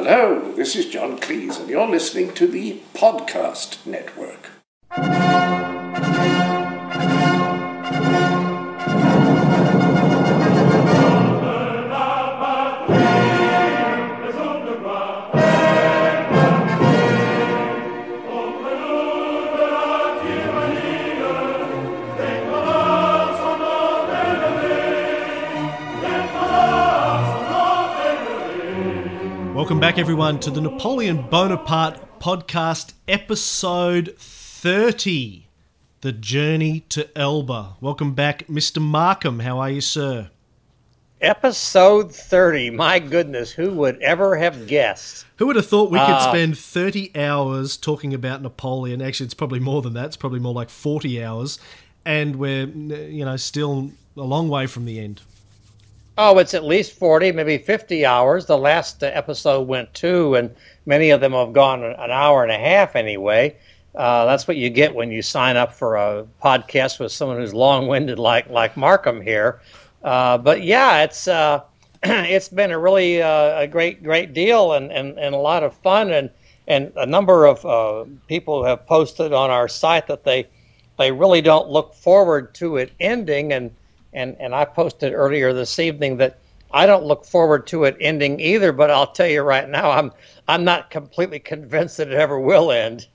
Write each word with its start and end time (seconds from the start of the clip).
Hello, 0.00 0.52
this 0.52 0.76
is 0.76 0.86
John 0.86 1.18
Cleese, 1.18 1.58
and 1.58 1.68
you're 1.68 1.84
listening 1.84 2.32
to 2.34 2.46
the 2.46 2.80
Podcast 2.94 3.84
Network. 3.84 4.50
Welcome 29.68 29.80
back, 29.80 29.98
everyone, 29.98 30.40
to 30.40 30.50
the 30.50 30.62
Napoleon 30.62 31.28
Bonaparte 31.28 32.18
podcast, 32.18 32.94
episode 33.06 34.14
30 34.16 35.46
The 36.00 36.10
Journey 36.12 36.86
to 36.88 37.06
Elba. 37.14 37.76
Welcome 37.78 38.14
back, 38.14 38.46
Mr. 38.46 38.80
Markham. 38.80 39.40
How 39.40 39.58
are 39.58 39.68
you, 39.68 39.82
sir? 39.82 40.30
Episode 41.20 42.10
30. 42.14 42.70
My 42.70 42.98
goodness, 42.98 43.52
who 43.52 43.74
would 43.74 44.00
ever 44.00 44.36
have 44.36 44.66
guessed? 44.68 45.26
Who 45.36 45.46
would 45.48 45.56
have 45.56 45.66
thought 45.66 45.90
we 45.90 45.98
could 45.98 46.08
Uh, 46.12 46.30
spend 46.32 46.56
30 46.56 47.14
hours 47.14 47.76
talking 47.76 48.14
about 48.14 48.40
Napoleon? 48.40 49.02
Actually, 49.02 49.26
it's 49.26 49.34
probably 49.34 49.60
more 49.60 49.82
than 49.82 49.92
that. 49.92 50.06
It's 50.06 50.16
probably 50.16 50.40
more 50.40 50.54
like 50.54 50.70
40 50.70 51.22
hours. 51.22 51.58
And 52.06 52.36
we're, 52.36 52.64
you 52.68 53.26
know, 53.26 53.36
still 53.36 53.90
a 54.16 54.22
long 54.22 54.48
way 54.48 54.66
from 54.66 54.86
the 54.86 54.98
end. 54.98 55.20
Oh, 56.20 56.38
it's 56.38 56.52
at 56.52 56.64
least 56.64 56.94
40, 56.94 57.30
maybe 57.30 57.58
50 57.58 58.04
hours. 58.04 58.44
The 58.44 58.58
last 58.58 59.04
uh, 59.04 59.06
episode 59.06 59.68
went 59.68 59.94
two, 59.94 60.34
and 60.34 60.52
many 60.84 61.10
of 61.10 61.20
them 61.20 61.30
have 61.30 61.52
gone 61.52 61.84
an 61.84 62.10
hour 62.10 62.42
and 62.42 62.50
a 62.50 62.58
half 62.58 62.96
anyway. 62.96 63.56
Uh, 63.94 64.24
that's 64.24 64.48
what 64.48 64.56
you 64.56 64.68
get 64.68 64.92
when 64.92 65.12
you 65.12 65.22
sign 65.22 65.56
up 65.56 65.72
for 65.72 65.94
a 65.94 66.26
podcast 66.42 66.98
with 66.98 67.12
someone 67.12 67.36
who's 67.36 67.54
long-winded 67.54 68.18
like 68.18 68.50
like 68.50 68.76
Markham 68.76 69.20
here. 69.20 69.60
Uh, 70.02 70.36
but 70.38 70.64
yeah, 70.64 71.04
it's 71.04 71.28
uh, 71.28 71.62
it's 72.02 72.48
been 72.48 72.72
a 72.72 72.78
really 72.78 73.22
uh, 73.22 73.60
a 73.60 73.68
great 73.68 74.02
great 74.02 74.34
deal 74.34 74.72
and, 74.72 74.90
and, 74.90 75.20
and 75.20 75.36
a 75.36 75.38
lot 75.38 75.62
of 75.62 75.72
fun 75.72 76.10
and 76.10 76.30
and 76.66 76.92
a 76.96 77.06
number 77.06 77.46
of 77.46 77.64
uh, 77.64 78.04
people 78.26 78.64
have 78.64 78.84
posted 78.86 79.32
on 79.32 79.50
our 79.50 79.68
site 79.68 80.08
that 80.08 80.24
they 80.24 80.48
they 80.98 81.12
really 81.12 81.40
don't 81.40 81.68
look 81.68 81.94
forward 81.94 82.52
to 82.54 82.76
it 82.76 82.90
ending 82.98 83.52
and 83.52 83.70
and 84.18 84.36
and 84.40 84.54
I 84.54 84.64
posted 84.64 85.12
earlier 85.12 85.52
this 85.52 85.78
evening 85.78 86.18
that 86.18 86.38
I 86.70 86.86
don't 86.86 87.04
look 87.04 87.24
forward 87.24 87.66
to 87.68 87.84
it 87.84 87.96
ending 88.00 88.40
either. 88.40 88.72
But 88.72 88.90
I'll 88.90 89.12
tell 89.12 89.28
you 89.28 89.42
right 89.42 89.68
now, 89.68 89.90
I'm 89.90 90.12
I'm 90.46 90.64
not 90.64 90.90
completely 90.90 91.38
convinced 91.38 91.96
that 91.96 92.08
it 92.08 92.14
ever 92.14 92.38
will 92.38 92.70
end. 92.70 93.06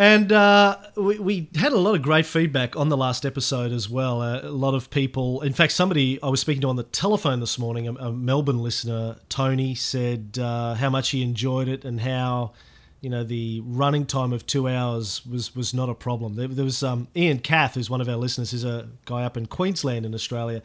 And 0.00 0.30
uh, 0.30 0.76
we, 0.96 1.18
we 1.18 1.48
had 1.56 1.72
a 1.72 1.78
lot 1.78 1.96
of 1.96 2.02
great 2.02 2.24
feedback 2.24 2.76
on 2.76 2.88
the 2.88 2.96
last 2.96 3.26
episode 3.26 3.72
as 3.72 3.90
well. 3.90 4.22
Uh, 4.22 4.42
a 4.42 4.50
lot 4.50 4.74
of 4.74 4.90
people, 4.90 5.40
in 5.40 5.52
fact, 5.52 5.72
somebody 5.72 6.22
I 6.22 6.28
was 6.28 6.40
speaking 6.40 6.60
to 6.62 6.68
on 6.68 6.76
the 6.76 6.84
telephone 6.84 7.40
this 7.40 7.58
morning, 7.58 7.88
a, 7.88 7.94
a 7.94 8.12
Melbourne 8.12 8.60
listener, 8.60 9.16
Tony, 9.28 9.74
said 9.74 10.38
uh, 10.40 10.74
how 10.74 10.88
much 10.88 11.10
he 11.10 11.20
enjoyed 11.20 11.66
it 11.66 11.84
and 11.84 12.00
how, 12.00 12.52
you 13.00 13.10
know, 13.10 13.22
the 13.22 13.62
running 13.64 14.06
time 14.06 14.32
of 14.32 14.46
two 14.46 14.68
hours 14.68 15.24
was, 15.24 15.54
was 15.54 15.72
not 15.72 15.88
a 15.88 15.94
problem. 15.94 16.34
There, 16.34 16.48
there 16.48 16.64
was 16.64 16.82
um, 16.82 17.08
Ian 17.16 17.38
Cath, 17.38 17.74
who's 17.74 17.88
one 17.88 18.00
of 18.00 18.08
our 18.08 18.16
listeners, 18.16 18.52
is 18.52 18.64
a 18.64 18.88
guy 19.04 19.22
up 19.22 19.36
in 19.36 19.46
Queensland 19.46 20.04
in 20.04 20.14
Australia, 20.14 20.62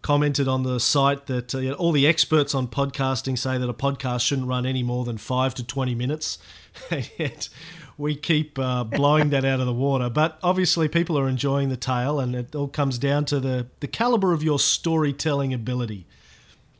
commented 0.00 0.48
on 0.48 0.62
the 0.62 0.80
site 0.80 1.26
that 1.26 1.54
uh, 1.54 1.58
you 1.58 1.70
know, 1.70 1.74
all 1.74 1.92
the 1.92 2.06
experts 2.06 2.54
on 2.54 2.68
podcasting 2.68 3.36
say 3.36 3.58
that 3.58 3.68
a 3.68 3.74
podcast 3.74 4.22
shouldn't 4.22 4.48
run 4.48 4.64
any 4.64 4.82
more 4.82 5.04
than 5.04 5.18
five 5.18 5.54
to 5.56 5.64
20 5.64 5.94
minutes. 5.94 6.38
Yet 7.18 7.48
we 7.98 8.14
keep 8.14 8.58
uh, 8.58 8.84
blowing 8.84 9.30
that 9.30 9.44
out 9.44 9.60
of 9.60 9.66
the 9.66 9.72
water. 9.72 10.08
But 10.08 10.38
obviously, 10.42 10.88
people 10.88 11.18
are 11.18 11.28
enjoying 11.28 11.68
the 11.68 11.76
tale, 11.76 12.20
and 12.20 12.34
it 12.34 12.54
all 12.54 12.68
comes 12.68 12.96
down 12.96 13.26
to 13.26 13.40
the, 13.40 13.66
the 13.80 13.88
caliber 13.88 14.32
of 14.32 14.42
your 14.42 14.58
storytelling 14.58 15.52
ability. 15.52 16.06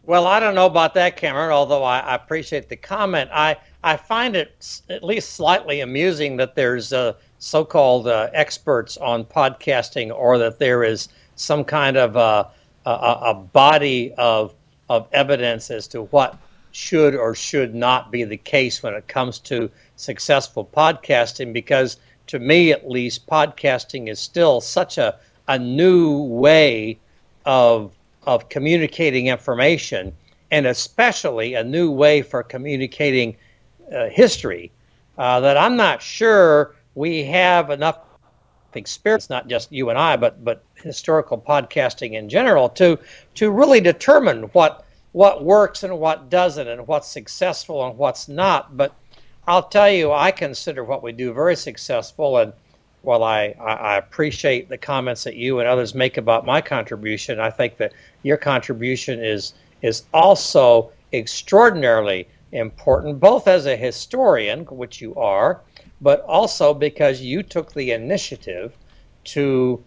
Well, 0.05 0.27
I 0.27 0.41
don't 0.41 0.55
know 0.55 0.65
about 0.65 0.95
that, 0.95 1.17
Cameron. 1.17 1.51
Although 1.51 1.83
I, 1.83 1.99
I 1.99 2.15
appreciate 2.15 2.71
the 2.71 2.77
comment, 2.77 3.29
I 3.31 3.59
I 3.84 3.97
find 3.97 4.34
it 4.34 4.81
at 4.91 5.05
least 5.05 5.34
slightly 5.34 5.81
amusing 5.81 6.37
that 6.39 6.56
there's 6.56 6.93
uh, 6.93 7.12
so-called 7.39 8.09
uh, 8.09 8.28
experts 8.33 8.97
on 8.97 9.25
podcasting, 9.25 10.12
or 10.12 10.37
that 10.39 10.59
there 10.59 10.83
is 10.83 11.09
some 11.37 11.65
kind 11.65 11.97
of 11.97 12.17
uh, 12.17 12.44
a, 12.84 12.91
a, 12.91 13.34
body 13.34 14.12
of 14.19 14.55
of 14.88 15.06
evidence 15.12 15.71
as 15.71 15.87
to 15.88 16.03
what 16.05 16.37
should 16.72 17.15
or 17.15 17.34
should 17.34 17.75
not 17.75 18.11
be 18.11 18.25
the 18.25 18.37
case 18.37 18.83
when 18.83 18.94
it 18.94 19.06
comes 19.06 19.38
to 19.38 19.71
successful 19.94 20.69
podcasting. 20.75 21.53
Because 21.53 21.99
to 22.27 22.41
me, 22.41 22.72
at 22.72 22.91
least, 22.91 23.28
podcasting 23.28 24.09
is 24.09 24.19
still 24.19 24.61
such 24.61 24.99
a 24.99 25.17
a 25.47 25.59
new 25.59 26.22
way 26.25 26.99
of 27.47 27.93
of 28.27 28.49
communicating 28.49 29.28
information, 29.28 30.12
and 30.50 30.67
especially 30.67 31.55
a 31.55 31.62
new 31.62 31.93
way 31.93 32.22
for 32.22 32.43
communicating 32.43 33.37
history, 33.91 34.71
uh, 35.16 35.41
that 35.41 35.56
I'm 35.56 35.76
not 35.76 36.03
sure 36.03 36.75
we 36.94 37.25
have 37.25 37.71
enough 37.71 37.99
experience, 38.75 39.31
not 39.31 39.49
just 39.49 39.72
you 39.72 39.91
and 39.91 39.99
I, 39.99 40.16
but 40.16 40.44
but 40.44 40.62
historical 40.75 41.38
podcasting 41.38 42.12
in 42.12 42.28
general, 42.28 42.69
to 42.71 42.99
to 43.34 43.50
really 43.50 43.81
determine 43.81 44.44
what 44.53 44.84
what 45.12 45.44
works 45.44 45.82
and 45.82 45.99
what 45.99 46.31
doesn't, 46.31 46.69
and 46.69 46.87
what's 46.87 47.09
successful 47.09 47.87
and 47.87 47.97
what's 47.97 48.28
not. 48.28 48.76
But 48.76 48.94
I'll 49.47 49.69
tell 49.69 49.91
you, 49.91 50.12
I 50.12 50.31
consider 50.31 50.84
what 50.84 51.03
we 51.03 51.12
do 51.12 51.32
very 51.32 51.56
successful, 51.56 52.38
and 52.38 52.53
while 53.03 53.25
I, 53.25 53.55
I, 53.60 53.72
I 53.72 53.97
appreciate 53.97 54.69
the 54.69 54.76
comments 54.76 55.25
that 55.25 55.37
you 55.37 55.60
and 55.60 55.69
others 55.69 55.94
make 55.94 56.16
about 56.16 56.44
my 56.44 56.60
contribution, 56.60 57.41
I 57.41 57.50
think 57.50 57.76
that 57.78 57.93
your 58.22 58.37
contribution 58.37 59.25
is 59.25 59.55
is 59.82 60.05
also 60.12 60.91
extraordinarily 61.12 62.28
important, 62.53 63.21
both 63.21 63.47
as 63.47 63.67
a 63.67 63.77
historian, 63.77 64.65
which 64.67 65.01
you 65.01 65.15
are, 65.15 65.63
but 66.01 66.21
also 66.23 66.73
because 66.73 67.21
you 67.21 67.43
took 67.43 67.73
the 67.73 67.93
initiative 67.93 68.77
to 69.25 69.85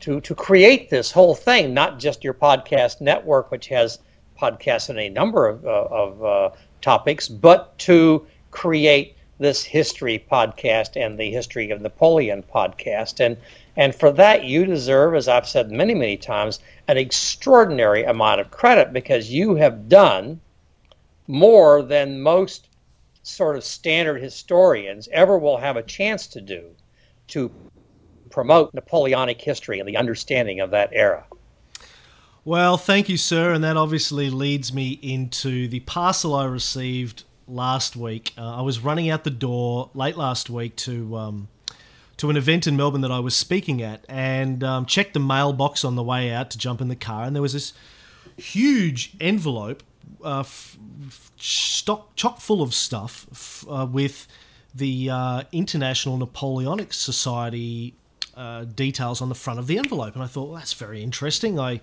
to 0.00 0.20
to 0.22 0.34
create 0.34 0.88
this 0.88 1.12
whole 1.12 1.34
thing, 1.34 1.74
not 1.74 1.98
just 1.98 2.24
your 2.24 2.34
podcast 2.34 3.00
network, 3.00 3.50
which 3.50 3.68
has 3.68 3.98
podcasts 4.40 4.88
on 4.88 4.98
a 4.98 5.10
number 5.10 5.46
of, 5.46 5.66
uh, 5.66 5.86
of 5.90 6.24
uh, 6.24 6.50
topics, 6.80 7.28
but 7.28 7.78
to 7.78 8.26
create 8.50 9.16
this 9.38 9.64
history 9.64 10.24
podcast 10.30 11.02
and 11.02 11.18
the 11.18 11.30
history 11.30 11.70
of 11.70 11.80
Napoleon 11.80 12.42
podcast. 12.42 13.24
And 13.24 13.36
and 13.76 13.94
for 13.94 14.10
that 14.12 14.44
you 14.44 14.64
deserve, 14.64 15.14
as 15.14 15.28
I've 15.28 15.48
said 15.48 15.70
many, 15.70 15.94
many 15.94 16.16
times, 16.16 16.60
an 16.88 16.96
extraordinary 16.96 18.04
amount 18.04 18.40
of 18.40 18.50
credit 18.50 18.92
because 18.92 19.30
you 19.30 19.54
have 19.56 19.88
done 19.88 20.40
more 21.30 21.82
than 21.82 22.20
most 22.20 22.68
sort 23.22 23.56
of 23.56 23.64
standard 23.64 24.20
historians 24.20 25.08
ever 25.12 25.38
will 25.38 25.58
have 25.58 25.76
a 25.76 25.82
chance 25.82 26.26
to 26.26 26.40
do 26.40 26.64
to 27.28 27.50
promote 28.30 28.74
Napoleonic 28.74 29.40
history 29.40 29.78
and 29.78 29.88
the 29.88 29.96
understanding 29.96 30.60
of 30.60 30.70
that 30.70 30.90
era. 30.92 31.24
Well, 32.44 32.76
thank 32.76 33.08
you, 33.08 33.16
sir. 33.16 33.52
And 33.52 33.62
that 33.62 33.76
obviously 33.76 34.30
leads 34.30 34.72
me 34.72 34.98
into 35.02 35.68
the 35.68 35.80
parcel 35.80 36.34
I 36.34 36.46
received 36.46 37.24
last 37.46 37.96
week. 37.96 38.32
Uh, 38.36 38.56
I 38.56 38.62
was 38.62 38.80
running 38.80 39.10
out 39.10 39.24
the 39.24 39.30
door 39.30 39.90
late 39.94 40.16
last 40.16 40.48
week 40.48 40.76
to 40.76 41.16
um, 41.16 41.48
to 42.16 42.28
an 42.28 42.36
event 42.36 42.66
in 42.66 42.76
Melbourne 42.76 43.00
that 43.00 43.10
I 43.10 43.18
was 43.18 43.34
speaking 43.34 43.82
at, 43.82 44.04
and 44.08 44.62
um, 44.62 44.84
checked 44.84 45.14
the 45.14 45.20
mailbox 45.20 45.84
on 45.84 45.96
the 45.96 46.02
way 46.02 46.30
out 46.30 46.50
to 46.50 46.58
jump 46.58 46.80
in 46.80 46.88
the 46.88 46.96
car, 46.96 47.24
and 47.24 47.34
there 47.34 47.42
was 47.42 47.54
this 47.54 47.72
huge 48.36 49.12
envelope, 49.20 49.82
uh, 50.24 50.40
f- 50.40 50.78
stock 51.38 52.14
chock 52.16 52.40
full 52.40 52.62
of 52.62 52.74
stuff 52.74 53.26
f- 53.32 53.64
uh, 53.68 53.86
with 53.90 54.26
the 54.74 55.10
uh, 55.10 55.42
International 55.52 56.16
Napoleonic 56.16 56.92
Society 56.92 57.94
uh, 58.36 58.64
details 58.64 59.20
on 59.20 59.28
the 59.28 59.34
front 59.34 59.58
of 59.58 59.66
the 59.66 59.78
envelope, 59.78 60.14
and 60.14 60.22
I 60.22 60.26
thought 60.26 60.48
well, 60.48 60.58
that's 60.58 60.72
very 60.72 61.02
interesting. 61.02 61.58
I 61.58 61.80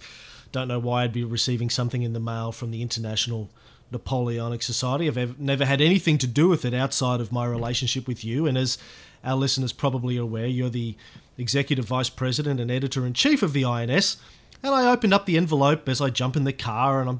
don't 0.51 0.67
know 0.67 0.79
why 0.79 1.03
I'd 1.03 1.13
be 1.13 1.23
receiving 1.23 1.69
something 1.69 2.01
in 2.03 2.13
the 2.13 2.19
mail 2.19 2.51
from 2.51 2.71
the 2.71 2.81
International 2.81 3.49
Napoleonic 3.91 4.63
Society. 4.63 5.07
I've 5.07 5.17
ev- 5.17 5.39
never 5.39 5.65
had 5.65 5.81
anything 5.81 6.17
to 6.19 6.27
do 6.27 6.47
with 6.47 6.65
it 6.65 6.73
outside 6.73 7.21
of 7.21 7.31
my 7.31 7.45
relationship 7.45 8.07
with 8.07 8.23
you. 8.23 8.47
And 8.47 8.57
as 8.57 8.77
our 9.23 9.35
listeners 9.35 9.73
probably 9.73 10.17
are 10.17 10.23
aware, 10.23 10.47
you're 10.47 10.69
the 10.69 10.95
executive 11.37 11.85
vice 11.85 12.09
president 12.09 12.59
and 12.59 12.71
editor 12.71 13.05
in 13.05 13.13
chief 13.13 13.43
of 13.43 13.53
the 13.53 13.65
INS. 13.65 14.17
And 14.63 14.73
I 14.73 14.91
opened 14.91 15.13
up 15.13 15.25
the 15.25 15.37
envelope 15.37 15.87
as 15.87 16.01
I 16.01 16.09
jump 16.09 16.35
in 16.35 16.43
the 16.43 16.53
car, 16.53 16.99
and 16.99 17.09
I'm, 17.09 17.19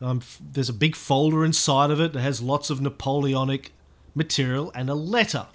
I'm 0.00 0.22
there's 0.52 0.68
a 0.68 0.74
big 0.74 0.94
folder 0.94 1.44
inside 1.44 1.90
of 1.90 2.00
it 2.00 2.12
that 2.12 2.20
has 2.20 2.40
lots 2.40 2.70
of 2.70 2.80
Napoleonic 2.80 3.72
material 4.14 4.70
and 4.74 4.88
a 4.90 4.94
letter. 4.94 5.46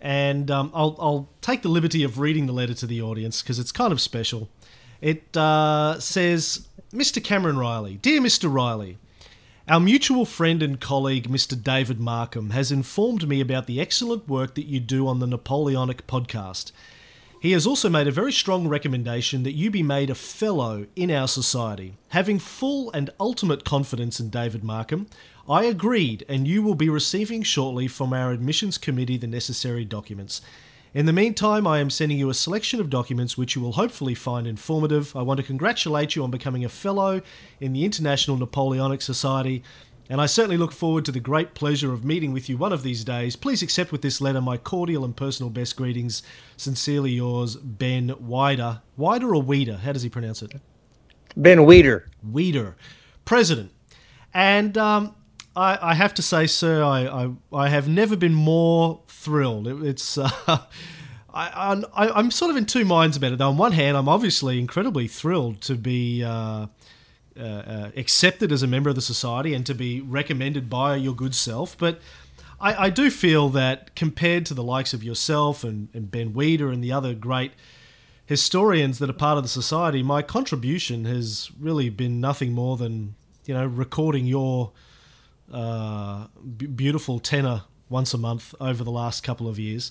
And 0.00 0.50
um, 0.50 0.70
I'll, 0.74 0.96
I'll 0.98 1.28
take 1.42 1.62
the 1.62 1.68
liberty 1.68 2.02
of 2.02 2.18
reading 2.18 2.46
the 2.46 2.52
letter 2.52 2.74
to 2.74 2.86
the 2.86 3.02
audience 3.02 3.42
because 3.42 3.58
it's 3.58 3.72
kind 3.72 3.92
of 3.92 4.00
special. 4.00 4.48
It 5.00 5.36
uh, 5.36 5.98
says, 6.00 6.68
Mr. 6.92 7.22
Cameron 7.22 7.58
Reilly, 7.58 7.96
Dear 7.96 8.20
Mr. 8.20 8.52
Reilly, 8.52 8.98
Our 9.68 9.80
mutual 9.80 10.24
friend 10.24 10.62
and 10.62 10.80
colleague, 10.80 11.28
Mr. 11.28 11.60
David 11.60 12.00
Markham, 12.00 12.50
has 12.50 12.72
informed 12.72 13.28
me 13.28 13.40
about 13.40 13.66
the 13.66 13.80
excellent 13.80 14.28
work 14.28 14.54
that 14.54 14.66
you 14.66 14.80
do 14.80 15.06
on 15.06 15.18
the 15.18 15.26
Napoleonic 15.26 16.06
podcast. 16.06 16.72
He 17.40 17.52
has 17.52 17.66
also 17.66 17.88
made 17.88 18.06
a 18.06 18.12
very 18.12 18.32
strong 18.32 18.68
recommendation 18.68 19.44
that 19.44 19.54
you 19.54 19.70
be 19.70 19.82
made 19.82 20.10
a 20.10 20.14
fellow 20.14 20.86
in 20.94 21.10
our 21.10 21.26
society. 21.26 21.94
Having 22.08 22.40
full 22.40 22.90
and 22.92 23.08
ultimate 23.18 23.64
confidence 23.64 24.20
in 24.20 24.28
David 24.28 24.62
Markham, 24.62 25.06
I 25.48 25.64
agreed, 25.64 26.22
and 26.28 26.46
you 26.46 26.62
will 26.62 26.74
be 26.74 26.90
receiving 26.90 27.42
shortly 27.42 27.88
from 27.88 28.12
our 28.12 28.30
admissions 28.30 28.76
committee 28.76 29.16
the 29.16 29.26
necessary 29.26 29.86
documents. 29.86 30.42
In 30.92 31.06
the 31.06 31.14
meantime, 31.14 31.66
I 31.66 31.78
am 31.78 31.88
sending 31.88 32.18
you 32.18 32.28
a 32.28 32.34
selection 32.34 32.78
of 32.78 32.90
documents 32.90 33.38
which 33.38 33.56
you 33.56 33.62
will 33.62 33.72
hopefully 33.72 34.14
find 34.14 34.46
informative. 34.46 35.16
I 35.16 35.22
want 35.22 35.38
to 35.38 35.46
congratulate 35.46 36.14
you 36.14 36.22
on 36.22 36.30
becoming 36.30 36.66
a 36.66 36.68
fellow 36.68 37.22
in 37.58 37.72
the 37.72 37.86
International 37.86 38.36
Napoleonic 38.36 39.00
Society, 39.00 39.62
and 40.10 40.20
I 40.20 40.26
certainly 40.26 40.56
look 40.56 40.72
forward 40.72 41.04
to 41.04 41.12
the 41.12 41.20
great 41.20 41.54
pleasure 41.54 41.92
of 41.92 42.04
meeting 42.04 42.32
with 42.32 42.48
you 42.48 42.56
one 42.56 42.72
of 42.72 42.82
these 42.82 43.04
days. 43.04 43.36
Please 43.36 43.62
accept 43.62 43.92
with 43.92 44.02
this 44.02 44.20
letter 44.20 44.40
my 44.40 44.56
cordial 44.56 45.04
and 45.04 45.16
personal 45.16 45.50
best 45.50 45.76
greetings. 45.76 46.24
Sincerely 46.56 47.12
yours, 47.12 47.54
Ben 47.54 48.12
Wider. 48.18 48.82
Wider 48.96 49.32
or 49.32 49.40
Weeder? 49.40 49.76
How 49.76 49.92
does 49.92 50.02
he 50.02 50.08
pronounce 50.08 50.42
it? 50.42 50.54
Ben 51.36 51.58
Weider. 51.58 52.06
Weeder, 52.28 52.76
President. 53.24 53.70
And 54.34 54.76
um, 54.76 55.14
I, 55.54 55.78
I, 55.80 55.94
have 55.94 56.12
to 56.14 56.22
say, 56.22 56.48
sir, 56.48 56.82
I, 56.82 57.06
I, 57.06 57.30
I, 57.52 57.68
have 57.68 57.86
never 57.86 58.16
been 58.16 58.34
more 58.34 59.02
thrilled. 59.06 59.68
It, 59.68 59.80
it's 59.86 60.18
uh, 60.18 60.58
I, 61.32 61.84
am 61.94 62.32
sort 62.32 62.50
of 62.50 62.56
in 62.56 62.66
two 62.66 62.84
minds 62.84 63.16
about 63.16 63.30
it. 63.30 63.38
Though 63.38 63.50
on 63.50 63.56
one 63.56 63.72
hand, 63.72 63.96
I'm 63.96 64.08
obviously 64.08 64.58
incredibly 64.58 65.06
thrilled 65.06 65.60
to 65.62 65.76
be 65.76 66.24
uh, 66.24 66.66
uh, 67.40 67.44
uh, 67.44 67.90
accepted 67.96 68.52
as 68.52 68.62
a 68.62 68.66
member 68.66 68.90
of 68.90 68.96
the 68.96 69.02
society 69.02 69.54
and 69.54 69.64
to 69.66 69.74
be 69.74 70.00
recommended 70.00 70.68
by 70.68 70.96
your 70.96 71.14
good 71.14 71.34
self, 71.34 71.76
but. 71.78 72.00
I, 72.62 72.88
I 72.88 72.90
do 72.90 73.10
feel 73.10 73.48
that 73.50 73.94
compared 73.96 74.44
to 74.44 74.52
the 74.52 74.62
likes 74.62 74.92
of 74.92 75.02
yourself 75.02 75.64
and, 75.64 75.88
and 75.94 76.10
Ben 76.10 76.34
Weider 76.34 76.70
and 76.70 76.84
the 76.84 76.92
other 76.92 77.14
great 77.14 77.52
historians 78.26 78.98
that 78.98 79.08
are 79.08 79.14
part 79.14 79.38
of 79.38 79.44
the 79.44 79.48
society, 79.48 80.02
my 80.02 80.20
contribution 80.20 81.06
has 81.06 81.50
really 81.58 81.88
been 81.88 82.20
nothing 82.20 82.52
more 82.52 82.76
than 82.76 83.14
you 83.46 83.54
know 83.54 83.64
recording 83.66 84.26
your 84.26 84.72
uh, 85.52 86.26
b- 86.56 86.66
beautiful 86.66 87.18
tenor 87.18 87.62
once 87.88 88.14
a 88.14 88.18
month 88.18 88.54
over 88.60 88.84
the 88.84 88.90
last 88.90 89.24
couple 89.24 89.48
of 89.48 89.58
years. 89.58 89.90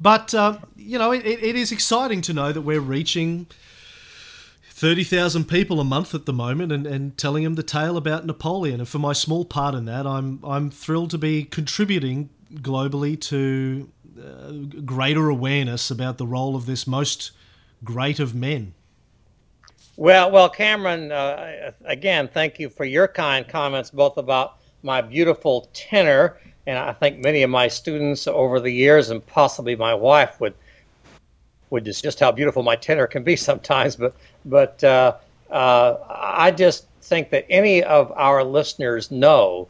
But, 0.00 0.34
uh, 0.34 0.58
you 0.76 0.98
know, 0.98 1.12
it, 1.12 1.24
it 1.26 1.56
is 1.56 1.70
exciting 1.70 2.20
to 2.22 2.32
know 2.32 2.52
that 2.52 2.62
we're 2.62 2.80
reaching 2.80 3.46
30,000 4.74 5.44
people 5.44 5.78
a 5.78 5.84
month 5.84 6.16
at 6.16 6.26
the 6.26 6.32
moment 6.32 6.72
and, 6.72 6.84
and 6.84 7.16
telling 7.16 7.44
them 7.44 7.54
the 7.54 7.62
tale 7.62 7.96
about 7.96 8.26
Napoleon. 8.26 8.80
And 8.80 8.88
for 8.88 8.98
my 8.98 9.12
small 9.12 9.44
part 9.44 9.72
in 9.72 9.84
that, 9.84 10.04
I'm, 10.04 10.40
I'm 10.42 10.68
thrilled 10.68 11.10
to 11.10 11.18
be 11.18 11.44
contributing 11.44 12.28
globally 12.54 13.18
to 13.20 13.88
uh, 14.20 14.50
greater 14.84 15.28
awareness 15.28 15.92
about 15.92 16.18
the 16.18 16.26
role 16.26 16.56
of 16.56 16.66
this 16.66 16.88
most 16.88 17.30
great 17.84 18.18
of 18.18 18.34
men. 18.34 18.74
Well, 19.96 20.32
well, 20.32 20.48
Cameron, 20.48 21.12
uh, 21.12 21.70
again, 21.84 22.26
thank 22.26 22.58
you 22.58 22.68
for 22.68 22.84
your 22.84 23.06
kind 23.06 23.46
comments, 23.46 23.92
both 23.92 24.16
about 24.16 24.58
my 24.82 25.00
beautiful 25.00 25.68
tenor, 25.72 26.40
and 26.66 26.76
I 26.76 26.92
think 26.94 27.20
many 27.20 27.44
of 27.44 27.50
my 27.50 27.68
students 27.68 28.26
over 28.26 28.58
the 28.58 28.72
years, 28.72 29.10
and 29.10 29.24
possibly 29.24 29.76
my 29.76 29.94
wife, 29.94 30.40
would 30.40 30.54
would 31.70 31.84
just 31.84 32.02
just 32.02 32.20
how 32.20 32.32
beautiful 32.32 32.62
my 32.62 32.76
tenor 32.76 33.06
can 33.06 33.22
be 33.22 33.36
sometimes. 33.50 33.96
But 33.96 34.14
but 34.44 34.82
uh, 34.84 35.16
uh, 35.50 35.96
I 36.08 36.50
just 36.50 36.86
think 37.02 37.30
that 37.30 37.46
any 37.50 37.82
of 37.82 38.12
our 38.12 38.42
listeners 38.44 39.10
know 39.10 39.68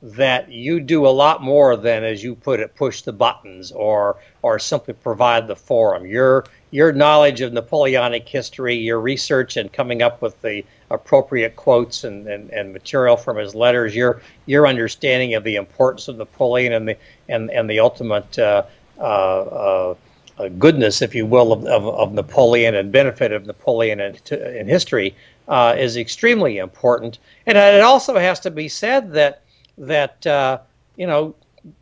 that 0.00 0.48
you 0.50 0.78
do 0.78 1.06
a 1.06 1.08
lot 1.08 1.42
more 1.42 1.76
than, 1.76 2.04
as 2.04 2.22
you 2.22 2.36
put 2.36 2.60
it, 2.60 2.76
push 2.76 3.02
the 3.02 3.12
buttons 3.12 3.72
or 3.72 4.16
or 4.42 4.58
simply 4.58 4.94
provide 4.94 5.48
the 5.48 5.56
forum. 5.56 6.06
Your 6.06 6.44
your 6.70 6.92
knowledge 6.92 7.40
of 7.40 7.52
Napoleonic 7.52 8.28
history, 8.28 8.76
your 8.76 9.00
research 9.00 9.56
and 9.56 9.72
coming 9.72 10.02
up 10.02 10.20
with 10.22 10.40
the 10.42 10.64
appropriate 10.90 11.56
quotes 11.56 12.04
and, 12.04 12.26
and, 12.26 12.50
and 12.50 12.72
material 12.72 13.16
from 13.16 13.38
his 13.38 13.54
letters, 13.54 13.94
your 13.94 14.22
your 14.46 14.66
understanding 14.66 15.34
of 15.34 15.44
the 15.44 15.56
importance 15.56 16.08
of 16.08 16.16
Napoleon 16.16 16.72
and 16.72 16.88
the 16.88 16.96
and, 17.28 17.50
and 17.50 17.68
the 17.68 17.80
ultimate 17.80 18.38
uh, 18.38 18.62
uh, 18.98 19.02
uh, 19.02 19.94
goodness, 20.46 21.02
if 21.02 21.14
you 21.14 21.26
will, 21.26 21.52
of, 21.52 21.64
of, 21.64 21.84
of, 21.86 22.12
Napoleon 22.12 22.76
and 22.76 22.92
benefit 22.92 23.32
of 23.32 23.46
Napoleon 23.46 23.98
in, 23.98 24.16
in 24.30 24.68
history 24.68 25.16
uh, 25.48 25.74
is 25.76 25.96
extremely 25.96 26.58
important. 26.58 27.18
And 27.46 27.58
it 27.58 27.80
also 27.80 28.16
has 28.18 28.38
to 28.40 28.50
be 28.50 28.68
said 28.68 29.12
that 29.12 29.42
that 29.78 30.26
uh, 30.26 30.58
you 30.96 31.06
know 31.06 31.34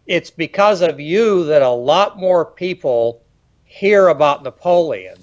it's 0.07 0.31
because 0.31 0.81
of 0.81 1.01
you 1.01 1.45
that 1.45 1.63
a 1.63 1.71
lot 1.71 2.19
more 2.19 2.45
people 2.45 3.21
hear 3.65 4.09
about 4.09 4.43
Napoleon 4.43 5.19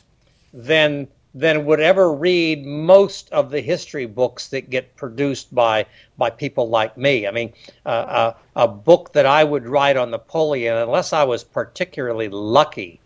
than 0.54 1.08
than 1.34 1.66
would 1.66 1.80
ever 1.80 2.14
read 2.14 2.64
most 2.64 3.32
of 3.32 3.50
the 3.50 3.62
history 3.62 4.06
books 4.06 4.50
that 4.50 4.70
get 4.70 4.96
produced 4.96 5.54
by 5.56 5.86
by 6.18 6.30
people 6.30 6.70
like 6.70 6.96
me. 6.96 7.26
I 7.28 7.32
mean, 7.32 7.52
uh, 7.86 7.90
uh, 7.90 8.34
a 8.56 8.68
book 8.68 9.14
that 9.14 9.26
I 9.26 9.44
would 9.44 9.66
write 9.66 9.98
on 9.98 10.12
Napoleon, 10.12 10.78
unless 10.78 11.12
I 11.14 11.24
was 11.24 11.44
particularly 11.44 12.30
lucky 12.30 13.00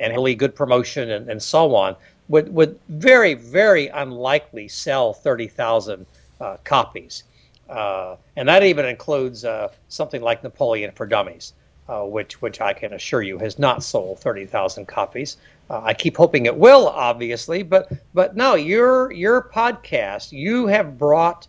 and 0.00 0.12
really 0.12 0.34
good 0.34 0.54
promotion 0.54 1.10
and, 1.10 1.28
and 1.28 1.42
so 1.42 1.74
on, 1.74 1.96
would 2.28 2.52
would 2.52 2.78
very 2.88 3.34
very 3.34 3.88
unlikely 3.88 4.68
sell 4.68 5.12
thirty 5.12 5.48
thousand 5.48 6.06
uh, 6.40 6.56
copies, 6.64 7.24
uh, 7.68 8.16
and 8.36 8.48
that 8.48 8.62
even 8.62 8.84
includes 8.84 9.44
uh, 9.44 9.68
something 9.88 10.22
like 10.22 10.42
Napoleon 10.42 10.92
for 10.92 11.06
Dummies 11.06 11.52
uh, 11.88 12.02
which 12.02 12.40
which 12.42 12.60
I 12.60 12.72
can 12.72 12.92
assure 12.92 13.22
you 13.22 13.38
has 13.38 13.58
not 13.58 13.82
sold 13.82 14.20
30,000 14.20 14.86
copies. 14.86 15.38
Uh, 15.70 15.80
I 15.82 15.94
keep 15.94 16.16
hoping 16.16 16.46
it 16.46 16.56
will, 16.56 16.88
obviously, 16.88 17.62
but 17.62 17.90
but 18.14 18.36
no, 18.36 18.54
your 18.54 19.10
your 19.12 19.42
podcast, 19.42 20.32
you 20.32 20.66
have 20.66 20.98
brought 20.98 21.46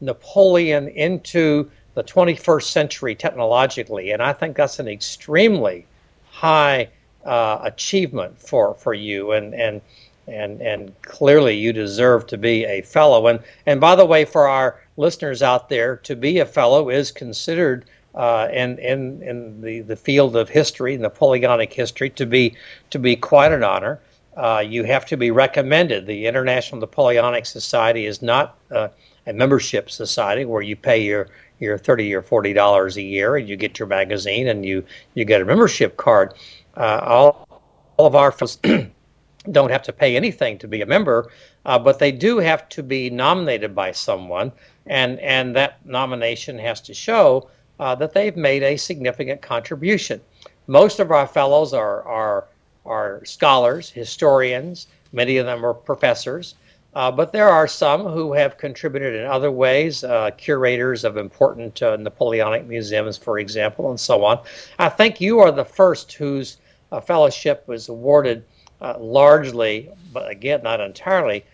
Napoleon 0.00 0.88
into 0.88 1.70
the 1.94 2.02
21st 2.02 2.64
century 2.64 3.14
technologically, 3.14 4.12
and 4.12 4.22
I 4.22 4.32
think 4.32 4.56
that's 4.56 4.78
an 4.78 4.88
extremely 4.88 5.86
high 6.30 6.88
uh, 7.24 7.60
achievement 7.62 8.38
for 8.38 8.74
for 8.74 8.94
you, 8.94 9.32
and 9.32 9.54
and 9.54 9.80
and 10.26 10.60
and 10.60 11.02
clearly 11.02 11.56
you 11.56 11.72
deserve 11.72 12.26
to 12.28 12.38
be 12.38 12.64
a 12.64 12.82
fellow. 12.82 13.26
And 13.26 13.40
and 13.66 13.80
by 13.80 13.96
the 13.96 14.06
way, 14.06 14.24
for 14.24 14.48
our 14.48 14.80
listeners 14.96 15.42
out 15.42 15.68
there, 15.68 15.96
to 15.96 16.16
be 16.16 16.38
a 16.38 16.46
fellow 16.46 16.88
is 16.90 17.10
considered 17.10 17.84
uh, 18.14 18.48
in, 18.52 18.78
in, 18.78 19.22
in 19.22 19.60
the, 19.60 19.80
the 19.80 19.96
field 19.96 20.36
of 20.36 20.48
history, 20.48 20.96
Napoleonic 20.96 21.72
history, 21.72 22.10
to 22.10 22.26
be, 22.26 22.54
to 22.90 22.98
be 22.98 23.16
quite 23.16 23.52
an 23.52 23.64
honor. 23.64 24.00
Uh, 24.36 24.62
you 24.66 24.84
have 24.84 25.06
to 25.06 25.16
be 25.16 25.30
recommended. 25.30 26.06
The 26.06 26.26
International 26.26 26.80
Napoleonic 26.80 27.46
Society 27.46 28.06
is 28.06 28.22
not 28.22 28.58
uh, 28.70 28.88
a 29.26 29.32
membership 29.32 29.90
society 29.90 30.44
where 30.44 30.62
you 30.62 30.76
pay 30.76 31.02
your, 31.02 31.28
your 31.58 31.78
30 31.78 32.14
or 32.14 32.22
40 32.22 32.52
dollars 32.52 32.96
a 32.96 33.02
year 33.02 33.36
and 33.36 33.48
you 33.48 33.56
get 33.56 33.78
your 33.78 33.88
magazine 33.88 34.48
and 34.48 34.64
you, 34.64 34.84
you 35.14 35.24
get 35.24 35.40
a 35.40 35.44
membership 35.44 35.96
card. 35.96 36.34
Uh, 36.76 37.00
all, 37.02 37.62
all 37.96 38.06
of 38.06 38.14
our 38.14 38.32
fellows 38.32 38.58
don't 39.50 39.70
have 39.70 39.82
to 39.82 39.92
pay 39.92 40.16
anything 40.16 40.58
to 40.58 40.68
be 40.68 40.80
a 40.80 40.86
member, 40.86 41.30
uh, 41.64 41.78
but 41.78 41.98
they 41.98 42.12
do 42.12 42.38
have 42.38 42.68
to 42.68 42.82
be 42.82 43.10
nominated 43.10 43.74
by 43.74 43.92
someone, 43.92 44.52
and, 44.86 45.18
and 45.20 45.54
that 45.56 45.84
nomination 45.84 46.58
has 46.58 46.80
to 46.80 46.94
show 46.94 47.48
uh, 47.80 47.94
that 47.94 48.12
they've 48.12 48.36
made 48.36 48.62
a 48.62 48.76
significant 48.76 49.42
contribution. 49.42 50.20
Most 50.66 51.00
of 51.00 51.10
our 51.10 51.26
fellows 51.26 51.74
are, 51.74 52.02
are, 52.04 52.46
are 52.86 53.24
scholars, 53.24 53.90
historians, 53.90 54.86
many 55.12 55.36
of 55.38 55.46
them 55.46 55.64
are 55.66 55.74
professors, 55.74 56.54
uh, 56.94 57.10
but 57.10 57.32
there 57.32 57.48
are 57.48 57.66
some 57.66 58.04
who 58.04 58.34
have 58.34 58.58
contributed 58.58 59.14
in 59.14 59.24
other 59.24 59.50
ways, 59.50 60.04
uh, 60.04 60.30
curators 60.36 61.04
of 61.04 61.16
important 61.16 61.82
uh, 61.82 61.96
Napoleonic 61.96 62.66
museums, 62.66 63.16
for 63.16 63.38
example, 63.38 63.88
and 63.88 63.98
so 63.98 64.24
on. 64.24 64.38
I 64.78 64.90
think 64.90 65.20
you 65.20 65.40
are 65.40 65.50
the 65.50 65.64
first 65.64 66.12
whose 66.12 66.58
uh, 66.90 67.00
fellowship 67.00 67.66
was 67.66 67.88
awarded 67.88 68.44
uh, 68.82 68.98
largely, 68.98 69.88
but 70.12 70.30
again, 70.30 70.62
not 70.62 70.80
entirely, 70.80 71.44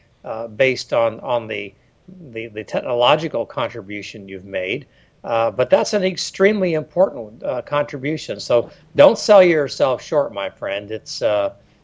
based 0.57 0.93
on, 0.93 1.21
on 1.21 1.47
the, 1.47 1.73
the, 2.33 2.49
the 2.49 2.65
technological 2.65 3.47
contribution 3.47 4.29
you've 4.29 4.45
made. 4.45 4.87
But 5.23 5.71
that's 5.71 5.93
an 5.93 6.03
extremely 6.03 6.75
important 6.75 7.43
contribution. 7.65 8.41
So 8.41 8.71
don't 8.97 9.19
sell 9.19 9.43
yourself 9.43 10.03
short, 10.03 10.35
my 10.35 10.51
friend. 10.51 10.91
It's 10.91 11.23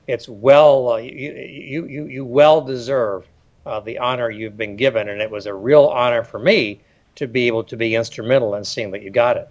it's 0.07 0.29
well 0.29 1.01
you, 1.01 1.33
you 1.33 1.87
you 1.87 2.07
you 2.07 2.25
well 2.27 2.61
deserve 2.61 3.27
uh, 3.67 3.81
the 3.81 3.99
honor 3.99 4.31
you've 4.31 4.57
been 4.57 4.77
given, 4.77 5.09
and 5.09 5.21
it 5.21 5.31
was 5.31 5.47
a 5.47 5.55
real 5.55 5.87
honor 5.87 6.23
for 6.23 6.39
me 6.39 6.81
to 7.17 7.27
be 7.27 7.47
able 7.47 7.65
to 7.65 7.77
be 7.77 7.95
instrumental 7.95 8.55
in 8.55 8.65
seeing 8.65 8.91
that 8.91 9.03
you 9.03 9.11
got 9.11 9.37
it. 9.37 9.49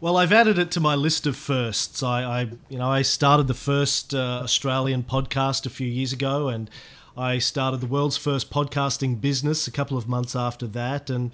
Well, 0.00 0.18
I've 0.18 0.32
added 0.32 0.58
it 0.58 0.70
to 0.72 0.80
my 0.80 0.94
list 0.94 1.26
of 1.26 1.36
firsts. 1.36 2.02
I, 2.02 2.22
I 2.22 2.40
you 2.68 2.78
know 2.78 2.90
I 2.90 3.02
started 3.02 3.48
the 3.48 3.54
first 3.54 4.14
Australian 4.14 5.04
podcast 5.04 5.64
a 5.66 5.70
few 5.70 5.88
years 5.88 6.12
ago, 6.12 6.48
and 6.48 6.70
I 7.16 7.38
started 7.38 7.80
the 7.80 7.86
world's 7.86 8.18
first 8.18 8.50
podcasting 8.50 9.20
business 9.20 9.66
a 9.66 9.70
couple 9.70 9.96
of 9.96 10.06
months 10.06 10.36
after 10.36 10.66
that, 10.66 11.08
and 11.08 11.32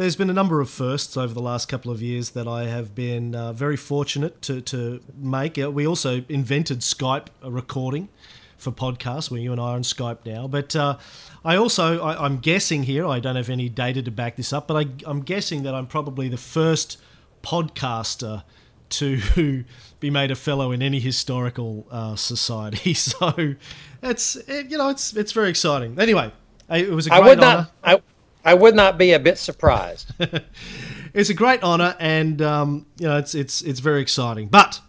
there's 0.00 0.16
been 0.16 0.30
a 0.30 0.34
number 0.34 0.62
of 0.62 0.70
firsts 0.70 1.14
over 1.16 1.34
the 1.34 1.42
last 1.42 1.68
couple 1.68 1.92
of 1.92 2.00
years 2.00 2.30
that 2.30 2.48
I 2.48 2.64
have 2.64 2.94
been 2.94 3.34
uh, 3.34 3.52
very 3.52 3.76
fortunate 3.76 4.40
to, 4.42 4.62
to 4.62 5.00
make. 5.14 5.58
Uh, 5.58 5.70
we 5.70 5.86
also 5.86 6.24
invented 6.26 6.80
Skype 6.80 7.26
recording 7.44 8.08
for 8.56 8.72
podcasts, 8.72 9.30
where 9.30 9.40
you 9.40 9.52
and 9.52 9.60
I 9.60 9.64
are 9.64 9.74
on 9.74 9.82
Skype 9.82 10.24
now. 10.24 10.48
But 10.48 10.74
uh, 10.74 10.96
I 11.44 11.56
also, 11.56 12.00
I, 12.02 12.26
am 12.26 12.38
guessing 12.38 12.82
here, 12.82 13.06
I 13.06 13.18
don't 13.18 13.36
have 13.36 13.48
any 13.48 13.68
data 13.68 14.02
to 14.02 14.10
back 14.10 14.36
this 14.36 14.52
up, 14.52 14.68
but 14.68 14.76
I, 14.76 14.86
I'm 15.06 15.22
guessing 15.22 15.62
that 15.62 15.74
I'm 15.74 15.86
probably 15.86 16.28
the 16.28 16.36
first 16.36 16.98
podcaster 17.42 18.42
to 18.90 19.64
be 20.00 20.10
made 20.10 20.30
a 20.30 20.34
fellow 20.34 20.72
in 20.72 20.82
any 20.82 21.00
historical 21.00 21.86
uh, 21.90 22.16
society. 22.16 22.94
So 23.00 23.54
it's 24.02 24.36
it, 24.36 24.70
you 24.70 24.78
know 24.78 24.88
it's 24.88 25.14
it's 25.14 25.32
very 25.32 25.50
exciting. 25.50 25.98
Anyway, 25.98 26.32
it 26.70 26.90
was 26.90 27.06
a 27.06 27.10
great 27.10 27.22
I 27.22 27.26
would 27.26 27.38
honor. 27.38 27.68
Not, 27.84 28.02
I, 28.44 28.50
I 28.50 28.54
would 28.54 28.74
not 28.74 28.98
be 28.98 29.12
a 29.12 29.18
bit 29.18 29.38
surprised. 29.38 30.12
it's 31.14 31.30
a 31.30 31.34
great 31.34 31.62
honor, 31.62 31.96
and 31.98 32.40
um, 32.42 32.86
you 32.98 33.06
know 33.06 33.18
it's 33.18 33.34
it's 33.34 33.62
it's 33.62 33.80
very 33.80 34.00
exciting. 34.00 34.48
But 34.48 34.80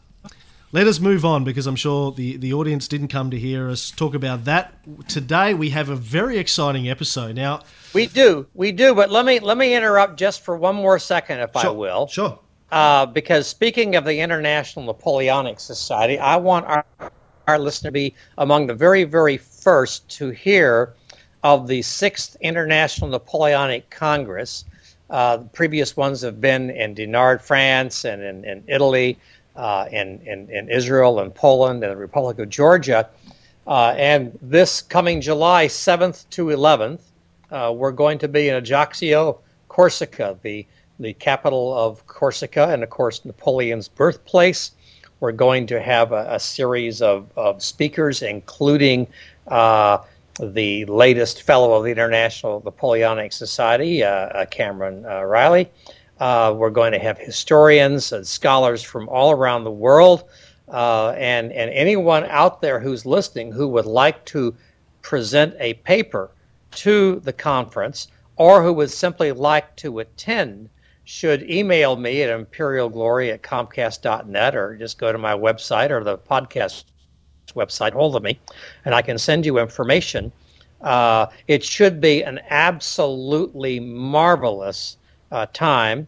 let 0.71 0.87
us 0.87 0.99
move 0.99 1.25
on 1.25 1.43
because 1.43 1.67
I'm 1.67 1.75
sure 1.75 2.11
the, 2.11 2.37
the 2.37 2.53
audience 2.53 2.87
didn't 2.87 3.09
come 3.09 3.29
to 3.31 3.39
hear 3.39 3.69
us 3.69 3.91
talk 3.91 4.13
about 4.13 4.45
that. 4.45 4.73
Today 5.07 5.53
we 5.53 5.71
have 5.71 5.89
a 5.89 5.95
very 5.95 6.37
exciting 6.37 6.89
episode. 6.89 7.35
Now 7.35 7.61
we 7.93 8.07
do, 8.07 8.47
we 8.53 8.71
do, 8.71 8.95
but 8.95 9.09
let 9.09 9.25
me 9.25 9.39
let 9.39 9.57
me 9.57 9.75
interrupt 9.75 10.17
just 10.17 10.43
for 10.43 10.55
one 10.57 10.75
more 10.75 10.99
second, 10.99 11.39
if 11.39 11.51
sure, 11.53 11.69
I 11.69 11.69
will. 11.69 12.07
Sure. 12.07 12.39
Uh, 12.71 13.05
because 13.05 13.47
speaking 13.47 13.95
of 13.95 14.05
the 14.05 14.19
International 14.19 14.85
Napoleonic 14.85 15.59
Society, 15.59 16.17
I 16.19 16.37
want 16.37 16.65
our 16.67 16.85
our 17.47 17.59
listener 17.59 17.89
to 17.89 17.93
be 17.93 18.15
among 18.37 18.67
the 18.67 18.75
very 18.75 19.03
very 19.03 19.37
first 19.37 20.07
to 20.17 20.29
hear 20.29 20.93
of 21.43 21.67
the 21.67 21.81
Sixth 21.81 22.37
International 22.41 23.09
Napoleonic 23.09 23.89
Congress. 23.89 24.65
Uh, 25.09 25.37
the 25.37 25.45
previous 25.45 25.97
ones 25.97 26.21
have 26.21 26.39
been 26.39 26.69
in 26.69 26.93
Dinard, 26.93 27.41
France, 27.41 28.05
and 28.05 28.21
in, 28.21 28.45
in 28.45 28.63
Italy, 28.67 29.19
uh, 29.55 29.85
in, 29.91 30.21
in, 30.25 30.49
in, 30.49 30.69
Israel, 30.69 31.19
and 31.19 31.33
Poland, 31.33 31.83
and 31.83 31.91
the 31.91 31.97
Republic 31.97 32.39
of 32.39 32.49
Georgia. 32.49 33.09
Uh, 33.67 33.93
and 33.97 34.37
this 34.41 34.81
coming 34.81 35.21
July 35.21 35.67
7th 35.67 36.29
to 36.29 36.47
11th, 36.47 37.01
uh, 37.51 37.73
we're 37.75 37.91
going 37.91 38.17
to 38.19 38.27
be 38.27 38.49
in 38.49 38.55
Ajaccio, 38.55 39.39
Corsica, 39.67 40.37
the, 40.41 40.65
the 40.99 41.13
capital 41.13 41.77
of 41.77 42.05
Corsica, 42.07 42.69
and 42.69 42.81
of 42.83 42.89
course, 42.89 43.25
Napoleon's 43.25 43.87
birthplace. 43.87 44.71
We're 45.19 45.31
going 45.31 45.67
to 45.67 45.81
have 45.81 46.11
a, 46.11 46.25
a 46.29 46.39
series 46.39 47.01
of, 47.01 47.29
of 47.35 47.61
speakers, 47.61 48.21
including 48.21 49.07
uh, 49.47 49.99
the 50.39 50.85
latest 50.85 51.43
fellow 51.43 51.73
of 51.73 51.83
the 51.83 51.91
International 51.91 52.61
Napoleonic 52.65 53.33
Society, 53.33 54.03
uh, 54.03 54.09
uh 54.09 54.45
Cameron 54.45 55.03
Reilly. 55.03 55.69
Uh, 56.21 56.53
we're 56.55 56.69
going 56.69 56.91
to 56.91 56.99
have 56.99 57.17
historians 57.17 58.11
and 58.11 58.27
scholars 58.27 58.83
from 58.83 59.09
all 59.09 59.31
around 59.31 59.63
the 59.63 59.71
world, 59.71 60.23
and 60.67 61.51
and 61.51 61.71
anyone 61.71 62.23
out 62.25 62.61
there 62.61 62.79
who's 62.79 63.07
listening 63.07 63.51
who 63.51 63.67
would 63.67 63.87
like 63.87 64.23
to 64.23 64.55
present 65.01 65.55
a 65.59 65.73
paper 65.73 66.29
to 66.69 67.19
the 67.21 67.33
conference 67.33 68.07
or 68.35 68.61
who 68.61 68.71
would 68.71 68.91
simply 68.91 69.31
like 69.31 69.75
to 69.75 69.97
attend 69.97 70.69
should 71.05 71.49
email 71.49 71.95
me 71.95 72.21
at 72.21 72.29
imperialglory 72.29 73.33
at 73.33 73.41
comcast.net 73.41 74.55
or 74.55 74.77
just 74.77 74.99
go 74.99 75.11
to 75.11 75.17
my 75.17 75.33
website 75.33 75.89
or 75.89 76.03
the 76.03 76.19
podcast 76.19 76.83
website, 77.55 77.93
hold 77.93 78.15
of 78.15 78.21
me, 78.21 78.39
and 78.85 78.93
I 78.93 79.01
can 79.01 79.17
send 79.17 79.43
you 79.43 79.57
information. 79.57 80.31
Uh, 80.81 81.25
it 81.47 81.63
should 81.63 81.99
be 81.99 82.23
an 82.23 82.39
absolutely 82.51 83.79
marvelous 83.79 84.97
uh, 85.31 85.47
time. 85.53 86.07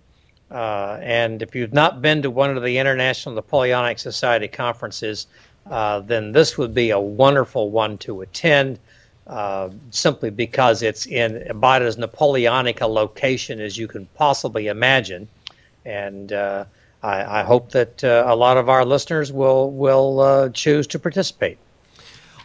Uh, 0.51 0.99
and 1.01 1.41
if 1.41 1.55
you've 1.55 1.73
not 1.73 2.01
been 2.01 2.21
to 2.21 2.29
one 2.29 2.55
of 2.55 2.63
the 2.63 2.77
International 2.77 3.33
Napoleonic 3.35 3.97
Society 3.97 4.47
conferences, 4.47 5.27
uh, 5.69 5.99
then 5.99 6.31
this 6.31 6.57
would 6.57 6.73
be 6.73 6.91
a 6.91 6.99
wonderful 6.99 7.71
one 7.71 7.97
to 7.99 8.21
attend. 8.21 8.79
Uh, 9.25 9.69
simply 9.89 10.29
because 10.29 10.83
it's 10.83 11.05
in 11.05 11.49
about 11.49 11.81
as 11.81 11.97
Napoleonic 11.97 12.81
a 12.81 12.87
location 12.87 13.61
as 13.61 13.77
you 13.77 13.87
can 13.87 14.05
possibly 14.15 14.67
imagine, 14.67 15.29
and 15.85 16.33
uh, 16.33 16.65
I, 17.01 17.39
I 17.39 17.43
hope 17.43 17.71
that 17.71 18.03
uh, 18.03 18.25
a 18.27 18.35
lot 18.35 18.57
of 18.57 18.67
our 18.67 18.83
listeners 18.83 19.31
will 19.31 19.71
will 19.71 20.51
choose 20.51 20.87
to 20.87 20.99
participate. 20.99 21.57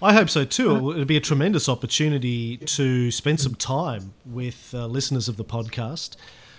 I 0.00 0.12
hope 0.12 0.30
so 0.30 0.44
too. 0.44 0.76
It 0.76 0.82
would 0.82 1.06
be 1.08 1.16
a 1.16 1.20
tremendous 1.20 1.68
opportunity 1.68 2.58
to 2.58 3.10
spend 3.10 3.40
some 3.40 3.56
time 3.56 4.14
with 4.24 4.72
uh, 4.72 4.86
listeners 4.86 5.28
of 5.28 5.36
the 5.36 5.44
podcast. 5.44 6.14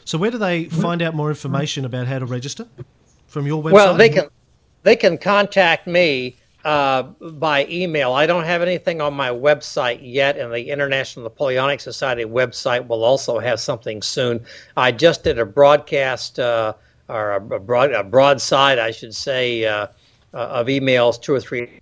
So, 0.05 0.17
where 0.17 0.31
do 0.31 0.37
they 0.37 0.65
find 0.65 1.01
out 1.01 1.15
more 1.15 1.29
information 1.29 1.85
about 1.85 2.07
how 2.07 2.19
to 2.19 2.25
register? 2.25 2.67
From 3.27 3.45
your 3.45 3.61
website? 3.61 3.73
Well, 3.73 3.95
they 3.95 4.09
can 4.09 4.27
they 4.83 4.95
can 4.95 5.17
contact 5.17 5.85
me 5.85 6.35
uh, 6.65 7.03
by 7.03 7.67
email. 7.67 8.13
I 8.13 8.25
don't 8.25 8.45
have 8.45 8.61
anything 8.61 9.01
on 9.01 9.13
my 9.13 9.29
website 9.29 9.99
yet, 10.01 10.37
and 10.37 10.51
the 10.51 10.69
International 10.69 11.23
Napoleonic 11.23 11.79
Society 11.79 12.25
website 12.25 12.87
will 12.87 13.03
also 13.03 13.37
have 13.39 13.59
something 13.59 14.01
soon. 14.01 14.43
I 14.77 14.91
just 14.91 15.23
did 15.23 15.39
a 15.39 15.45
broadcast. 15.45 16.39
Uh, 16.39 16.73
or 17.09 17.31
a, 17.31 17.39
broad 17.39 17.91
a 17.91 18.03
broadside, 18.03 18.77
I 18.79 18.91
should 18.91 19.15
say, 19.15 19.65
uh, 19.65 19.87
of 20.33 20.67
emails, 20.67 21.19
two 21.19 21.33
or 21.33 21.39
three 21.39 21.81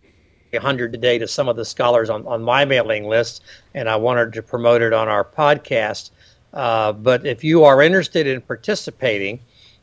hundred 0.55 0.93
today 0.93 1.17
to 1.19 1.27
some 1.27 1.49
of 1.49 1.57
the 1.57 1.65
scholars 1.65 2.09
on, 2.09 2.25
on 2.25 2.41
my 2.41 2.63
mailing 2.63 3.03
list, 3.03 3.43
and 3.73 3.89
I 3.89 3.97
wanted 3.97 4.33
to 4.33 4.41
promote 4.41 4.81
it 4.81 4.93
on 4.93 5.09
our 5.09 5.25
podcast. 5.25 6.11
Uh, 6.53 6.93
but 6.93 7.25
if 7.25 7.43
you 7.43 7.63
are 7.63 7.81
interested 7.81 8.27
in 8.27 8.41
participating, 8.41 9.39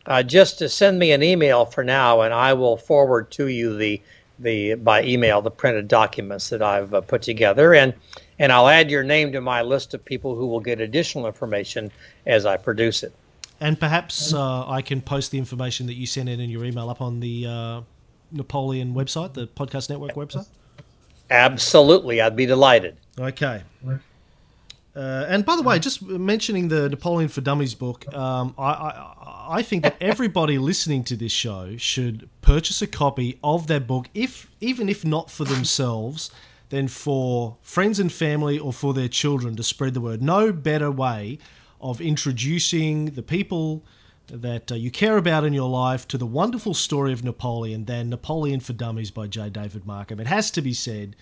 uh, 0.07 0.23
just 0.23 0.59
to 0.59 0.69
send 0.69 0.99
me 0.99 1.13
an 1.13 1.23
email 1.23 1.65
for 1.65 1.85
now, 1.85 2.23
and 2.23 2.35
I 2.35 2.53
will 2.53 2.77
forward 2.77 3.31
to 3.33 3.49
you 3.49 3.77
the 3.77 4.01
the 4.41 4.75
by 4.75 5.03
email 5.05 5.41
the 5.41 5.51
printed 5.51 5.87
documents 5.87 6.49
that 6.49 6.61
I've 6.61 6.93
uh, 6.93 7.01
put 7.01 7.23
together, 7.23 7.75
and 7.75 7.95
and 8.39 8.53
I'll 8.53 8.69
add 8.69 8.91
your 8.91 9.05
name 9.05 9.33
to 9.33 9.41
my 9.41 9.63
list 9.63 9.95
of 9.95 10.05
people 10.05 10.35
who 10.35 10.47
will 10.47 10.61
get 10.61 10.81
additional 10.81 11.27
information 11.27 11.91
as 12.27 12.45
I 12.45 12.57
produce 12.57 13.03
it. 13.03 13.15
And 13.61 13.79
perhaps 13.79 14.35
uh, 14.35 14.69
I 14.69 14.83
can 14.83 15.01
post 15.01 15.31
the 15.31 15.39
information 15.39 15.87
that 15.87 15.95
you 15.95 16.07
sent 16.07 16.29
in 16.29 16.41
in 16.41 16.51
your 16.51 16.65
email 16.65 16.91
up 16.91 17.01
on 17.01 17.21
the 17.21 17.47
uh, 17.47 17.81
Napoleon 18.33 18.95
website, 18.95 19.35
the 19.35 19.47
Podcast 19.47 19.89
Network 19.89 20.15
website. 20.15 20.49
Absolutely, 21.31 22.21
I'd 22.21 22.37
be 22.37 22.47
delighted. 22.47 22.97
Okay. 23.19 23.63
Uh, 24.97 25.27
and 25.29 25.45
by 25.45 25.57
the 25.57 25.63
way, 25.63 25.79
just 25.79 26.03
mentioning 26.03 26.69
the 26.69 26.89
Napoleon 26.89 27.29
for 27.29 27.41
Dummies 27.41 27.75
book, 27.75 28.07
um, 28.15 28.55
I, 28.57 28.71
I, 28.71 29.47
I 29.49 29.63
think 29.63 29.83
that 29.83 29.97
everybody 30.01 30.57
listening 30.57 31.03
to 31.05 31.17
this 31.17 31.33
show 31.33 31.77
should 31.77 32.29
purchase 32.43 32.81
a 32.81 32.87
copy 32.87 33.39
of 33.43 33.67
that 33.67 33.87
book, 33.87 34.09
if 34.15 34.51
even 34.61 34.89
if 34.89 35.05
not 35.05 35.31
for 35.31 35.45
themselves, 35.45 36.31
then 36.71 36.87
for 36.87 37.57
friends 37.61 37.99
and 37.99 38.13
family 38.13 38.59
or 38.59 38.73
for 38.73 38.95
their 38.95 39.09
children 39.09 39.57
to 39.57 39.63
spread 39.63 39.95
the 39.95 40.01
word. 40.01 40.23
No 40.23 40.53
better 40.53 40.91
way 40.91 41.39
of 41.81 42.01
introducing 42.01 43.07
the 43.07 43.23
people 43.23 43.85
that 44.29 44.73
uh, 44.73 44.75
you 44.75 44.91
care 44.91 45.17
about 45.17 45.45
in 45.45 45.53
your 45.53 45.69
life 45.69 46.09
to 46.09 46.17
the 46.17 46.27
wonderful 46.27 46.73
story 46.73 47.13
of 47.13 47.23
Napoleon 47.25 47.85
than 47.85 48.09
Napoleon 48.09 48.61
for 48.61 48.73
Dummies 48.73 49.11
by 49.11 49.27
J. 49.27 49.51
David 49.51 49.87
Markham. 49.87 50.21
It 50.21 50.29
has 50.29 50.51
to 50.53 50.63
be 50.63 50.73
said, 50.73 51.15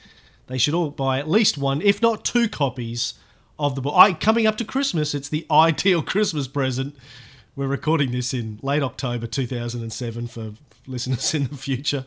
they 0.47 0.59
should 0.59 0.75
all 0.75 0.91
buy 0.91 1.19
at 1.19 1.29
least 1.29 1.59
one, 1.59 1.81
if 1.83 2.03
not 2.03 2.25
two 2.25 2.49
copies 2.49 3.15
of 3.59 3.75
the 3.75 3.81
book. 3.81 3.95
I, 3.97 4.13
coming 4.13 4.47
up 4.47 4.57
to 4.59 4.65
Christmas, 4.65 5.15
it's 5.15 5.29
the 5.29 5.47
ideal 5.51 6.03
Christmas 6.03 6.49
present. 6.49 6.97
We're 7.55 7.67
recording 7.67 8.13
this 8.13 8.33
in 8.33 8.59
late 8.63 8.83
October 8.83 9.27
2007 9.27 10.27
for 10.29 10.53
listeners 10.87 11.35
in 11.35 11.45
the 11.45 11.57
future. 11.57 12.07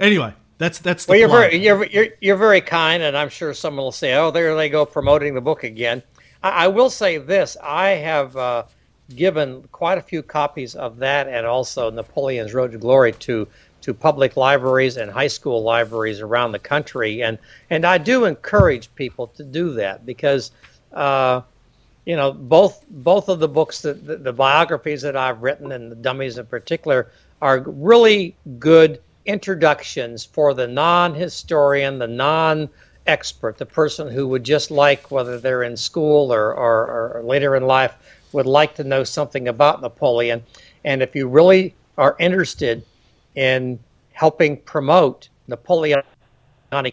Anyway, 0.00 0.34
that's 0.58 0.78
that's 0.78 1.06
the 1.06 1.12
well. 1.12 1.18
You're 1.20 1.28
very 1.28 1.56
you're, 1.56 1.84
you're 1.86 2.06
you're 2.20 2.36
very 2.36 2.60
kind, 2.60 3.02
and 3.02 3.16
I'm 3.16 3.28
sure 3.28 3.54
someone 3.54 3.84
will 3.84 3.92
say, 3.92 4.14
"Oh, 4.14 4.30
there 4.30 4.54
they 4.56 4.68
go 4.68 4.84
promoting 4.84 5.34
the 5.34 5.40
book 5.40 5.64
again." 5.64 6.02
I, 6.42 6.64
I 6.64 6.68
will 6.68 6.90
say 6.90 7.18
this: 7.18 7.56
I 7.62 7.90
have 7.90 8.36
uh, 8.36 8.64
given 9.14 9.62
quite 9.72 9.98
a 9.98 10.02
few 10.02 10.22
copies 10.22 10.74
of 10.74 10.98
that, 10.98 11.28
and 11.28 11.46
also 11.46 11.90
Napoleon's 11.90 12.54
Road 12.54 12.72
to 12.72 12.78
Glory 12.78 13.12
to 13.12 13.46
to 13.84 13.92
public 13.92 14.36
libraries 14.36 14.96
and 14.96 15.10
high 15.10 15.28
school 15.28 15.62
libraries 15.62 16.20
around 16.20 16.52
the 16.52 16.58
country, 16.58 17.22
and 17.22 17.38
and 17.70 17.84
I 17.84 17.98
do 17.98 18.24
encourage 18.24 18.94
people 18.94 19.28
to 19.28 19.44
do 19.44 19.72
that 19.74 20.04
because. 20.04 20.50
Uh, 20.92 21.42
you 22.06 22.16
know, 22.16 22.32
both 22.32 22.84
both 22.90 23.30
of 23.30 23.40
the 23.40 23.48
books, 23.48 23.80
that, 23.80 24.06
the, 24.06 24.16
the 24.16 24.32
biographies 24.32 25.00
that 25.00 25.16
I've 25.16 25.42
written, 25.42 25.72
and 25.72 25.90
the 25.90 25.96
dummies 25.96 26.36
in 26.36 26.44
particular, 26.44 27.10
are 27.40 27.60
really 27.60 28.36
good 28.58 29.00
introductions 29.26 30.22
for 30.24 30.52
the 30.52 30.66
non-historian, 30.66 31.98
the 31.98 32.06
non 32.06 32.68
expert, 33.06 33.58
the 33.58 33.66
person 33.66 34.08
who 34.08 34.28
would 34.28 34.44
just 34.44 34.70
like, 34.70 35.10
whether 35.10 35.38
they're 35.38 35.62
in 35.62 35.76
school 35.76 36.32
or, 36.32 36.54
or, 36.54 37.16
or 37.16 37.22
later 37.24 37.56
in 37.56 37.66
life, 37.66 37.94
would 38.32 38.46
like 38.46 38.74
to 38.74 38.84
know 38.84 39.04
something 39.04 39.48
about 39.48 39.80
Napoleon. 39.80 40.42
And 40.84 41.02
if 41.02 41.14
you 41.14 41.28
really 41.28 41.74
are 41.96 42.16
interested 42.18 42.84
in 43.34 43.78
helping 44.12 44.56
promote 44.58 45.28
Napoleonic 45.48 46.04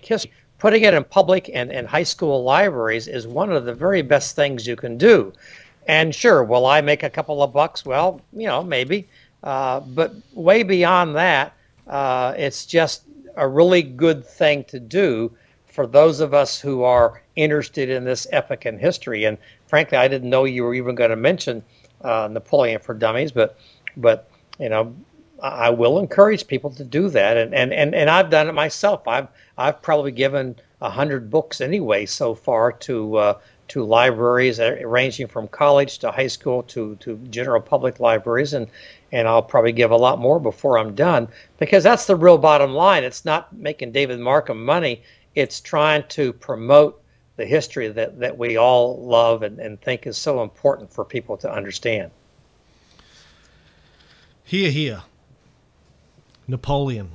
history, 0.02 0.32
putting 0.60 0.84
it 0.84 0.94
in 0.94 1.04
public 1.04 1.50
and, 1.54 1.72
and 1.72 1.88
high 1.88 2.04
school 2.04 2.44
libraries 2.44 3.08
is 3.08 3.28
one 3.28 3.52
of 3.52 3.66
the 3.66 3.74
very 3.74 4.02
best 4.02 4.36
things 4.36 4.68
you 4.68 4.76
can 4.76 4.98
do. 4.98 5.32
And 5.88 6.14
sure, 6.14 6.44
will 6.44 6.66
I 6.66 6.82
make 6.82 7.04
a 7.04 7.10
couple 7.10 7.42
of 7.42 7.52
bucks? 7.54 7.86
Well, 7.86 8.22
you 8.34 8.48
know, 8.48 8.64
maybe. 8.64 9.08
Uh, 9.44 9.80
but 9.80 10.14
way 10.34 10.64
beyond 10.64 11.16
that, 11.16 11.54
uh, 11.88 12.34
it's 12.38 12.66
just 12.66 13.04
a 13.36 13.48
really 13.48 13.82
good 13.82 14.26
thing 14.26 14.64
to 14.66 14.80
do 14.80 15.32
for 15.66 15.88
those 15.88 16.20
of 16.20 16.34
us 16.34 16.60
who 16.60 16.84
are 16.84 17.24
interested 17.36 17.90
in 17.90 18.04
this 18.04 18.28
epic 18.32 18.66
in 18.66 18.78
history. 18.78 19.24
And 19.24 19.38
frankly, 19.68 19.98
I 19.98 20.08
didn't 20.08 20.30
know 20.30 20.44
you 20.44 20.64
were 20.64 20.76
even 20.76 20.96
going 20.96 21.10
to 21.10 21.16
mention 21.16 21.64
uh, 22.02 22.28
Napoleon 22.32 22.80
for 22.80 22.94
Dummies, 22.94 23.32
but 23.32 23.58
but 23.98 24.30
you 24.60 24.70
know, 24.70 24.94
I 25.42 25.70
will 25.72 25.98
encourage 25.98 26.46
people 26.46 26.70
to 26.72 26.84
do 26.84 27.10
that, 27.10 27.38
and 27.38 27.54
and 27.54 27.74
and, 27.74 27.96
and 27.96 28.10
I've 28.10 28.30
done 28.30 28.48
it 28.48 28.54
myself. 28.54 29.08
I've 29.08 29.28
I've 29.58 29.82
probably 29.82 30.12
given 30.12 30.56
a 30.82 30.90
hundred 30.90 31.30
books 31.30 31.62
anyway 31.62 32.06
so 32.06 32.36
far 32.36 32.72
to 32.72 33.16
uh, 33.18 33.40
to 33.70 33.84
libraries 33.84 34.60
uh, 34.60 34.78
ranging 34.86 35.28
from 35.28 35.48
college 35.48 35.98
to 36.00 36.12
high 36.12 36.28
school 36.28 36.64
to 36.64 36.96
to 36.98 37.18
general 37.30 37.62
public 37.62 38.00
libraries, 38.00 38.54
and 38.54 38.68
and 39.12 39.28
I'll 39.28 39.42
probably 39.42 39.72
give 39.72 39.92
a 39.92 39.98
lot 39.98 40.20
more 40.20 40.40
before 40.40 40.78
I'm 40.78 40.94
done 40.94 41.28
because 41.58 41.84
that's 41.84 42.06
the 42.06 42.16
real 42.16 42.38
bottom 42.38 42.74
line. 42.74 43.04
It's 43.04 43.26
not 43.26 43.52
making 43.56 43.92
David 43.92 44.20
Markham 44.20 44.64
money. 44.64 45.02
It's 45.36 45.60
trying 45.62 46.04
to 46.10 46.34
promote 46.34 47.02
the 47.38 47.46
history 47.46 47.88
that, 47.88 48.20
that 48.20 48.38
we 48.38 48.58
all 48.58 48.98
love 49.04 49.42
and, 49.42 49.58
and 49.60 49.82
think 49.82 50.06
is 50.06 50.18
so 50.18 50.44
important 50.44 50.92
for 50.92 51.04
people 51.04 51.38
to 51.38 51.52
understand. 51.52 52.12
Here, 54.44 54.70
here. 54.70 55.04
Napoleon. 56.52 57.12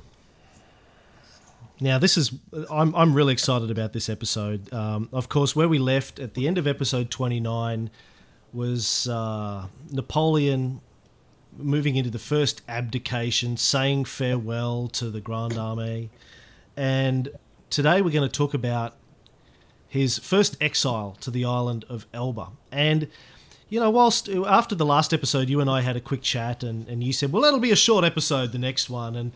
Now, 1.79 1.99
this 1.99 2.17
is, 2.17 2.33
I'm, 2.71 2.93
I'm 2.95 3.13
really 3.13 3.33
excited 3.33 3.69
about 3.69 3.93
this 3.93 4.09
episode. 4.09 4.73
Um, 4.73 5.09
of 5.13 5.29
course, 5.29 5.55
where 5.55 5.69
we 5.69 5.77
left 5.77 6.19
at 6.19 6.33
the 6.33 6.47
end 6.47 6.57
of 6.57 6.65
episode 6.65 7.11
29 7.11 7.91
was 8.51 9.07
uh, 9.07 9.67
Napoleon 9.91 10.81
moving 11.55 11.95
into 11.95 12.09
the 12.09 12.19
first 12.19 12.61
abdication, 12.67 13.57
saying 13.57 14.05
farewell 14.05 14.87
to 14.87 15.09
the 15.11 15.21
Grande 15.21 15.53
Armée. 15.53 16.09
And 16.75 17.29
today 17.69 18.01
we're 18.01 18.11
going 18.11 18.27
to 18.27 18.35
talk 18.35 18.55
about 18.55 18.95
his 19.87 20.17
first 20.17 20.57
exile 20.61 21.15
to 21.21 21.31
the 21.31 21.45
island 21.45 21.85
of 21.89 22.07
Elba. 22.13 22.49
And 22.71 23.07
you 23.69 23.79
know, 23.79 23.89
whilst 23.89 24.29
after 24.29 24.75
the 24.75 24.85
last 24.85 25.13
episode, 25.13 25.49
you 25.49 25.59
and 25.59 25.69
I 25.69 25.81
had 25.81 25.95
a 25.95 26.01
quick 26.01 26.21
chat, 26.21 26.63
and, 26.63 26.87
and 26.87 27.03
you 27.03 27.13
said, 27.13 27.31
"Well, 27.31 27.41
that'll 27.41 27.59
be 27.59 27.71
a 27.71 27.75
short 27.75 28.05
episode, 28.05 28.51
the 28.51 28.59
next 28.59 28.89
one," 28.89 29.15
and 29.15 29.31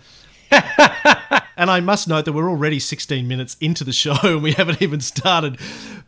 and 0.52 1.72
I 1.72 1.80
must 1.80 2.08
note 2.08 2.26
that 2.26 2.34
we're 2.34 2.50
already 2.50 2.80
16 2.80 3.26
minutes 3.26 3.56
into 3.62 3.84
the 3.86 3.94
show 3.94 4.18
and 4.24 4.44
we 4.44 4.52
haven't 4.52 4.82
even 4.82 5.00
started. 5.00 5.58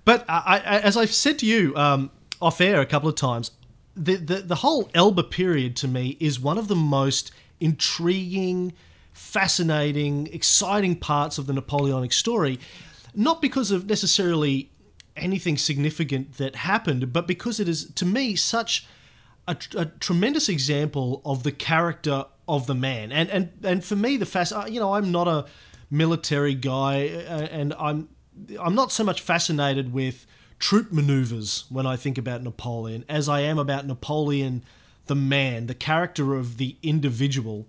But 0.03 0.25
I, 0.27 0.61
I, 0.65 0.79
as 0.79 0.97
I've 0.97 1.13
said 1.13 1.39
to 1.39 1.45
you 1.45 1.73
um, 1.77 2.11
off 2.41 2.59
air 2.59 2.81
a 2.81 2.85
couple 2.85 3.07
of 3.07 3.15
times, 3.15 3.51
the, 3.95 4.15
the 4.15 4.35
the 4.41 4.55
whole 4.55 4.89
Elba 4.93 5.23
period 5.23 5.75
to 5.77 5.87
me 5.87 6.17
is 6.19 6.39
one 6.39 6.57
of 6.57 6.67
the 6.67 6.75
most 6.75 7.31
intriguing, 7.59 8.73
fascinating, 9.13 10.27
exciting 10.33 10.97
parts 10.97 11.37
of 11.37 11.47
the 11.47 11.53
Napoleonic 11.53 12.11
story. 12.11 12.59
Not 13.15 13.41
because 13.41 13.69
of 13.71 13.87
necessarily 13.87 14.71
anything 15.15 15.57
significant 15.57 16.37
that 16.37 16.55
happened, 16.55 17.13
but 17.13 17.27
because 17.27 17.59
it 17.59 17.67
is, 17.67 17.91
to 17.93 18.05
me, 18.05 18.35
such 18.35 18.85
a, 19.47 19.57
a 19.75 19.85
tremendous 19.85 20.49
example 20.49 21.21
of 21.25 21.43
the 21.43 21.51
character 21.51 22.25
of 22.47 22.67
the 22.67 22.75
man. 22.75 23.11
And 23.11 23.29
and 23.29 23.51
and 23.63 23.83
for 23.83 23.95
me, 23.95 24.17
the 24.17 24.25
fast, 24.25 24.53
uh, 24.53 24.65
you 24.67 24.79
know, 24.79 24.95
I'm 24.95 25.11
not 25.11 25.27
a 25.27 25.45
military 25.89 26.55
guy, 26.55 27.07
uh, 27.07 27.47
and 27.51 27.73
I'm 27.79 28.09
I'm 28.59 28.75
not 28.75 28.91
so 28.91 29.03
much 29.03 29.21
fascinated 29.21 29.93
with 29.93 30.25
troop 30.59 30.91
maneuvers 30.91 31.65
when 31.69 31.85
I 31.85 31.95
think 31.95 32.17
about 32.17 32.41
Napoleon 32.41 33.03
as 33.09 33.27
I 33.27 33.41
am 33.41 33.59
about 33.59 33.85
Napoleon, 33.85 34.63
the 35.05 35.15
man, 35.15 35.67
the 35.67 35.75
character 35.75 36.35
of 36.35 36.57
the 36.57 36.77
individual. 36.81 37.67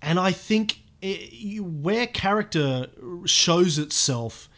And 0.00 0.20
I 0.20 0.30
think 0.30 0.80
it, 1.02 1.60
where 1.60 2.06
character 2.06 2.86
shows 3.24 3.78
itself 3.78 4.48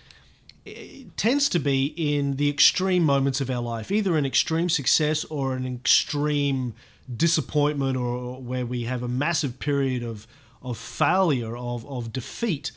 it 0.65 1.17
tends 1.17 1.49
to 1.51 1.59
be 1.59 1.87
in 1.97 2.37
the 2.37 2.49
extreme 2.49 3.05
moments 3.05 3.41
of 3.41 3.51
our 3.51 3.63
life, 3.63 3.91
either 3.91 4.17
an 4.17 4.27
extreme 4.27 4.69
success 4.69 5.25
or 5.25 5.55
an 5.55 5.67
extreme 5.67 6.75
disappointment, 7.15 7.97
or 7.97 8.41
where 8.41 8.67
we 8.67 8.85
have 8.85 9.03
a 9.03 9.09
massive 9.09 9.59
period 9.59 10.03
of 10.03 10.27
of 10.63 10.77
failure, 10.77 11.57
of 11.57 11.87
of 11.87 12.13
defeat. 12.13 12.73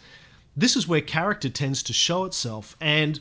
This 0.56 0.76
is 0.76 0.88
where 0.88 1.02
character 1.02 1.50
tends 1.50 1.84
to 1.84 1.94
show 1.94 2.26
itself, 2.26 2.78
and 2.80 3.20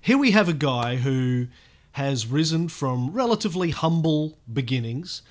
here 0.00 0.18
we 0.18 0.32
have 0.32 0.48
a 0.48 0.54
guy 0.54 0.96
who 0.96 1.46
has 1.92 2.26
risen 2.26 2.68
from 2.68 3.10
relatively 3.12 3.70
humble 3.70 4.38
beginnings 4.52 5.22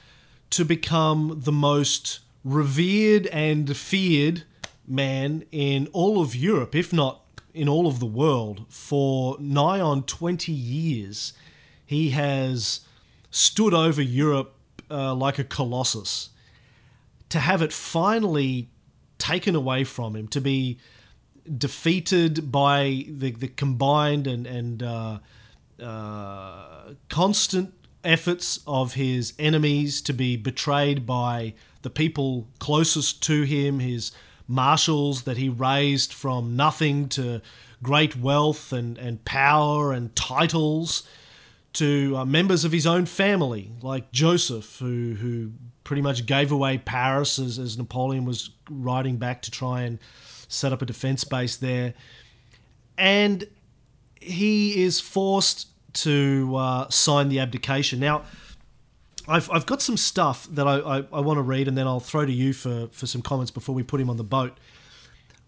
to 0.49 0.65
become 0.65 1.41
the 1.43 1.51
most 1.51 2.19
revered 2.43 3.27
and 3.27 3.75
feared 3.75 4.43
man 4.87 5.43
in 5.51 5.87
all 5.93 6.21
of 6.21 6.35
Europe, 6.35 6.75
if 6.75 6.91
not 6.91 7.21
in 7.57 7.67
all 7.67 7.87
of 7.87 7.99
the 7.99 8.05
world 8.05 8.65
for 8.69 9.35
nigh 9.39 9.79
on 9.79 10.03
20 10.03 10.51
years. 10.51 11.33
He 11.85 12.11
has 12.11 12.81
stood 13.31 13.73
over 13.73 14.01
Europe 14.01 14.53
uh, 14.91 15.15
like 15.15 15.39
a 15.39 15.43
colossus. 15.43 16.29
To 17.29 17.39
have 17.39 17.61
it 17.61 17.73
finally 17.73 18.69
taken 19.17 19.55
away 19.55 19.83
from 19.83 20.15
him, 20.15 20.27
to 20.29 20.39
be 20.39 20.77
defeated 21.57 22.51
by 22.51 23.05
the, 23.09 23.31
the 23.31 23.47
combined 23.47 24.27
and, 24.27 24.45
and 24.45 24.83
uh, 24.83 25.19
uh, 25.81 26.93
constant 27.09 27.73
efforts 28.03 28.59
of 28.67 28.93
his 28.93 29.33
enemies, 29.39 30.01
to 30.01 30.13
be 30.13 30.37
betrayed 30.37 31.05
by 31.05 31.53
the 31.81 31.89
people 31.89 32.47
closest 32.59 33.23
to 33.23 33.43
him, 33.43 33.79
his 33.79 34.11
marshals 34.47 35.23
that 35.23 35.37
he 35.37 35.49
raised 35.49 36.13
from 36.13 36.55
nothing 36.55 37.09
to 37.09 37.41
great 37.83 38.15
wealth 38.15 38.73
and, 38.73 38.97
and 38.97 39.23
power 39.25 39.91
and 39.91 40.15
titles 40.15 41.07
to 41.73 42.15
uh, 42.17 42.25
members 42.25 42.65
of 42.65 42.71
his 42.71 42.87
own 42.87 43.05
family, 43.05 43.71
like 43.81 44.11
Joseph, 44.11 44.79
who, 44.79 45.15
who 45.15 45.51
pretty 45.83 46.01
much 46.01 46.25
gave 46.25 46.51
away 46.51 46.77
Paris 46.77 47.37
as, 47.37 47.59
as 47.59 47.77
Napoleon 47.77 48.25
was 48.25 48.49
riding 48.69 49.17
back 49.17 49.41
to 49.43 49.51
try 49.51 49.81
and 49.81 49.99
set 50.47 50.73
up 50.73 50.81
a 50.81 50.85
defense 50.85 51.23
base 51.23 51.55
there. 51.57 51.93
And 52.97 53.47
he 54.19 54.83
is 54.83 54.99
forced 54.99 55.67
to 55.93 56.55
uh, 56.55 56.89
sign 56.89 57.29
the 57.29 57.39
abdication. 57.39 57.99
Now, 57.99 58.23
I've, 59.27 59.49
I've 59.51 59.65
got 59.65 59.81
some 59.81 59.97
stuff 59.97 60.47
that 60.51 60.67
I, 60.67 60.77
I, 60.79 60.97
I 61.11 61.19
want 61.19 61.37
to 61.37 61.41
read, 61.41 61.67
and 61.67 61.77
then 61.77 61.87
I'll 61.87 61.99
throw 61.99 62.25
to 62.25 62.31
you 62.31 62.53
for, 62.53 62.87
for 62.91 63.05
some 63.05 63.21
comments 63.21 63.51
before 63.51 63.75
we 63.75 63.83
put 63.83 63.99
him 63.99 64.09
on 64.09 64.17
the 64.17 64.23
boat. 64.23 64.57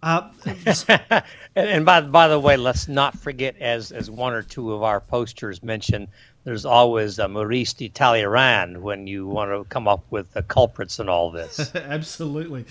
Uh, 0.02 0.30
and, 0.46 1.24
and 1.56 1.86
by 1.86 2.00
by 2.00 2.28
the 2.30 2.40
way, 2.40 2.56
let's 2.56 2.88
not 2.88 3.18
forget, 3.18 3.58
as 3.60 3.92
as 3.92 4.10
one 4.10 4.34
or 4.34 4.42
two 4.42 4.72
of 4.72 4.82
our 4.82 5.02
posters 5.02 5.62
mentioned, 5.62 6.08
there's 6.46 6.66
always 6.66 7.20
a 7.20 7.28
Maurice 7.28 7.74
de 7.74 7.90
Talleyrand 7.90 8.82
when 8.82 9.08
you 9.08 9.28
want 9.28 9.52
to 9.52 9.66
come 9.70 9.88
up 9.88 10.06
with 10.10 10.32
the 10.32 10.42
culprits 10.42 11.00
in 11.00 11.10
all 11.10 11.32
this. 11.32 11.72
Absolutely. 11.76 12.66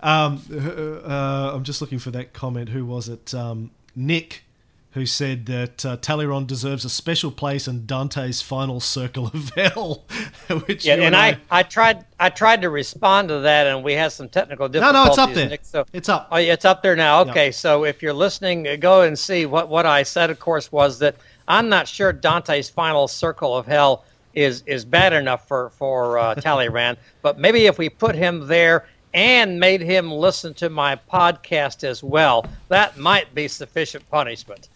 Um, 0.00 0.42
uh, 0.52 1.52
I'm 1.54 1.64
just 1.64 1.80
looking 1.80 1.98
for 1.98 2.10
that 2.10 2.34
comment. 2.34 2.68
Who 2.68 2.84
was 2.84 3.08
it? 3.08 3.34
Um, 3.34 3.70
Nick 3.96 4.44
who 4.92 5.04
said 5.04 5.46
that 5.46 5.84
uh, 5.84 5.96
Talleyrand 5.98 6.48
deserves 6.48 6.84
a 6.84 6.90
special 6.90 7.30
place 7.30 7.68
in 7.68 7.84
Dante's 7.84 8.40
final 8.40 8.80
circle 8.80 9.26
of 9.26 9.50
hell. 9.50 10.06
which 10.66 10.86
yeah, 10.86 10.94
and, 10.94 11.14
I, 11.14 11.38
I, 11.50 11.62
tried 11.62 12.04
I 12.18 12.30
tried 12.30 12.62
to 12.62 12.70
respond 12.70 13.28
to 13.28 13.40
that, 13.40 13.66
and 13.66 13.84
we 13.84 13.92
had 13.92 14.12
some 14.12 14.28
technical 14.28 14.68
difficulties. 14.68 14.94
No, 14.94 15.04
no, 15.04 15.10
it's 15.10 15.18
up 15.18 15.34
there. 15.34 15.48
Nick, 15.48 15.64
so, 15.64 15.84
it's 15.92 16.08
up. 16.08 16.28
Oh, 16.32 16.38
yeah, 16.38 16.54
it's 16.54 16.64
up 16.64 16.82
there 16.82 16.96
now. 16.96 17.20
Okay, 17.22 17.46
yep. 17.46 17.54
so 17.54 17.84
if 17.84 18.02
you're 18.02 18.14
listening, 18.14 18.66
uh, 18.66 18.76
go 18.76 19.02
and 19.02 19.18
see 19.18 19.46
what 19.46 19.68
what 19.68 19.84
I 19.84 20.02
said. 20.02 20.30
Of 20.30 20.40
course, 20.40 20.72
was 20.72 20.98
that 21.00 21.16
I'm 21.46 21.68
not 21.68 21.86
sure 21.86 22.12
Dante's 22.12 22.70
final 22.70 23.08
circle 23.08 23.56
of 23.56 23.66
hell 23.66 24.04
is 24.34 24.62
is 24.66 24.86
bad 24.86 25.12
enough 25.12 25.46
for 25.46 25.70
for 25.70 26.18
uh, 26.18 26.34
Talleyrand, 26.36 26.96
but 27.20 27.38
maybe 27.38 27.66
if 27.66 27.76
we 27.78 27.90
put 27.90 28.14
him 28.14 28.46
there 28.46 28.86
and 29.14 29.58
made 29.60 29.80
him 29.80 30.10
listen 30.10 30.54
to 30.54 30.70
my 30.70 30.96
podcast 31.10 31.84
as 31.84 32.02
well, 32.02 32.46
that 32.68 32.96
might 32.96 33.34
be 33.34 33.48
sufficient 33.48 34.08
punishment. 34.10 34.68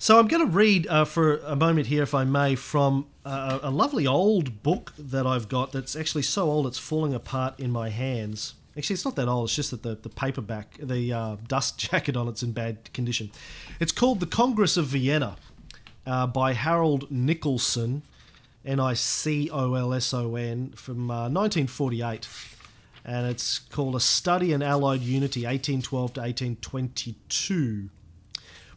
So 0.00 0.20
I'm 0.20 0.28
going 0.28 0.46
to 0.46 0.52
read 0.52 0.86
uh, 0.86 1.04
for 1.04 1.38
a 1.38 1.56
moment 1.56 1.88
here, 1.88 2.04
if 2.04 2.14
I 2.14 2.22
may, 2.22 2.54
from 2.54 3.08
uh, 3.24 3.58
a 3.62 3.70
lovely 3.70 4.06
old 4.06 4.62
book 4.62 4.92
that 4.96 5.26
I've 5.26 5.48
got 5.48 5.72
that's 5.72 5.96
actually 5.96 6.22
so 6.22 6.48
old 6.48 6.68
it's 6.68 6.78
falling 6.78 7.14
apart 7.14 7.58
in 7.58 7.72
my 7.72 7.88
hands. 7.88 8.54
Actually, 8.76 8.94
it's 8.94 9.04
not 9.04 9.16
that 9.16 9.26
old. 9.26 9.48
It's 9.48 9.56
just 9.56 9.72
that 9.72 9.82
the, 9.82 9.96
the 9.96 10.08
paperback, 10.08 10.76
the 10.80 11.12
uh, 11.12 11.36
dust 11.48 11.78
jacket 11.90 12.16
on 12.16 12.28
it's 12.28 12.44
in 12.44 12.52
bad 12.52 12.92
condition. 12.92 13.32
It's 13.80 13.90
called 13.90 14.20
The 14.20 14.26
Congress 14.26 14.76
of 14.76 14.86
Vienna 14.86 15.34
uh, 16.06 16.28
by 16.28 16.52
Harold 16.52 17.10
Nicolson, 17.10 18.02
N-I-C-O-L-S-O-N, 18.64 19.00
from 20.76 21.08
1948. 21.08 22.04
Uh, 22.04 22.28
and 23.04 23.26
it's 23.26 23.58
called 23.58 23.96
A 23.96 24.00
Study 24.00 24.52
in 24.52 24.62
Allied 24.62 25.00
Unity, 25.00 25.40
1812 25.40 26.12
to 26.12 26.20
1822. 26.20 27.90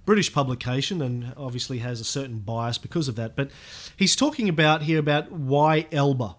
British 0.05 0.33
publication 0.33 1.01
and 1.01 1.33
obviously 1.37 1.79
has 1.79 1.99
a 1.99 2.05
certain 2.05 2.39
bias 2.39 2.77
because 2.77 3.07
of 3.07 3.15
that. 3.15 3.35
But 3.35 3.51
he's 3.95 4.15
talking 4.15 4.49
about 4.49 4.83
here 4.83 4.99
about 4.99 5.31
why 5.31 5.87
Elba, 5.91 6.35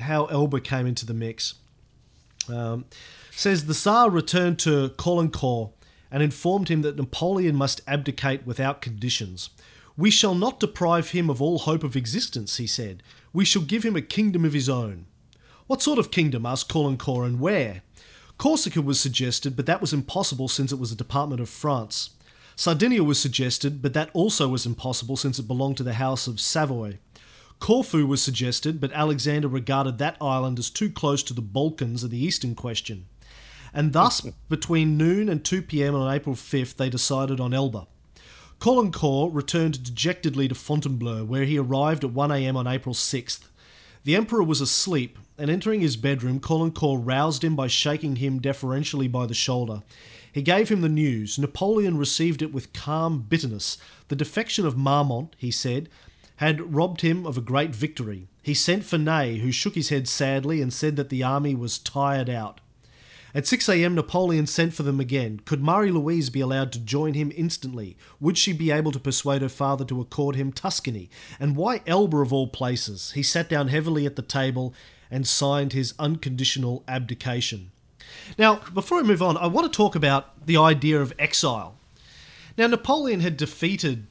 how 0.00 0.26
Elba 0.26 0.60
came 0.60 0.86
into 0.86 1.06
the 1.06 1.14
mix. 1.14 1.54
Um, 2.48 2.84
says 3.30 3.66
the 3.66 3.74
Tsar 3.74 4.10
returned 4.10 4.58
to 4.60 4.90
Caulaincourt 4.90 5.72
and 6.10 6.22
informed 6.22 6.68
him 6.68 6.82
that 6.82 6.96
Napoleon 6.96 7.56
must 7.56 7.80
abdicate 7.86 8.46
without 8.46 8.80
conditions. 8.80 9.50
We 9.96 10.10
shall 10.10 10.34
not 10.34 10.60
deprive 10.60 11.10
him 11.10 11.30
of 11.30 11.40
all 11.40 11.58
hope 11.60 11.82
of 11.82 11.96
existence, 11.96 12.58
he 12.58 12.66
said. 12.66 13.02
We 13.32 13.44
shall 13.44 13.62
give 13.62 13.82
him 13.82 13.96
a 13.96 14.02
kingdom 14.02 14.44
of 14.44 14.52
his 14.52 14.68
own. 14.68 15.06
What 15.66 15.82
sort 15.82 15.98
of 15.98 16.10
kingdom? 16.10 16.46
asked 16.46 16.68
Caulaincourt, 16.68 17.26
and 17.26 17.40
where? 17.40 17.82
Corsica 18.38 18.82
was 18.82 19.00
suggested, 19.00 19.56
but 19.56 19.66
that 19.66 19.80
was 19.80 19.92
impossible 19.92 20.48
since 20.48 20.70
it 20.70 20.78
was 20.78 20.92
a 20.92 20.96
department 20.96 21.40
of 21.40 21.48
France. 21.48 22.10
Sardinia 22.58 23.04
was 23.04 23.20
suggested, 23.20 23.82
but 23.82 23.92
that 23.92 24.08
also 24.14 24.48
was 24.48 24.64
impossible 24.64 25.16
since 25.16 25.38
it 25.38 25.46
belonged 25.46 25.76
to 25.76 25.82
the 25.82 25.94
House 25.94 26.26
of 26.26 26.40
Savoy. 26.40 26.98
Corfu 27.58 28.06
was 28.06 28.22
suggested, 28.22 28.80
but 28.80 28.92
Alexander 28.92 29.46
regarded 29.46 29.98
that 29.98 30.16
island 30.22 30.58
as 30.58 30.70
too 30.70 30.90
close 30.90 31.22
to 31.24 31.34
the 31.34 31.42
Balkans 31.42 32.02
and 32.02 32.10
the 32.10 32.22
Eastern 32.22 32.54
question. 32.54 33.06
And 33.74 33.92
thus, 33.92 34.22
between 34.48 34.96
noon 34.96 35.28
and 35.28 35.44
2 35.44 35.62
pm 35.62 35.94
on 35.94 36.12
April 36.12 36.34
5th, 36.34 36.76
they 36.76 36.88
decided 36.88 37.40
on 37.40 37.52
Elba. 37.52 37.86
Caulaincourt 38.58 39.34
returned 39.34 39.82
dejectedly 39.82 40.48
to 40.48 40.54
Fontainebleau, 40.54 41.24
where 41.24 41.44
he 41.44 41.58
arrived 41.58 42.04
at 42.04 42.12
1 42.12 42.32
am 42.32 42.56
on 42.56 42.66
April 42.66 42.94
6th. 42.94 43.40
The 44.04 44.16
Emperor 44.16 44.42
was 44.42 44.62
asleep, 44.62 45.18
and 45.36 45.50
entering 45.50 45.82
his 45.82 45.98
bedroom, 45.98 46.40
Caulaincourt 46.40 47.02
roused 47.04 47.44
him 47.44 47.54
by 47.54 47.66
shaking 47.66 48.16
him 48.16 48.40
deferentially 48.40 49.08
by 49.08 49.26
the 49.26 49.34
shoulder. 49.34 49.82
He 50.36 50.42
gave 50.42 50.68
him 50.68 50.82
the 50.82 50.90
news. 50.90 51.38
Napoleon 51.38 51.96
received 51.96 52.42
it 52.42 52.52
with 52.52 52.74
calm 52.74 53.24
bitterness. 53.26 53.78
The 54.08 54.16
defection 54.16 54.66
of 54.66 54.76
Marmont, 54.76 55.34
he 55.38 55.50
said, 55.50 55.88
had 56.36 56.74
robbed 56.74 57.00
him 57.00 57.24
of 57.24 57.38
a 57.38 57.40
great 57.40 57.74
victory. 57.74 58.28
He 58.42 58.52
sent 58.52 58.84
for 58.84 58.98
Ney, 58.98 59.38
who 59.38 59.50
shook 59.50 59.76
his 59.76 59.88
head 59.88 60.06
sadly 60.06 60.60
and 60.60 60.74
said 60.74 60.96
that 60.96 61.08
the 61.08 61.22
army 61.22 61.54
was 61.54 61.78
tired 61.78 62.28
out. 62.28 62.60
At 63.34 63.46
6 63.46 63.66
a.m., 63.70 63.94
Napoleon 63.94 64.46
sent 64.46 64.74
for 64.74 64.82
them 64.82 65.00
again. 65.00 65.40
Could 65.46 65.62
Marie 65.62 65.90
Louise 65.90 66.28
be 66.28 66.42
allowed 66.42 66.70
to 66.72 66.80
join 66.80 67.14
him 67.14 67.32
instantly? 67.34 67.96
Would 68.20 68.36
she 68.36 68.52
be 68.52 68.70
able 68.70 68.92
to 68.92 69.00
persuade 69.00 69.40
her 69.40 69.48
father 69.48 69.86
to 69.86 70.02
accord 70.02 70.36
him 70.36 70.52
Tuscany? 70.52 71.08
And 71.40 71.56
why 71.56 71.80
Elba 71.86 72.18
of 72.18 72.34
all 72.34 72.48
places? 72.48 73.12
He 73.12 73.22
sat 73.22 73.48
down 73.48 73.68
heavily 73.68 74.04
at 74.04 74.16
the 74.16 74.20
table 74.20 74.74
and 75.10 75.26
signed 75.26 75.72
his 75.72 75.94
unconditional 75.98 76.84
abdication. 76.86 77.70
Now, 78.38 78.60
before 78.72 78.98
I 78.98 79.02
move 79.02 79.22
on, 79.22 79.36
I 79.36 79.46
want 79.46 79.70
to 79.70 79.76
talk 79.76 79.94
about 79.94 80.46
the 80.46 80.56
idea 80.56 81.00
of 81.00 81.12
exile. 81.18 81.76
Now, 82.56 82.66
Napoleon 82.66 83.20
had 83.20 83.36
defeated 83.36 84.06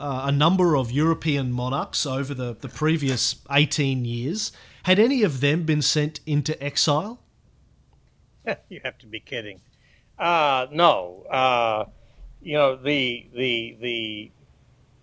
uh, 0.00 0.22
a 0.26 0.32
number 0.32 0.76
of 0.76 0.92
European 0.92 1.52
monarchs 1.52 2.06
over 2.06 2.34
the, 2.34 2.56
the 2.60 2.68
previous 2.68 3.36
18 3.50 4.04
years. 4.04 4.52
Had 4.84 4.98
any 4.98 5.22
of 5.22 5.40
them 5.40 5.64
been 5.64 5.82
sent 5.82 6.20
into 6.26 6.60
exile? 6.62 7.18
you 8.68 8.80
have 8.84 8.98
to 8.98 9.06
be 9.06 9.20
kidding. 9.20 9.60
Uh, 10.18 10.66
no, 10.72 11.24
uh, 11.30 11.84
you 12.42 12.54
know 12.54 12.76
the 12.76 13.26
the 13.34 13.76
the 13.80 14.30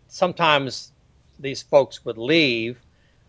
sometimes 0.08 0.92
these 1.40 1.62
folks 1.62 2.04
would 2.06 2.18
leave 2.18 2.80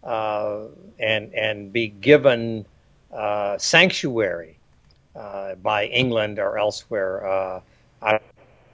uh, 0.02 0.64
and 0.98 1.32
and 1.34 1.72
be 1.72 1.88
given 1.88 2.66
uh, 3.12 3.56
sanctuary 3.58 4.55
by 5.62 5.86
England 5.86 6.38
or 6.38 6.58
elsewhere. 6.58 7.26
Uh, 7.26 7.60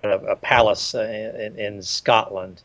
a 0.04 0.36
palace 0.36 0.94
in, 0.94 1.56
in 1.58 1.82
Scotland, 1.82 2.62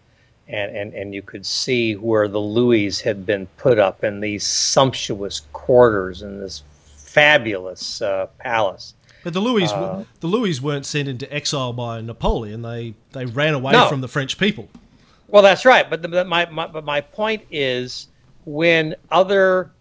and, 0.47 0.75
and, 0.75 0.93
and 0.93 1.13
you 1.13 1.21
could 1.21 1.45
see 1.45 1.95
where 1.95 2.27
the 2.27 2.39
Louis 2.39 2.99
had 2.99 3.25
been 3.25 3.47
put 3.57 3.79
up 3.79 4.03
in 4.03 4.19
these 4.19 4.45
sumptuous 4.45 5.41
quarters 5.53 6.21
in 6.21 6.39
this 6.39 6.63
fabulous 6.95 8.01
uh, 8.01 8.27
palace. 8.39 8.93
But 9.23 9.33
the 9.33 9.39
Louis, 9.39 9.71
uh, 9.71 10.05
the 10.19 10.27
Louis 10.27 10.61
weren't 10.61 10.85
sent 10.85 11.07
into 11.07 11.31
exile 11.33 11.73
by 11.73 12.01
Napoleon. 12.01 12.61
They 12.61 12.93
they 13.11 13.25
ran 13.25 13.55
away 13.55 13.73
no. 13.73 13.89
from 13.89 14.01
the 14.01 14.07
French 14.07 14.37
people. 14.37 14.69
Well, 15.27 15.43
that's 15.43 15.65
right. 15.65 15.89
But, 15.89 16.01
the, 16.01 16.23
my, 16.23 16.45
my 16.45 16.67
but 16.67 16.85
my 16.85 17.01
point 17.01 17.43
is 17.51 18.07
when 18.45 18.95
other 19.11 19.71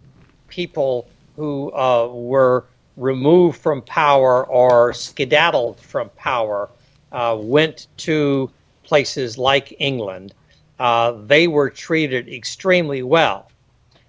people 0.49 1.07
who 1.37 1.73
uh, 1.73 2.09
were 2.09 2.65
removed 2.97 3.59
from 3.59 3.83
power 3.83 4.47
or 4.47 4.93
skedaddled 4.93 5.81
from 5.81 6.09
power 6.11 6.69
uh, 7.13 7.37
went 7.39 7.87
to 7.99 8.51
places 8.83 9.37
like 9.37 9.75
England, 9.79 10.35
uh, 10.79 11.13
they 11.27 11.49
were 11.49 11.71
treated 11.71 12.29
extremely 12.29 13.03
well. 13.03 13.51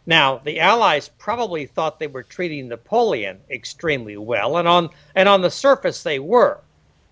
Now, 0.06 0.38
the 0.38 0.60
Allies 0.60 1.10
probably 1.17 1.65
thought 1.65 2.00
they 2.00 2.08
were 2.08 2.23
treating 2.23 2.69
Napoleon 2.69 3.39
extremely 3.52 4.15
well, 4.15 4.58
and 4.58 4.67
on 4.67 4.89
and 5.15 5.28
on 5.28 5.41
the 5.41 5.52
surface 5.52 6.02
they 6.02 6.19
were. 6.19 6.60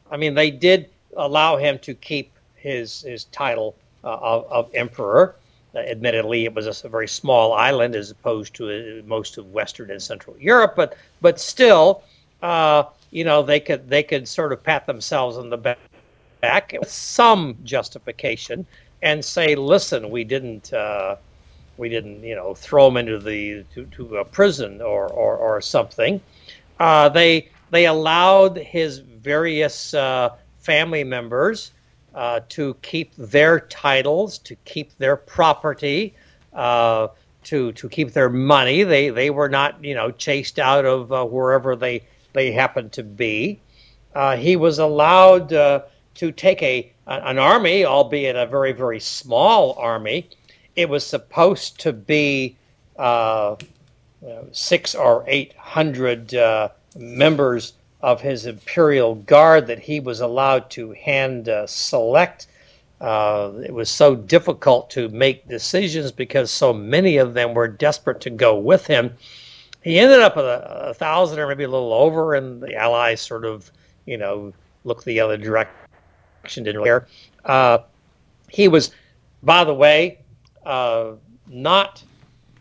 I 0.10 0.18
mean, 0.18 0.34
they 0.34 0.50
did 0.50 0.90
allow 1.18 1.58
him 1.58 1.78
to 1.80 1.94
keep 1.94 2.32
his 2.56 3.02
his 3.02 3.26
title 3.26 3.76
uh, 4.04 4.18
of, 4.22 4.46
of, 4.50 4.70
emperor. 4.74 5.36
Uh, 5.76 5.80
admittedly, 5.80 6.46
it 6.46 6.54
was 6.54 6.84
a, 6.84 6.90
very 6.90 7.08
small 7.08 7.54
island 7.54 7.96
as 7.96 8.10
opposed 8.12 8.54
to 8.54 8.70
uh, 8.70 9.06
most 9.06 9.38
of 9.38 9.52
Western 9.52 9.92
and 9.92 10.02
Central 10.02 10.38
Europe, 10.40 10.74
but 10.76 10.96
but 11.22 11.40
still, 11.40 12.04
uh, 12.42 12.84
you 13.12 13.24
know, 13.24 13.42
they 13.44 13.60
could 13.60 13.90
they 13.90 14.04
could 14.04 14.28
sort 14.28 14.54
of 14.54 14.64
pat 14.64 14.86
themselves 14.86 15.38
on 15.38 15.50
the 15.50 15.76
back 16.42 16.76
with 16.80 16.90
some 16.90 17.58
justification 17.64 18.66
and 19.02 19.24
say, 19.24 19.56
"Listen, 19.56 20.10
we 20.10 20.24
didn't." 20.24 20.72
Uh, 20.74 21.18
we 21.78 21.90
didn't, 21.90 22.24
you 22.24 22.36
know, 22.36 22.54
throw 22.54 22.86
them 22.86 22.96
into 22.96 23.20
the 23.20 23.66
to, 23.74 23.86
to 23.88 24.18
a 24.18 24.26
prison 24.26 24.82
or 24.82 25.08
or, 25.08 25.36
or 25.36 25.62
something. 25.62 26.22
Uh, 26.80 27.10
they 27.10 27.50
they 27.72 27.86
allowed 27.86 28.58
his 28.58 29.00
various 29.00 29.94
uh, 29.94 30.30
family 30.60 31.04
members 31.04 31.72
uh, 32.16 32.40
to 32.50 32.76
keep 32.82 33.14
their 33.18 33.60
titles, 33.60 34.40
to 34.40 34.56
keep 34.66 34.98
their 34.98 35.16
property, 35.16 36.16
uh, 36.54 37.10
to 37.44 37.72
to 37.74 37.90
keep 37.90 38.14
their 38.14 38.30
money. 38.30 38.84
They 38.84 39.10
they 39.10 39.30
were 39.30 39.50
not, 39.50 39.84
you 39.84 39.94
know, 39.94 40.12
chased 40.12 40.58
out 40.58 40.86
of 40.86 41.12
uh, 41.12 41.26
wherever 41.26 41.76
they 41.76 42.04
they 42.34 42.52
happened 42.52 42.92
to 42.94 43.04
be. 43.04 43.60
Uh, 44.16 44.38
he 44.38 44.56
was 44.56 44.80
allowed 44.80 45.50
to 45.50 46.32
take 46.32 46.64
a 46.64 46.92
an 47.08 47.38
army, 47.38 47.86
albeit 47.86 48.36
a 48.36 48.46
very 48.48 48.72
very 48.72 49.00
small 49.00 49.74
army 49.74 50.30
it 50.76 50.90
was 50.90 51.06
supposed 51.06 51.80
to 51.82 51.94
be 51.94 52.56
uh, 52.98 53.56
six 54.52 54.96
or 54.96 55.24
eight 55.28 55.54
hundred 55.58 56.34
uh, 56.36 56.70
members 56.98 57.74
of 58.06 58.22
his 58.22 58.46
imperial 58.46 59.16
guard 59.16 59.66
that 59.66 59.80
he 59.80 60.00
was 60.00 60.22
allowed 60.22 60.70
to 60.70 60.92
hand 60.92 61.50
uh, 61.50 61.66
select. 61.66 62.46
Uh, 63.02 63.52
it 63.66 63.74
was 63.74 63.90
so 63.90 64.16
difficult 64.16 64.92
to 64.92 65.10
make 65.10 65.48
decisions 65.48 66.12
because 66.12 66.52
so 66.52 66.72
many 66.72 67.18
of 67.18 67.34
them 67.34 67.56
were 67.56 67.68
desperate 67.68 68.22
to 68.22 68.30
go 68.30 68.56
with 68.56 68.86
him. 68.86 69.12
He 69.84 69.98
ended 69.98 70.20
up 70.20 70.36
with 70.36 70.46
a, 70.46 70.90
a 70.90 70.94
thousand 70.94 71.40
or 71.40 71.48
maybe 71.48 71.64
a 71.64 71.68
little 71.68 71.94
over, 71.94 72.36
and 72.36 72.62
the 72.62 72.76
Allies 72.76 73.22
sort 73.22 73.44
of, 73.44 73.72
you 74.06 74.20
know, 74.20 74.54
looked 74.84 75.06
the 75.06 75.20
other 75.20 75.36
direction, 75.36 75.74
didn't 76.64 76.76
really 76.76 76.86
care. 76.86 77.08
Uh, 77.44 77.80
he 78.50 78.68
was, 78.68 78.92
by 79.42 79.64
the 79.64 79.74
way, 79.74 80.20
uh, 80.64 81.14
not 81.48 82.04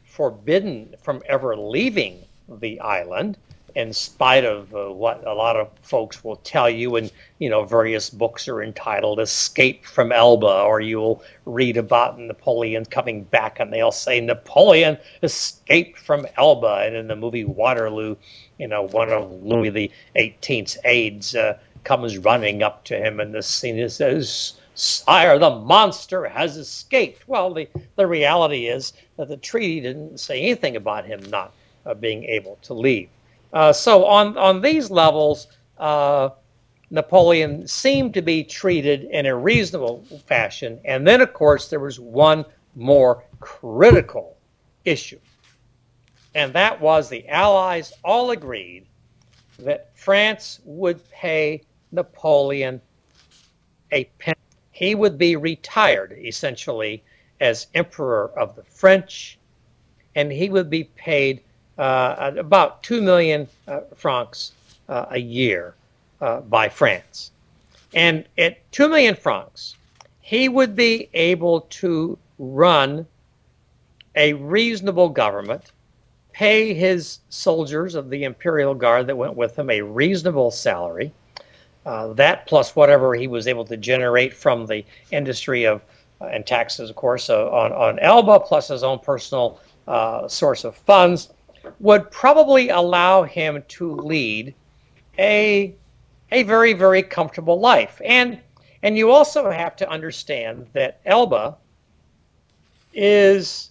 forbidden 0.07 0.95
from 1.03 1.23
ever 1.29 1.55
leaving 1.55 2.25
the 2.49 2.81
island 2.81 3.37
in 3.75 3.93
spite 3.93 4.45
of 4.45 4.75
uh, 4.75 4.93
what 4.93 5.27
a 5.27 5.35
lot 5.35 5.57
of 5.57 5.69
folks 5.83 6.23
will 6.23 6.37
tell 6.37 6.71
you 6.71 6.97
and 6.97 7.11
you 7.39 7.49
know 7.51 7.65
various 7.65 8.09
books 8.09 8.47
are 8.49 8.63
entitled 8.63 9.19
escape 9.19 9.85
from 9.85 10.13
elba 10.13 10.63
or 10.63 10.81
you'll 10.81 11.23
read 11.45 11.77
about 11.77 12.19
napoleon 12.19 12.85
coming 12.85 13.25
back 13.25 13.59
and 13.59 13.73
they'll 13.73 13.91
say 13.91 14.21
napoleon 14.21 14.97
escaped 15.23 15.99
from 15.99 16.27
elba 16.37 16.83
and 16.87 16.95
in 16.95 17.09
the 17.09 17.17
movie 17.17 17.45
waterloo 17.45 18.15
you 18.59 18.69
know 18.69 18.83
one 18.83 19.11
of 19.11 19.31
louis 19.43 19.71
the 19.71 19.91
18th's 20.17 20.79
aides 20.85 21.35
uh, 21.35 21.59
comes 21.83 22.17
running 22.19 22.63
up 22.63 22.85
to 22.85 22.97
him 22.97 23.19
and 23.19 23.35
the 23.35 23.43
scene 23.43 23.79
is 23.79 23.97
says 23.97 24.55
Sire, 24.77 25.39
the 25.39 25.51
monster 25.51 26.25
has 26.25 26.57
escaped. 26.57 27.29
Well, 27.29 27.55
the, 27.55 27.69
the 27.95 28.09
reality 28.09 28.67
is 28.67 28.93
that 29.17 29.29
the 29.29 29.37
treaty 29.37 29.81
didn't 29.81 30.19
say 30.19 30.41
anything 30.41 30.75
about 30.75 31.05
him 31.05 31.23
not 31.31 31.53
uh, 31.87 31.95
being 31.95 32.25
able 32.25 32.59
to 32.63 32.75
leave. 32.75 33.09
Uh, 33.55 33.73
so, 33.73 34.05
on, 34.05 34.37
on 34.37 34.61
these 34.61 34.91
levels, 34.91 35.47
uh, 35.79 36.29
Napoleon 36.91 37.67
seemed 37.67 38.13
to 38.15 38.21
be 38.21 38.45
treated 38.45 39.05
in 39.05 39.27
a 39.27 39.35
reasonable 39.35 40.05
fashion. 40.27 40.79
And 40.85 41.07
then, 41.07 41.23
of 41.23 41.33
course, 41.33 41.71
there 41.71 41.81
was 41.81 41.99
one 41.99 42.45
more 42.75 43.25
critical 43.41 44.37
issue. 44.85 45.21
And 46.35 46.53
that 46.53 46.81
was 46.81 47.09
the 47.09 47.27
Allies 47.29 47.93
all 48.05 48.33
agreed 48.33 48.87
that 49.61 49.97
France 49.97 50.61
would 50.65 51.09
pay 51.11 51.63
Napoleon 51.93 52.81
a 53.93 54.05
pension 54.19 54.35
he 54.75 54.97
would 54.97 55.17
be 55.17 55.37
retired 55.37 56.19
essentially 56.19 57.05
as 57.41 57.69
emperor 57.75 58.37
of 58.37 58.57
the 58.57 58.65
French, 58.65 59.39
and 60.17 60.33
he 60.33 60.49
would 60.49 60.69
be 60.69 60.83
paid 60.83 61.43
uh, 61.79 62.33
about 62.37 62.83
2 62.83 63.03
million 63.03 63.49
uh, 63.67 63.81
francs 63.97 64.53
uh, 64.89 65.07
a 65.11 65.19
year 65.19 65.75
uh, 66.21 66.41
by 66.41 66.69
France. 66.69 67.31
And 67.95 68.25
at 68.39 68.71
2 68.73 68.89
million 68.89 69.15
francs, 69.15 69.77
he 70.21 70.49
would 70.49 70.75
be 70.75 71.09
able 71.15 71.63
to 71.63 72.19
run 72.39 73.07
a 74.17 74.33
reasonable 74.35 75.09
government, 75.09 75.73
pay 76.33 76.75
his 76.75 77.19
soldiers 77.29 77.95
of 77.95 78.11
the 78.11 78.25
imperial 78.25 78.75
guard 78.75 79.07
that 79.07 79.17
went 79.17 79.37
with 79.37 79.59
him 79.59 79.71
a 79.71 79.81
reasonable 79.81 80.51
salary. 80.51 81.13
Uh, 81.87 82.13
that 82.15 82.47
plus 82.47 82.75
whatever 82.75 83.15
he 83.15 83.29
was 83.29 83.47
able 83.47 83.65
to 83.65 83.77
generate 83.77 84.33
from 84.33 84.67
the 84.67 84.85
industry 85.11 85.65
of 85.65 85.83
uh, 86.21 86.27
and 86.27 86.47
taxes, 86.47 86.89
of 86.89 86.97
course, 86.97 87.29
on, 87.29 87.73
on 87.73 87.99
Elba, 87.99 88.41
plus 88.41 88.69
his 88.69 88.83
own 88.83 88.99
personal 89.01 89.61
source 90.29 90.65
of 90.65 90.75
funds, 90.77 91.29
would 91.81 92.11
probably 92.11 92.69
allow 92.69 93.23
him 93.23 93.63
to 93.69 93.95
lead 93.95 94.55
a, 95.19 95.75
a 96.33 96.43
very, 96.43 96.73
very 96.73 97.03
comfortable 97.03 97.61
life. 97.61 98.01
And, 98.05 98.41
and 98.83 98.97
you 98.97 99.11
also 99.11 99.51
have 99.51 99.77
to 99.77 99.89
understand 99.89 100.67
that 100.73 101.01
Elba 101.05 101.57
is 102.93 103.71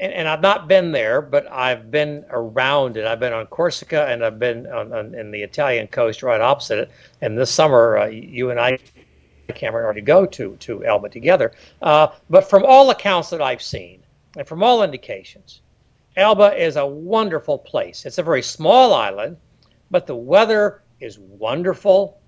and, 0.00 0.12
and, 0.12 0.28
I've 0.28 0.40
not 0.40 0.68
been 0.68 0.92
there, 0.92 1.20
but 1.20 1.50
I've 1.50 1.90
been 1.90 2.24
around 2.30 2.96
it. 2.96 3.04
I've 3.04 3.18
been 3.18 3.32
on 3.32 3.46
Corsica 3.46 4.06
and 4.06 4.24
I've 4.24 4.38
been 4.38 4.66
on, 4.68 4.92
on 4.92 5.14
in 5.14 5.32
the 5.32 5.42
Italian 5.42 5.88
coast 5.88 6.22
right 6.22 6.40
opposite 6.40 6.78
it. 6.78 6.90
And 7.20 7.36
this 7.36 7.50
summer, 7.50 7.98
uh, 7.98 8.06
you 8.06 8.50
and 8.50 8.60
I, 8.60 8.78
Cameron, 9.48 9.84
already 9.84 10.00
go 10.00 10.24
to 10.24 10.56
to 10.56 10.84
Elba 10.84 11.08
together. 11.08 11.52
Uh, 11.82 12.08
but 12.30 12.48
from 12.48 12.64
all 12.64 12.90
accounts 12.90 13.30
that 13.30 13.42
I've 13.42 13.62
seen, 13.62 14.00
and 14.36 14.46
from 14.46 14.62
all 14.62 14.84
indications, 14.84 15.62
Elba 16.18 16.60
is 16.60 16.76
a 16.76 16.84
wonderful 16.84 17.58
place. 17.58 18.04
It's 18.04 18.18
a 18.18 18.22
very 18.22 18.42
small 18.42 18.92
island, 18.92 19.36
but 19.90 20.06
the 20.06 20.16
weather 20.16 20.82
is 21.00 21.18
wonderful. 21.18 22.18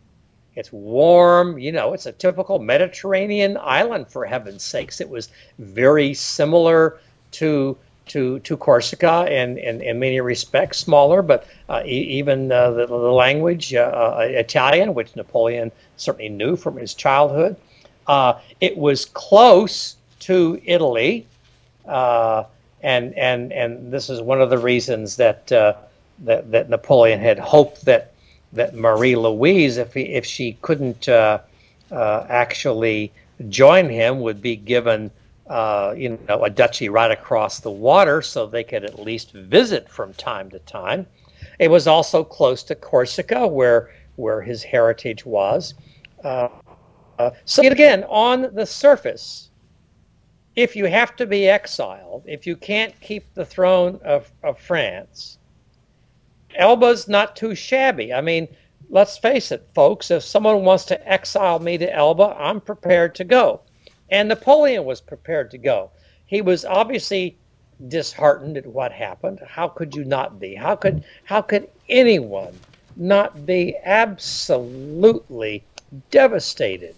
It's 0.55 0.73
warm, 0.73 1.59
you 1.59 1.73
know, 1.73 1.93
it's 1.93 2.07
a 2.07 2.13
typical 2.13 2.61
Mediterranean 2.61 3.59
island 3.61 4.09
for 4.09 4.25
heaven's 4.25 4.63
sakes. 4.63 5.01
It 5.01 5.09
was 5.09 5.31
very 5.59 6.15
similar 6.15 7.01
to 7.33 7.77
to 8.07 8.41
to 8.41 8.57
Corsica 8.57 9.27
in, 9.31 9.59
in, 9.59 9.81
in 9.83 9.99
many 9.99 10.21
respects, 10.21 10.79
smaller, 10.79 11.23
but 11.23 11.47
uh, 11.69 11.83
e- 11.85 12.19
even 12.19 12.51
uh, 12.51 12.71
the, 12.73 12.87
the, 12.87 12.95
language, 12.95 13.73
uh, 13.73 13.81
uh, 13.81 14.27
Italian, 14.29 14.95
which 14.95 15.15
Napoleon 15.15 15.71
certainly 15.97 16.29
knew 16.29 16.57
from 16.57 16.77
his 16.77 16.95
childhood. 16.95 17.55
Uh, 18.09 18.41
it 18.61 18.77
was 18.77 19.05
close 19.05 19.97
to 20.21 20.61
Italy, 20.65 21.27
uh, 21.87 22.45
and 22.83 23.15
and 23.15 23.53
and 23.53 23.93
this 23.93 24.11
is 24.11 24.21
one 24.21 24.41
of 24.41 24.51
the 24.51 24.59
reasons 24.59 25.17
that 25.17 25.47
that, 25.47 26.51
that 26.51 26.69
Napoleon 26.69 27.21
had 27.21 27.39
hoped 27.39 27.85
that 27.87 28.13
that 28.53 28.75
Marie 28.75 29.17
Louise, 29.17 29.77
if 29.77 29.95
he, 29.95 30.03
if 30.03 30.27
she 30.27 30.59
couldn't 30.61 31.09
actually 31.91 33.13
join 33.49 33.89
him, 33.89 34.21
would 34.21 34.43
be 34.43 34.57
given 34.57 35.11
uh, 35.51 35.93
you 35.97 36.17
know, 36.29 36.45
a 36.45 36.49
duchy 36.49 36.89
right 36.89 37.11
across 37.11 37.59
the 37.59 37.71
water 37.71 38.23
so 38.23 38.47
they 38.47 38.63
could 38.63 38.85
at 38.85 39.01
least 39.01 39.33
visit 39.33 39.89
from 39.89 40.15
time 40.15 40.49
to 40.49 40.61
time. 40.61 41.05
It 41.59 41.69
was 41.69 41.89
also 41.89 42.23
close 42.23 42.63
to 42.65 42.75
Corsica, 42.77 43.47
where 43.49 43.91
where 44.15 44.41
his 44.41 44.63
heritage 44.63 45.27
was. 45.27 45.75
Uh, 46.23 46.49
uh, 47.19 47.31
so 47.45 47.63
again, 47.67 48.05
on 48.05 48.55
the 48.55 48.65
surface, 48.65 49.50
if 50.57 50.75
you 50.75 50.87
have 50.87 51.17
to 51.17 51.27
be 51.27 51.49
exiled, 51.49 52.25
if 52.27 52.47
you 52.47 52.57
can't 52.57 52.99
keep 53.01 53.33
the 53.35 53.45
throne 53.45 54.01
of, 54.05 54.31
of 54.43 54.59
France, 54.59 55.39
Elba's 56.57 57.07
not 57.07 57.37
too 57.37 57.55
shabby. 57.55 58.13
I 58.13 58.21
mean, 58.21 58.49
let's 58.89 59.17
face 59.19 59.53
it, 59.53 59.69
folks, 59.75 60.11
if 60.11 60.23
someone 60.23 60.65
wants 60.65 60.85
to 60.87 61.09
exile 61.09 61.61
me 61.61 61.79
to 61.79 61.95
Elba, 61.95 62.37
I'm 62.39 62.61
prepared 62.61 63.15
to 63.17 63.25
go. 63.25 63.61
And 64.11 64.29
Napoleon 64.29 64.85
was 64.85 65.01
prepared 65.01 65.51
to 65.53 65.59
go. 65.59 65.91
He 66.27 66.43
was 66.43 66.65
obviously 66.65 67.37
disheartened 67.89 68.57
at 68.57 68.67
what 68.67 68.93
happened. 68.93 69.41
How 69.47 69.69
could 69.69 69.95
you 69.95 70.05
not 70.05 70.39
be? 70.39 70.55
How 70.55 70.77
could 70.77 71.05
how 71.25 71.43
could 71.43 71.69
anyone 71.89 72.59
not 72.97 73.47
be 73.47 73.77
absolutely 73.85 75.65
devastated 76.11 76.97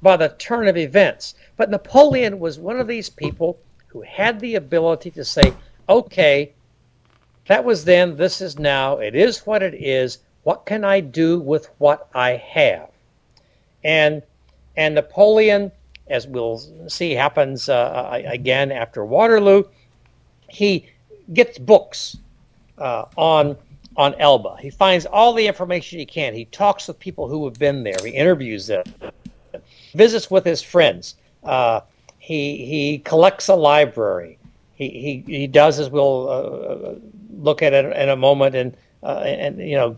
by 0.00 0.16
the 0.16 0.28
turn 0.38 0.68
of 0.68 0.76
events? 0.76 1.34
But 1.56 1.70
Napoleon 1.70 2.38
was 2.38 2.58
one 2.58 2.78
of 2.80 2.86
these 2.86 3.08
people 3.08 3.58
who 3.88 4.02
had 4.02 4.40
the 4.40 4.56
ability 4.56 5.10
to 5.12 5.24
say, 5.24 5.54
"Okay, 5.88 6.52
that 7.48 7.64
was 7.64 7.84
then, 7.84 8.16
this 8.16 8.40
is 8.40 8.58
now. 8.58 8.98
It 8.98 9.14
is 9.14 9.46
what 9.46 9.62
it 9.62 9.74
is. 9.74 10.18
What 10.42 10.66
can 10.66 10.84
I 10.84 11.00
do 11.00 11.40
with 11.40 11.70
what 11.78 12.08
I 12.14 12.32
have?" 12.32 12.90
And 13.82 14.22
and 14.76 14.94
Napoleon 14.94 15.72
as 16.08 16.26
we'll 16.26 16.62
see 16.88 17.12
happens 17.12 17.68
uh, 17.68 18.22
again 18.26 18.70
after 18.70 19.04
Waterloo, 19.04 19.64
he 20.48 20.86
gets 21.32 21.58
books 21.58 22.16
uh, 22.78 23.06
on 23.16 23.56
on 23.96 24.14
Elba. 24.14 24.56
He 24.60 24.70
finds 24.70 25.06
all 25.06 25.32
the 25.32 25.46
information 25.46 25.98
he 25.98 26.06
can. 26.06 26.34
He 26.34 26.44
talks 26.46 26.86
with 26.86 26.98
people 26.98 27.28
who 27.28 27.44
have 27.46 27.58
been 27.58 27.82
there. 27.82 27.96
He 28.04 28.10
interviews 28.10 28.66
them, 28.66 28.84
visits 29.94 30.30
with 30.30 30.44
his 30.44 30.60
friends. 30.60 31.16
Uh, 31.46 31.80
he 32.18 32.66
he 32.66 32.98
collects 32.98 33.48
a 33.48 33.54
library. 33.54 34.38
He 34.74 34.88
he, 35.26 35.38
he 35.38 35.46
does 35.46 35.78
as 35.78 35.90
we'll 35.90 36.28
uh, 36.28 36.94
look 37.38 37.62
at 37.62 37.72
it 37.72 37.96
in 37.96 38.08
a 38.08 38.16
moment, 38.16 38.54
and 38.54 38.76
uh, 39.02 39.20
and 39.24 39.58
you 39.58 39.76
know 39.76 39.96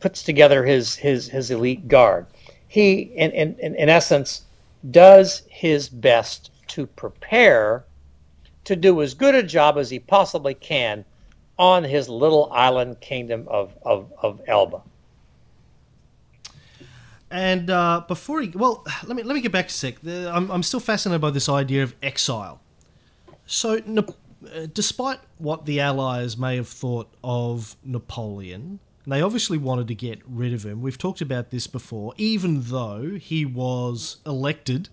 puts 0.00 0.22
together 0.22 0.64
his 0.64 0.96
his 0.96 1.28
his 1.28 1.50
elite 1.50 1.86
guard. 1.88 2.26
He 2.68 3.12
in 3.14 3.30
in 3.32 3.74
in 3.74 3.88
essence 3.88 4.42
does 4.90 5.42
his 5.48 5.88
best 5.88 6.50
to 6.68 6.86
prepare 6.86 7.84
to 8.64 8.76
do 8.76 9.00
as 9.00 9.14
good 9.14 9.34
a 9.34 9.42
job 9.42 9.78
as 9.78 9.90
he 9.90 9.98
possibly 9.98 10.52
can 10.54 11.04
on 11.58 11.84
his 11.84 12.08
little 12.08 12.50
island 12.52 13.00
kingdom 13.00 13.46
of, 13.48 13.72
of, 13.82 14.12
of 14.22 14.40
Elba. 14.46 14.82
And 17.30 17.70
uh, 17.70 18.04
before 18.06 18.40
he, 18.42 18.48
well, 18.48 18.84
let 19.04 19.16
me 19.16 19.22
let 19.22 19.34
me 19.34 19.40
get 19.40 19.52
back 19.52 19.68
a 19.68 19.72
sec. 19.72 19.96
I'm, 20.06 20.50
I'm 20.50 20.62
still 20.62 20.80
fascinated 20.80 21.20
by 21.20 21.30
this 21.30 21.48
idea 21.48 21.82
of 21.82 21.94
exile. 22.02 22.60
So, 23.46 23.76
uh, 23.76 24.66
despite 24.72 25.20
what 25.38 25.66
the 25.66 25.80
Allies 25.80 26.36
may 26.36 26.56
have 26.56 26.68
thought 26.68 27.08
of 27.22 27.76
Napoleon, 27.84 28.80
they 29.06 29.22
obviously 29.22 29.56
wanted 29.56 29.86
to 29.88 29.94
get 29.94 30.20
rid 30.26 30.52
of 30.52 30.64
him. 30.64 30.82
We've 30.82 30.98
talked 30.98 31.20
about 31.20 31.50
this 31.50 31.66
before, 31.66 32.12
even 32.16 32.62
though 32.62 33.16
he 33.20 33.44
was 33.44 34.16
elected 34.26 34.88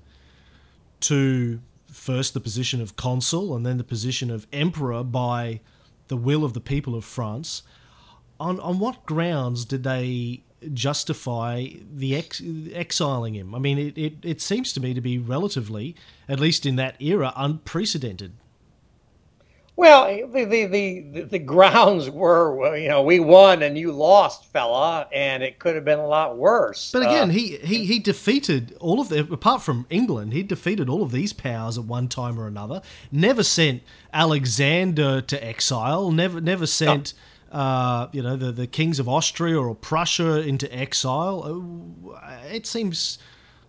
to 1.02 1.60
first 1.92 2.34
the 2.34 2.40
position 2.40 2.80
of 2.80 2.96
consul 2.96 3.56
and 3.56 3.66
then 3.66 3.78
the 3.78 3.84
position 3.84 4.30
of 4.30 4.48
emperor 4.54 5.04
by 5.04 5.60
the 6.08 6.18
will 6.18 6.44
of 6.44 6.54
the 6.54 6.60
people 6.60 6.96
of 6.96 7.04
France. 7.04 7.64
On, 8.40 8.60
on 8.60 8.80
what 8.80 9.06
grounds 9.06 9.66
did 9.66 9.84
they 9.84 10.44
justify 10.74 11.68
the 11.94 12.16
ex- 12.16 12.42
exiling 12.74 13.36
him? 13.36 13.54
I 13.56 13.60
mean, 13.60 13.78
it, 13.78 13.98
it, 13.98 14.14
it 14.24 14.42
seems 14.42 14.74
to 14.74 14.80
me 14.80 14.94
to 14.94 15.02
be 15.02 15.18
relatively, 15.18 15.96
at 16.28 16.40
least 16.40 16.66
in 16.66 16.76
that 16.78 17.02
era, 17.02 17.34
unprecedented. 17.36 18.34
Well, 19.76 20.06
the, 20.28 20.46
the, 20.46 20.66
the, 20.68 21.22
the, 21.22 21.40
grounds 21.40 22.08
were, 22.08 22.78
you 22.78 22.90
know, 22.90 23.02
we 23.02 23.20
won 23.20 23.64
and 23.64 23.76
you 23.76 23.92
lost, 23.92 24.46
fella, 24.52 25.08
and 25.12 25.42
it 25.42 25.58
could 25.58 25.74
have 25.74 25.84
been 25.84 25.98
a 25.98 26.08
lot 26.08 26.38
worse. 26.38 26.92
But 26.92 27.02
again, 27.02 27.32
uh, 27.32 27.34
he, 27.34 27.58
he, 27.58 27.86
he 27.86 27.98
defeated 27.98 28.78
all 28.80 29.02
of 29.02 29.10
the, 29.10 29.22
apart 29.22 29.64
from 29.64 29.88
England, 29.90 30.34
he 30.34 30.44
defeated 30.44 30.90
all 30.90 31.02
of 31.02 31.12
these 31.12 31.34
powers 31.34 31.80
at 31.80 31.86
one 31.86 32.08
time 32.08 32.40
or 32.40 32.46
another. 32.46 32.84
Never 33.12 33.42
sent 33.42 33.82
Alexander 34.14 35.22
to 35.22 35.44
exile, 35.44 36.12
never, 36.12 36.40
never 36.40 36.68
sent. 36.68 37.14
No. 37.16 37.20
Uh, 37.54 38.08
you 38.12 38.24
know 38.24 38.36
the 38.36 38.52
the 38.52 38.66
kings 38.66 38.98
of 39.00 39.08
Austria 39.08 39.62
or 39.62 39.76
Prussia 39.76 40.42
into 40.42 40.74
exile. 40.76 41.64
Uh, 42.16 42.38
it 42.52 42.66
seems 42.66 43.20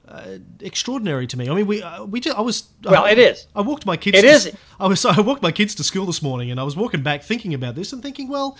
uh, 0.08 0.38
extraordinary 0.60 1.26
to 1.26 1.36
me. 1.36 1.50
I 1.50 1.54
mean, 1.54 1.66
we 1.66 1.82
uh, 1.82 2.04
we 2.04 2.20
just, 2.20 2.36
I 2.36 2.40
was 2.40 2.64
well, 2.82 3.04
uh, 3.04 3.08
it 3.08 3.18
is. 3.18 3.46
I 3.54 3.60
walked 3.60 3.84
my 3.84 3.98
kids. 3.98 4.18
It 4.18 4.22
to, 4.22 4.28
is. 4.28 4.52
I 4.80 4.86
was 4.86 5.04
I 5.04 5.20
walked 5.20 5.42
my 5.42 5.52
kids 5.52 5.74
to 5.76 5.84
school 5.84 6.06
this 6.06 6.22
morning, 6.22 6.50
and 6.50 6.58
I 6.58 6.62
was 6.62 6.76
walking 6.76 7.02
back 7.02 7.22
thinking 7.22 7.52
about 7.52 7.74
this 7.74 7.92
and 7.92 8.02
thinking, 8.02 8.28
well, 8.28 8.56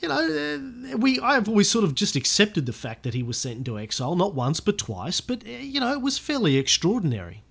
you 0.00 0.08
know, 0.08 0.18
uh, 0.18 0.96
we 0.96 1.20
I've 1.20 1.48
always 1.48 1.70
sort 1.70 1.84
of 1.84 1.94
just 1.94 2.16
accepted 2.16 2.66
the 2.66 2.72
fact 2.72 3.02
that 3.04 3.14
he 3.14 3.22
was 3.22 3.38
sent 3.38 3.58
into 3.58 3.78
exile, 3.78 4.16
not 4.16 4.34
once 4.34 4.60
but 4.60 4.78
twice, 4.78 5.20
but 5.20 5.46
uh, 5.46 5.50
you 5.50 5.80
know, 5.80 5.92
it 5.92 6.02
was 6.02 6.18
fairly 6.18 6.56
extraordinary. 6.56 7.42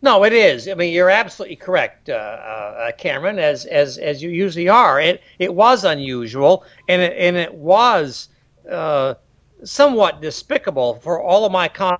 No, 0.00 0.24
it 0.24 0.32
is. 0.32 0.68
I 0.68 0.74
mean, 0.74 0.94
you're 0.94 1.10
absolutely 1.10 1.56
correct, 1.56 2.08
uh, 2.08 2.12
uh, 2.12 2.92
Cameron, 2.98 3.38
as 3.38 3.64
as 3.66 3.98
as 3.98 4.22
you 4.22 4.30
usually 4.30 4.68
are. 4.68 5.00
It 5.00 5.22
it 5.40 5.52
was 5.54 5.84
unusual, 5.84 6.64
and 6.88 7.02
it 7.02 7.14
and 7.18 7.36
it 7.36 7.52
was 7.52 8.28
uh, 8.70 9.14
somewhat 9.64 10.20
despicable 10.20 10.94
for 10.96 11.20
all 11.22 11.44
of 11.44 11.52
my. 11.52 11.68
Con- 11.68 11.98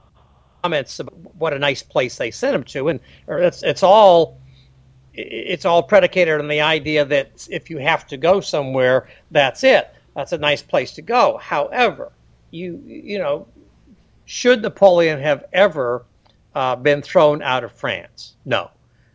comments 0.63 0.99
about 0.99 1.15
what 1.37 1.53
a 1.53 1.59
nice 1.59 1.83
place 1.83 2.17
they 2.17 2.31
sent 2.31 2.55
him 2.55 2.65
to, 2.65 2.89
and 2.89 3.01
it's 3.29 3.63
it's 3.63 3.83
all 3.83 4.39
it's 5.15 5.65
all 5.65 5.83
predicated 5.83 6.41
on 6.41 6.49
the 6.49 6.61
idea 6.61 7.05
that 7.05 7.47
if 7.51 7.71
you 7.71 7.79
have 7.79 8.07
to 8.07 8.17
go 8.17 8.41
somewhere, 8.41 9.09
that's 9.31 9.65
it. 9.65 9.91
That's 10.15 10.33
a 10.33 10.39
nice 10.39 10.63
place 10.63 10.93
to 10.95 11.03
go. 11.03 11.39
However, 11.39 12.13
you 12.51 12.83
you 12.87 13.19
know, 13.19 13.47
should 14.27 14.63
Napoleon 14.63 15.21
have 15.21 15.45
ever 15.53 16.05
uh, 16.59 16.75
been 16.75 17.01
thrown 17.01 17.40
out 17.40 17.62
of 17.62 17.71
France? 17.71 18.35
No. 18.44 18.71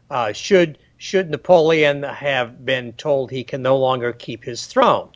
Uh, 0.10 0.32
should 0.32 0.77
should 0.97 1.29
Napoleon 1.29 2.01
have 2.03 2.65
been 2.65 2.93
told 2.93 3.29
he 3.29 3.43
can 3.43 3.62
no 3.62 3.77
longer 3.77 4.13
keep 4.13 4.45
his 4.45 4.65
throne? 4.65 5.10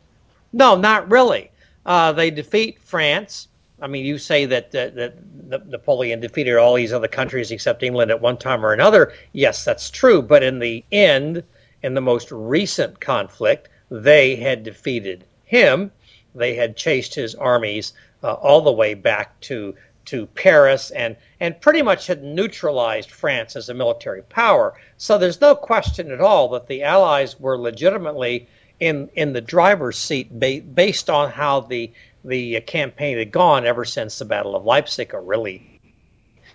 No, 0.52 0.76
not 0.76 1.10
really. 1.10 1.50
Uh, 1.86 2.12
they 2.12 2.30
defeat 2.30 2.82
France. 2.82 3.48
I 3.80 3.88
mean, 3.88 4.06
you 4.06 4.18
say 4.18 4.46
that, 4.46 4.72
that, 4.72 4.96
that 4.96 5.68
Napoleon 5.70 6.20
defeated 6.20 6.58
all 6.58 6.74
these 6.74 6.92
other 6.92 7.08
countries 7.08 7.52
except 7.52 7.84
England 7.84 8.12
at 8.12 8.20
one 8.20 8.36
time 8.36 8.66
or 8.66 8.74
another. 8.74 9.14
Yes, 9.32 9.64
that's 9.64 9.90
true. 9.90 10.22
But 10.22 10.44
in 10.44 10.60
the 10.60 10.84
end, 10.92 11.44
in 11.82 11.94
the 11.94 12.02
most 12.02 12.30
recent 12.30 13.00
conflict, 13.00 13.70
they 13.90 14.36
had 14.36 14.64
defeated 14.64 15.24
him. 15.46 15.92
They 16.36 16.56
had 16.56 16.76
chased 16.76 17.16
his 17.16 17.36
armies 17.36 17.94
uh, 18.22 18.34
all 18.34 18.60
the 18.60 18.72
way 18.72 18.96
back 18.96 19.40
to 19.42 19.76
to 20.08 20.26
Paris 20.28 20.92
and 20.92 21.16
and 21.40 21.62
pretty 21.62 21.82
much 21.82 22.08
had 22.08 22.24
neutralized 22.24 23.12
France 23.12 23.56
as 23.56 23.70
a 23.70 23.74
military 23.74 24.24
power. 24.24 24.74
So 24.98 25.18
there's 25.18 25.42
no 25.42 25.56
question 25.56 26.12
at 26.12 26.22
all 26.22 26.50
that 26.50 26.68
the 26.68 26.84
Allies 26.84 27.40
were 27.40 27.58
legitimately 27.58 28.48
in 28.80 29.10
in 29.16 29.34
the 29.34 29.42
driver's 29.42 29.98
seat 29.98 30.40
based 30.76 31.10
on 31.10 31.32
how 31.32 31.62
the 31.62 31.92
the 32.26 32.60
campaign 32.62 33.18
had 33.18 33.32
gone 33.32 33.66
ever 33.66 33.86
since 33.86 34.20
the 34.20 34.26
Battle 34.26 34.56
of 34.56 34.66
Leipzig, 34.66 35.14
or 35.14 35.22
really, 35.22 35.80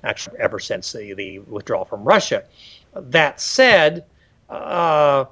actually, 0.04 0.38
ever 0.38 0.58
since 0.58 0.92
the, 0.92 1.14
the 1.14 1.38
withdrawal 1.40 1.84
from 1.84 2.04
Russia. 2.04 2.44
That 2.94 3.40
said, 3.40 4.04
uh, 4.50 5.24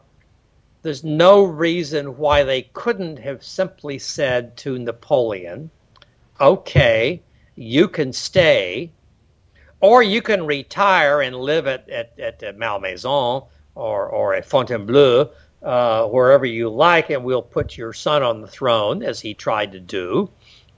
there's 0.83 1.05
no 1.05 1.43
reason 1.43 2.17
why 2.17 2.43
they 2.43 2.63
couldn't 2.73 3.19
have 3.19 3.45
simply 3.45 3.99
said 3.99 4.57
to 4.59 4.79
Napoleon, 4.79 5.71
okay, 6.41 7.21
you 7.61 7.87
can 7.89 8.11
stay, 8.11 8.91
or 9.83 10.03
you 10.03 10.23
can 10.23 10.47
retire 10.47 11.21
and 11.21 11.37
live 11.37 11.67
at, 11.67 11.87
at, 11.91 12.19
at 12.19 12.57
Malmaison 12.57 13.43
or, 13.75 14.07
or 14.07 14.35
at 14.35 14.47
Fontainebleau, 14.47 15.29
uh, 15.63 16.07
wherever 16.07 16.47
you 16.47 16.71
like, 16.71 17.11
and 17.11 17.23
we'll 17.23 17.43
put 17.43 17.77
your 17.77 17.93
son 17.93 18.23
on 18.23 18.41
the 18.41 18.47
throne, 18.47 19.03
as 19.03 19.21
he 19.21 19.35
tried 19.35 19.73
to 19.73 19.79
do 19.79 20.31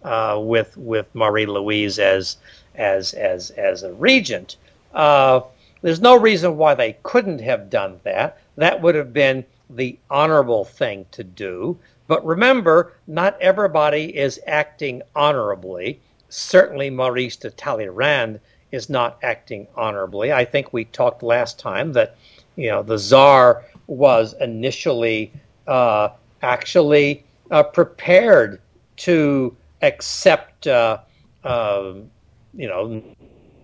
uh, 0.02 0.36
with 0.42 0.76
with 0.76 1.06
Marie 1.14 1.46
Louise 1.46 2.00
as 2.00 2.38
as 2.74 3.14
as 3.14 3.50
as 3.50 3.84
a 3.84 3.92
regent. 3.92 4.56
Uh, 4.92 5.40
there's 5.82 6.00
no 6.00 6.18
reason 6.18 6.56
why 6.56 6.74
they 6.74 6.96
couldn't 7.04 7.40
have 7.40 7.70
done 7.70 8.00
that. 8.02 8.38
That 8.56 8.82
would 8.82 8.96
have 8.96 9.12
been 9.12 9.44
the 9.70 9.96
honorable 10.10 10.64
thing 10.64 11.06
to 11.12 11.22
do. 11.22 11.78
But 12.08 12.26
remember, 12.26 12.94
not 13.06 13.40
everybody 13.40 14.16
is 14.16 14.40
acting 14.48 15.02
honorably. 15.14 16.00
Certainly, 16.32 16.88
Maurice 16.88 17.36
de 17.36 17.50
Talleyrand 17.50 18.40
is 18.70 18.88
not 18.88 19.18
acting 19.22 19.66
honorably. 19.76 20.32
I 20.32 20.46
think 20.46 20.72
we 20.72 20.86
talked 20.86 21.22
last 21.22 21.58
time 21.58 21.92
that 21.92 22.16
you 22.56 22.70
know 22.70 22.82
the 22.82 22.96
czar 22.96 23.64
was 23.86 24.34
initially 24.40 25.30
uh, 25.66 26.08
actually 26.40 27.24
uh, 27.50 27.62
prepared 27.62 28.62
to 28.96 29.54
accept, 29.82 30.66
uh, 30.66 30.98
uh, 31.44 31.92
you 32.54 32.66
know, 32.66 33.02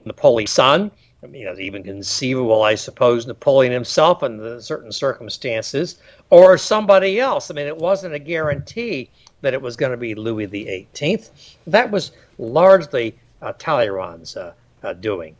Napoleon's 0.04 0.50
son. 0.50 0.90
I 1.22 1.26
mean, 1.26 1.44
know, 1.46 1.58
even 1.58 1.82
conceivable, 1.82 2.62
I 2.62 2.74
suppose, 2.74 3.26
Napoleon 3.26 3.72
himself 3.72 4.22
in 4.22 4.60
certain 4.60 4.92
circumstances, 4.92 6.00
or 6.28 6.58
somebody 6.58 7.18
else. 7.18 7.50
I 7.50 7.54
mean, 7.54 7.66
it 7.66 7.78
wasn't 7.78 8.14
a 8.14 8.18
guarantee 8.18 9.10
that 9.40 9.54
it 9.54 9.62
was 9.62 9.76
going 9.76 9.92
to 9.92 9.96
be 9.98 10.14
Louis 10.14 10.46
Eighteenth. 10.68 11.56
That 11.66 11.90
was 11.90 12.12
largely 12.38 13.16
uh, 13.42 13.52
Talleyrand's 13.58 14.36
uh, 14.36 14.52
uh, 14.82 14.92
doing. 14.94 15.36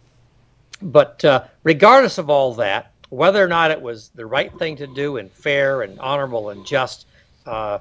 But 0.81 1.25
uh, 1.25 1.45
regardless 1.65 2.19
of 2.19 2.31
all 2.31 2.55
that, 2.55 2.93
whether 3.11 3.43
or 3.43 3.49
not 3.49 3.71
it 3.71 3.81
was 3.81 4.11
the 4.11 4.27
right 4.27 4.57
thing 4.59 4.77
to 4.77 4.87
do 4.87 5.17
and 5.17 5.31
fair 5.31 5.83
and 5.83 5.99
honorable 5.99 6.51
and 6.51 6.65
just, 6.65 7.07
uh, 7.47 7.79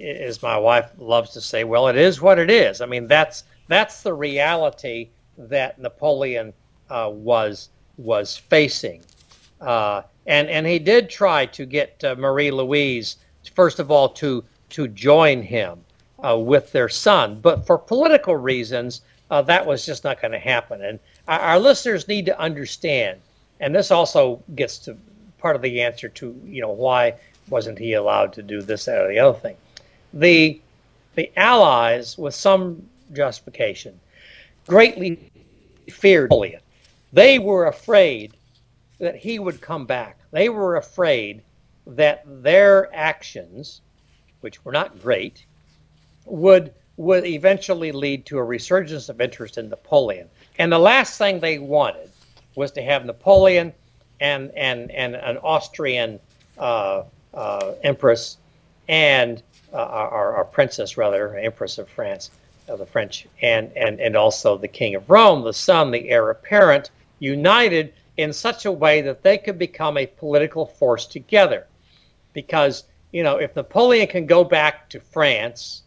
as 0.00 0.42
my 0.42 0.56
wife 0.56 0.90
loves 0.98 1.30
to 1.30 1.40
say, 1.40 1.64
well, 1.64 1.88
it 1.88 1.96
is 1.96 2.20
what 2.20 2.38
it 2.38 2.50
is. 2.50 2.80
I 2.80 2.86
mean, 2.86 3.06
that's 3.08 3.44
that's 3.68 4.02
the 4.02 4.14
reality 4.14 5.08
that 5.36 5.78
Napoleon 5.78 6.52
uh, 6.90 7.10
was 7.12 7.70
was 7.96 8.36
facing, 8.36 9.02
and 9.60 10.04
and 10.26 10.66
he 10.66 10.78
did 10.78 11.10
try 11.10 11.46
to 11.46 11.64
get 11.66 12.02
Marie 12.16 12.50
Louise 12.50 13.16
first 13.54 13.78
of 13.78 13.90
all 13.90 14.08
to 14.10 14.44
to 14.70 14.88
join 14.88 15.42
him 15.42 15.84
uh, 16.24 16.36
with 16.38 16.72
their 16.72 16.88
son, 16.88 17.40
but 17.40 17.66
for 17.66 17.78
political 17.78 18.36
reasons, 18.36 19.02
uh, 19.30 19.42
that 19.42 19.66
was 19.66 19.86
just 19.86 20.04
not 20.04 20.20
going 20.20 20.32
to 20.32 20.38
happen. 20.38 20.82
And 20.82 20.98
our, 21.26 21.40
our 21.40 21.58
listeners 21.58 22.08
need 22.08 22.26
to 22.26 22.40
understand 22.40 23.20
and 23.60 23.74
this 23.74 23.90
also 23.90 24.42
gets 24.54 24.78
to 24.78 24.96
part 25.38 25.56
of 25.56 25.62
the 25.62 25.82
answer 25.82 26.08
to 26.08 26.40
you 26.44 26.60
know 26.60 26.70
why 26.70 27.14
wasn't 27.48 27.78
he 27.78 27.94
allowed 27.94 28.32
to 28.34 28.42
do 28.42 28.60
this 28.62 28.84
that 28.84 29.00
or 29.00 29.08
the 29.08 29.18
other 29.18 29.38
thing. 29.38 29.56
The 30.12 30.60
the 31.14 31.30
allies 31.36 32.16
with 32.16 32.34
some 32.34 32.88
justification 33.12 33.98
greatly 34.66 35.30
feared 35.90 36.30
Napoleon. 36.30 36.60
They 37.12 37.38
were 37.38 37.66
afraid 37.66 38.36
that 38.98 39.16
he 39.16 39.38
would 39.38 39.60
come 39.60 39.86
back. 39.86 40.18
They 40.30 40.48
were 40.48 40.76
afraid 40.76 41.42
that 41.86 42.22
their 42.42 42.94
actions 42.94 43.80
which 44.40 44.64
were 44.64 44.72
not 44.72 45.00
great 45.02 45.44
would 46.24 46.72
would 46.96 47.24
eventually 47.24 47.92
lead 47.92 48.26
to 48.26 48.38
a 48.38 48.42
resurgence 48.44 49.08
of 49.08 49.20
interest 49.20 49.56
in 49.56 49.68
Napoleon. 49.68 50.28
And 50.58 50.72
the 50.72 50.80
last 50.80 51.16
thing 51.16 51.38
they 51.38 51.58
wanted 51.58 52.10
was 52.56 52.72
to 52.72 52.82
have 52.82 53.04
Napoleon 53.04 53.72
and 54.20 54.50
and 54.56 54.90
and 54.90 55.14
an 55.14 55.38
Austrian 55.38 56.18
uh, 56.58 57.04
uh, 57.32 57.72
empress 57.84 58.38
and 58.88 59.42
uh, 59.72 59.76
our, 59.76 60.36
our, 60.36 60.44
princess 60.44 60.96
rather 60.96 61.36
empress 61.36 61.76
of 61.78 61.88
France 61.88 62.30
of 62.68 62.78
the 62.78 62.86
French 62.86 63.26
and 63.42 63.70
and 63.76 64.00
and 64.00 64.16
also 64.16 64.56
the 64.56 64.66
king 64.66 64.94
of 64.94 65.08
Rome 65.08 65.44
the 65.44 65.52
son 65.52 65.90
the 65.90 66.08
heir 66.08 66.30
apparent 66.30 66.90
united 67.20 67.92
in 68.16 68.32
such 68.32 68.66
a 68.66 68.72
way 68.72 69.00
that 69.00 69.22
they 69.22 69.38
could 69.38 69.58
become 69.58 69.96
a 69.96 70.06
political 70.06 70.66
force 70.66 71.06
together. 71.06 71.66
Because 72.34 72.84
you 73.12 73.22
know 73.22 73.36
if 73.36 73.54
Napoleon 73.56 74.06
can 74.06 74.26
go 74.26 74.44
back 74.44 74.88
to 74.90 75.00
France 75.00 75.82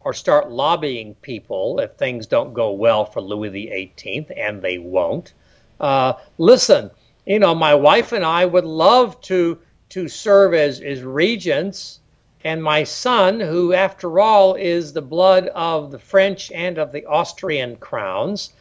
or 0.00 0.12
start 0.12 0.50
lobbying 0.50 1.14
people 1.16 1.80
if 1.80 1.92
things 1.92 2.26
don't 2.26 2.52
go 2.52 2.72
well 2.72 3.04
for 3.04 3.20
Louis 3.20 3.48
XVIII 3.50 4.26
and 4.36 4.60
they 4.60 4.78
won't 4.78 5.32
uh, 5.80 6.14
listen, 6.38 6.90
you 7.26 7.38
know, 7.38 7.54
my 7.54 7.74
wife 7.74 8.12
and 8.12 8.24
I 8.24 8.44
would 8.44 8.64
love 8.64 9.20
to 9.22 9.58
to 9.90 10.08
serve 10.08 10.54
as, 10.54 10.80
as 10.80 11.02
regents, 11.02 12.00
and 12.42 12.62
my 12.62 12.82
son, 12.84 13.38
who 13.38 13.72
after 13.72 14.18
all 14.18 14.54
is 14.54 14.92
the 14.92 15.02
blood 15.02 15.48
of 15.48 15.90
the 15.90 15.98
French 15.98 16.50
and 16.52 16.78
of 16.78 16.90
the 16.90 17.04
Austrian 17.06 17.76
crowns, 17.76 18.52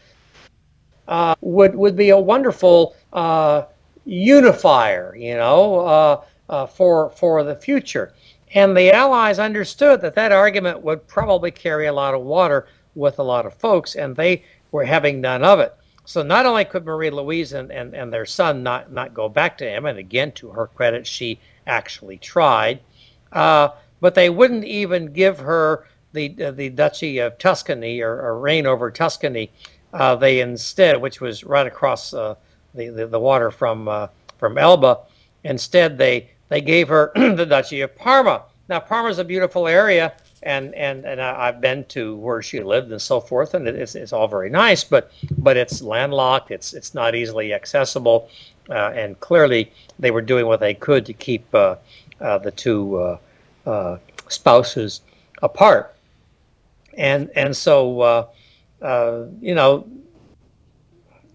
uh, 1.07 1.35
would 1.41 1.75
would 1.75 1.95
be 1.95 2.09
a 2.09 2.19
wonderful 2.19 2.95
uh, 3.11 3.63
unifier, 4.05 5.15
you 5.15 5.35
know, 5.35 6.23
uh, 6.53 6.67
for 6.67 7.09
for 7.09 7.43
the 7.43 7.55
future. 7.55 8.13
And 8.53 8.77
the 8.77 8.91
Allies 8.91 9.39
understood 9.39 10.01
that 10.01 10.13
that 10.13 10.31
argument 10.31 10.81
would 10.81 11.07
probably 11.07 11.49
carry 11.49 11.87
a 11.87 11.93
lot 11.93 12.13
of 12.13 12.21
water 12.21 12.67
with 12.93 13.17
a 13.17 13.23
lot 13.23 13.47
of 13.47 13.55
folks, 13.55 13.95
and 13.95 14.15
they 14.15 14.43
were 14.71 14.85
having 14.85 15.19
none 15.19 15.43
of 15.43 15.59
it. 15.59 15.73
So 16.05 16.21
not 16.21 16.45
only 16.45 16.65
could 16.65 16.85
Marie 16.85 17.09
Louise 17.09 17.53
and, 17.53 17.71
and, 17.71 17.95
and 17.95 18.13
their 18.13 18.27
son 18.27 18.61
not, 18.61 18.91
not 18.91 19.15
go 19.15 19.27
back 19.27 19.57
to 19.57 19.67
him, 19.67 19.85
and 19.87 19.97
again, 19.97 20.31
to 20.33 20.49
her 20.49 20.67
credit, 20.67 21.07
she 21.07 21.39
actually 21.65 22.17
tried, 22.17 22.81
uh, 23.31 23.69
but 23.99 24.13
they 24.13 24.29
wouldn't 24.29 24.65
even 24.65 25.13
give 25.13 25.39
her 25.39 25.87
the, 26.11 26.35
uh, 26.43 26.51
the 26.51 26.69
Duchy 26.69 27.17
of 27.17 27.39
Tuscany 27.39 28.01
or, 28.01 28.21
or 28.21 28.39
reign 28.39 28.67
over 28.67 28.91
Tuscany. 28.91 29.49
Uh, 29.93 30.15
they 30.15 30.41
instead, 30.41 31.01
which 31.01 31.19
was 31.19 31.43
right 31.43 31.65
across 31.65 32.13
uh, 32.13 32.35
the, 32.75 32.89
the, 32.89 33.07
the, 33.07 33.19
water 33.19 33.49
from, 33.49 33.87
uh, 33.87 34.07
from 34.37 34.59
Elba, 34.59 34.99
instead 35.43 35.97
they, 35.97 36.29
they 36.53 36.61
gave 36.61 36.87
her 36.87 37.11
the 37.15 37.47
Duchy 37.47 37.81
of 37.81 37.95
Parma. 37.95 38.43
Now, 38.69 38.79
Parma 38.79 39.09
is 39.09 39.17
a 39.17 39.23
beautiful 39.23 39.67
area, 39.67 40.13
and 40.43 40.75
and 40.75 41.03
and 41.03 41.19
I've 41.19 41.59
been 41.59 41.83
to 41.85 42.15
where 42.17 42.43
she 42.43 42.61
lived 42.61 42.91
and 42.91 43.01
so 43.01 43.19
forth, 43.19 43.55
and 43.55 43.67
it's 43.67 43.95
it's 43.95 44.13
all 44.13 44.27
very 44.27 44.51
nice, 44.51 44.83
but 44.83 45.11
but 45.39 45.57
it's 45.57 45.81
landlocked. 45.81 46.51
It's 46.51 46.73
it's 46.73 46.93
not 46.93 47.15
easily 47.15 47.53
accessible, 47.55 48.29
uh, 48.69 48.91
and 48.93 49.19
clearly 49.19 49.71
they 49.97 50.11
were 50.11 50.21
doing 50.21 50.45
what 50.45 50.59
they 50.59 50.75
could 50.75 51.07
to 51.07 51.13
keep 51.13 51.43
uh, 51.55 51.77
uh, 52.21 52.37
the 52.37 52.51
two 52.51 52.97
uh, 52.97 53.17
uh, 53.65 53.97
spouses 54.27 55.01
apart, 55.41 55.95
and 56.95 57.31
and 57.35 57.57
so 57.57 58.01
uh, 58.81 59.25
you 59.41 59.55
know 59.55 59.87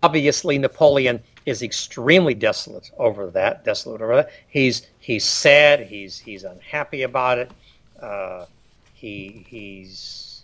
obviously 0.00 0.58
Napoleon 0.58 1.20
is 1.48 1.62
extremely 1.62 2.34
desolate 2.34 2.90
over 2.98 3.30
that. 3.30 3.64
Desolate 3.64 4.02
over 4.02 4.16
that. 4.16 4.30
He's 4.48 4.86
he's 4.98 5.24
sad. 5.24 5.80
He's 5.80 6.18
he's 6.18 6.44
unhappy 6.44 7.02
about 7.02 7.38
it. 7.38 7.50
Uh, 8.00 8.46
he 8.94 9.44
he's 9.48 10.42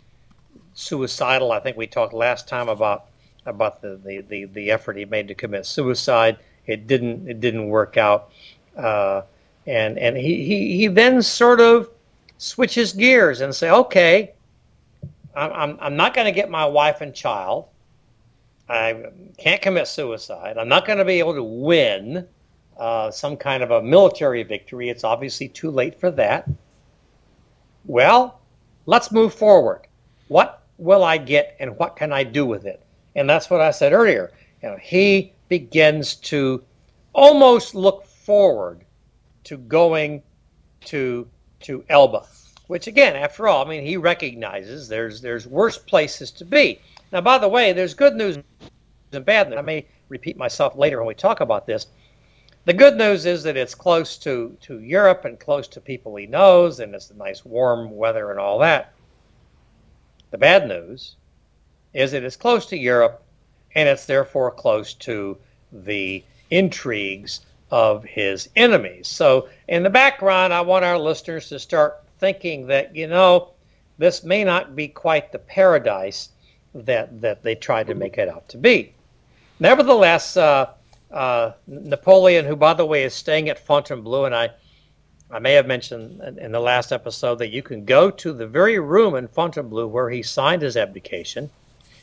suicidal. 0.75 1.53
I 1.53 1.61
think 1.61 1.77
we 1.77 1.87
talked 1.87 2.13
last 2.13 2.49
time 2.49 2.69
about 2.69 3.07
about 3.47 3.83
the, 3.83 4.01
the, 4.03 4.21
the, 4.23 4.45
the 4.47 4.71
effort 4.71 4.97
he 4.97 5.05
made 5.05 5.29
to 5.29 5.35
commit 5.35 5.67
suicide. 5.67 6.39
It 6.67 6.87
didn't 6.87 7.29
it 7.29 7.41
didn't 7.41 7.69
work 7.69 7.97
out. 7.97 8.31
Uh, 8.77 9.23
and 9.67 9.99
and 9.99 10.17
he, 10.17 10.45
he, 10.45 10.77
he 10.79 10.87
then 10.89 11.23
sort 11.23 11.61
of 11.61 11.91
switches 12.39 12.93
gears 12.93 13.41
and 13.41 13.55
say, 13.55 13.71
okay, 13.71 14.33
I'm, 15.37 15.53
I'm, 15.53 15.79
I'm 15.81 15.97
not 15.97 16.15
going 16.15 16.27
to 16.27 16.33
get 16.33 16.51
my 16.51 16.67
wife 16.67 17.01
and 17.01 17.15
child. 17.15 17.67
I 18.69 19.07
can't 19.37 19.61
commit 19.61 19.89
suicide. 19.89 20.57
I'm 20.57 20.69
not 20.69 20.87
going 20.87 20.99
to 20.99 21.05
be 21.05 21.19
able 21.19 21.35
to 21.35 21.43
win 21.43 22.27
uh, 22.79 23.11
some 23.11 23.37
kind 23.37 23.63
of 23.63 23.71
a 23.71 23.83
military 23.83 24.43
victory. 24.43 24.89
It's 24.89 25.05
obviously 25.05 25.49
too 25.49 25.71
late 25.71 25.99
for 25.99 26.11
that. 26.13 26.49
Well, 27.85 28.41
let's 28.87 29.13
move 29.13 29.35
forward. 29.35 29.87
What 30.29 30.63
will 30.79 31.05
I 31.05 31.19
get 31.19 31.57
and 31.61 31.79
what 31.79 31.97
can 31.97 32.13
I 32.13 32.25
do 32.25 32.47
with 32.47 32.65
it? 32.65 32.83
And 33.15 33.29
that's 33.29 33.51
what 33.51 33.61
I 33.61 33.71
said 33.71 33.93
earlier. 33.93 34.33
You 34.63 34.71
know, 34.71 34.77
he 34.77 35.33
begins 35.49 36.15
to 36.17 36.65
almost 37.13 37.75
look 37.75 38.07
forward 38.07 38.85
to 39.45 39.59
going 39.59 40.23
to 40.87 41.29
to 41.61 41.85
Elba, 41.89 42.25
which 42.67 42.87
again, 42.87 43.17
after 43.17 43.49
all, 43.49 43.65
I 43.65 43.69
mean, 43.69 43.85
he 43.87 43.97
recognizes 43.97 44.89
there's 44.89 45.21
there's 45.21 45.47
worse 45.47 45.79
places 45.79 46.31
to 46.33 46.45
be. 46.45 46.81
Now, 47.15 47.21
by 47.21 47.39
the 47.39 47.49
way, 47.49 47.73
there's 47.73 47.95
good 47.95 48.17
news 48.17 48.39
and 49.13 49.25
bad 49.25 49.49
news. 49.49 49.59
I 49.61 49.63
may 49.63 49.87
repeat 50.09 50.37
myself 50.37 50.75
later 50.75 50.99
when 50.99 51.07
we 51.07 51.15
talk 51.15 51.39
about 51.39 51.65
this. 51.65 51.87
The 52.65 52.73
good 52.73 52.97
news 52.97 53.25
is 53.25 53.45
that 53.45 53.57
it's 53.57 53.73
close 53.73 54.17
to, 54.19 54.57
to 54.63 54.81
Europe 54.81 55.25
and 55.25 55.39
close 55.39 55.69
to 55.69 55.81
people 55.81 56.17
he 56.17 56.27
knows, 56.27 56.81
and 56.81 56.93
it's 56.93 57.13
nice 57.15 57.45
warm 57.45 57.97
weather 57.97 58.33
and 58.33 58.41
all 58.41 58.59
that. 58.59 58.95
The 60.33 60.39
bad 60.39 60.67
news 60.67 61.15
is 61.93 62.11
that 62.11 62.25
it's 62.25 62.35
close 62.35 62.67
to 62.67 62.77
Europe 62.77 63.23
and 63.77 63.89
it's 63.89 64.07
therefore 64.07 64.51
close 64.51 64.93
to 64.95 65.39
the 65.71 66.25
intrigues 66.51 67.47
of 67.71 68.03
his 68.03 68.49
enemies. 68.57 69.07
So, 69.07 69.49
in 69.69 69.85
the 69.85 69.91
background, 69.91 70.53
I 70.53 70.63
want 70.63 70.85
our 70.85 70.99
listeners 70.99 71.49
to 71.51 71.61
start 71.61 72.03
thinking 72.19 72.67
that, 72.67 72.97
you 72.97 73.07
know, 73.07 73.51
this 73.99 74.25
may 74.25 74.43
not 74.43 74.75
be 74.75 74.89
quite 74.89 75.31
the 75.31 75.39
paradise 75.39 76.31
that, 76.75 77.21
that 77.21 77.43
they 77.43 77.55
tried 77.55 77.87
to 77.87 77.95
make 77.95 78.19
it 78.19 78.29
out 78.29 78.49
to 78.49 78.59
be. 78.59 78.93
Nevertheless, 79.61 80.37
uh, 80.37 80.71
uh, 81.11 81.53
Napoleon, 81.67 82.45
who, 82.45 82.57
by 82.57 82.75
the 82.75 82.85
way, 82.85 83.05
is 83.05 83.15
staying 83.15 83.49
at 83.49 83.59
Fontainebleau, 83.59 84.25
and 84.25 84.35
I, 84.35 84.51
I 85.31 85.39
may 85.39 85.53
have 85.53 85.67
mentioned 85.67 86.39
in 86.39 86.53
the 86.53 86.61
last 86.61 86.93
episode 86.93 87.39
that 87.39 87.51
you 87.51 87.63
can 87.63 87.85
go 87.85 88.11
to 88.11 88.33
the 88.33 88.47
very 88.47 88.79
room 88.79 89.15
in 89.15 89.29
Fontainebleau 89.29 89.87
where 89.87 90.11
he 90.11 90.23
signed 90.23 90.63
his 90.63 90.77
abdication 90.77 91.51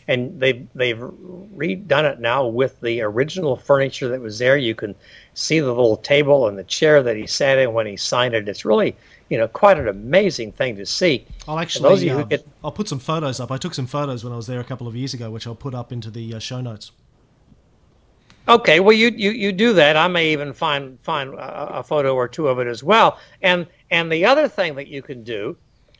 and 0.07 0.39
they've 0.39 0.67
they've 0.74 0.97
redone 0.97 2.11
it 2.11 2.19
now 2.19 2.45
with 2.45 2.80
the 2.82 3.01
original 3.01 3.55
furniture 3.55 4.09
that 4.09 4.22
was 4.22 4.39
there. 4.39 4.57
You 4.57 4.76
can 4.76 4.95
see 5.34 5.59
the 5.59 5.67
little 5.67 5.97
table 5.97 6.47
and 6.47 6.57
the 6.57 6.63
chair 6.63 7.03
that 7.03 7.15
he 7.15 7.28
sat 7.28 7.57
in 7.57 7.74
when 7.74 7.88
he 7.88 7.97
signed 7.97 8.34
it. 8.34 8.49
It's 8.49 8.65
really 8.65 8.95
you 9.32 9.38
know 9.38 9.48
quite 9.48 9.80
an 9.80 9.88
amazing 9.88 10.52
thing 10.52 10.76
to 10.76 10.86
see. 10.86 11.26
I'll 11.48 11.58
actually 11.58 12.10
um, 12.10 12.28
get... 12.28 12.46
I'll 12.62 12.74
put 12.74 12.90
some 12.90 13.00
photos 13.00 13.40
up. 13.40 13.50
I 13.50 13.58
took 13.58 13.74
some 13.74 13.88
photos 13.88 14.26
when 14.26 14.34
I 14.34 14.36
was 14.36 14.46
there 14.46 14.60
a 14.60 14.66
couple 14.66 14.90
of 14.90 14.96
years 14.96 15.14
ago, 15.14 15.32
which 15.32 15.48
I'll 15.48 15.56
put 15.56 15.74
up 15.74 15.94
into 15.94 16.12
the 16.12 16.36
uh, 16.36 16.40
show 16.40 16.60
notes. 16.60 16.92
Okay, 18.50 18.82
well 18.82 18.96
you, 18.96 19.10
you 19.16 19.32
you 19.32 19.54
do 19.54 19.72
that. 19.74 19.96
I 19.96 20.10
may 20.10 20.34
even 20.34 20.52
find 20.52 21.00
find 21.02 21.34
a, 21.36 21.78
a 21.80 21.84
photo 21.84 22.14
or 22.14 22.28
two 22.28 22.50
of 22.50 22.60
it 22.60 22.68
as 22.68 22.84
well. 22.84 23.20
And 23.42 23.68
and 23.90 24.12
the 24.12 24.26
other 24.26 24.50
thing 24.50 24.76
that 24.76 24.90
you 24.90 25.02
can 25.02 25.24
do 25.24 25.56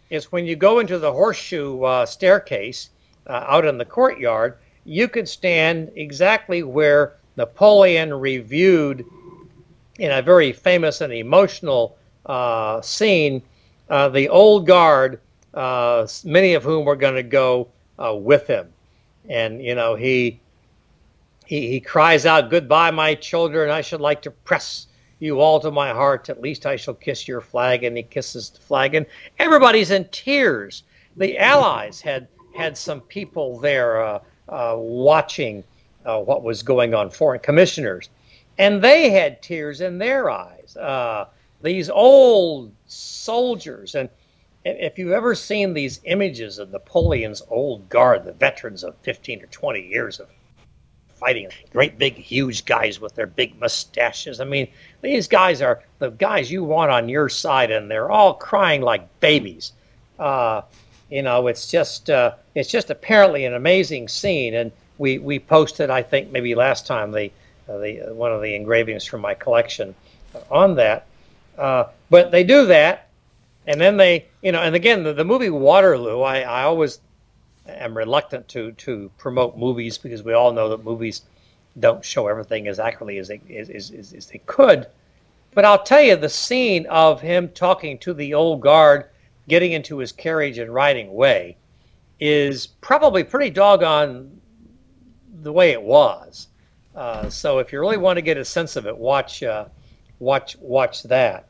is 0.10 0.32
when 0.34 0.46
you 0.46 0.58
go 0.58 0.80
into 0.80 1.00
the 1.00 1.14
horseshoe 1.14 1.82
uh, 1.84 2.06
staircase 2.06 2.90
uh, 3.28 3.46
out 3.48 3.64
in 3.64 3.78
the 3.78 3.86
courtyard, 3.86 4.58
you 4.84 5.08
could 5.08 5.30
stand 5.30 5.90
exactly 5.96 6.64
where 6.64 7.16
Napoleon 7.38 8.14
reviewed 8.14 9.06
in 10.00 10.12
a 10.12 10.22
very 10.22 10.52
famous 10.52 11.00
and 11.00 11.14
emotional 11.14 11.96
uh, 12.26 12.82
scene 12.82 13.41
uh, 13.91 14.07
the 14.07 14.30
old 14.30 14.65
guard, 14.65 15.19
uh, 15.53 16.07
many 16.24 16.53
of 16.53 16.63
whom 16.63 16.86
were 16.86 16.95
going 16.95 17.15
to 17.15 17.24
go 17.24 17.67
uh, 17.99 18.15
with 18.15 18.47
him. 18.47 18.69
And, 19.30 19.61
you 19.61 19.76
know, 19.76 19.95
he, 19.95 20.39
he, 21.45 21.67
he 21.67 21.80
cries 21.82 22.26
out, 22.26 22.49
Goodbye, 22.49 22.91
my 22.91 23.15
children. 23.15 23.69
I 23.69 23.82
should 23.82 23.99
like 23.99 24.22
to 24.22 24.32
press 24.32 24.88
you 25.19 25.41
all 25.41 25.59
to 25.59 25.72
my 25.72 25.89
heart. 25.89 26.30
At 26.30 26.41
least 26.41 26.65
I 26.65 26.78
shall 26.78 26.93
kiss 26.93 27.28
your 27.28 27.41
flag. 27.41 27.84
And 27.84 27.97
he 27.97 28.03
kisses 28.03 28.49
the 28.49 28.61
flag. 28.61 28.95
And 28.95 29.05
everybody's 29.39 29.91
in 29.91 30.05
tears. 30.05 30.84
The 31.17 31.38
Allies 31.38 31.99
had 31.99 32.30
had 32.55 32.78
some 32.78 33.01
people 33.01 33.59
there 33.59 34.01
uh, 34.01 34.19
uh, 34.47 34.76
watching 34.78 35.63
uh, 36.05 36.19
what 36.19 36.43
was 36.43 36.63
going 36.63 36.93
on, 36.93 37.09
foreign 37.09 37.39
commissioners, 37.39 38.09
and 38.57 38.82
they 38.82 39.09
had 39.09 39.41
tears 39.41 39.82
in 39.82 39.97
their 39.97 40.30
eyes. 40.30 40.76
Uh, 40.78 41.26
these 41.62 41.89
old 41.89 42.72
soldiers, 42.88 43.95
and 43.95 44.09
if 44.64 44.97
you've 44.97 45.12
ever 45.12 45.34
seen 45.36 45.74
these 45.74 45.99
images 46.03 46.59
of 46.59 46.72
Napoleon's 46.72 47.41
old 47.49 47.89
guard, 47.89 48.26
the 48.26 48.34
veterans 48.34 48.84
of 48.84 48.95
15 49.01 49.43
or 49.43 49.47
20 49.47 49.82
years 49.82 50.20
of 50.20 50.28
fighting, 51.16 51.49
great 51.72 51.97
big 51.97 52.16
huge 52.16 52.66
guys 52.66 52.99
with 52.99 53.16
their 53.16 53.28
big 53.28 53.59
mustaches. 53.59 54.39
I 54.39 54.45
mean, 54.45 54.68
these 55.01 55.28
guys 55.28 55.62
are 55.62 55.84
the 55.99 56.09
guys 56.09 56.51
you 56.51 56.64
want 56.64 56.91
on 56.91 57.09
your 57.09 57.30
side, 57.30 57.72
and 57.72 57.89
they're 57.89 58.12
all 58.12 58.34
crying 58.34 58.82
like 58.82 59.20
babies. 59.20 59.74
Uh, 60.20 60.62
you 61.09 61.22
know, 61.22 61.47
it's 61.47 61.70
just 61.70 62.09
uh, 62.09 62.34
it's 62.55 62.70
just 62.70 62.89
apparently 62.89 63.45
an 63.45 63.53
amazing 63.53 64.07
scene, 64.07 64.55
and 64.55 64.72
we 64.97 65.18
we 65.20 65.39
posted 65.39 65.89
I 65.89 66.01
think 66.01 66.32
maybe 66.32 66.55
last 66.55 66.88
time 66.88 67.12
the 67.12 67.32
uh, 67.70 67.78
the 67.78 68.14
one 68.14 68.32
of 68.32 68.41
the 68.41 68.55
engravings 68.55 69.05
from 69.05 69.22
my 69.22 69.34
collection 69.34 69.93
on 70.49 70.76
that. 70.76 71.05
Uh, 71.58 71.86
but 72.10 72.32
they 72.32 72.43
do 72.43 72.66
that, 72.68 73.10
and 73.68 73.80
then 73.80 73.97
they 73.97 74.26
you 74.41 74.52
know, 74.52 74.62
and 74.62 74.76
again 74.76 75.04
the, 75.04 75.14
the 75.14 75.26
movie 75.26 75.49
Waterloo. 75.49 76.22
I, 76.22 76.41
I 76.41 76.64
always 76.64 76.99
am 77.68 77.97
reluctant 77.97 78.47
to 78.49 78.72
to 78.74 79.12
promote 79.18 79.58
movies 79.58 79.97
because 79.97 80.24
we 80.24 80.34
all 80.34 80.52
know 80.52 80.70
that 80.70 80.84
movies 80.84 81.24
don't 81.80 82.04
show 82.04 82.28
everything 82.28 82.68
as 82.68 82.80
accurately 82.80 83.18
as 83.18 83.28
they 83.28 83.41
as, 83.56 83.70
as, 83.70 84.14
as 84.14 84.26
they 84.28 84.41
could. 84.45 84.88
But 85.54 85.66
I'll 85.66 85.84
tell 85.84 86.02
you 86.02 86.16
the 86.16 86.30
scene 86.30 86.86
of 86.88 87.22
him 87.22 87.49
talking 87.49 87.97
to 87.99 88.14
the 88.14 88.34
old 88.34 88.62
guard 88.62 89.06
getting 89.47 89.74
into 89.74 89.97
his 89.97 90.12
carriage 90.12 90.58
and 90.58 90.74
riding 90.74 91.10
away 91.10 91.58
is 92.20 92.68
probably 92.68 93.24
pretty 93.24 93.49
doggone 93.49 94.39
the 95.41 95.52
way 95.52 95.72
it 95.72 95.82
was. 95.82 96.47
Uh, 96.95 97.30
so 97.30 97.60
if 97.60 97.74
you 97.74 97.80
really 97.80 97.97
want 97.97 98.18
to 98.18 98.22
get 98.22 98.38
a 98.38 98.45
sense 98.45 98.76
of 98.76 98.86
it, 98.86 98.95
watch 98.95 99.43
uh, 99.43 99.66
watch 100.22 100.55
watch 100.59 101.03
that. 101.03 101.47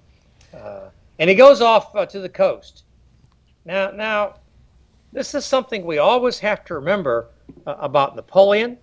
Uh, 0.54 0.90
and 1.20 1.30
he 1.30 1.36
goes 1.36 1.62
off 1.62 1.96
uh, 1.96 2.06
to 2.08 2.20
the 2.20 2.30
coast. 2.30 2.84
Now 3.66 3.92
now 3.92 4.36
this 5.14 5.36
is 5.36 5.46
something 5.46 5.86
we 5.86 6.00
always 6.00 6.40
have 6.40 6.66
to 6.66 6.76
remember 6.76 7.28
uh, 7.68 7.76
about 7.80 8.16
Napoleon 8.16 8.78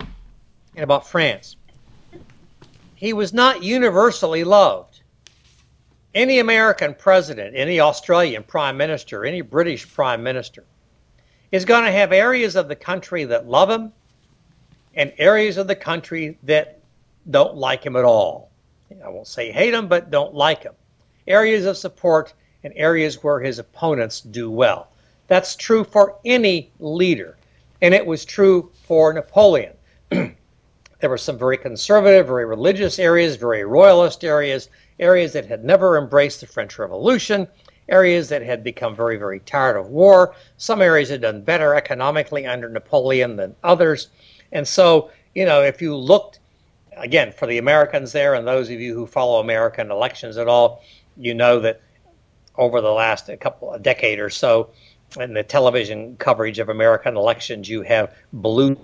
and 0.00 0.84
about 0.84 1.06
France. 1.06 1.56
He 2.94 3.12
was 3.12 3.32
not 3.32 3.62
universally 3.62 4.42
loved 4.42 5.00
any 6.14 6.40
American 6.40 6.94
president, 6.94 7.54
any 7.54 7.78
Australian 7.78 8.42
prime 8.42 8.76
minister, 8.76 9.24
any 9.24 9.40
British 9.40 9.90
prime 9.94 10.22
minister 10.22 10.64
is 11.52 11.64
going 11.64 11.84
to 11.84 11.92
have 11.92 12.12
areas 12.12 12.56
of 12.56 12.68
the 12.68 12.76
country 12.76 13.24
that 13.24 13.46
love 13.46 13.70
him 13.70 13.92
and 14.94 15.12
areas 15.18 15.56
of 15.56 15.66
the 15.66 15.76
country 15.76 16.36
that 16.42 16.80
don't 17.30 17.56
like 17.56 17.84
him 17.84 17.96
at 17.96 18.04
all. 18.04 18.47
I 19.04 19.08
won't 19.08 19.26
say 19.26 19.52
hate 19.52 19.74
him, 19.74 19.86
but 19.88 20.10
don't 20.10 20.34
like 20.34 20.62
him. 20.62 20.74
Areas 21.26 21.66
of 21.66 21.76
support 21.76 22.32
and 22.64 22.72
areas 22.74 23.22
where 23.22 23.40
his 23.40 23.58
opponents 23.58 24.20
do 24.20 24.50
well. 24.50 24.88
That's 25.26 25.56
true 25.56 25.84
for 25.84 26.16
any 26.24 26.72
leader, 26.80 27.36
and 27.82 27.94
it 27.94 28.06
was 28.06 28.24
true 28.24 28.70
for 28.86 29.12
Napoleon. 29.12 29.74
there 30.10 31.10
were 31.10 31.18
some 31.18 31.38
very 31.38 31.58
conservative, 31.58 32.26
very 32.26 32.46
religious 32.46 32.98
areas, 32.98 33.36
very 33.36 33.62
royalist 33.64 34.24
areas, 34.24 34.68
areas 34.98 35.32
that 35.34 35.46
had 35.46 35.64
never 35.64 35.98
embraced 35.98 36.40
the 36.40 36.46
French 36.46 36.78
Revolution, 36.78 37.46
areas 37.88 38.28
that 38.30 38.42
had 38.42 38.64
become 38.64 38.96
very, 38.96 39.16
very 39.16 39.40
tired 39.40 39.76
of 39.76 39.88
war. 39.88 40.34
Some 40.56 40.82
areas 40.82 41.10
had 41.10 41.20
done 41.20 41.42
better 41.42 41.74
economically 41.74 42.46
under 42.46 42.68
Napoleon 42.68 43.36
than 43.36 43.54
others. 43.62 44.08
And 44.52 44.66
so, 44.66 45.10
you 45.34 45.44
know, 45.44 45.62
if 45.62 45.80
you 45.80 45.94
looked, 45.94 46.40
again, 46.98 47.32
for 47.32 47.46
the 47.46 47.58
Americans 47.58 48.12
there 48.12 48.34
and 48.34 48.46
those 48.46 48.70
of 48.70 48.80
you 48.80 48.94
who 48.94 49.06
follow 49.06 49.40
American 49.40 49.90
elections 49.90 50.36
at 50.36 50.48
all, 50.48 50.82
you 51.16 51.34
know 51.34 51.60
that 51.60 51.80
over 52.56 52.80
the 52.80 52.90
last 52.90 53.28
a 53.28 53.36
couple 53.36 53.72
a 53.72 53.78
decade 53.78 54.18
or 54.18 54.30
so, 54.30 54.70
in 55.18 55.32
the 55.32 55.42
television 55.42 56.16
coverage 56.16 56.58
of 56.58 56.68
American 56.68 57.16
elections, 57.16 57.68
you 57.68 57.82
have 57.82 58.14
blue 58.32 58.76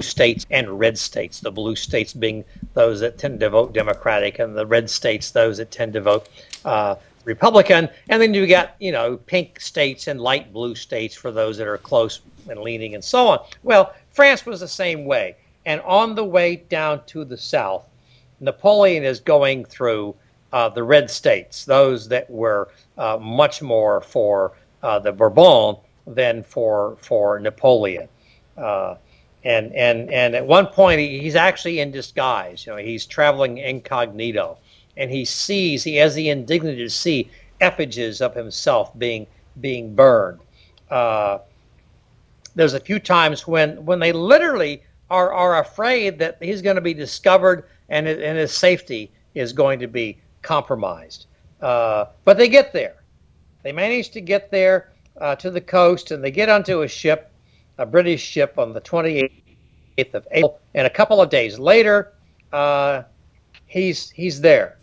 states 0.00 0.46
and 0.50 0.78
red 0.78 0.96
states. 0.96 1.40
The 1.40 1.50
blue 1.50 1.76
states 1.76 2.14
being 2.14 2.44
those 2.74 3.00
that 3.00 3.18
tend 3.18 3.40
to 3.40 3.50
vote 3.50 3.72
Democratic, 3.72 4.38
and 4.38 4.56
the 4.56 4.66
red 4.66 4.88
states 4.88 5.30
those 5.30 5.58
that 5.58 5.70
tend 5.70 5.92
to 5.94 6.00
vote 6.00 6.28
uh, 6.64 6.94
Republican. 7.24 7.88
And 8.08 8.22
then 8.22 8.32
you 8.32 8.46
got 8.46 8.74
you 8.78 8.92
know 8.92 9.16
pink 9.16 9.60
states 9.60 10.06
and 10.06 10.20
light 10.20 10.52
blue 10.52 10.74
states 10.74 11.14
for 11.14 11.30
those 11.30 11.58
that 11.58 11.66
are 11.66 11.78
close 11.78 12.20
and 12.48 12.60
leaning, 12.60 12.94
and 12.94 13.04
so 13.04 13.28
on. 13.28 13.38
Well, 13.62 13.92
France 14.10 14.46
was 14.46 14.60
the 14.60 14.68
same 14.68 15.04
way. 15.04 15.36
And 15.66 15.80
on 15.82 16.14
the 16.14 16.24
way 16.24 16.56
down 16.56 17.04
to 17.06 17.24
the 17.24 17.36
south, 17.36 17.84
Napoleon 18.40 19.04
is 19.04 19.20
going 19.20 19.64
through 19.64 20.14
uh, 20.52 20.68
the 20.68 20.82
red 20.82 21.10
states, 21.10 21.64
those 21.64 22.08
that 22.08 22.28
were 22.30 22.68
uh, 22.98 23.18
much 23.20 23.62
more 23.62 24.00
for 24.00 24.52
uh, 24.82 24.98
the 24.98 25.12
Bourbon 25.12 25.76
than 26.06 26.42
for 26.42 26.96
for 27.00 27.38
Napoleon. 27.38 28.08
Uh, 28.56 28.96
and 29.44 29.72
and 29.74 30.10
and 30.10 30.34
at 30.34 30.46
one 30.46 30.66
point 30.66 31.00
he, 31.00 31.20
he's 31.20 31.36
actually 31.36 31.80
in 31.80 31.90
disguise. 31.90 32.66
You 32.66 32.72
know, 32.72 32.78
he's 32.78 33.06
traveling 33.06 33.58
incognito, 33.58 34.58
and 34.96 35.10
he 35.10 35.24
sees 35.24 35.84
he 35.84 35.96
has 35.96 36.14
the 36.14 36.28
indignity 36.28 36.82
to 36.82 36.90
see 36.90 37.30
effigies 37.60 38.20
of 38.20 38.34
himself 38.34 38.98
being 38.98 39.26
being 39.60 39.94
burned. 39.94 40.40
Uh, 40.90 41.38
there's 42.54 42.74
a 42.74 42.80
few 42.80 42.98
times 42.98 43.46
when 43.46 43.84
when 43.84 43.98
they 44.00 44.12
literally 44.12 44.82
are 45.10 45.32
are 45.32 45.60
afraid 45.60 46.18
that 46.18 46.38
he's 46.40 46.62
going 46.62 46.76
to 46.76 46.82
be 46.82 46.94
discovered 46.94 47.64
and 47.88 48.06
and 48.06 48.38
his 48.38 48.52
safety 48.52 49.10
is 49.34 49.52
going 49.52 49.78
to 49.80 49.86
be 49.86 50.18
compromised. 50.42 51.26
Uh, 51.60 52.06
but 52.24 52.38
they 52.38 52.48
get 52.48 52.72
there. 52.72 52.96
They 53.62 53.72
manage 53.72 54.10
to 54.10 54.20
get 54.20 54.50
there 54.50 54.92
uh, 55.20 55.36
to 55.36 55.50
the 55.50 55.60
coast, 55.60 56.10
and 56.10 56.24
they 56.24 56.30
get 56.30 56.48
onto 56.48 56.82
a 56.82 56.88
ship, 56.88 57.30
a 57.78 57.84
British 57.84 58.22
ship, 58.22 58.58
on 58.58 58.72
the 58.72 58.80
28th 58.80 59.30
of 60.14 60.26
April. 60.30 60.58
And 60.74 60.86
a 60.86 60.90
couple 60.90 61.20
of 61.20 61.28
days 61.28 61.58
later, 61.58 62.12
uh, 62.52 63.02
he's 63.66 64.10
he's 64.10 64.40
there. 64.40 64.78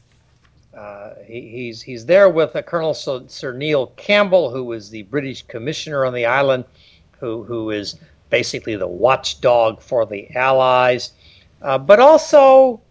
Uh, 0.78 1.16
he, 1.26 1.42
he's 1.50 1.82
he's 1.82 2.06
there 2.06 2.30
with 2.30 2.56
Colonel 2.68 2.94
Sir 2.94 3.54
Neil 3.54 3.88
Campbell, 3.98 4.52
who 4.52 4.72
is 4.74 4.92
the 4.92 5.04
British 5.04 5.42
commissioner 5.44 6.06
on 6.06 6.14
the 6.14 6.26
island, 6.26 6.66
who 7.20 7.44
who 7.44 7.72
is 7.72 7.96
basically 8.30 8.76
the 8.76 8.88
watchdog 8.88 9.82
for 9.82 10.06
the 10.06 10.30
Allies, 10.36 11.12
uh, 11.62 11.78
but 11.78 12.00
also 12.00 12.82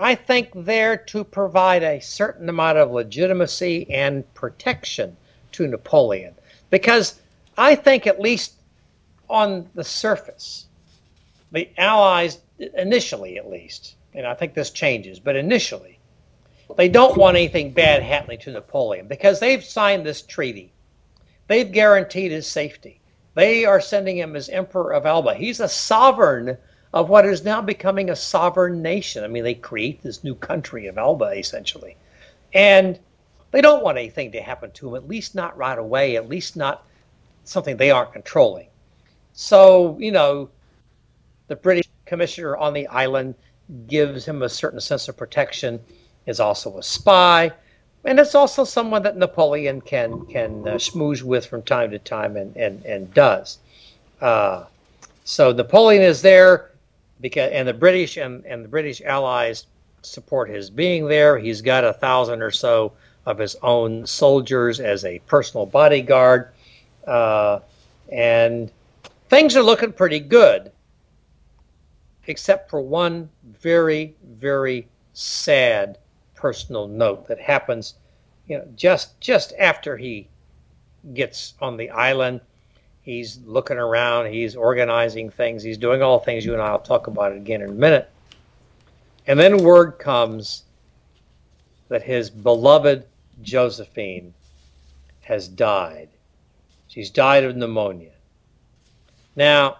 I 0.00 0.14
think, 0.14 0.48
there 0.54 0.96
to 0.96 1.24
provide 1.24 1.82
a 1.82 2.00
certain 2.00 2.48
amount 2.48 2.78
of 2.78 2.90
legitimacy 2.90 3.86
and 3.90 4.32
protection 4.32 5.14
to 5.52 5.66
Napoleon. 5.66 6.34
Because 6.70 7.20
I 7.58 7.74
think, 7.74 8.06
at 8.06 8.18
least 8.18 8.54
on 9.28 9.68
the 9.74 9.84
surface, 9.84 10.66
the 11.52 11.68
Allies, 11.76 12.38
initially 12.58 13.36
at 13.36 13.50
least, 13.50 13.96
and 14.14 14.26
I 14.26 14.32
think 14.32 14.54
this 14.54 14.70
changes, 14.70 15.20
but 15.20 15.36
initially, 15.36 15.98
they 16.78 16.88
don't 16.88 17.18
want 17.18 17.36
anything 17.36 17.72
bad 17.72 18.02
happening 18.02 18.38
to 18.38 18.52
Napoleon 18.52 19.06
because 19.06 19.38
they've 19.38 19.62
signed 19.62 20.06
this 20.06 20.22
treaty. 20.22 20.72
They've 21.46 21.70
guaranteed 21.70 22.30
his 22.30 22.46
safety. 22.46 22.99
They 23.34 23.64
are 23.64 23.80
sending 23.80 24.18
him 24.18 24.34
as 24.36 24.48
Emperor 24.48 24.92
of 24.92 25.06
Elba. 25.06 25.34
He's 25.34 25.60
a 25.60 25.68
sovereign 25.68 26.56
of 26.92 27.08
what 27.08 27.24
is 27.24 27.44
now 27.44 27.62
becoming 27.62 28.10
a 28.10 28.16
sovereign 28.16 28.82
nation. 28.82 29.22
I 29.22 29.28
mean, 29.28 29.44
they 29.44 29.54
create 29.54 30.02
this 30.02 30.24
new 30.24 30.34
country 30.34 30.88
of 30.88 30.98
Elba, 30.98 31.26
essentially. 31.26 31.96
And 32.52 32.98
they 33.52 33.60
don't 33.60 33.84
want 33.84 33.98
anything 33.98 34.32
to 34.32 34.40
happen 34.40 34.72
to 34.72 34.88
him, 34.88 34.94
at 34.96 35.08
least 35.08 35.34
not 35.34 35.56
right 35.56 35.78
away, 35.78 36.16
at 36.16 36.28
least 36.28 36.56
not 36.56 36.84
something 37.44 37.76
they 37.76 37.90
aren't 37.90 38.12
controlling. 38.12 38.66
So, 39.32 39.96
you 40.00 40.10
know, 40.10 40.50
the 41.46 41.56
British 41.56 41.88
commissioner 42.04 42.56
on 42.56 42.74
the 42.74 42.86
island 42.88 43.34
gives 43.86 44.24
him 44.24 44.42
a 44.42 44.48
certain 44.48 44.80
sense 44.80 45.08
of 45.08 45.16
protection, 45.16 45.80
is 46.26 46.40
also 46.40 46.78
a 46.78 46.82
spy, 46.82 47.52
and 48.04 48.18
it's 48.18 48.34
also 48.34 48.64
someone 48.64 49.02
that 49.02 49.16
Napoleon 49.16 49.80
can 49.80 50.24
can 50.26 50.66
uh, 50.66 50.74
schmooze 50.74 51.22
with 51.22 51.46
from 51.46 51.62
time 51.62 51.90
to 51.90 51.98
time 51.98 52.36
and, 52.36 52.56
and, 52.56 52.84
and 52.84 53.12
does. 53.12 53.58
Uh, 54.20 54.64
so 55.24 55.52
Napoleon 55.52 56.02
is 56.02 56.22
there 56.22 56.70
because 57.20 57.50
and 57.52 57.68
the 57.68 57.74
British 57.74 58.16
and, 58.16 58.44
and 58.46 58.64
the 58.64 58.68
British 58.68 59.02
allies 59.02 59.66
support 60.02 60.48
his 60.48 60.70
being 60.70 61.06
there. 61.06 61.38
He's 61.38 61.60
got 61.60 61.84
a 61.84 61.92
thousand 61.92 62.42
or 62.42 62.50
so 62.50 62.92
of 63.26 63.38
his 63.38 63.54
own 63.62 64.06
soldiers 64.06 64.80
as 64.80 65.04
a 65.04 65.18
personal 65.20 65.66
bodyguard, 65.66 66.52
uh, 67.06 67.60
and 68.10 68.72
things 69.28 69.56
are 69.56 69.62
looking 69.62 69.92
pretty 69.92 70.20
good, 70.20 70.72
except 72.26 72.70
for 72.70 72.80
one 72.80 73.28
very 73.44 74.14
very 74.24 74.88
sad 75.12 75.98
personal 76.40 76.88
note 76.88 77.28
that 77.28 77.38
happens, 77.38 77.94
you 78.46 78.58
know, 78.58 78.66
just 78.76 79.20
just 79.20 79.52
after 79.58 79.96
he 79.96 80.28
gets 81.14 81.54
on 81.60 81.76
the 81.76 81.90
island 81.90 82.40
He's 83.02 83.40
looking 83.44 83.78
around. 83.78 84.30
He's 84.32 84.54
organizing 84.54 85.30
things. 85.30 85.62
He's 85.62 85.78
doing 85.78 86.02
all 86.02 86.18
things 86.18 86.44
you 86.44 86.52
and 86.52 86.62
I 86.62 86.70
will 86.70 86.78
talk 86.78 87.06
about 87.06 87.32
it 87.32 87.38
again 87.38 87.62
in 87.62 87.70
a 87.70 87.72
minute. 87.72 88.08
And 89.26 89.38
then 89.38 89.64
word 89.64 89.98
comes 89.98 90.64
that 91.88 92.02
his 92.02 92.30
beloved 92.30 93.06
Josephine 93.42 94.32
has 95.22 95.48
died. 95.48 96.08
She's 96.88 97.10
died 97.10 97.42
of 97.42 97.56
pneumonia. 97.56 98.12
Now, 99.34 99.78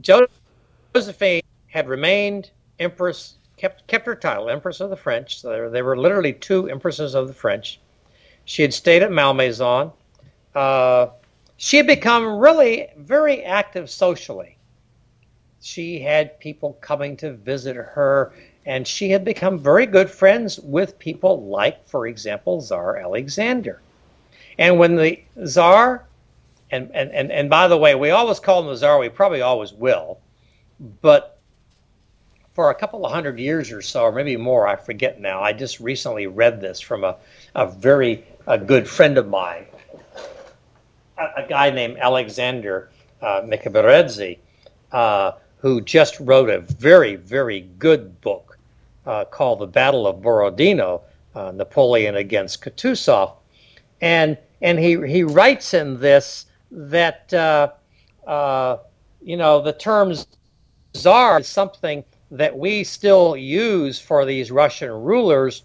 Josephine 0.00 1.42
had 1.68 1.88
remained 1.88 2.50
empress, 2.78 3.35
kept 3.56 3.86
kept 3.86 4.06
her 4.06 4.14
title, 4.14 4.50
Empress 4.50 4.80
of 4.80 4.90
the 4.90 4.96
French. 4.96 5.40
So 5.40 5.50
there, 5.50 5.70
there 5.70 5.84
were 5.84 5.96
literally 5.96 6.32
two 6.32 6.68
empresses 6.68 7.14
of 7.14 7.28
the 7.28 7.34
French. 7.34 7.80
She 8.44 8.62
had 8.62 8.72
stayed 8.72 9.02
at 9.02 9.10
Malmaison. 9.10 9.92
Uh, 10.54 11.08
she 11.56 11.76
had 11.76 11.86
become 11.86 12.38
really 12.38 12.88
very 12.96 13.42
active 13.42 13.90
socially. 13.90 14.56
She 15.60 15.98
had 16.00 16.38
people 16.38 16.74
coming 16.80 17.16
to 17.18 17.32
visit 17.32 17.76
her, 17.76 18.32
and 18.66 18.86
she 18.86 19.10
had 19.10 19.24
become 19.24 19.58
very 19.58 19.86
good 19.86 20.08
friends 20.08 20.60
with 20.60 20.98
people 20.98 21.46
like, 21.46 21.86
for 21.88 22.06
example, 22.06 22.60
Tsar 22.60 22.98
Alexander. 22.98 23.80
And 24.58 24.78
when 24.78 24.96
the 24.96 25.20
Tsar, 25.44 26.04
and, 26.70 26.90
and, 26.94 27.10
and, 27.10 27.32
and 27.32 27.50
by 27.50 27.68
the 27.68 27.76
way, 27.76 27.94
we 27.94 28.10
always 28.10 28.38
call 28.38 28.62
him 28.62 28.68
the 28.68 28.76
Tsar, 28.76 28.98
we 28.98 29.08
probably 29.08 29.40
always 29.40 29.72
will, 29.72 30.20
but 31.02 31.35
for 32.56 32.70
a 32.70 32.74
couple 32.74 33.06
of 33.06 33.12
hundred 33.12 33.38
years 33.38 33.70
or 33.70 33.82
so, 33.82 34.02
or 34.02 34.10
maybe 34.10 34.36
more, 34.36 34.66
I 34.66 34.74
forget 34.74 35.20
now. 35.20 35.40
I 35.42 35.52
just 35.52 35.78
recently 35.78 36.26
read 36.26 36.60
this 36.60 36.80
from 36.80 37.04
a, 37.04 37.14
a 37.54 37.66
very 37.68 38.24
a 38.48 38.58
good 38.58 38.88
friend 38.88 39.16
of 39.18 39.28
mine 39.28 39.66
a, 41.18 41.46
guy 41.48 41.70
named 41.70 41.98
Alexander 41.98 42.90
uh, 43.22 43.46
uh, 44.92 45.32
who 45.58 45.80
just 45.80 46.20
wrote 46.20 46.50
a 46.50 46.60
very, 46.60 47.16
very 47.16 47.60
good 47.78 48.20
book 48.20 48.58
uh, 49.06 49.24
called 49.24 49.60
The 49.60 49.66
Battle 49.66 50.06
of 50.06 50.22
Borodino, 50.22 51.02
uh, 51.34 51.52
Napoleon 51.52 52.16
against 52.16 52.62
Kutuzov. 52.62 53.34
And, 54.00 54.36
and 54.60 54.78
he, 54.78 55.06
he 55.06 55.22
writes 55.22 55.74
in 55.74 55.98
this 56.00 56.46
that, 56.70 57.32
uh, 57.32 57.70
uh, 58.26 58.78
you 59.22 59.36
know, 59.36 59.62
the 59.62 59.72
terms 59.72 60.26
czar 60.94 61.40
is 61.40 61.46
something 61.46 62.04
that 62.30 62.56
we 62.56 62.84
still 62.84 63.36
use 63.36 64.00
for 64.00 64.24
these 64.24 64.50
Russian 64.50 64.90
rulers. 64.90 65.62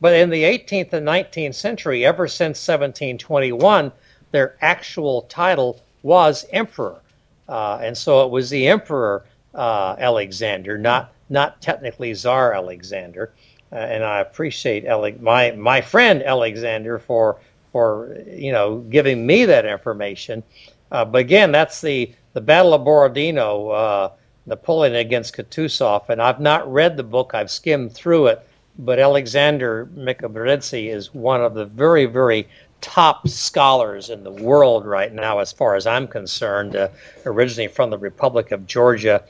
But 0.00 0.14
in 0.14 0.30
the 0.30 0.42
18th 0.44 0.92
and 0.92 1.06
19th 1.06 1.54
century, 1.54 2.04
ever 2.04 2.28
since 2.28 2.66
1721, 2.66 3.92
their 4.32 4.56
actual 4.60 5.22
title 5.22 5.80
was 6.02 6.46
emperor. 6.52 7.00
Uh, 7.48 7.78
and 7.82 7.96
so 7.96 8.24
it 8.24 8.30
was 8.30 8.50
the 8.50 8.66
emperor 8.66 9.24
uh, 9.54 9.96
Alexander, 9.98 10.78
not 10.78 11.12
not 11.30 11.60
technically 11.62 12.14
Tsar 12.14 12.52
Alexander. 12.52 13.32
Uh, 13.72 13.76
and 13.76 14.04
I 14.04 14.20
appreciate 14.20 14.84
Ale- 14.84 15.16
my 15.20 15.52
my 15.52 15.80
friend 15.80 16.22
Alexander 16.22 16.98
for 16.98 17.38
for 17.72 18.16
you 18.30 18.52
know 18.52 18.78
giving 18.78 19.26
me 19.26 19.44
that 19.46 19.66
information. 19.66 20.42
Uh, 20.90 21.04
but 21.04 21.18
again, 21.18 21.52
that's 21.52 21.80
the 21.80 22.12
the 22.34 22.40
Battle 22.40 22.74
of 22.74 22.84
Borodino, 22.84 23.68
uh, 23.68 24.10
Napoleon 24.46 24.94
against 24.94 25.36
Kutuzov, 25.36 26.08
and 26.08 26.20
I've 26.20 26.40
not 26.40 26.70
read 26.70 26.96
the 26.96 27.02
book. 27.02 27.32
I've 27.34 27.50
skimmed 27.50 27.92
through 27.92 28.26
it, 28.26 28.46
but 28.78 28.98
Alexander 28.98 29.88
Mikaberidze 29.96 30.88
is 30.92 31.14
one 31.14 31.40
of 31.40 31.54
the 31.54 31.64
very 31.64 32.06
very 32.06 32.48
top 32.84 33.26
scholars 33.26 34.10
in 34.10 34.22
the 34.22 34.30
world 34.30 34.84
right 34.84 35.12
now, 35.12 35.38
as 35.38 35.50
far 35.50 35.74
as 35.74 35.86
I'm 35.86 36.06
concerned. 36.06 36.76
Uh, 36.76 36.88
originally 37.24 37.68
from 37.68 37.88
the 37.88 37.96
Republic 37.96 38.52
of 38.52 38.66
Georgia, 38.66 39.24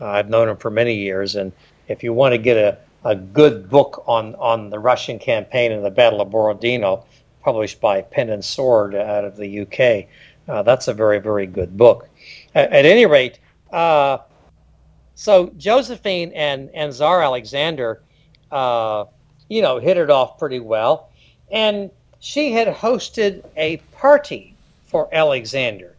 uh, 0.00 0.06
I've 0.06 0.28
known 0.28 0.48
him 0.48 0.58
for 0.58 0.70
many 0.70 0.94
years. 0.94 1.34
And 1.34 1.50
if 1.88 2.02
you 2.02 2.12
want 2.12 2.34
to 2.34 2.38
get 2.38 2.58
a, 2.58 2.78
a 3.04 3.14
good 3.16 3.70
book 3.70 4.04
on, 4.06 4.34
on 4.34 4.68
the 4.68 4.78
Russian 4.78 5.18
campaign 5.18 5.72
and 5.72 5.82
the 5.82 5.90
Battle 5.90 6.20
of 6.20 6.30
Borodino, 6.30 7.06
published 7.42 7.80
by 7.80 8.02
Pen 8.02 8.28
and 8.28 8.44
Sword 8.44 8.94
out 8.94 9.24
of 9.24 9.36
the 9.36 9.60
UK, 9.60 10.08
uh, 10.46 10.62
that's 10.62 10.88
a 10.88 10.92
very, 10.94 11.18
very 11.18 11.46
good 11.46 11.78
book. 11.78 12.10
At, 12.54 12.70
at 12.72 12.84
any 12.84 13.06
rate, 13.06 13.38
uh, 13.72 14.18
so 15.18 15.50
Josephine 15.56 16.30
and 16.32 16.70
and 16.74 16.92
Tsar 16.92 17.22
Alexander, 17.24 18.00
uh, 18.52 19.04
you 19.48 19.62
know, 19.62 19.80
hit 19.80 19.96
it 19.96 20.10
off 20.10 20.38
pretty 20.38 20.60
well, 20.60 21.10
and 21.50 21.90
she 22.20 22.52
had 22.52 22.68
hosted 22.68 23.44
a 23.56 23.78
party 23.96 24.54
for 24.86 25.08
Alexander. 25.12 25.96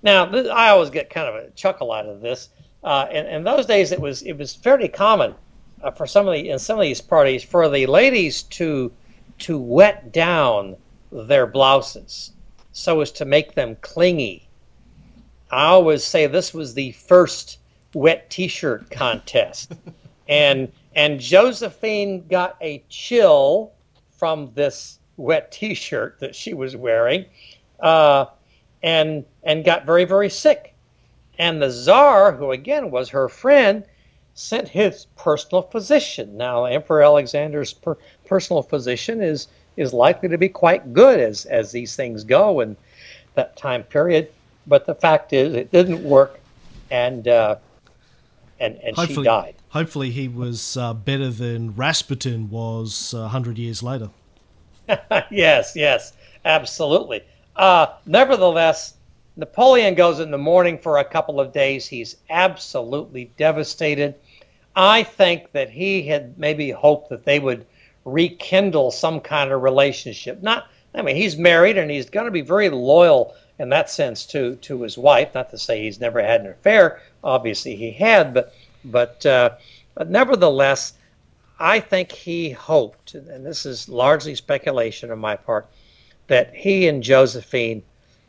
Now, 0.00 0.26
I 0.26 0.68
always 0.68 0.90
get 0.90 1.10
kind 1.10 1.26
of 1.26 1.34
a 1.34 1.50
chuckle 1.50 1.90
out 1.90 2.06
of 2.06 2.20
this. 2.20 2.50
Uh, 2.84 3.08
in, 3.10 3.26
in 3.26 3.42
those 3.42 3.66
days, 3.66 3.90
it 3.90 4.00
was 4.00 4.22
it 4.22 4.34
was 4.34 4.54
fairly 4.54 4.86
common 4.86 5.34
uh, 5.82 5.90
for 5.90 6.06
some 6.06 6.28
of 6.28 6.32
the 6.32 6.48
in 6.48 6.60
some 6.60 6.78
of 6.78 6.82
these 6.84 7.00
parties 7.00 7.42
for 7.42 7.68
the 7.68 7.86
ladies 7.86 8.44
to 8.44 8.92
to 9.40 9.58
wet 9.58 10.12
down 10.12 10.76
their 11.10 11.48
blouses 11.48 12.30
so 12.70 13.00
as 13.00 13.10
to 13.10 13.24
make 13.24 13.56
them 13.56 13.76
clingy. 13.80 14.46
I 15.50 15.64
always 15.64 16.04
say 16.04 16.28
this 16.28 16.54
was 16.54 16.74
the 16.74 16.92
first 16.92 17.58
wet 17.96 18.28
T-shirt 18.28 18.90
contest, 18.90 19.72
and 20.28 20.70
and 20.94 21.18
Josephine 21.18 22.26
got 22.28 22.56
a 22.60 22.84
chill 22.90 23.72
from 24.10 24.50
this 24.54 24.98
wet 25.16 25.50
T-shirt 25.50 26.20
that 26.20 26.34
she 26.34 26.52
was 26.52 26.76
wearing, 26.76 27.24
uh, 27.80 28.26
and 28.82 29.24
and 29.44 29.64
got 29.64 29.86
very 29.86 30.04
very 30.04 30.28
sick. 30.28 30.74
And 31.38 31.60
the 31.60 31.70
czar, 31.70 32.32
who 32.32 32.50
again 32.50 32.90
was 32.90 33.08
her 33.08 33.30
friend, 33.30 33.82
sent 34.34 34.68
his 34.68 35.06
personal 35.16 35.62
physician. 35.62 36.36
Now, 36.36 36.66
Emperor 36.66 37.02
Alexander's 37.02 37.72
per- 37.72 37.96
personal 38.26 38.62
physician 38.62 39.22
is 39.22 39.48
is 39.78 39.94
likely 39.94 40.28
to 40.28 40.36
be 40.36 40.50
quite 40.50 40.92
good 40.92 41.18
as 41.18 41.46
as 41.46 41.72
these 41.72 41.96
things 41.96 42.24
go 42.24 42.60
in 42.60 42.76
that 43.36 43.56
time 43.56 43.84
period. 43.84 44.30
But 44.66 44.84
the 44.84 44.94
fact 44.94 45.32
is, 45.32 45.54
it 45.54 45.72
didn't 45.72 46.04
work, 46.04 46.40
and 46.90 47.26
uh, 47.28 47.56
and 48.60 48.76
and 48.82 48.96
hopefully, 48.96 49.24
she 49.24 49.28
died. 49.28 49.54
Hopefully, 49.70 50.10
he 50.10 50.28
was 50.28 50.76
uh, 50.76 50.94
better 50.94 51.30
than 51.30 51.74
Rasputin 51.74 52.50
was 52.50 53.14
a 53.14 53.28
hundred 53.28 53.58
years 53.58 53.82
later. 53.82 54.10
yes, 55.30 55.74
yes, 55.74 56.12
absolutely. 56.44 57.22
Uh, 57.56 57.86
nevertheless, 58.04 58.94
Napoleon 59.36 59.94
goes 59.94 60.20
in 60.20 60.30
the 60.30 60.38
mourning 60.38 60.78
for 60.78 60.98
a 60.98 61.04
couple 61.04 61.40
of 61.40 61.52
days. 61.52 61.86
He's 61.86 62.16
absolutely 62.30 63.30
devastated. 63.36 64.14
I 64.74 65.02
think 65.02 65.52
that 65.52 65.70
he 65.70 66.02
had 66.02 66.38
maybe 66.38 66.70
hoped 66.70 67.08
that 67.08 67.24
they 67.24 67.38
would 67.38 67.66
rekindle 68.04 68.90
some 68.90 69.20
kind 69.20 69.50
of 69.50 69.62
relationship. 69.62 70.42
Not, 70.42 70.68
I 70.94 71.02
mean, 71.02 71.16
he's 71.16 71.36
married 71.36 71.76
and 71.78 71.90
he's 71.90 72.08
going 72.08 72.26
to 72.26 72.30
be 72.30 72.42
very 72.42 72.68
loyal 72.68 73.34
in 73.58 73.70
that 73.70 73.90
sense 73.90 74.26
to 74.26 74.56
to 74.56 74.82
his 74.82 74.98
wife. 74.98 75.34
Not 75.34 75.50
to 75.50 75.58
say 75.58 75.82
he's 75.82 76.00
never 76.00 76.22
had 76.22 76.42
an 76.42 76.48
affair. 76.48 77.00
Obviously, 77.24 77.76
he 77.76 77.90
had, 77.90 78.34
but 78.34 78.54
but 78.84 79.24
uh, 79.26 79.50
but 79.94 80.10
nevertheless, 80.10 80.94
I 81.58 81.80
think 81.80 82.12
he 82.12 82.50
hoped, 82.50 83.14
and 83.14 83.44
this 83.44 83.64
is 83.66 83.88
largely 83.88 84.34
speculation 84.34 85.10
on 85.10 85.18
my 85.18 85.36
part, 85.36 85.66
that 86.26 86.54
he 86.54 86.86
and 86.88 87.02
Josephine 87.02 87.82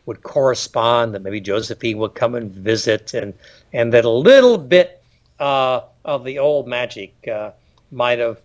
would 0.05 0.23
correspond, 0.23 1.13
that 1.13 1.21
maybe 1.21 1.41
Josephine 1.41 1.97
would 1.97 2.15
come 2.15 2.35
and 2.35 2.51
visit, 2.51 3.13
and 3.13 3.33
and 3.73 3.93
that 3.93 4.05
a 4.05 4.09
little 4.09 4.57
bit 4.57 5.03
uh, 5.39 5.81
of 6.05 6.23
the 6.23 6.39
old 6.39 6.67
magic 6.67 7.13
uh, 7.27 7.51
might 7.91 8.19
have 8.19 8.41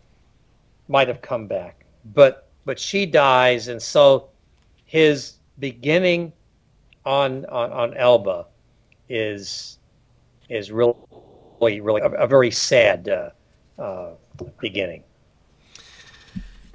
might 0.88 1.08
have 1.08 1.22
come 1.22 1.46
back. 1.46 1.84
But 2.14 2.48
but 2.64 2.78
she 2.78 3.06
dies, 3.06 3.68
and 3.68 3.80
so 3.80 4.28
his 4.84 5.34
beginning 5.58 6.32
on 7.06 7.44
on, 7.46 7.72
on 7.72 7.94
Elba 7.94 8.46
is 9.08 9.78
is 10.52 10.70
really 10.70 11.80
really 11.80 12.00
a, 12.00 12.10
a 12.10 12.26
very 12.26 12.50
sad 12.50 13.08
uh, 13.08 13.30
uh, 13.80 14.10
beginning. 14.60 15.04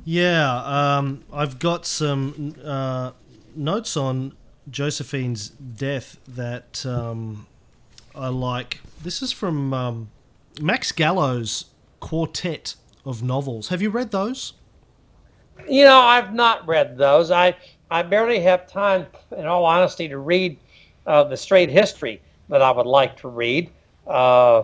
Yeah, 0.05 0.97
um, 0.97 1.23
I've 1.33 1.59
got 1.59 1.85
some 1.85 2.55
uh, 2.63 3.11
notes 3.55 3.97
on 3.97 4.33
Josephine's 4.69 5.49
death 5.49 6.17
that 6.27 6.85
um, 6.85 7.45
I 8.15 8.29
like. 8.29 8.79
This 9.03 9.21
is 9.21 9.33
from 9.33 9.73
um, 9.73 10.09
Max 10.61 10.91
Gallo's 10.93 11.65
quartet 11.99 12.75
of 13.05 13.21
novels. 13.21 13.67
Have 13.67 13.81
you 13.81 13.89
read 13.89 14.11
those? 14.11 14.53
You 15.67 15.83
know, 15.83 15.99
I've 15.99 16.33
not 16.33 16.65
read 16.65 16.97
those. 16.97 17.29
I 17.31 17.55
I 17.91 18.03
barely 18.03 18.39
have 18.41 18.67
time, 18.67 19.07
in 19.35 19.45
all 19.45 19.65
honesty, 19.65 20.07
to 20.07 20.17
read 20.17 20.57
uh, 21.05 21.23
the 21.25 21.37
straight 21.37 21.69
history 21.69 22.21
that 22.49 22.61
I 22.61 22.71
would 22.71 22.85
like 22.85 23.17
to 23.17 23.27
read. 23.27 23.69
Uh, 24.05 24.63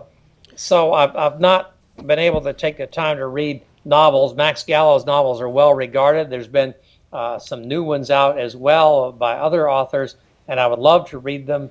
so 0.56 0.92
I've, 0.92 1.14
I've 1.16 1.40
not 1.40 1.74
been 2.06 2.18
able 2.18 2.40
to 2.42 2.52
take 2.52 2.78
the 2.78 2.86
time 2.86 3.16
to 3.18 3.26
read 3.26 3.62
novels. 3.84 4.34
Max 4.34 4.64
Gallo's 4.64 5.06
novels 5.06 5.40
are 5.40 5.48
well 5.48 5.74
regarded. 5.74 6.30
There's 6.30 6.48
been 6.48 6.74
uh, 7.12 7.38
some 7.38 7.66
new 7.68 7.82
ones 7.82 8.10
out 8.10 8.38
as 8.38 8.56
well 8.56 9.12
by 9.12 9.34
other 9.34 9.70
authors, 9.70 10.16
and 10.48 10.58
I 10.58 10.66
would 10.66 10.78
love 10.78 11.08
to 11.10 11.18
read 11.18 11.46
them. 11.46 11.70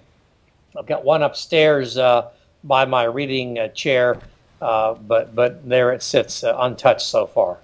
I've 0.78 0.86
got 0.86 1.04
one 1.04 1.22
upstairs 1.24 1.98
uh, 1.98 2.30
by 2.64 2.86
my 2.86 3.04
reading 3.04 3.60
uh, 3.60 3.68
chair, 3.70 4.20
uh, 4.62 4.94
but 4.94 5.36
but 5.36 5.68
there 5.68 5.92
it 5.92 6.02
sits 6.02 6.44
uh, 6.44 6.56
untouched 6.60 7.06
so 7.06 7.28
far. 7.28 7.58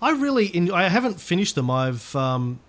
I 0.00 0.10
really, 0.12 0.70
I 0.70 0.88
haven't 0.88 1.20
finished 1.20 1.56
them. 1.56 1.70
I've, 1.70 2.14
um, 2.14 2.60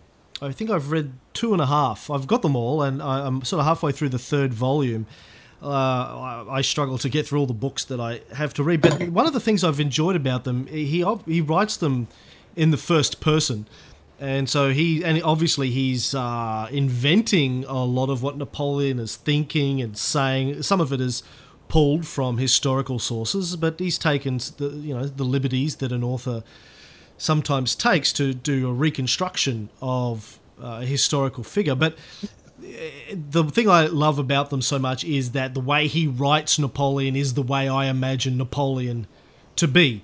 I 0.41 0.51
think 0.51 0.69
I've 0.69 0.91
read 0.91 1.13
two 1.33 1.53
and 1.53 1.61
a 1.61 1.65
half. 1.65 2.09
I've 2.09 2.27
got 2.27 2.41
them 2.41 2.55
all, 2.55 2.81
and 2.81 3.01
I'm 3.01 3.43
sort 3.43 3.59
of 3.59 3.65
halfway 3.65 3.91
through 3.91 4.09
the 4.09 4.19
third 4.19 4.53
volume. 4.53 5.05
Uh, 5.61 6.45
I 6.49 6.61
struggle 6.61 6.97
to 6.99 7.09
get 7.09 7.27
through 7.27 7.39
all 7.39 7.45
the 7.45 7.53
books 7.53 7.83
that 7.85 7.99
I 7.99 8.21
have 8.33 8.53
to 8.53 8.63
read. 8.63 8.81
But 8.81 9.09
one 9.09 9.27
of 9.27 9.33
the 9.33 9.41
things 9.41 9.63
I've 9.63 9.79
enjoyed 9.79 10.15
about 10.15 10.45
them, 10.45 10.67
he 10.67 11.05
he 11.25 11.41
writes 11.41 11.75
them 11.75 12.07
in 12.55 12.71
the 12.71 12.77
first 12.77 13.19
person, 13.19 13.67
and 14.19 14.49
so 14.49 14.71
he 14.71 15.03
and 15.03 15.21
obviously 15.23 15.69
he's 15.71 16.15
uh, 16.15 16.67
inventing 16.71 17.65
a 17.65 17.83
lot 17.83 18.09
of 18.09 18.23
what 18.23 18.37
Napoleon 18.37 18.99
is 18.99 19.17
thinking 19.17 19.81
and 19.81 19.97
saying. 19.97 20.63
Some 20.63 20.79
of 20.79 20.93
it 20.93 21.01
is 21.01 21.23
pulled 21.67 22.07
from 22.07 22.37
historical 22.37 22.97
sources, 22.97 23.57
but 23.57 23.79
he's 23.79 23.97
taken 23.97 24.37
the 24.57 24.69
you 24.81 24.93
know 24.93 25.05
the 25.05 25.25
liberties 25.25 25.77
that 25.77 25.91
an 25.91 26.03
author 26.03 26.43
sometimes 27.19 27.75
takes 27.75 28.11
to 28.13 28.33
do 28.33 28.67
a 28.67 28.73
reconstruction 28.73 29.69
of 29.81 30.39
uh, 30.61 30.79
a 30.81 30.85
historical 30.85 31.43
figure. 31.43 31.75
But 31.75 31.97
the 33.13 33.43
thing 33.45 33.69
I 33.69 33.85
love 33.85 34.19
about 34.19 34.49
them 34.49 34.61
so 34.61 34.79
much 34.79 35.03
is 35.03 35.31
that 35.31 35.53
the 35.53 35.59
way 35.59 35.87
he 35.87 36.07
writes 36.07 36.57
Napoleon 36.57 37.15
is 37.15 37.33
the 37.33 37.41
way 37.41 37.67
I 37.67 37.85
imagine 37.85 38.37
Napoleon 38.37 39.07
to 39.57 39.67
be, 39.67 40.03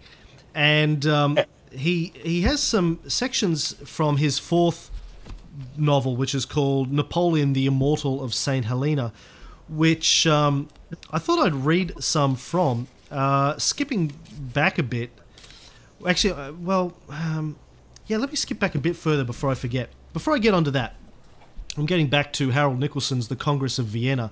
and 0.53 1.05
um, 1.05 1.39
he 1.71 2.13
he 2.15 2.41
has 2.41 2.61
some 2.61 2.99
sections 3.07 3.73
from 3.87 4.17
his 4.17 4.39
fourth 4.39 4.91
novel, 5.77 6.15
which 6.15 6.35
is 6.35 6.45
called 6.45 6.91
Napoleon 6.91 7.53
the 7.53 7.65
Immortal 7.65 8.23
of 8.23 8.33
Saint 8.33 8.65
Helena, 8.65 9.13
which 9.69 10.27
um, 10.27 10.69
I 11.11 11.19
thought 11.19 11.45
I'd 11.45 11.55
read 11.55 11.93
some 12.03 12.35
from. 12.35 12.87
Uh, 13.11 13.57
skipping 13.57 14.11
back 14.53 14.77
a 14.79 14.83
bit, 14.83 15.11
actually, 16.07 16.33
uh, 16.33 16.53
well, 16.53 16.93
um, 17.09 17.57
yeah, 18.07 18.17
let 18.17 18.29
me 18.29 18.35
skip 18.35 18.59
back 18.59 18.75
a 18.75 18.79
bit 18.79 18.95
further 18.95 19.23
before 19.23 19.49
I 19.49 19.55
forget. 19.55 19.89
Before 20.13 20.35
I 20.35 20.39
get 20.39 20.53
onto 20.53 20.71
that, 20.71 20.95
I'm 21.77 21.85
getting 21.85 22.07
back 22.07 22.31
to 22.33 22.51
Harold 22.51 22.79
Nicolson's 22.79 23.27
The 23.27 23.35
Congress 23.35 23.79
of 23.79 23.85
Vienna, 23.85 24.31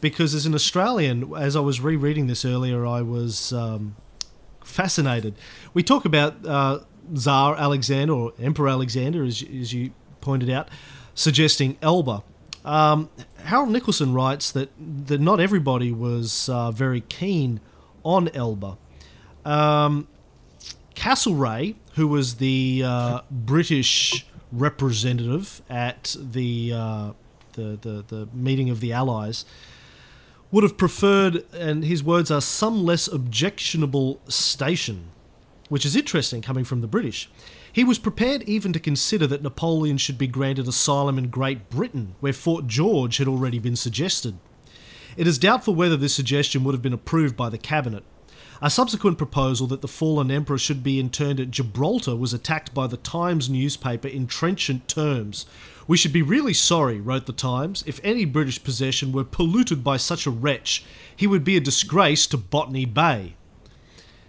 because 0.00 0.34
as 0.34 0.46
an 0.46 0.54
Australian, 0.54 1.32
as 1.36 1.54
I 1.54 1.60
was 1.60 1.80
rereading 1.80 2.26
this 2.26 2.44
earlier, 2.44 2.86
I 2.86 3.02
was 3.02 3.52
um, 3.52 3.96
fascinated. 4.64 5.34
We 5.74 5.82
talk 5.82 6.04
about 6.04 6.44
uh, 6.46 6.80
Tsar 7.14 7.56
Alexander 7.56 8.14
or 8.14 8.32
Emperor 8.40 8.68
Alexander, 8.68 9.24
as, 9.24 9.42
as 9.42 9.72
you 9.72 9.92
pointed 10.20 10.50
out, 10.50 10.68
suggesting 11.14 11.76
Elba. 11.82 12.22
Um, 12.64 13.08
Harold 13.44 13.70
Nicolson 13.70 14.14
writes 14.14 14.50
that, 14.52 14.70
that 15.06 15.20
not 15.20 15.40
everybody 15.40 15.92
was 15.92 16.48
uh, 16.48 16.70
very 16.70 17.02
keen 17.02 17.60
on 18.04 18.28
Elba. 18.28 18.76
Um, 19.44 20.08
Castlereagh, 21.00 21.76
who 21.94 22.06
was 22.06 22.34
the 22.34 22.82
uh, 22.84 23.20
British 23.30 24.26
representative 24.52 25.62
at 25.70 26.14
the, 26.20 26.74
uh, 26.74 27.12
the, 27.54 27.78
the, 27.80 28.04
the 28.06 28.28
meeting 28.34 28.68
of 28.68 28.80
the 28.80 28.92
Allies, 28.92 29.46
would 30.50 30.62
have 30.62 30.76
preferred, 30.76 31.46
and 31.54 31.86
his 31.86 32.04
words 32.04 32.30
are, 32.30 32.42
some 32.42 32.84
less 32.84 33.08
objectionable 33.08 34.20
station, 34.28 35.06
which 35.70 35.86
is 35.86 35.96
interesting 35.96 36.42
coming 36.42 36.64
from 36.64 36.82
the 36.82 36.86
British. 36.86 37.30
He 37.72 37.82
was 37.82 37.98
prepared 37.98 38.42
even 38.42 38.74
to 38.74 38.78
consider 38.78 39.26
that 39.28 39.42
Napoleon 39.42 39.96
should 39.96 40.18
be 40.18 40.26
granted 40.26 40.68
asylum 40.68 41.16
in 41.16 41.30
Great 41.30 41.70
Britain, 41.70 42.14
where 42.20 42.34
Fort 42.34 42.66
George 42.66 43.16
had 43.16 43.28
already 43.28 43.58
been 43.58 43.76
suggested. 43.76 44.36
It 45.16 45.26
is 45.26 45.38
doubtful 45.38 45.74
whether 45.74 45.96
this 45.96 46.14
suggestion 46.14 46.62
would 46.64 46.74
have 46.74 46.82
been 46.82 46.92
approved 46.92 47.38
by 47.38 47.48
the 47.48 47.56
cabinet. 47.56 48.04
A 48.62 48.68
subsequent 48.68 49.16
proposal 49.16 49.66
that 49.68 49.80
the 49.80 49.88
fallen 49.88 50.30
emperor 50.30 50.58
should 50.58 50.82
be 50.82 51.00
interned 51.00 51.40
at 51.40 51.50
Gibraltar 51.50 52.14
was 52.14 52.34
attacked 52.34 52.74
by 52.74 52.86
the 52.86 52.98
Times 52.98 53.48
newspaper 53.48 54.06
in 54.06 54.26
trenchant 54.26 54.86
terms. 54.86 55.46
We 55.86 55.96
should 55.96 56.12
be 56.12 56.20
really 56.20 56.52
sorry, 56.52 57.00
wrote 57.00 57.24
the 57.24 57.32
Times, 57.32 57.82
if 57.86 58.00
any 58.04 58.26
British 58.26 58.62
possession 58.62 59.12
were 59.12 59.24
polluted 59.24 59.82
by 59.82 59.96
such 59.96 60.26
a 60.26 60.30
wretch. 60.30 60.84
He 61.16 61.26
would 61.26 61.42
be 61.42 61.56
a 61.56 61.60
disgrace 61.60 62.26
to 62.28 62.36
Botany 62.36 62.84
Bay. 62.84 63.34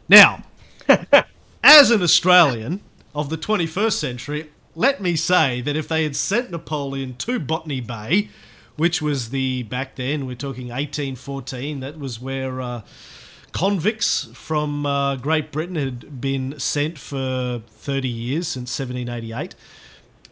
Now, 0.08 0.44
as 1.64 1.92
an 1.92 2.02
Australian 2.02 2.80
of 3.14 3.30
the 3.30 3.38
21st 3.38 3.94
century, 3.94 4.50
let 4.76 5.02
me 5.02 5.18
say 5.18 5.60
that 5.60 5.76
if 5.76 5.90
they 5.90 6.04
had 6.04 6.16
sent 6.16 6.52
Napoleon 6.52 7.16
to 7.18 7.38
Botany 7.38 7.82
Bay, 7.82 8.30
which 8.78 9.02
was 9.02 9.30
the 9.30 9.64
back 9.64 9.98
then 9.98 10.26
we're 10.26 10.36
talking 10.36 10.70
1814, 10.70 11.82
that 11.82 12.00
was 12.00 12.22
where 12.22 12.62
uh, 12.62 12.82
convicts 13.52 14.30
from 14.34 14.86
uh, 14.86 15.16
Great 15.18 15.52
Britain 15.52 15.76
had 15.76 16.22
been 16.22 16.60
sent 16.60 16.98
for 16.98 17.62
30 17.68 18.08
years 18.08 18.48
since 18.48 18.78
1788. 18.80 19.56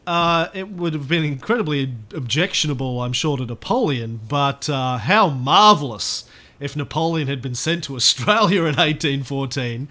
Uh, 0.07 0.47
it 0.53 0.69
would 0.69 0.93
have 0.93 1.07
been 1.07 1.23
incredibly 1.23 1.93
objectionable, 2.13 3.01
I'm 3.01 3.13
sure, 3.13 3.37
to 3.37 3.45
Napoleon, 3.45 4.19
but 4.27 4.69
uh, 4.69 4.97
how 4.97 5.29
marvellous 5.29 6.25
if 6.59 6.75
Napoleon 6.75 7.27
had 7.27 7.41
been 7.41 7.55
sent 7.55 7.83
to 7.85 7.95
Australia 7.95 8.61
in 8.61 8.75
1814. 8.75 9.87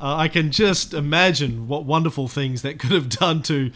Uh, 0.00 0.16
I 0.16 0.28
can 0.28 0.50
just 0.50 0.94
imagine 0.94 1.68
what 1.68 1.84
wonderful 1.84 2.28
things 2.28 2.62
that 2.62 2.78
could 2.78 2.92
have 2.92 3.08
done 3.08 3.42
to 3.42 3.70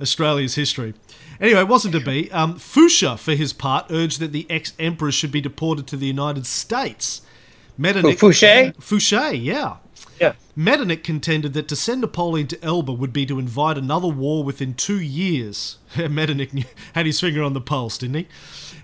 Australia's 0.00 0.54
history. 0.54 0.94
Anyway, 1.40 1.60
it 1.60 1.68
wasn't 1.68 1.92
to 1.94 2.00
be. 2.00 2.30
Um, 2.32 2.54
Fouché, 2.54 3.18
for 3.18 3.34
his 3.34 3.52
part, 3.52 3.86
urged 3.90 4.20
that 4.20 4.32
the 4.32 4.46
ex 4.50 4.72
emperor 4.78 5.12
should 5.12 5.32
be 5.32 5.40
deported 5.40 5.86
to 5.88 5.96
the 5.96 6.06
United 6.06 6.46
States. 6.46 7.22
Metternich, 7.78 8.18
Fouché? 8.18 8.74
Fouché, 8.76 9.42
yeah. 9.42 9.76
Yeah. 10.20 10.32
Metternich 10.54 11.04
contended 11.04 11.52
that 11.54 11.68
to 11.68 11.76
send 11.76 12.00
Napoleon 12.00 12.46
to 12.48 12.64
Elba 12.64 12.92
would 12.92 13.12
be 13.12 13.26
to 13.26 13.38
invite 13.38 13.76
another 13.76 14.08
war 14.08 14.42
within 14.42 14.74
two 14.74 15.00
years. 15.00 15.78
Metternich 15.96 16.66
had 16.94 17.06
his 17.06 17.20
finger 17.20 17.42
on 17.42 17.52
the 17.52 17.60
pulse, 17.60 17.98
didn't 17.98 18.16
he? 18.16 18.26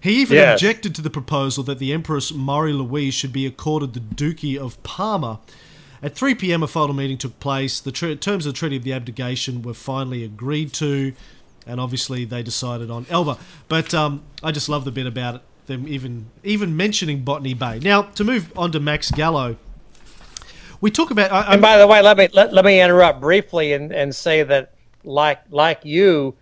He 0.00 0.20
even 0.22 0.36
yes. 0.36 0.60
objected 0.60 0.94
to 0.96 1.02
the 1.02 1.10
proposal 1.10 1.64
that 1.64 1.78
the 1.78 1.92
Empress 1.92 2.32
Marie 2.32 2.72
Louise 2.72 3.14
should 3.14 3.32
be 3.32 3.46
accorded 3.46 3.94
the 3.94 4.00
Duchy 4.00 4.58
of 4.58 4.82
Parma. 4.82 5.40
At 6.02 6.16
3 6.16 6.34
p.m., 6.34 6.62
a 6.62 6.66
final 6.66 6.94
meeting 6.94 7.16
took 7.16 7.38
place. 7.38 7.78
The 7.80 7.92
ter- 7.92 8.16
terms 8.16 8.44
of 8.44 8.52
the 8.52 8.58
Treaty 8.58 8.76
of 8.76 8.82
the 8.82 8.92
Abdication 8.92 9.62
were 9.62 9.74
finally 9.74 10.24
agreed 10.24 10.72
to, 10.74 11.12
and 11.66 11.80
obviously 11.80 12.24
they 12.24 12.42
decided 12.42 12.90
on 12.90 13.06
Elba. 13.08 13.38
But 13.68 13.94
um, 13.94 14.22
I 14.42 14.50
just 14.50 14.68
love 14.68 14.84
the 14.84 14.90
bit 14.90 15.06
about 15.06 15.36
it 15.36 15.42
them 15.72 15.88
even 15.88 16.26
even 16.44 16.76
mentioning 16.76 17.22
Botany 17.22 17.54
Bay. 17.54 17.78
Now 17.80 18.02
to 18.02 18.24
move 18.24 18.52
on 18.56 18.72
to 18.72 18.80
Max 18.80 19.10
Gallo, 19.10 19.56
we 20.80 20.90
talk 20.90 21.10
about. 21.10 21.32
I, 21.32 21.54
and 21.54 21.62
by 21.62 21.78
the 21.78 21.86
way, 21.86 22.02
let 22.02 22.16
me 22.16 22.28
let, 22.32 22.52
let 22.52 22.64
me 22.64 22.80
interrupt 22.80 23.20
briefly 23.20 23.72
and, 23.72 23.92
and 23.92 24.14
say 24.14 24.42
that 24.42 24.72
like 25.04 25.40
like 25.50 25.84
you, 25.84 26.34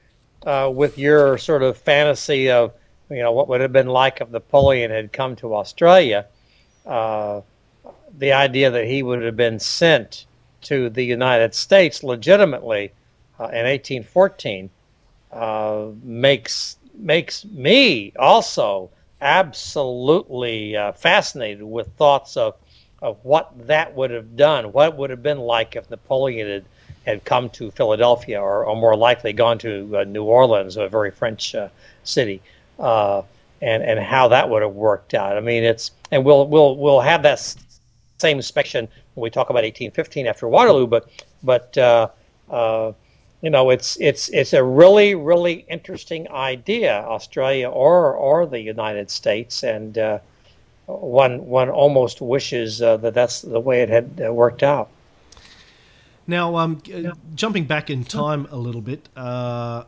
uh, 0.45 0.71
with 0.75 0.99
your 0.99 1.39
sort 1.39 1.63
of 1.63 1.79
fantasy 1.79 2.51
of 2.51 2.73
you 3.11 3.23
know 3.23 3.33
what 3.33 3.49
would 3.49 3.61
have 3.61 3.73
been 3.73 3.89
like 3.89 4.21
if 4.21 4.31
Napoleon 4.31 4.91
had 4.91 5.13
come 5.13 5.37
to 5.37 5.55
Australia, 5.55 6.27
uh, 6.87 7.41
the 8.19 8.33
idea 8.33 8.71
that 8.71 8.87
he 8.87 9.03
would 9.03 9.23
have 9.23 9.37
been 9.37 9.59
sent 9.59 10.27
to 10.63 10.91
the 10.91 11.05
United 11.05 11.55
States 11.55 12.03
legitimately 12.03 12.93
uh, 13.39 13.45
in 13.45 13.65
1814 13.65 14.71
uh, 15.33 15.87
makes 16.03 16.77
makes 16.95 17.45
me 17.47 18.13
also 18.19 18.91
absolutely 19.21 20.77
uh, 20.77 20.93
fascinated 20.93 21.63
with 21.63 21.89
thoughts 21.97 22.37
of 22.37 22.55
of 23.03 23.17
what 23.25 23.51
that 23.67 23.95
would 23.95 24.11
have 24.11 24.37
done, 24.37 24.73
what 24.73 24.91
it 24.91 24.97
would 24.97 25.09
have 25.09 25.23
been 25.23 25.39
like 25.39 25.75
if 25.75 25.89
Napoleon 25.89 26.47
had, 26.47 26.65
had 27.07 27.25
come 27.25 27.49
to 27.49 27.71
Philadelphia, 27.71 28.39
or, 28.39 28.67
or 28.67 28.77
more 28.77 28.95
likely 28.95 29.33
gone 29.33 29.57
to 29.59 29.97
uh, 29.97 30.05
New 30.05 30.25
Orleans, 30.25 30.77
a 30.77 30.87
very 30.87 31.11
French 31.11 31.55
uh, 31.55 31.69
city, 32.05 32.43
uh, 32.79 33.23
and 33.63 33.83
and 33.83 33.99
how 33.99 34.29
that 34.29 34.49
would 34.49 34.63
have 34.63 34.75
worked 34.75 35.15
out. 35.15 35.37
I 35.37 35.41
mean, 35.41 35.65
it's 35.65 35.93
and 36.11 36.25
we'll 36.25 36.47
we'll 36.47 36.77
we'll 36.77 37.01
have 37.01 37.23
that 37.23 37.39
same 38.19 38.37
inspection 38.37 38.87
when 39.15 39.23
we 39.23 39.31
talk 39.31 39.49
about 39.49 39.65
1815 39.65 40.27
after 40.27 40.47
Waterloo, 40.47 40.87
but 40.87 41.09
but 41.43 41.77
uh, 41.79 42.09
uh, 42.51 42.93
you 43.43 43.51
know, 43.51 43.71
it's 43.71 43.97
it's 44.01 44.29
it's 44.31 44.53
a 44.53 44.63
really 44.63 45.15
really 45.15 45.65
interesting 45.69 46.31
idea, 46.31 47.01
Australia 47.01 47.69
or 47.69 48.13
or 48.15 48.47
the 48.47 48.61
United 48.61 49.11
States, 49.11 49.63
and 49.63 49.97
uh, 49.97 50.19
one 50.87 51.47
one 51.47 51.71
almost 51.71 52.21
wishes 52.21 52.83
uh, 52.83 52.99
that 52.99 53.15
that's 53.15 53.41
the 53.41 53.61
way 53.61 53.83
it 53.83 53.89
had 53.89 54.23
uh, 54.25 54.33
worked 54.33 54.63
out. 54.63 54.91
Now, 56.27 56.57
um, 56.57 56.83
yeah. 56.85 57.13
jumping 57.35 57.65
back 57.65 57.91
in 57.91 58.05
time 58.05 58.47
a 58.51 58.57
little 58.57 58.83
bit 58.83 59.09
uh, 59.17 59.85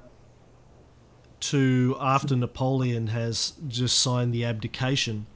to 1.41 1.97
after 2.01 2.35
Napoleon 2.35 3.09
has 3.09 3.53
just 3.69 3.99
signed 3.99 4.33
the 4.33 4.45
abdication, 4.45 5.27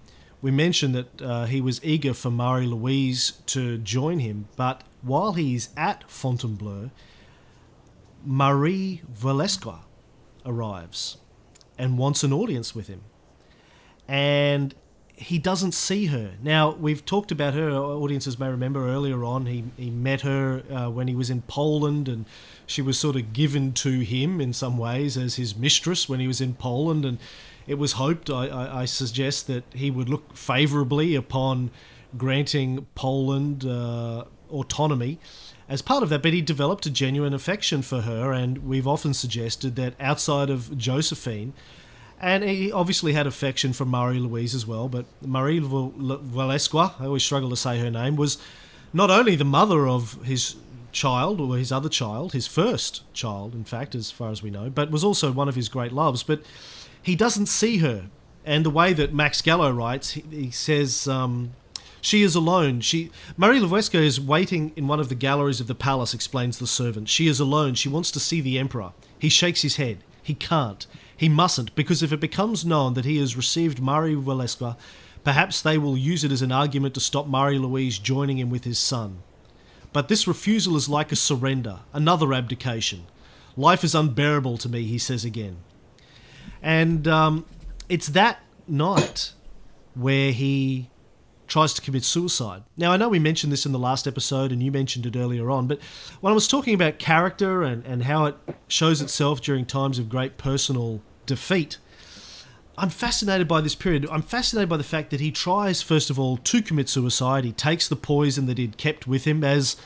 we 0.41 0.51
mentioned 0.51 0.95
that 0.95 1.23
uh, 1.23 1.45
he 1.45 1.61
was 1.61 1.85
eager 1.85 2.15
for 2.15 2.31
Marie 2.31 2.67
Louise 2.67 3.33
to 3.47 3.77
join 3.79 4.21
him, 4.21 4.49
but 4.57 4.83
while 5.03 5.35
he's 5.35 5.69
at 5.77 6.11
Fontainebleau 6.11 6.91
Marie 8.27 9.03
Walewska 9.23 9.81
arrives 10.45 11.17
and 11.79 11.97
wants 11.97 12.25
an 12.25 12.33
audience 12.33 12.75
with 12.75 12.89
him. 12.89 13.03
And 14.09 14.75
he 15.15 15.39
doesn't 15.39 15.73
see 15.73 16.07
her. 16.07 16.33
Now, 16.43 16.73
we've 16.73 17.05
talked 17.05 17.31
about 17.31 17.55
her, 17.55 17.71
audiences 17.71 18.39
may 18.39 18.49
remember 18.49 18.89
earlier 18.89 19.25
on, 19.25 19.47
he, 19.47 19.65
he 19.77 19.91
met 19.91 20.21
her 20.23 20.63
uh, 20.71 20.91
when 20.91 21.09
he 21.09 21.15
was 21.15 21.31
in 21.31 21.43
Poland, 21.43 22.09
and 22.09 22.27
she 22.67 22.83
was 22.83 22.99
sort 22.99 23.17
of 23.17 23.33
given 23.33 23.73
to 23.75 24.01
him 24.01 24.41
in 24.41 24.53
some 24.53 24.77
ways 24.77 25.17
as 25.17 25.37
his 25.37 25.57
mistress 25.57 26.09
when 26.09 26.21
he 26.21 26.27
was 26.27 26.41
in 26.41 26.55
Poland. 26.55 27.05
And 27.05 27.19
it 27.67 27.79
was 27.79 27.93
hoped, 27.93 28.29
I, 28.29 28.49
I, 28.49 28.81
I 28.83 28.85
suggest, 28.85 29.47
that 29.47 29.65
he 29.73 29.91
would 29.91 30.09
look 30.09 30.37
favourably 30.37 31.15
upon 31.15 31.71
granting 32.17 32.87
Poland 32.95 33.65
uh, 33.65 34.25
autonomy 34.51 35.19
as 35.69 35.83
part 35.83 36.03
of 36.03 36.09
that, 36.11 36.23
but 36.23 36.33
he 36.33 36.41
developed 36.41 36.87
a 36.87 36.91
genuine 36.91 37.35
affection 37.35 37.83
for 37.83 38.03
her, 38.03 38.33
and 38.33 38.59
we've 38.59 38.87
often 38.87 39.13
suggested 39.15 39.77
that 39.77 39.95
outside 39.99 40.49
of 40.51 40.77
Josephine, 40.79 41.53
and 42.21 42.45
he 42.45 42.73
obviously 42.73 43.13
had 43.13 43.27
affection 43.27 43.73
for 43.73 43.85
Marie 43.85 44.19
Louise 44.19 44.55
as 44.55 44.67
well, 44.67 44.89
but 44.89 45.05
Marie 45.21 45.61
Walewska, 45.61 47.01
I 47.01 47.07
always 47.07 47.25
struggle 47.25 47.51
to 47.51 47.57
say 47.57 47.79
her 47.79 47.91
name, 47.91 48.17
was 48.17 48.39
not 48.93 49.11
only 49.11 49.37
the 49.37 49.45
mother 49.45 49.87
of 49.89 50.23
his 50.23 50.57
child, 50.93 51.41
or 51.41 51.57
his 51.59 51.71
other 51.71 51.89
child, 51.91 52.33
his 52.33 52.47
first 52.47 53.03
child, 53.13 53.55
in 53.55 53.65
fact, 53.65 53.95
as 53.95 54.11
far 54.11 54.31
as 54.31 54.43
we 54.43 54.51
know, 54.51 54.71
but 54.71 54.91
was 54.91 55.05
also 55.05 55.31
one 55.31 55.49
of 55.49 55.55
his 55.55 55.69
great 55.69 55.93
loves, 55.93 56.23
but 56.23 56.41
he 57.03 57.15
doesn't 57.15 57.47
see 57.47 57.79
her. 57.79 58.07
And 58.45 58.65
the 58.65 58.71
way 58.71 58.93
that 58.95 59.13
Max 59.13 59.43
Gallo 59.43 59.71
writes, 59.71 60.13
he, 60.13 60.23
he 60.31 60.51
says, 60.51 61.07
um, 61.07 61.53
she 62.01 62.23
is 62.23 62.35
alone. 62.35 62.81
She 62.81 63.11
Marie 63.37 63.61
Walewska 63.61 64.01
is 64.01 64.21
waiting 64.21 64.73
in 64.77 64.87
one 64.87 65.01
of 65.01 65.09
the 65.09 65.15
galleries 65.15 65.61
of 65.61 65.67
the 65.67 65.75
palace, 65.75 66.15
explains 66.15 66.59
the 66.59 66.67
servant. 66.67 67.09
She 67.09 67.27
is 67.27 67.41
alone. 67.41 67.75
She 67.75 67.89
wants 67.89 68.11
to 68.13 68.21
see 68.21 68.41
the 68.41 68.59
emperor. 68.59 68.93
He 69.19 69.29
shakes 69.29 69.63
his 69.63 69.77
head. 69.77 69.99
He 70.23 70.35
can't. 70.35 70.87
He 71.17 71.29
mustn't, 71.29 71.75
because 71.75 72.03
if 72.03 72.13
it 72.13 72.21
becomes 72.21 72.67
known 72.67 72.95
that 72.95 73.05
he 73.05 73.17
has 73.19 73.37
received 73.37 73.81
Marie 73.81 74.15
Walewska, 74.15 74.77
perhaps 75.25 75.63
they 75.63 75.79
will 75.79 75.97
use 75.97 76.25
it 76.25 76.33
as 76.33 76.43
an 76.43 76.53
argument 76.53 76.95
to 76.95 77.01
stop 77.01 77.27
Marie 77.27 77.59
Louise 77.59 77.99
joining 77.99 78.39
him 78.39 78.51
with 78.51 78.65
his 78.65 78.79
son. 78.79 79.23
But 79.93 80.09
this 80.09 80.29
refusal 80.29 80.77
is 80.77 80.89
like 80.89 81.11
a 81.11 81.17
surrender, 81.17 81.81
another 81.95 82.35
abdication. 82.35 83.07
Life 83.57 83.83
is 83.83 83.95
unbearable 83.95 84.59
to 84.59 84.69
me, 84.69 84.85
he 84.85 84.99
says 84.99 85.25
again. 85.25 85.57
And 86.63 87.09
um, 87.09 87.47
it's 87.89 88.09
that 88.09 88.41
night 88.69 89.33
where 89.95 90.33
he 90.33 90.91
tries 91.47 91.73
to 91.75 91.83
commit 91.83 92.05
suicide. 92.05 92.63
Now, 92.77 92.93
I 92.93 92.97
know 92.97 93.09
we 93.09 93.19
mentioned 93.19 93.53
this 93.53 93.67
in 93.67 93.73
the 93.73 93.79
last 93.79 94.07
episode 94.07 94.53
and 94.53 94.63
you 94.63 94.73
mentioned 94.73 95.07
it 95.07 95.17
earlier 95.17 95.51
on, 95.51 95.67
but 95.67 95.81
when 96.21 96.31
I 96.31 96.35
was 96.35 96.49
talking 96.49 96.75
about 96.75 96.99
character 96.99 97.63
and, 97.63 97.85
and 97.87 98.05
how 98.05 98.27
it 98.27 98.37
shows 98.69 99.01
itself 99.01 99.41
during 99.41 99.65
times 99.65 99.99
of 99.99 100.09
great 100.09 100.39
personal 100.39 101.01
defeat, 101.25 101.79
I'm 102.79 102.91
fascinated 102.91 103.49
by 103.49 103.63
this 103.63 103.75
period. 103.75 104.07
I'm 104.11 104.23
fascinated 104.23 104.69
by 104.69 104.77
the 104.77 104.85
fact 104.85 105.11
that 105.11 105.21
he 105.21 105.31
tries, 105.31 105.81
first 105.81 106.11
of 106.11 106.19
all, 106.19 106.37
to 106.39 106.61
commit 106.61 106.89
suicide. 106.89 107.45
He 107.45 107.53
takes 107.53 107.89
the 107.89 107.97
poison 107.97 108.47
that 108.47 108.59
he'd 108.59 108.77
kept 108.77 109.07
with 109.07 109.25
him, 109.25 109.43
as 109.43 109.77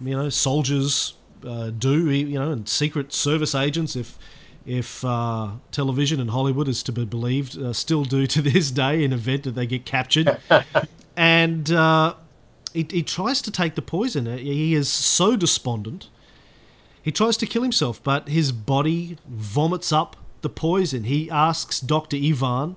you 0.00 0.14
know, 0.14 0.28
soldiers 0.28 1.14
uh, 1.44 1.70
do, 1.70 2.10
you 2.10 2.38
know, 2.38 2.52
and 2.52 2.68
secret 2.68 3.12
service 3.12 3.54
agents, 3.54 3.96
if 3.96 4.18
if 4.68 5.02
uh, 5.02 5.52
television 5.72 6.20
and 6.20 6.28
Hollywood 6.28 6.68
is 6.68 6.82
to 6.82 6.92
be 6.92 7.06
believed, 7.06 7.58
uh, 7.58 7.72
still 7.72 8.04
do 8.04 8.26
to 8.26 8.42
this 8.52 8.70
day 8.70 9.02
in 9.02 9.14
event 9.14 9.44
that 9.44 9.52
they 9.52 9.66
get 9.66 9.86
captured. 9.86 10.38
and 11.16 11.72
uh, 11.72 12.14
he, 12.74 12.86
he, 12.90 13.02
tries 13.02 13.40
to 13.42 13.50
take 13.50 13.76
the 13.76 13.82
poison. 13.82 14.26
He 14.26 14.74
is 14.74 14.92
so 14.92 15.36
despondent. 15.36 16.10
He 17.00 17.10
tries 17.10 17.38
to 17.38 17.46
kill 17.46 17.62
himself, 17.62 18.02
but 18.02 18.28
his 18.28 18.52
body 18.52 19.16
vomits 19.26 19.90
up 19.90 20.16
the 20.42 20.50
poison. 20.50 21.04
He 21.04 21.30
asks 21.30 21.80
Dr. 21.80 22.18
Yvan 22.18 22.76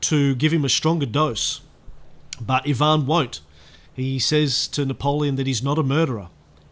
to 0.00 0.34
give 0.36 0.52
him 0.52 0.64
a 0.64 0.70
stronger 0.70 1.04
dose, 1.04 1.60
but 2.40 2.66
Yvan 2.66 3.04
won't. 3.04 3.42
He 3.92 4.18
says 4.18 4.66
to 4.68 4.86
Napoleon 4.86 5.36
that 5.36 5.46
he's 5.46 5.62
not 5.62 5.78
a 5.78 5.82
murderer. 5.82 6.28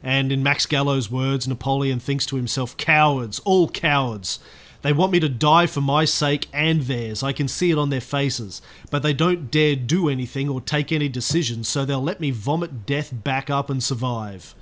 And 0.06 0.30
in 0.30 0.40
Max 0.40 0.66
Gallo's 0.66 1.10
words, 1.10 1.48
Napoleon 1.48 1.98
thinks 1.98 2.26
to 2.26 2.36
himself, 2.36 2.76
Cowards, 2.76 3.40
all 3.40 3.68
cowards. 3.68 4.38
They 4.82 4.92
want 4.92 5.10
me 5.10 5.18
to 5.18 5.28
die 5.28 5.66
for 5.66 5.80
my 5.80 6.04
sake 6.04 6.46
and 6.52 6.82
theirs. 6.82 7.24
I 7.24 7.32
can 7.32 7.48
see 7.48 7.72
it 7.72 7.76
on 7.76 7.90
their 7.90 8.00
faces. 8.00 8.62
But 8.88 9.02
they 9.02 9.12
don't 9.12 9.50
dare 9.50 9.74
do 9.74 10.08
anything 10.08 10.48
or 10.48 10.60
take 10.60 10.92
any 10.92 11.08
decisions, 11.08 11.66
so 11.66 11.84
they'll 11.84 12.00
let 12.00 12.20
me 12.20 12.30
vomit 12.30 12.86
death 12.86 13.12
back 13.12 13.50
up 13.50 13.68
and 13.68 13.82
survive. 13.82 14.54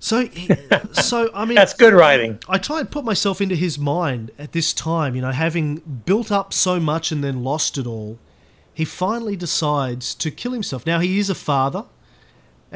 So, 0.00 0.28
so 0.92 1.30
I 1.32 1.46
mean, 1.46 1.54
that's 1.54 1.72
good 1.72 1.94
writing. 1.94 2.38
I 2.50 2.58
try 2.58 2.80
and 2.80 2.90
put 2.90 3.06
myself 3.06 3.40
into 3.40 3.54
his 3.54 3.78
mind 3.78 4.32
at 4.38 4.52
this 4.52 4.74
time. 4.74 5.16
You 5.16 5.22
know, 5.22 5.30
having 5.32 5.76
built 6.04 6.30
up 6.30 6.52
so 6.52 6.78
much 6.78 7.10
and 7.10 7.24
then 7.24 7.42
lost 7.42 7.78
it 7.78 7.86
all, 7.86 8.18
he 8.74 8.84
finally 8.84 9.34
decides 9.34 10.14
to 10.16 10.30
kill 10.30 10.52
himself. 10.52 10.84
Now 10.84 11.00
he 11.00 11.18
is 11.18 11.30
a 11.30 11.34
father, 11.34 11.86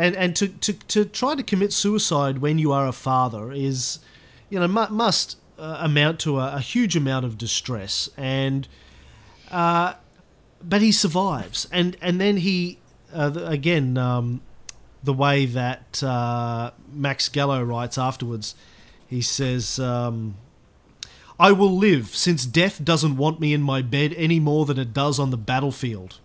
and 0.01 0.17
and 0.17 0.35
to 0.37 0.49
to, 0.49 0.73
to 0.73 1.05
try 1.05 1.35
to 1.35 1.43
commit 1.43 1.73
suicide 1.73 2.39
when 2.39 2.59
you 2.59 2.73
are 2.73 2.87
a 2.87 2.93
father 2.93 3.53
is, 3.53 3.99
you 4.49 4.59
know, 4.59 4.67
mu- 4.67 4.89
must 4.89 5.37
uh, 5.59 5.79
amount 5.81 6.19
to 6.21 6.39
a, 6.39 6.57
a, 6.57 6.61
huge 6.61 6.97
amount 6.97 7.25
of 7.25 7.37
distress 7.39 8.09
and. 8.17 8.67
Uh, 9.51 9.95
but 10.63 10.83
he 10.83 10.93
survives, 10.93 11.67
and 11.73 11.97
and 12.01 12.21
then 12.21 12.37
he 12.37 12.79
uh, 13.15 13.33
again 13.35 13.97
um, 13.97 14.41
the 15.03 15.13
way 15.13 15.47
that 15.47 16.03
uh, 16.03 16.71
Max 16.93 17.29
Gallo 17.29 17.63
writes 17.63 17.99
afterwards. 17.99 18.55
He 19.09 19.23
says, 19.23 19.81
um, 19.81 20.37
I 21.39 21.51
will 21.51 21.77
live, 21.77 22.15
since 22.15 22.47
death 22.47 22.85
doesn't 22.85 23.17
want 23.17 23.41
me 23.41 23.53
in 23.53 23.63
my 23.63 23.83
bed 23.83 24.15
any 24.17 24.39
more 24.39 24.67
than 24.67 24.79
it 24.79 24.93
does 24.93 25.19
on 25.19 25.31
the 25.31 25.37
battlefield. 25.37 26.19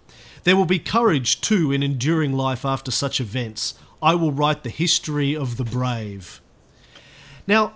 There 0.46 0.56
will 0.56 0.66
be 0.66 0.80
courage, 0.80 1.42
too, 1.42 1.72
in 1.72 1.84
enduring 1.84 2.34
life 2.34 2.66
after 2.66 2.92
such 2.92 3.20
events. 3.20 3.74
I 4.02 4.16
will 4.16 4.32
write 4.32 4.64
the 4.64 4.70
history 4.70 5.36
of 5.36 5.58
the 5.58 5.64
brave. 5.64 6.40
Now, 7.48 7.74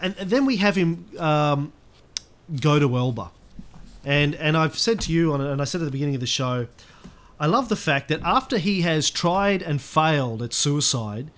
and, 0.00 0.14
then 0.14 0.44
we 0.44 0.58
have 0.58 0.76
him 0.76 1.06
um, 1.18 1.72
go 2.60 2.78
to 2.78 2.96
Elba. 2.96 3.30
And, 4.04 4.34
and 4.34 4.56
I've 4.56 4.78
said 4.78 5.00
to 5.02 5.12
you, 5.12 5.34
and 5.34 5.60
I 5.60 5.64
said 5.64 5.80
at 5.80 5.86
the 5.86 5.90
beginning 5.90 6.14
of 6.14 6.20
the 6.20 6.26
show, 6.26 6.68
I 7.40 7.46
love 7.46 7.68
the 7.68 7.76
fact 7.76 8.08
that 8.08 8.20
after 8.22 8.58
he 8.58 8.82
has 8.82 9.10
tried 9.10 9.62
and 9.62 9.80
failed 9.80 10.42
at 10.42 10.52
suicide, 10.52 11.30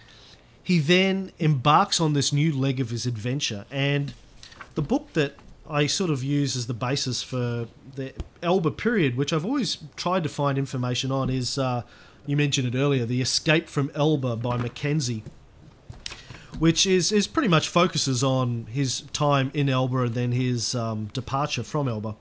he 0.62 0.78
then 0.78 1.30
embarks 1.38 2.00
on 2.00 2.12
this 2.12 2.32
new 2.32 2.52
leg 2.52 2.80
of 2.80 2.90
his 2.90 3.06
adventure. 3.06 3.66
And 3.70 4.14
the 4.74 4.82
book 4.82 5.12
that 5.12 5.34
I 5.70 5.86
sort 5.86 6.10
of 6.10 6.24
use 6.24 6.56
as 6.56 6.66
the 6.66 6.74
basis 6.74 7.22
for 7.22 7.68
the 7.94 8.12
Elba 8.42 8.72
period, 8.72 9.16
which 9.16 9.32
I've 9.32 9.44
always 9.44 9.78
tried 9.96 10.24
to 10.24 10.28
find 10.28 10.58
information 10.58 11.12
on, 11.12 11.30
is 11.30 11.58
uh, 11.58 11.82
you 12.26 12.36
mentioned 12.36 12.74
it 12.74 12.78
earlier, 12.78 13.06
The 13.06 13.22
Escape 13.22 13.68
from 13.68 13.90
Elba 13.94 14.36
by 14.36 14.56
Mackenzie, 14.56 15.22
which 16.58 16.86
is, 16.86 17.12
is 17.12 17.26
pretty 17.26 17.48
much 17.48 17.68
focuses 17.68 18.24
on 18.24 18.66
his 18.66 19.02
time 19.12 19.50
in 19.54 19.68
Elba 19.68 20.02
and 20.02 20.14
then 20.14 20.32
his 20.32 20.74
um, 20.74 21.06
departure 21.12 21.62
from 21.62 21.88
Elba. 21.88 22.16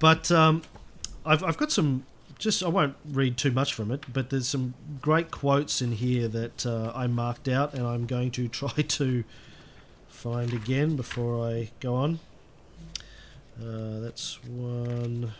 But 0.00 0.30
um, 0.32 0.62
I've, 1.24 1.44
I've 1.44 1.56
got 1.56 1.70
some 1.70 2.04
just 2.38 2.62
I 2.62 2.68
won't 2.68 2.96
read 3.04 3.36
too 3.36 3.50
much 3.50 3.74
from 3.74 3.90
it, 3.90 4.04
but 4.12 4.30
there's 4.30 4.48
some 4.48 4.74
great 5.02 5.30
quotes 5.30 5.82
in 5.82 5.92
here 5.92 6.28
that 6.28 6.64
uh, 6.64 6.92
I 6.94 7.08
marked 7.08 7.48
out, 7.48 7.74
and 7.74 7.84
I'm 7.86 8.06
going 8.06 8.30
to 8.32 8.48
try 8.60 8.70
to 8.70 9.24
find 10.08 10.52
again 10.52 10.96
before 10.96 11.46
I 11.46 11.70
go 11.80 11.94
on. 11.94 12.20
Uh, 13.60 14.00
that's 14.00 14.42
one. 14.44 15.32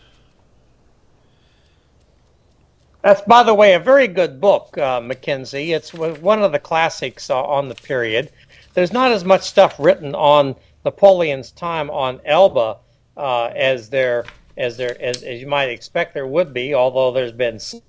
That's, 3.03 3.21
by 3.23 3.45
the 3.45 3.55
way, 3.55 3.75
a 3.75 3.79
very 3.79 4.09
good 4.09 4.41
book, 4.41 4.77
uh, 4.77 5.01
Mackenzie. 5.01 5.73
It's 5.73 5.95
one 5.95 6.43
of 6.43 6.51
the 6.51 6.59
classics 6.59 7.31
uh, 7.31 7.41
on 7.43 7.69
the 7.69 7.77
period. 7.77 8.31
There's 8.75 8.93
not 8.93 9.13
as 9.13 9.25
much 9.25 9.43
stuff 9.43 9.77
written 9.79 10.15
on 10.15 10.57
Napoleon's 10.85 11.53
time 11.53 11.91
on 11.91 12.21
Elba 12.25 12.79
uh, 13.17 13.45
as 13.55 13.89
there 13.89 14.25
as 14.57 14.77
there 14.77 15.01
as, 15.01 15.23
as 15.23 15.41
you 15.41 15.47
might 15.47 15.69
expect 15.69 16.15
there 16.15 16.27
would 16.27 16.53
be, 16.53 16.75
although 16.75 17.13
there's 17.13 17.33
been 17.33 17.61
some. 17.61 17.83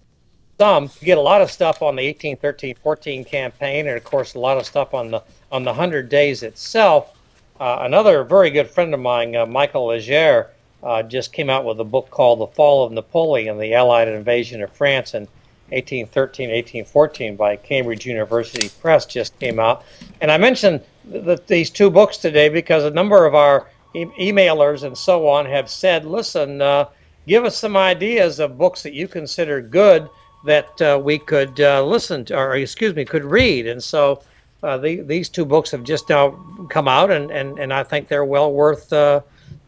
You 0.99 1.05
get 1.05 1.17
a 1.17 1.21
lot 1.21 1.41
of 1.41 1.49
stuff 1.49 1.81
on 1.81 1.95
the 1.95 2.13
1813-14 2.13 3.25
campaign, 3.25 3.87
and 3.87 3.97
of 3.97 4.03
course 4.03 4.35
a 4.35 4.39
lot 4.39 4.57
of 4.57 4.65
stuff 4.65 4.93
on 4.93 5.09
the 5.09 5.23
on 5.51 5.63
the 5.63 5.73
Hundred 5.73 6.09
Days 6.09 6.43
itself. 6.43 7.18
Uh, 7.59 7.79
another 7.81 8.23
very 8.23 8.49
good 8.49 8.69
friend 8.69 8.93
of 8.93 9.01
mine, 9.01 9.35
uh, 9.35 9.45
Michael 9.45 9.87
Leggiere, 9.87 10.47
uh, 10.81 11.03
just 11.03 11.33
came 11.33 11.49
out 11.49 11.65
with 11.65 11.77
a 11.81 11.83
book 11.83 12.09
called 12.09 12.39
The 12.39 12.47
Fall 12.47 12.85
of 12.85 12.93
Napoleon: 12.93 13.49
and 13.51 13.61
The 13.61 13.73
Allied 13.73 14.07
Invasion 14.07 14.63
of 14.63 14.71
France 14.71 15.13
in 15.13 15.27
1813-1814 15.73 17.35
by 17.35 17.57
Cambridge 17.57 18.05
University 18.05 18.69
Press 18.81 19.05
just 19.05 19.37
came 19.39 19.59
out. 19.59 19.83
And 20.21 20.31
I 20.31 20.37
mentioned 20.37 20.81
th- 21.11 21.45
these 21.47 21.69
two 21.69 21.89
books 21.89 22.15
today 22.15 22.47
because 22.47 22.85
a 22.85 22.91
number 22.91 23.25
of 23.25 23.35
our 23.35 23.67
e- 23.93 24.05
emailers 24.05 24.83
and 24.83 24.97
so 24.97 25.27
on 25.27 25.45
have 25.45 25.69
said, 25.69 26.05
listen, 26.05 26.61
uh, 26.61 26.85
give 27.27 27.43
us 27.43 27.57
some 27.57 27.75
ideas 27.75 28.39
of 28.39 28.57
books 28.57 28.83
that 28.83 28.93
you 28.93 29.07
consider 29.07 29.61
good 29.61 30.09
that 30.45 30.81
uh, 30.81 30.99
we 31.03 31.19
could 31.19 31.59
uh, 31.59 31.83
listen 31.83 32.23
to, 32.25 32.37
or 32.37 32.55
excuse 32.55 32.95
me, 32.95 33.03
could 33.03 33.25
read. 33.25 33.67
And 33.67 33.83
so 33.83 34.21
uh, 34.61 34.77
the, 34.77 35.01
these 35.01 35.29
two 35.29 35.45
books 35.45 35.71
have 35.71 35.83
just 35.83 36.09
now 36.09 36.31
come 36.69 36.87
out, 36.87 37.11
and, 37.11 37.31
and, 37.31 37.59
and 37.59 37.73
I 37.73 37.83
think 37.83 38.07
they're 38.07 38.25
well 38.25 38.51
worth 38.51 38.91
uh, 38.91 39.21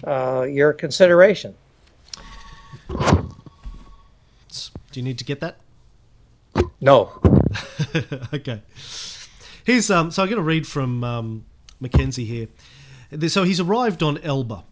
uh, 0.03 0.45
your 0.49 0.73
consideration. 0.73 1.55
Do 2.89 4.99
you 4.99 5.03
need 5.03 5.17
to 5.19 5.23
get 5.23 5.39
that? 5.39 5.57
No. 6.81 7.21
okay. 8.33 8.61
Here's 9.63 9.89
um. 9.89 10.11
So 10.11 10.23
I'm 10.23 10.27
going 10.27 10.37
to 10.37 10.43
read 10.43 10.67
from 10.67 11.03
um, 11.03 11.45
Mackenzie 11.79 12.25
here. 12.25 12.47
So 13.29 13.43
he's 13.43 13.59
arrived 13.59 14.03
on 14.03 14.17
Elba. 14.17 14.65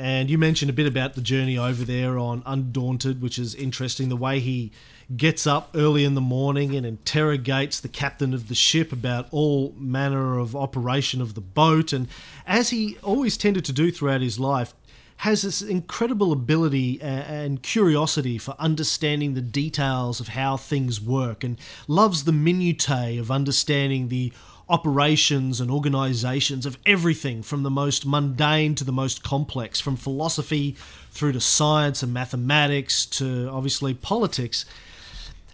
And 0.00 0.30
you 0.30 0.38
mentioned 0.38 0.70
a 0.70 0.72
bit 0.72 0.86
about 0.86 1.12
the 1.12 1.20
journey 1.20 1.58
over 1.58 1.84
there 1.84 2.16
on 2.16 2.42
Undaunted, 2.46 3.20
which 3.20 3.38
is 3.38 3.54
interesting. 3.54 4.08
The 4.08 4.16
way 4.16 4.40
he 4.40 4.72
gets 5.14 5.46
up 5.46 5.72
early 5.74 6.04
in 6.04 6.14
the 6.14 6.22
morning 6.22 6.74
and 6.74 6.86
interrogates 6.86 7.78
the 7.78 7.88
captain 7.88 8.32
of 8.32 8.48
the 8.48 8.54
ship 8.54 8.92
about 8.92 9.26
all 9.30 9.74
manner 9.76 10.38
of 10.38 10.56
operation 10.56 11.20
of 11.20 11.34
the 11.34 11.42
boat. 11.42 11.92
And 11.92 12.08
as 12.46 12.70
he 12.70 12.96
always 13.02 13.36
tended 13.36 13.62
to 13.66 13.74
do 13.74 13.92
throughout 13.92 14.22
his 14.22 14.40
life, 14.40 14.72
has 15.18 15.42
this 15.42 15.60
incredible 15.60 16.32
ability 16.32 17.02
uh, 17.02 17.04
and 17.04 17.62
curiosity 17.62 18.38
for 18.38 18.54
understanding 18.58 19.34
the 19.34 19.42
details 19.42 20.18
of 20.18 20.28
how 20.28 20.56
things 20.56 20.98
work 20.98 21.44
and 21.44 21.58
loves 21.86 22.24
the 22.24 22.32
minutiae 22.32 23.20
of 23.20 23.30
understanding 23.30 24.08
the 24.08 24.32
operations 24.70 25.60
and 25.60 25.70
organizations 25.70 26.64
of 26.64 26.78
everything 26.86 27.42
from 27.42 27.62
the 27.62 27.70
most 27.70 28.06
mundane 28.06 28.74
to 28.76 28.84
the 28.84 28.92
most 28.92 29.22
complex, 29.22 29.80
from 29.80 29.96
philosophy 29.96 30.76
through 31.10 31.32
to 31.32 31.40
science 31.40 32.02
and 32.02 32.14
mathematics 32.14 33.04
to 33.04 33.50
obviously 33.52 33.92
politics. 33.92 34.64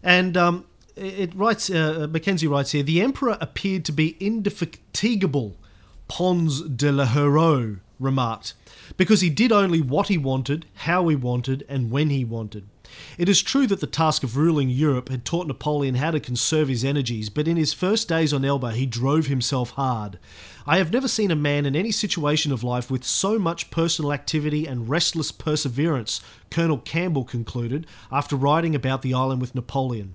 And 0.02 0.36
um, 0.36 0.64
it 0.94 1.34
writes, 1.34 1.70
uh, 1.70 2.06
Mackenzie 2.10 2.46
writes 2.46 2.72
here, 2.72 2.82
the 2.82 3.00
emperor 3.00 3.36
appeared 3.40 3.84
to 3.86 3.92
be 3.92 4.16
indefatigable. 4.20 5.56
Pons 6.08 6.62
de 6.62 6.92
l'Hérault 6.92 7.80
remarked, 7.98 8.54
because 8.96 9.22
he 9.22 9.30
did 9.30 9.50
only 9.50 9.80
what 9.80 10.06
he 10.06 10.16
wanted, 10.16 10.64
how 10.74 11.08
he 11.08 11.16
wanted, 11.16 11.64
and 11.68 11.90
when 11.90 12.10
he 12.10 12.24
wanted. 12.24 12.64
It 13.18 13.28
is 13.28 13.42
true 13.42 13.66
that 13.66 13.80
the 13.80 13.86
task 13.86 14.22
of 14.22 14.36
ruling 14.36 14.70
Europe 14.70 15.09
had 15.09 15.24
taught 15.24 15.47
Napoleon 15.47 15.97
how 15.97 16.11
to 16.11 16.20
conserve 16.20 16.68
his 16.68 16.84
energies, 16.84 17.30
but 17.30 17.49
in 17.49 17.57
his 17.57 17.72
first 17.72 18.09
days 18.09 18.32
on 18.32 18.44
Elba 18.44 18.72
he 18.72 18.86
drove 18.86 19.26
himself 19.26 19.70
hard. 19.70 20.18
I 20.66 20.78
have 20.78 20.92
never 20.92 21.09
seen 21.09 21.30
a 21.30 21.36
man 21.36 21.66
in 21.66 21.76
any 21.76 21.92
situation 21.92 22.53
of 22.53 22.64
life 22.64 22.90
with 22.90 23.05
so 23.05 23.38
much 23.38 23.70
personal 23.70 24.12
activity 24.12 24.66
and 24.66 24.88
restless 24.88 25.32
perseverance, 25.32 26.20
Colonel 26.51 26.78
Campbell 26.78 27.24
concluded, 27.24 27.86
after 28.11 28.36
riding 28.36 28.74
about 28.74 29.03
the 29.03 29.14
island 29.14 29.40
with 29.40 29.55
Napoleon. 29.55 30.14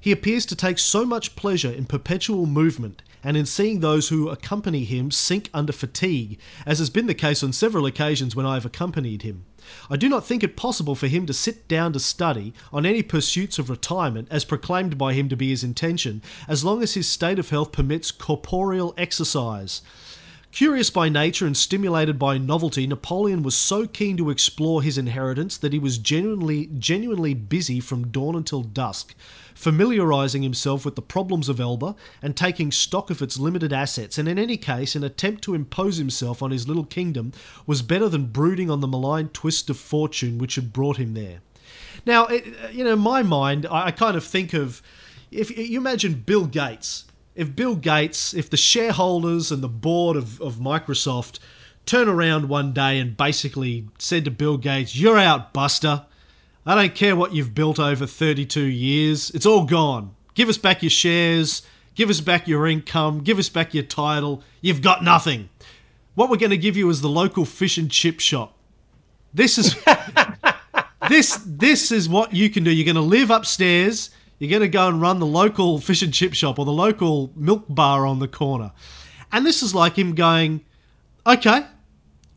He 0.00 0.12
appears 0.12 0.46
to 0.46 0.56
take 0.56 0.78
so 0.78 1.04
much 1.04 1.36
pleasure 1.36 1.70
in 1.70 1.84
perpetual 1.84 2.46
movement 2.46 3.02
and 3.22 3.36
in 3.36 3.46
seeing 3.46 3.80
those 3.80 4.08
who 4.08 4.28
accompany 4.28 4.84
him 4.84 5.10
sink 5.10 5.50
under 5.52 5.72
fatigue, 5.72 6.38
as 6.66 6.78
has 6.78 6.90
been 6.90 7.06
the 7.06 7.14
case 7.14 7.42
on 7.42 7.52
several 7.52 7.86
occasions 7.86 8.34
when 8.34 8.46
I 8.46 8.54
have 8.54 8.66
accompanied 8.66 9.22
him. 9.22 9.44
I 9.90 9.96
do 9.96 10.08
not 10.08 10.24
think 10.24 10.42
it 10.42 10.56
possible 10.56 10.94
for 10.94 11.06
him 11.06 11.26
to 11.26 11.32
sit 11.32 11.68
down 11.68 11.92
to 11.92 12.00
study 12.00 12.54
on 12.72 12.86
any 12.86 13.02
pursuits 13.02 13.58
of 13.58 13.70
retirement, 13.70 14.28
as 14.30 14.44
proclaimed 14.44 14.96
by 14.96 15.12
him 15.12 15.28
to 15.28 15.36
be 15.36 15.50
his 15.50 15.62
intention, 15.62 16.22
as 16.48 16.64
long 16.64 16.82
as 16.82 16.94
his 16.94 17.08
state 17.08 17.38
of 17.38 17.50
health 17.50 17.72
permits 17.72 18.10
corporeal 18.10 18.94
exercise. 18.96 19.82
Curious 20.52 20.90
by 20.90 21.08
nature 21.08 21.46
and 21.46 21.56
stimulated 21.56 22.18
by 22.18 22.36
novelty, 22.36 22.84
Napoleon 22.84 23.44
was 23.44 23.54
so 23.54 23.86
keen 23.86 24.16
to 24.16 24.30
explore 24.30 24.82
his 24.82 24.98
inheritance 24.98 25.56
that 25.56 25.72
he 25.72 25.78
was 25.78 25.96
genuinely, 25.96 26.68
genuinely 26.76 27.34
busy 27.34 27.78
from 27.78 28.08
dawn 28.08 28.34
until 28.34 28.62
dusk, 28.62 29.14
familiarizing 29.60 30.42
himself 30.42 30.86
with 30.86 30.96
the 30.96 31.02
problems 31.02 31.46
of 31.50 31.60
Elba 31.60 31.94
and 32.22 32.34
taking 32.34 32.72
stock 32.72 33.10
of 33.10 33.20
its 33.20 33.38
limited 33.38 33.74
assets. 33.74 34.16
And 34.16 34.26
in 34.26 34.38
any 34.38 34.56
case, 34.56 34.96
an 34.96 35.04
attempt 35.04 35.42
to 35.44 35.54
impose 35.54 35.98
himself 35.98 36.42
on 36.42 36.50
his 36.50 36.66
little 36.66 36.86
kingdom 36.86 37.32
was 37.66 37.82
better 37.82 38.08
than 38.08 38.28
brooding 38.28 38.70
on 38.70 38.80
the 38.80 38.88
malign 38.88 39.28
twist 39.28 39.68
of 39.68 39.76
fortune 39.76 40.38
which 40.38 40.54
had 40.54 40.72
brought 40.72 40.96
him 40.96 41.12
there. 41.12 41.42
Now, 42.06 42.24
it, 42.26 42.46
uh, 42.64 42.68
you 42.68 42.84
know, 42.84 42.94
in 42.94 43.00
my 43.00 43.22
mind, 43.22 43.66
I, 43.66 43.88
I 43.88 43.90
kind 43.90 44.16
of 44.16 44.24
think 44.24 44.54
of 44.54 44.80
if 45.30 45.54
you 45.56 45.78
imagine 45.78 46.24
Bill 46.24 46.46
Gates. 46.46 47.04
If 47.34 47.54
Bill 47.54 47.76
Gates, 47.76 48.32
if 48.32 48.48
the 48.48 48.56
shareholders 48.56 49.52
and 49.52 49.62
the 49.62 49.68
board 49.68 50.16
of, 50.16 50.40
of 50.40 50.54
Microsoft 50.54 51.38
turn 51.84 52.08
around 52.08 52.48
one 52.48 52.72
day 52.72 52.98
and 52.98 53.14
basically 53.14 53.88
said 53.98 54.24
to 54.24 54.30
Bill 54.30 54.56
Gates, 54.56 54.96
You're 54.96 55.18
out, 55.18 55.52
Buster. 55.52 56.06
I 56.66 56.74
don't 56.74 56.94
care 56.94 57.16
what 57.16 57.34
you've 57.34 57.54
built 57.54 57.78
over 57.78 58.06
32 58.06 58.62
years. 58.62 59.30
It's 59.30 59.46
all 59.46 59.64
gone. 59.64 60.14
Give 60.34 60.48
us 60.48 60.58
back 60.58 60.82
your 60.82 60.90
shares. 60.90 61.62
Give 61.94 62.10
us 62.10 62.20
back 62.20 62.46
your 62.46 62.66
income. 62.66 63.22
Give 63.22 63.38
us 63.38 63.48
back 63.48 63.74
your 63.74 63.82
title. 63.82 64.42
You've 64.60 64.82
got 64.82 65.02
nothing. 65.02 65.48
What 66.14 66.30
we're 66.30 66.36
going 66.36 66.50
to 66.50 66.58
give 66.58 66.76
you 66.76 66.88
is 66.90 67.00
the 67.00 67.08
local 67.08 67.44
fish 67.44 67.78
and 67.78 67.90
chip 67.90 68.20
shop. 68.20 68.56
This 69.32 69.58
is 69.58 69.76
this 71.08 71.42
this 71.46 71.90
is 71.90 72.08
what 72.08 72.34
you 72.34 72.50
can 72.50 72.64
do. 72.64 72.70
You're 72.70 72.84
going 72.84 72.96
to 72.96 73.00
live 73.00 73.30
upstairs. 73.30 74.10
You're 74.38 74.50
going 74.50 74.62
to 74.62 74.68
go 74.68 74.88
and 74.88 75.00
run 75.00 75.18
the 75.18 75.26
local 75.26 75.78
fish 75.78 76.02
and 76.02 76.12
chip 76.12 76.34
shop 76.34 76.58
or 76.58 76.64
the 76.64 76.72
local 76.72 77.30
milk 77.36 77.64
bar 77.68 78.06
on 78.06 78.18
the 78.18 78.28
corner. 78.28 78.72
And 79.30 79.44
this 79.44 79.62
is 79.62 79.74
like 79.74 79.96
him 79.96 80.14
going, 80.14 80.64
okay, 81.26 81.66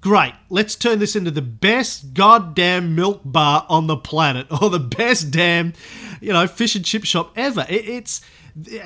great, 0.03 0.33
let's 0.49 0.75
turn 0.75 0.99
this 0.99 1.15
into 1.15 1.31
the 1.31 1.41
best 1.41 2.13
goddamn 2.13 2.93
milk 2.93 3.21
bar 3.23 3.65
on 3.69 3.87
the 3.87 3.95
planet 3.95 4.45
or 4.61 4.69
the 4.69 4.77
best 4.77 5.31
damn, 5.31 5.71
you 6.19 6.33
know, 6.33 6.45
fish 6.45 6.75
and 6.75 6.83
chip 6.83 7.05
shop 7.05 7.31
ever. 7.37 7.65
It, 7.69 7.87
it's, 7.87 8.21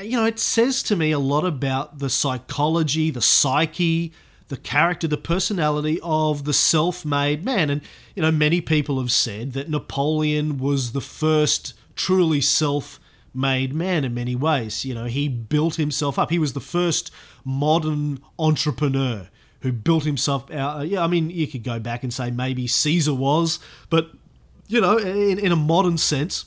you 0.03 0.15
know, 0.15 0.25
it 0.25 0.37
says 0.37 0.83
to 0.83 0.95
me 0.95 1.11
a 1.11 1.17
lot 1.17 1.43
about 1.43 1.97
the 1.97 2.09
psychology, 2.11 3.09
the 3.09 3.21
psyche, 3.21 4.13
the 4.49 4.57
character, 4.57 5.07
the 5.07 5.17
personality 5.17 5.99
of 6.03 6.45
the 6.45 6.53
self 6.53 7.03
made 7.03 7.43
man. 7.43 7.71
And, 7.71 7.81
you 8.15 8.21
know, 8.21 8.31
many 8.31 8.61
people 8.61 8.99
have 8.99 9.11
said 9.11 9.53
that 9.53 9.71
Napoleon 9.71 10.59
was 10.59 10.91
the 10.91 11.01
first 11.01 11.73
truly 11.95 12.41
self 12.41 12.99
made 13.33 13.73
man 13.73 14.05
in 14.05 14.13
many 14.13 14.35
ways. 14.35 14.85
You 14.85 14.93
know, 14.93 15.05
he 15.05 15.27
built 15.27 15.77
himself 15.77 16.19
up. 16.19 16.29
He 16.29 16.37
was 16.37 16.53
the 16.53 16.59
first 16.59 17.09
modern 17.43 18.19
entrepreneur 18.37 19.29
who 19.61 19.71
built 19.71 20.03
himself 20.03 20.51
out. 20.51 20.79
Uh, 20.79 20.83
yeah, 20.83 21.03
I 21.03 21.07
mean, 21.07 21.29
you 21.29 21.47
could 21.47 21.63
go 21.63 21.79
back 21.79 22.03
and 22.03 22.13
say 22.13 22.31
maybe 22.31 22.67
Caesar 22.67 23.13
was, 23.13 23.59
but, 23.89 24.11
you 24.67 24.79
know, 24.79 24.97
in, 24.97 25.39
in 25.39 25.51
a 25.51 25.55
modern 25.55 25.97
sense, 25.97 26.45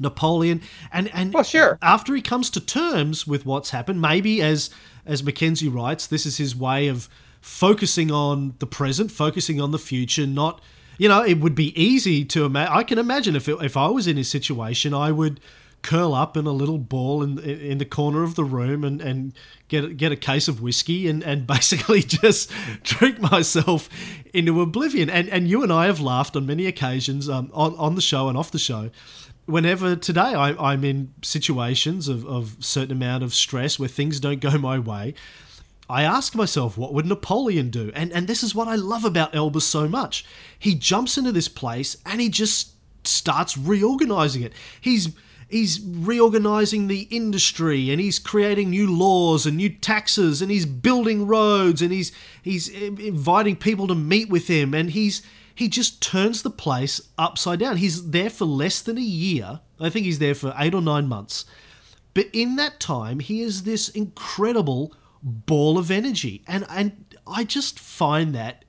Napoleon 0.00 0.62
and 0.92 1.10
and 1.12 1.34
well, 1.34 1.42
sure. 1.42 1.76
after 1.82 2.14
he 2.14 2.22
comes 2.22 2.50
to 2.50 2.60
terms 2.60 3.26
with 3.26 3.44
what's 3.44 3.70
happened, 3.70 4.00
maybe 4.00 4.40
as 4.40 4.70
as 5.04 5.24
Mackenzie 5.24 5.68
writes, 5.68 6.06
this 6.06 6.24
is 6.24 6.36
his 6.36 6.54
way 6.54 6.86
of 6.86 7.08
focusing 7.40 8.10
on 8.10 8.54
the 8.60 8.66
present, 8.66 9.10
focusing 9.10 9.60
on 9.60 9.72
the 9.72 9.78
future, 9.78 10.26
not 10.26 10.60
you 10.98 11.08
know, 11.08 11.22
it 11.22 11.40
would 11.40 11.54
be 11.54 11.80
easy 11.80 12.24
to 12.24 12.44
imagine. 12.44 12.72
I 12.72 12.82
can 12.82 12.98
imagine 12.98 13.36
if 13.36 13.48
it, 13.48 13.56
if 13.62 13.76
I 13.76 13.86
was 13.86 14.06
in 14.06 14.16
his 14.16 14.28
situation, 14.28 14.92
I 14.92 15.12
would 15.12 15.40
curl 15.88 16.12
up 16.12 16.36
in 16.36 16.46
a 16.46 16.52
little 16.52 16.76
ball 16.76 17.22
in 17.22 17.38
in 17.38 17.78
the 17.78 17.84
corner 17.86 18.22
of 18.22 18.34
the 18.34 18.44
room 18.44 18.84
and, 18.84 19.00
and 19.00 19.32
get 19.68 19.96
get 19.96 20.12
a 20.12 20.16
case 20.16 20.46
of 20.46 20.60
whiskey 20.60 21.08
and, 21.08 21.22
and 21.22 21.46
basically 21.56 22.02
just 22.02 22.50
drink 22.82 23.20
myself 23.20 23.88
into 24.34 24.60
oblivion. 24.60 25.08
And 25.08 25.30
and 25.30 25.48
you 25.48 25.62
and 25.62 25.72
I 25.72 25.86
have 25.86 25.98
laughed 25.98 26.36
on 26.36 26.44
many 26.44 26.66
occasions 26.66 27.26
um, 27.28 27.50
on 27.54 27.74
on 27.76 27.94
the 27.94 28.02
show 28.02 28.28
and 28.28 28.36
off 28.36 28.50
the 28.50 28.58
show. 28.58 28.90
Whenever 29.46 29.96
today 29.96 30.20
I, 30.20 30.50
I'm 30.72 30.84
in 30.84 31.14
situations 31.22 32.06
of, 32.06 32.26
of 32.26 32.58
certain 32.60 32.92
amount 32.92 33.24
of 33.24 33.32
stress 33.32 33.78
where 33.78 33.88
things 33.88 34.20
don't 34.20 34.40
go 34.40 34.58
my 34.58 34.78
way, 34.78 35.14
I 35.88 36.02
ask 36.02 36.34
myself, 36.34 36.76
what 36.76 36.92
would 36.92 37.06
Napoleon 37.06 37.70
do? 37.70 37.90
And 37.94 38.12
and 38.12 38.26
this 38.26 38.42
is 38.42 38.54
what 38.54 38.68
I 38.68 38.74
love 38.74 39.06
about 39.06 39.34
Elba 39.34 39.62
so 39.62 39.88
much. 39.88 40.26
He 40.58 40.74
jumps 40.74 41.16
into 41.16 41.32
this 41.32 41.48
place 41.48 41.96
and 42.04 42.20
he 42.20 42.28
just 42.28 42.74
starts 43.04 43.56
reorganizing 43.56 44.42
it. 44.42 44.52
He's 44.78 45.16
he's 45.48 45.80
reorganizing 45.80 46.86
the 46.86 47.02
industry 47.10 47.90
and 47.90 48.00
he's 48.00 48.18
creating 48.18 48.70
new 48.70 48.94
laws 48.94 49.46
and 49.46 49.56
new 49.56 49.70
taxes 49.70 50.42
and 50.42 50.50
he's 50.50 50.66
building 50.66 51.26
roads 51.26 51.80
and 51.82 51.90
he's 51.90 52.12
he's 52.42 52.68
inviting 52.68 53.56
people 53.56 53.86
to 53.86 53.94
meet 53.94 54.28
with 54.28 54.46
him 54.48 54.74
and 54.74 54.90
he's 54.90 55.22
he 55.54 55.66
just 55.68 56.00
turns 56.00 56.42
the 56.42 56.50
place 56.50 57.00
upside 57.18 57.58
down. 57.58 57.78
He's 57.78 58.10
there 58.10 58.30
for 58.30 58.44
less 58.44 58.80
than 58.80 58.96
a 58.96 59.00
year. 59.00 59.58
I 59.80 59.90
think 59.90 60.06
he's 60.06 60.20
there 60.20 60.36
for 60.36 60.54
8 60.56 60.72
or 60.72 60.80
9 60.80 61.08
months. 61.08 61.46
But 62.14 62.26
in 62.32 62.54
that 62.56 62.78
time, 62.78 63.18
he 63.18 63.42
is 63.42 63.64
this 63.64 63.88
incredible 63.88 64.94
ball 65.20 65.78
of 65.78 65.90
energy 65.90 66.44
and 66.46 66.64
and 66.68 67.16
I 67.26 67.44
just 67.44 67.78
find 67.78 68.34
that 68.34 68.64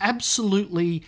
absolutely 0.00 1.02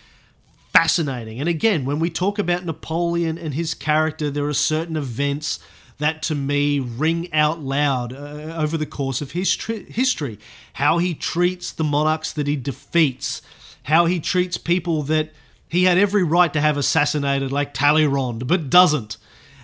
fascinating. 0.75 1.39
And 1.39 1.47
again, 1.47 1.85
when 1.85 1.99
we 1.99 2.09
talk 2.09 2.37
about 2.37 2.65
Napoleon 2.65 3.37
and 3.37 3.53
his 3.53 3.73
character, 3.73 4.29
there 4.29 4.45
are 4.45 4.53
certain 4.53 4.97
events 4.97 5.59
that 5.99 6.21
to 6.23 6.35
me 6.35 6.79
ring 6.79 7.31
out 7.33 7.61
loud 7.61 8.11
uh, 8.11 8.55
over 8.57 8.77
the 8.77 8.85
course 8.85 9.21
of 9.21 9.31
his 9.31 9.55
tri- 9.55 9.85
history. 9.87 10.37
How 10.73 10.97
he 10.97 11.13
treats 11.13 11.71
the 11.71 11.85
monarchs 11.85 12.33
that 12.33 12.47
he 12.47 12.57
defeats, 12.57 13.41
how 13.83 14.05
he 14.05 14.19
treats 14.19 14.57
people 14.57 15.03
that 15.03 15.29
he 15.69 15.85
had 15.85 15.97
every 15.97 16.23
right 16.23 16.51
to 16.51 16.59
have 16.59 16.77
assassinated, 16.77 17.51
like 17.51 17.73
Talleyrand, 17.73 18.45
but 18.45 18.69
doesn't. 18.69 19.17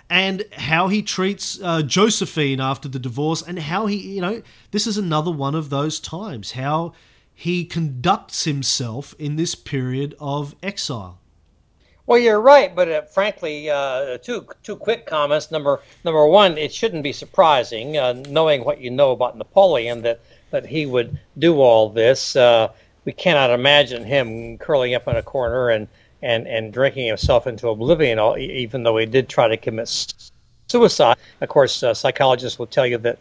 And 0.10 0.44
how 0.54 0.88
he 0.88 1.02
treats 1.02 1.60
uh, 1.62 1.82
Josephine 1.82 2.60
after 2.60 2.90
the 2.90 3.00
divorce, 3.00 3.42
and 3.42 3.60
how 3.60 3.86
he, 3.86 3.98
you 4.16 4.22
know, 4.22 4.42
this 4.72 4.88
is 4.88 4.98
another 4.98 5.32
one 5.32 5.56
of 5.56 5.70
those 5.70 6.00
times. 6.00 6.54
How 6.54 6.94
he 7.42 7.66
conducts 7.66 8.44
himself 8.44 9.16
in 9.18 9.36
this 9.36 9.56
period 9.56 10.14
of 10.20 10.54
exile. 10.62 11.18
Well, 12.06 12.20
you're 12.20 12.40
right, 12.40 12.76
but 12.76 12.88
uh, 12.88 13.02
frankly, 13.02 13.68
uh, 13.68 14.20
two 14.20 14.46
two 14.62 14.76
quick 14.76 15.08
comments. 15.08 15.50
Number 15.50 15.82
number 16.06 16.24
one, 16.28 16.56
it 16.60 16.72
shouldn't 16.72 17.02
be 17.02 17.12
surprising, 17.12 17.98
uh, 17.98 18.14
knowing 18.30 18.64
what 18.64 18.80
you 18.80 18.92
know 18.92 19.10
about 19.10 19.40
Napoleon, 19.40 20.04
that 20.04 20.20
that 20.52 20.68
he 20.68 20.86
would 20.86 21.18
do 21.40 21.60
all 21.60 21.90
this. 21.90 22.36
Uh, 22.36 22.68
we 23.06 23.12
cannot 23.12 23.50
imagine 23.50 24.04
him 24.04 24.60
curling 24.60 24.94
up 24.94 25.08
in 25.08 25.16
a 25.16 25.24
corner 25.24 25.70
and 25.70 25.88
and 26.22 26.48
and 26.48 26.72
drinking 26.72 27.08
himself 27.08 27.48
into 27.48 27.70
oblivion, 27.70 28.20
even 28.38 28.84
though 28.84 28.98
he 28.98 29.08
did 29.08 29.28
try 29.28 29.48
to 29.48 29.58
commit 29.58 29.90
suicide. 30.68 31.18
Of 31.42 31.50
course, 31.50 31.82
uh, 31.82 31.96
psychologists 31.96 32.60
will 32.60 32.68
tell 32.68 32.86
you 32.86 33.00
that 33.00 33.18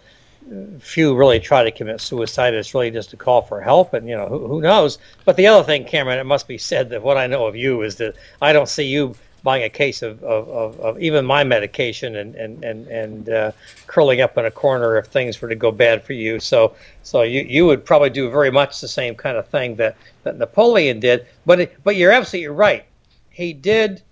few 0.81 1.15
really 1.15 1.39
try 1.39 1.63
to 1.63 1.71
commit 1.71 2.01
suicide. 2.01 2.55
It's 2.55 2.75
really 2.75 2.91
just 2.91 3.13
a 3.13 3.17
call 3.17 3.43
for 3.43 3.61
help, 3.61 3.95
and 3.95 4.09
you 4.09 4.17
know 4.17 4.27
who, 4.27 4.47
who, 4.47 4.61
knows. 4.61 4.99
But 5.25 5.37
the 5.37 5.47
other 5.47 5.65
thing, 5.65 5.85
Cameron, 5.85 6.19
it 6.19 6.25
must 6.25 6.49
be 6.49 6.59
said 6.59 6.91
that 6.91 7.03
what 7.03 7.17
I 7.17 7.27
know 7.27 7.47
of 7.47 7.55
you 7.55 7.83
is 7.83 7.97
that 7.97 8.17
I 8.43 8.53
don't 8.53 8.69
see 8.69 8.85
you 8.85 9.15
buying 9.43 9.63
a 9.63 9.71
case 9.71 10.03
of, 10.03 10.23
of, 10.23 10.49
of, 10.49 10.81
of 10.81 11.01
even 11.01 11.25
my 11.25 11.45
medication 11.45 12.17
and 12.17 12.35
and 12.35 12.65
and 12.65 12.87
and 12.89 13.29
uh, 13.29 13.53
curling 13.87 14.21
up 14.21 14.37
in 14.39 14.45
a 14.45 14.51
corner 14.51 14.99
if 14.99 15.07
things 15.07 15.41
were 15.41 15.49
to 15.49 15.55
go 15.55 15.71
bad 15.71 16.03
for 16.03 16.15
you. 16.15 16.41
So 16.41 16.75
so 17.03 17.23
you 17.23 17.43
you 17.43 17.67
would 17.67 17.85
probably 17.85 18.11
do 18.11 18.31
very 18.31 18.51
much 18.51 18.81
the 18.81 18.89
same 18.89 19.15
kind 19.15 19.37
of 19.37 19.47
thing 19.49 19.77
that 19.77 19.97
that 20.25 20.37
Napoleon 20.37 21.01
did. 21.01 21.27
But 21.47 21.61
it, 21.61 21.77
but 21.85 21.97
you're 21.97 22.13
absolutely 22.13 22.49
right. 22.49 22.85
He 23.31 23.53
did, 23.53 24.03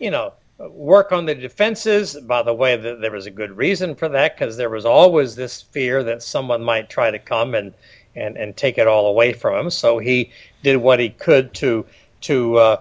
you 0.00 0.10
know 0.10 0.34
work 0.58 1.12
on 1.12 1.26
the 1.26 1.34
defenses. 1.34 2.16
By 2.20 2.42
the 2.42 2.54
way, 2.54 2.76
there 2.76 3.10
was 3.10 3.26
a 3.26 3.30
good 3.30 3.56
reason 3.56 3.94
for 3.94 4.08
that 4.08 4.36
because 4.36 4.56
there 4.56 4.70
was 4.70 4.84
always 4.84 5.36
this 5.36 5.62
fear 5.62 6.02
that 6.04 6.22
someone 6.22 6.62
might 6.62 6.90
try 6.90 7.10
to 7.10 7.18
come 7.18 7.54
and, 7.54 7.72
and, 8.16 8.36
and 8.36 8.56
take 8.56 8.78
it 8.78 8.86
all 8.86 9.06
away 9.06 9.32
from 9.32 9.66
him. 9.66 9.70
So 9.70 9.98
he 9.98 10.30
did 10.62 10.78
what 10.78 11.00
he 11.00 11.10
could 11.10 11.54
to 11.54 11.86
to 12.20 12.56
uh, 12.56 12.76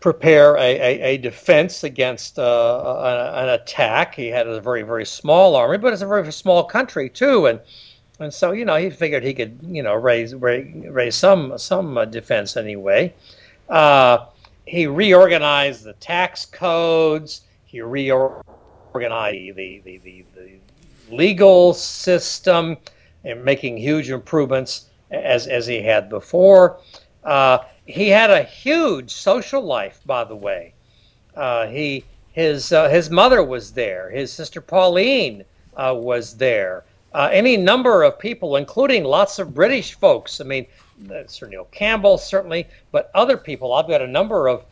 prepare 0.00 0.56
a, 0.56 0.60
a, 0.60 1.00
a, 1.00 1.16
defense 1.16 1.82
against 1.82 2.38
uh, 2.38 3.32
an, 3.34 3.48
attack. 3.48 4.14
He 4.14 4.26
had 4.26 4.46
a 4.46 4.60
very 4.60 4.82
very 4.82 5.06
small 5.06 5.56
army, 5.56 5.78
but 5.78 5.94
it's 5.94 6.02
a 6.02 6.06
very 6.06 6.30
small 6.30 6.62
country 6.62 7.08
too, 7.08 7.46
and 7.46 7.58
and 8.20 8.32
so 8.32 8.52
you 8.52 8.66
know 8.66 8.76
he 8.76 8.90
figured 8.90 9.24
he 9.24 9.32
could 9.32 9.58
you 9.62 9.82
know 9.82 9.94
raise 9.94 10.34
raise, 10.34 10.86
raise 10.88 11.14
some 11.14 11.56
some 11.56 11.96
uh, 11.96 12.04
defense 12.04 12.56
anyway. 12.58 13.14
Uh, 13.70 14.26
he 14.66 14.86
reorganized 14.86 15.84
the 15.84 15.92
tax 15.94 16.44
codes. 16.44 17.42
He 17.64 17.80
reorganized 17.80 18.44
the, 19.56 19.80
the, 19.84 19.98
the, 19.98 20.24
the 20.34 20.58
legal 21.10 21.72
system 21.72 22.76
and 23.24 23.44
making 23.44 23.76
huge 23.76 24.10
improvements 24.10 24.86
as, 25.10 25.46
as 25.46 25.66
he 25.66 25.82
had 25.82 26.08
before. 26.08 26.78
Uh, 27.24 27.58
he 27.86 28.08
had 28.08 28.30
a 28.30 28.42
huge 28.42 29.12
social 29.12 29.62
life, 29.62 30.00
by 30.04 30.24
the 30.24 30.36
way. 30.36 30.74
Uh, 31.34 31.66
he 31.66 32.04
his 32.32 32.72
uh, 32.72 32.88
his 32.88 33.10
mother 33.10 33.42
was 33.42 33.72
there. 33.72 34.10
His 34.10 34.32
sister 34.32 34.60
Pauline 34.60 35.44
uh, 35.76 35.94
was 35.96 36.36
there. 36.36 36.84
Uh, 37.14 37.30
any 37.32 37.56
number 37.56 38.02
of 38.02 38.18
people, 38.18 38.56
including 38.56 39.04
lots 39.04 39.38
of 39.38 39.54
British 39.54 39.94
folks. 39.94 40.40
I 40.40 40.44
mean, 40.44 40.66
Sir 41.26 41.46
Neil 41.48 41.66
Campbell, 41.72 42.18
certainly, 42.18 42.66
but 42.92 43.10
other 43.14 43.36
people. 43.36 43.74
I've 43.74 43.88
got 43.88 44.02
a 44.02 44.06
number 44.06 44.48
of, 44.48 44.64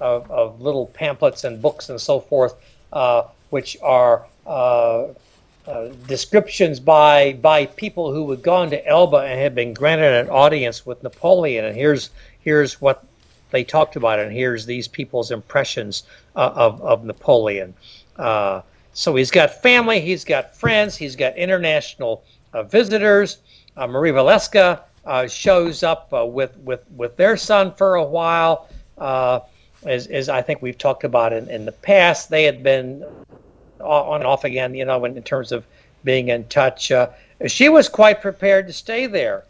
of, 0.00 0.30
of 0.30 0.60
little 0.60 0.86
pamphlets 0.86 1.44
and 1.44 1.60
books 1.60 1.88
and 1.88 2.00
so 2.00 2.20
forth, 2.20 2.54
uh, 2.92 3.22
which 3.50 3.76
are 3.82 4.26
uh, 4.46 5.08
uh, 5.66 5.88
descriptions 6.06 6.80
by 6.80 7.34
by 7.34 7.66
people 7.66 8.12
who 8.12 8.30
had 8.30 8.42
gone 8.42 8.70
to 8.70 8.86
Elba 8.86 9.18
and 9.18 9.38
had 9.38 9.54
been 9.54 9.74
granted 9.74 10.14
an 10.14 10.30
audience 10.30 10.86
with 10.86 11.02
Napoleon. 11.02 11.66
And 11.66 11.76
here's 11.76 12.10
here's 12.40 12.80
what 12.80 13.04
they 13.50 13.64
talked 13.64 13.96
about. 13.96 14.18
And 14.18 14.32
here's 14.32 14.66
these 14.66 14.88
people's 14.88 15.30
impressions 15.30 16.04
uh, 16.36 16.52
of, 16.54 16.80
of 16.82 17.04
Napoleon. 17.04 17.74
Uh, 18.16 18.62
so 18.92 19.14
he's 19.14 19.30
got 19.30 19.62
family, 19.62 20.00
he's 20.00 20.24
got 20.24 20.56
friends, 20.56 20.96
he's 20.96 21.16
got 21.16 21.36
international 21.36 22.24
uh, 22.52 22.62
visitors. 22.62 23.38
Uh, 23.76 23.86
Marie 23.86 24.10
Walewska 24.10 24.80
uh, 25.04 25.26
shows 25.26 25.82
up 25.82 26.12
uh, 26.12 26.24
with, 26.24 26.56
with, 26.58 26.84
with 26.96 27.16
their 27.16 27.36
son 27.36 27.72
for 27.74 27.96
a 27.96 28.04
while. 28.04 28.68
as, 28.98 30.06
as 30.06 30.28
I 30.28 30.42
think 30.42 30.62
we've 30.62 30.78
talked 30.78 31.04
about 31.04 31.32
in, 31.32 31.48
in 31.48 31.64
the 31.64 31.72
past, 31.72 32.30
they 32.30 32.44
had 32.44 32.62
been 32.62 33.04
on 33.80 34.20
and 34.20 34.26
off 34.26 34.44
again, 34.44 34.74
you 34.74 34.84
know, 34.84 35.04
in, 35.04 35.16
in 35.16 35.22
terms 35.22 35.52
of 35.52 35.64
being 36.04 36.28
in 36.28 36.44
touch. 36.48 36.92
she 37.46 37.68
was 37.68 37.88
quite 37.88 38.20
prepared 38.20 38.66
to 38.66 38.72
stay 38.72 39.06
there. 39.06 39.44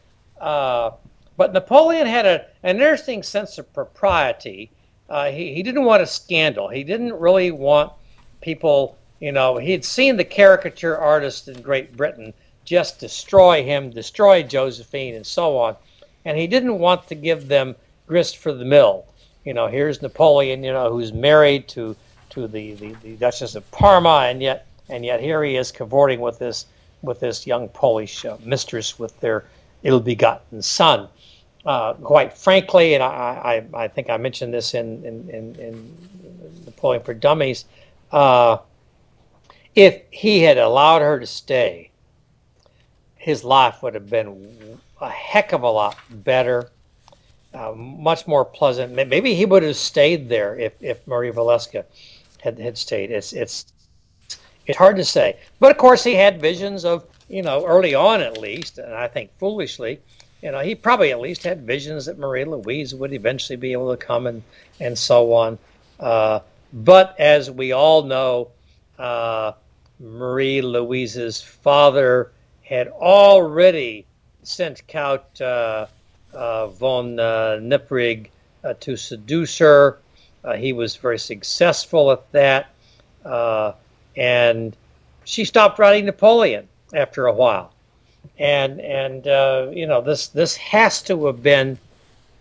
But 1.39 1.53
Napoleon 1.53 2.09
had 2.09 2.27
a, 2.27 2.45
an 2.65 2.77
interesting 2.77 3.23
sense 3.23 3.59
of 3.59 3.73
propriety. 3.73 4.71
Uh, 5.09 5.31
he, 5.31 5.55
he 5.55 5.63
didn't 5.63 5.85
want 5.85 6.03
a 6.03 6.07
scandal. 6.07 6.69
He 6.69 6.83
didn't 6.83 7.15
really 7.15 7.53
want 7.53 7.93
people, 8.41 8.99
you 9.21 9.31
know, 9.31 9.57
he 9.57 9.71
had 9.71 9.85
seen 9.85 10.17
the 10.17 10.25
caricature 10.25 10.99
artists 10.99 11.47
in 11.47 11.63
Great 11.63 11.97
Britain 11.97 12.35
just 12.69 13.01
destroy 13.01 13.63
him, 13.63 13.91
destroy 13.91 14.43
Josephine, 14.43 15.15
and 15.15 15.27
so 15.27 15.57
on. 15.57 15.77
And 16.25 16.37
he 16.37 16.47
didn't 16.47 16.79
want 16.79 17.07
to 17.09 17.15
give 17.15 17.49
them 17.49 17.75
grist 18.07 18.39
for 18.39 18.53
the 18.53 18.65
mill. 18.65 19.07
You 19.45 19.55
know, 19.55 19.67
here's 19.67 20.03
Napoleon, 20.03 20.63
you 20.63 20.73
know, 20.73 20.91
who's 20.91 21.13
married 21.13 21.69
to 21.69 21.97
to 22.31 22.47
the, 22.47 22.75
the, 22.75 22.93
the 23.03 23.17
Duchess 23.17 23.55
of 23.55 23.69
Parma, 23.71 24.27
and 24.29 24.43
yet 24.43 24.67
and 24.91 25.05
yet 25.05 25.21
here 25.21 25.43
he 25.43 25.57
is 25.57 25.73
cavorting 25.73 26.21
with 26.21 26.39
this 26.39 26.67
with 27.03 27.21
this 27.21 27.47
young 27.47 27.69
Polish 27.69 28.25
uh, 28.25 28.37
mistress 28.45 28.99
with 28.99 29.19
their 29.21 29.45
ill-begotten 29.85 30.61
son 30.61 31.09
uh, 31.69 31.93
quite 31.95 32.33
frankly, 32.33 32.95
and 32.95 33.03
I, 33.03 33.67
I, 33.75 33.83
I, 33.85 33.89
think 33.89 34.09
I 34.09 34.17
mentioned 34.17 34.55
this 34.55 34.75
in, 34.75 35.05
in, 35.05 35.29
in, 35.29 35.55
in 35.57 35.97
Napoleon 36.65 37.03
for 37.03 37.13
Dummies, 37.13 37.67
uh, 38.11 38.59
if 39.75 40.01
he 40.11 40.41
had 40.41 40.57
allowed 40.57 41.03
her 41.03 41.21
to 41.21 41.27
stay, 41.27 41.88
his 43.19 43.45
life 43.45 43.83
would 43.83 43.95
have 43.95 44.09
been 44.09 44.79
a 45.01 45.11
heck 45.11 45.53
of 45.53 45.63
a 45.63 45.71
lot 45.71 45.97
better, 46.11 46.71
uh, 47.53 47.73
much 47.73 48.27
more 48.27 48.45
pleasant. 48.45 48.95
Maybe 48.95 49.35
he 49.35 49.45
would 49.45 49.63
have 49.63 49.77
stayed 49.77 50.29
there 50.29 50.59
if, 50.59 50.73
if 50.81 51.07
Marie 51.07 51.33
Walewska 51.33 51.85
had, 52.41 52.59
had 52.59 52.79
stayed. 52.79 53.11
It's, 53.11 53.33
it's, 53.33 53.73
it's 54.67 54.79
hard 54.79 54.97
to 54.97 55.05
say. 55.05 55.37
But 55.61 55.71
of 55.71 55.79
course, 55.79 56.05
he 56.05 56.15
had 56.15 56.41
visions 56.41 56.85
of, 56.85 57.05
you 57.29 57.43
know, 57.43 57.67
early 57.67 57.95
on 57.95 58.21
at 58.21 58.39
least, 58.39 58.79
and 58.79 58.95
I 58.95 59.09
think 59.09 59.31
foolishly, 59.39 60.01
you 60.43 60.53
know, 60.53 60.61
he 60.61 60.75
probably 60.75 61.11
at 61.11 61.21
least 61.21 61.43
had 61.43 61.67
visions 61.67 62.07
that 62.07 62.19
Marie 62.19 62.45
Louise 62.45 62.95
would 62.95 63.13
eventually 63.13 63.57
be 63.57 63.73
able 63.73 63.91
to 63.91 63.97
come 63.97 64.27
and, 64.27 64.43
and 64.79 64.97
so 64.97 65.33
on. 65.33 65.59
Uh, 65.99 66.41
but 66.73 67.19
as 67.19 67.51
we 67.51 67.73
all 67.73 68.05
know, 68.05 68.49
uh, 68.99 69.53
Marie 69.99 70.63
Louise's 70.63 71.41
father 71.41 72.31
had 72.69 72.89
already 72.89 74.05
sent 74.43 74.87
Count 74.87 75.41
uh, 75.41 75.87
uh 76.35 76.67
von 76.69 77.19
uh, 77.19 77.59
Neipperg 77.61 78.29
uh, 78.65 78.75
to 78.81 78.97
seduce 78.97 79.59
her. 79.59 79.99
he 80.57 80.73
was 80.73 80.97
very 80.97 81.19
successful 81.19 82.11
at 82.11 82.31
that. 82.33 82.69
and 84.17 84.77
she 85.25 85.45
stopped 85.45 85.79
writing 85.79 86.07
Napoleon 86.07 86.69
after 86.95 87.27
a 87.27 87.33
while 87.33 87.73
and 88.39 88.81
and 88.81 89.27
uh, 89.27 89.69
you 89.73 89.87
know 89.87 90.01
this 90.01 90.29
this 90.29 90.57
has 90.57 91.03
to 91.03 91.27
have 91.27 91.43
been 91.43 91.79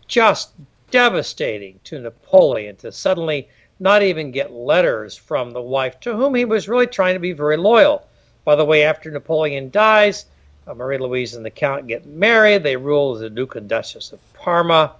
just 0.07 0.51
devastating 0.91 1.79
to 1.83 1.99
Napoleon 1.99 2.75
to 2.77 2.91
suddenly 2.91 3.47
not 3.79 4.01
even 4.01 4.31
get 4.31 4.51
letters 4.51 5.15
from 5.15 5.51
the 5.51 5.61
wife 5.61 5.99
to 5.99 6.15
whom 6.15 6.33
he 6.33 6.45
was 6.45 6.69
really 6.69 6.87
trying 6.87 7.13
to 7.13 7.19
be 7.19 7.33
very 7.33 7.57
loyal. 7.57 8.07
By 8.47 8.55
the 8.55 8.63
way, 8.63 8.83
after 8.83 9.11
Napoleon 9.11 9.71
dies, 9.71 10.25
uh, 10.65 10.73
Marie 10.73 10.99
Louise 10.99 11.35
and 11.35 11.43
the 11.43 11.49
Count 11.49 11.85
get 11.85 12.05
married. 12.05 12.63
They 12.63 12.77
rule 12.77 13.13
as 13.13 13.19
the 13.19 13.29
Duke 13.29 13.57
and 13.57 13.67
Duchess 13.67 14.13
of 14.13 14.21
Parma. 14.35 14.93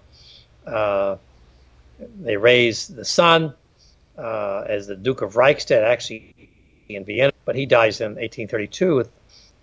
Uh, 0.65 1.15
they 2.19 2.35
raise 2.35 2.89
the 2.89 3.05
son 3.05 3.53
uh, 4.17 4.65
as 4.67 4.87
the 4.87 4.97
Duke 4.97 5.21
of 5.21 5.35
Reichstadt, 5.35 5.81
actually 5.81 6.35
in 6.89 7.05
Vienna, 7.05 7.31
but 7.45 7.55
he 7.55 7.65
dies 7.65 8.01
in 8.01 8.15
1832 8.15 8.95
with 8.97 9.09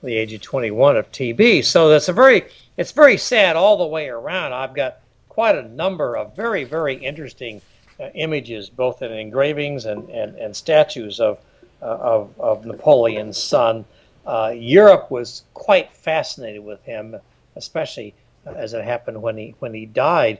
the 0.02 0.16
age 0.16 0.32
of 0.32 0.40
21 0.40 0.96
of 0.96 1.12
TB. 1.12 1.62
So 1.62 1.90
that's 1.90 2.08
a 2.08 2.14
very, 2.14 2.46
it's 2.78 2.92
very 2.92 3.18
sad 3.18 3.54
all 3.54 3.76
the 3.76 3.86
way 3.86 4.08
around. 4.08 4.54
I've 4.54 4.72
got 4.72 5.00
quite 5.28 5.56
a 5.56 5.68
number 5.68 6.16
of 6.16 6.34
very, 6.34 6.64
very 6.64 6.94
interesting 6.94 7.60
uh, 8.00 8.08
images, 8.14 8.70
both 8.70 9.02
in 9.02 9.12
engravings 9.12 9.84
and, 9.84 10.08
and, 10.08 10.36
and 10.36 10.56
statues 10.56 11.20
of, 11.20 11.38
of, 11.80 12.30
of 12.38 12.64
Napoleon's 12.64 13.38
son. 13.38 13.84
Uh, 14.26 14.52
Europe 14.56 15.10
was 15.10 15.44
quite 15.54 15.92
fascinated 15.92 16.64
with 16.64 16.82
him, 16.84 17.16
especially 17.56 18.14
as 18.46 18.72
it 18.72 18.84
happened 18.84 19.20
when 19.20 19.36
he, 19.36 19.54
when 19.58 19.74
he 19.74 19.86
died 19.86 20.38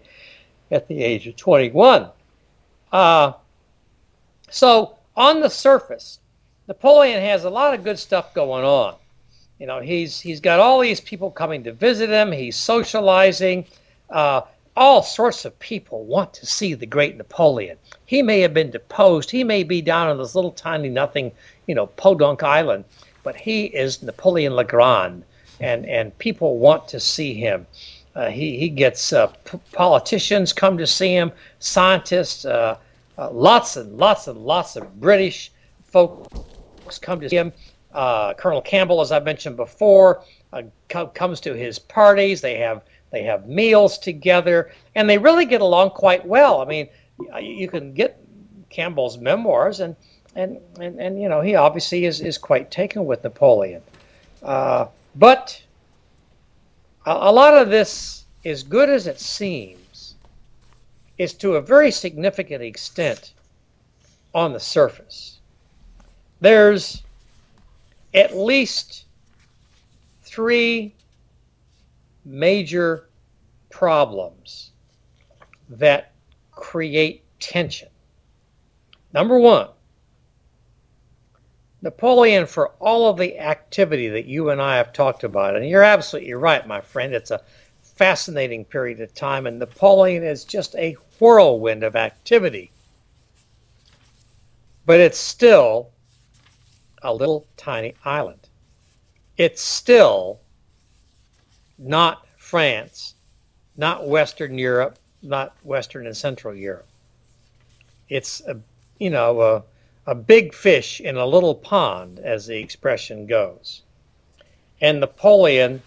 at 0.71 0.89
the 0.89 1.03
age 1.03 1.27
of 1.27 1.37
21. 1.37 2.09
Uh, 2.93 3.33
so 4.51 4.97
on 5.17 5.41
the 5.41 5.51
surface, 5.51 6.21
Napoleon 6.69 7.21
has 7.21 7.45
a 7.45 7.51
lot 7.51 7.75
of 7.75 7.85
good 7.85 7.99
stuff 7.99 8.35
going 8.35 8.65
on. 8.65 8.97
You 9.59 9.67
know, 9.67 9.81
he's 9.81 10.21
he's 10.21 10.41
got 10.41 10.61
all 10.61 10.81
these 10.81 11.01
people 11.01 11.31
coming 11.31 11.63
to 11.65 11.73
visit 11.73 12.11
him. 12.11 12.33
He's 12.33 12.57
socializing. 12.57 13.67
Uh, 14.11 14.43
all 14.77 15.03
sorts 15.03 15.45
of 15.45 15.59
people 15.59 16.05
want 16.05 16.35
to 16.35 16.47
see 16.47 16.75
the 16.75 16.87
great 16.87 17.17
Napoleon. 17.17 17.79
He 18.07 18.23
may 18.23 18.41
have 18.41 18.53
been 18.53 18.71
deposed. 18.71 19.31
He 19.31 19.45
may 19.45 19.63
be 19.63 19.81
down 19.81 20.09
on 20.09 20.19
this 20.19 20.35
little 20.35 20.51
tiny 20.51 20.89
nothing, 20.89 21.33
you 21.67 21.75
know, 21.75 21.87
Podunk 21.87 22.43
Island, 22.43 22.85
but 23.23 23.37
he 23.37 23.67
is 23.67 24.03
Napoleon 24.03 24.55
Le 24.55 24.65
Grand, 24.65 25.25
and 25.61 25.87
and 25.87 26.17
people 26.19 26.59
want 26.59 26.89
to 26.89 27.01
see 27.01 27.35
him. 27.35 27.67
Uh, 28.17 28.31
he 28.31 28.59
he 28.59 28.69
gets 28.69 29.13
uh, 29.13 29.29
politicians 29.73 30.53
come 30.53 30.77
to 30.79 30.87
see 30.87 31.15
him, 31.15 31.33
scientists, 31.61 32.45
uh, 32.45 32.77
uh 33.17 33.31
lots 33.31 33.77
and 33.77 33.97
lots 33.97 34.27
and 34.27 34.39
lots 34.39 34.77
of 34.77 35.01
British 35.01 35.53
folks 35.85 36.99
come 36.99 37.21
to 37.21 37.29
see 37.29 37.37
him. 37.37 37.53
Uh, 37.93 38.35
Colonel 38.35 38.61
Campbell, 38.61 39.01
as 39.01 39.13
I 39.13 39.21
mentioned 39.21 39.57
before, 39.57 40.25
uh, 40.53 40.63
co- 40.89 41.07
comes 41.07 41.41
to 41.41 41.55
his 41.55 41.79
parties. 41.79 42.41
They 42.41 42.57
have 42.57 42.83
they 43.15 43.23
have 43.23 43.49
meals 43.49 43.99
together, 43.99 44.71
and 44.95 45.09
they 45.09 45.19
really 45.19 45.45
get 45.45 45.61
along 45.61 45.91
quite 45.91 46.27
well. 46.27 46.61
I 46.61 46.65
mean, 46.65 46.89
you 47.41 47.69
can 47.69 47.95
get 47.95 48.19
Campbell's 48.71 49.19
memoirs, 49.19 49.81
and 49.81 49.95
and 50.35 50.59
and, 50.81 51.01
and 51.01 51.23
you 51.23 51.29
know 51.29 51.41
he 51.41 51.55
obviously 51.55 52.05
is 52.05 52.21
is 52.21 52.39
quite 52.39 52.71
taken 52.71 53.07
with 53.07 53.23
Napoleon. 53.23 53.83
Uh, 54.43 54.87
but 55.15 55.63
a, 57.07 57.13
a 57.13 57.33
lot 57.33 57.57
of 57.57 57.71
this, 57.71 58.25
as 58.45 58.63
good 58.63 58.89
as 58.89 59.07
it 59.07 59.21
seems, 59.21 60.17
is 61.19 61.33
to 61.35 61.55
a 61.55 61.61
very 61.61 61.91
significant 61.91 62.63
extent 62.63 63.33
on 64.35 64.53
the 64.53 64.61
surface. 64.61 65.39
There's 66.41 67.03
at 68.13 68.37
least 68.37 69.05
three 70.23 70.95
major 72.25 73.09
problems 73.75 74.71
that 75.69 76.13
create 76.53 77.25
tension. 77.41 77.89
Number 79.13 79.37
one, 79.37 79.67
Napoleon, 81.83 82.47
for 82.47 82.69
all 82.79 83.09
of 83.09 83.19
the 83.19 83.37
activity 83.37 84.09
that 84.11 84.27
you 84.27 84.51
and 84.51 84.63
I 84.63 84.77
have 84.77 84.93
talked 84.93 85.25
about, 85.25 85.57
and 85.57 85.69
you're 85.69 85.83
absolutely 85.83 86.35
right, 86.35 86.65
my 86.69 86.81
friend, 86.81 87.13
it's 87.13 87.33
a 87.33 87.43
fascinating 87.83 88.65
period 88.65 89.01
of 89.01 89.13
time, 89.13 89.45
and 89.45 89.59
Napoleon 89.59 90.23
is 90.23 90.45
just 90.45 90.77
a 90.77 90.97
whirlwind 91.19 91.83
of 91.83 91.97
activity. 91.97 92.71
But 94.87 95.01
it's 95.01 95.19
still 95.19 95.91
a 97.03 97.13
little 97.13 97.45
tiny 97.57 97.95
island. 98.05 98.49
It's 99.37 99.63
still 99.63 100.39
not 101.77 102.25
France, 102.39 103.14
not 103.77 104.07
Western 104.07 104.59
Europe, 104.59 104.99
not 105.23 105.55
Western 105.63 106.07
and 106.07 106.17
Central 106.17 106.55
Europe. 106.55 106.87
It's 108.09 108.41
a, 108.43 108.59
you 108.99 109.11
know, 109.11 109.41
a, 109.41 109.63
a 110.07 110.15
big 110.15 110.53
fish 110.55 111.01
in 111.01 111.17
a 111.17 111.27
little 111.27 111.55
pond, 111.55 112.19
as 112.19 112.47
the 112.47 112.59
expression 112.59 113.27
goes. 113.27 113.83
And 114.81 115.01
Napoleon, 115.01 115.83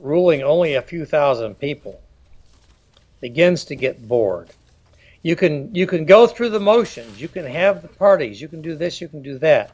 ruling 0.00 0.42
only 0.42 0.74
a 0.74 0.82
few 0.82 1.04
thousand 1.04 1.58
people, 1.58 2.00
begins 3.20 3.64
to 3.66 3.76
get 3.76 4.08
bored. 4.08 4.50
You 5.22 5.36
can 5.36 5.74
you 5.74 5.86
can 5.86 6.04
go 6.04 6.26
through 6.26 6.50
the 6.50 6.60
motions, 6.60 7.20
you 7.20 7.28
can 7.28 7.44
have 7.44 7.82
the 7.82 7.88
parties, 7.88 8.40
you 8.40 8.48
can 8.48 8.62
do 8.62 8.76
this, 8.76 9.00
you 9.00 9.08
can 9.08 9.22
do 9.22 9.38
that 9.38 9.72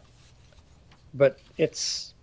but 1.15 1.39
it's 1.59 2.15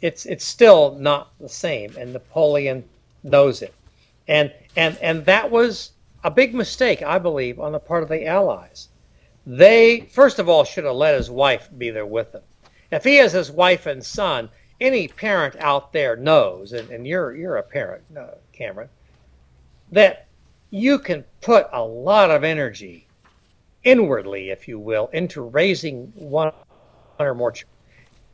it's 0.00 0.26
it's 0.26 0.44
still 0.44 0.94
not 0.96 1.32
the 1.40 1.48
same, 1.48 1.96
and 1.96 2.12
Napoleon 2.12 2.84
knows 3.22 3.62
it, 3.62 3.74
and 4.28 4.52
and 4.76 4.96
and 4.98 5.24
that 5.24 5.50
was 5.50 5.92
a 6.22 6.30
big 6.30 6.54
mistake, 6.54 7.02
I 7.02 7.18
believe, 7.18 7.58
on 7.58 7.72
the 7.72 7.80
part 7.80 8.02
of 8.02 8.08
the 8.08 8.26
Allies. 8.26 8.88
They, 9.46 10.00
first 10.00 10.38
of 10.38 10.48
all, 10.48 10.64
should 10.64 10.84
have 10.84 10.94
let 10.94 11.14
his 11.14 11.30
wife 11.30 11.70
be 11.76 11.90
there 11.90 12.06
with 12.06 12.34
him. 12.34 12.42
If 12.92 13.04
he 13.04 13.16
has 13.16 13.32
his 13.32 13.50
wife 13.50 13.86
and 13.86 14.04
son, 14.04 14.50
any 14.80 15.08
parent 15.08 15.56
out 15.56 15.92
there 15.92 16.16
knows, 16.16 16.72
and, 16.72 16.90
and 16.90 17.06
you're 17.06 17.34
you're 17.34 17.56
a 17.56 17.62
parent, 17.62 18.04
Cameron, 18.52 18.88
that 19.92 20.28
you 20.70 20.98
can 20.98 21.24
put 21.40 21.66
a 21.72 21.82
lot 21.82 22.30
of 22.30 22.44
energy 22.44 23.06
inwardly, 23.84 24.50
if 24.50 24.68
you 24.68 24.78
will, 24.78 25.08
into 25.12 25.42
raising 25.42 26.12
one 26.14 26.52
or 27.18 27.34
more 27.34 27.52
children. 27.52 27.74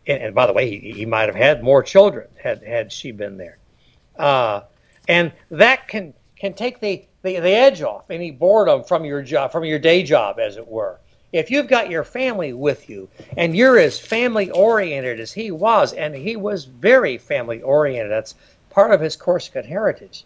And, 0.06 0.22
and 0.22 0.34
by 0.34 0.46
the 0.46 0.52
way, 0.52 0.68
he, 0.68 0.92
he, 0.92 1.06
might 1.06 1.28
have 1.28 1.36
had 1.36 1.62
more 1.62 1.82
children 1.82 2.28
had 2.42 2.62
had 2.62 2.92
she 2.92 3.12
been 3.12 3.36
there, 3.36 3.58
uh, 4.18 4.62
and 5.08 5.32
that 5.50 5.88
can 5.88 6.14
can 6.36 6.52
take 6.52 6.80
the, 6.80 7.06
the, 7.22 7.38
the 7.40 7.50
edge 7.50 7.80
off 7.82 8.10
any 8.10 8.30
boredom 8.30 8.84
from 8.84 9.04
your 9.04 9.22
job 9.22 9.52
from 9.52 9.64
your 9.64 9.78
day 9.78 10.02
job, 10.02 10.38
as 10.38 10.56
it 10.56 10.66
were. 10.66 10.98
If 11.32 11.50
you've 11.50 11.68
got 11.68 11.90
your 11.90 12.04
family 12.04 12.52
with 12.52 12.88
you 12.88 13.08
and 13.36 13.56
you're 13.56 13.78
as 13.78 13.98
family 13.98 14.50
oriented 14.50 15.18
as 15.18 15.32
he 15.32 15.50
was, 15.50 15.92
and 15.92 16.14
he 16.14 16.36
was 16.36 16.64
very 16.64 17.18
family 17.18 17.60
oriented, 17.62 18.12
that's 18.12 18.34
part 18.70 18.92
of 18.92 19.00
his 19.00 19.16
Corsican 19.16 19.64
heritage, 19.64 20.24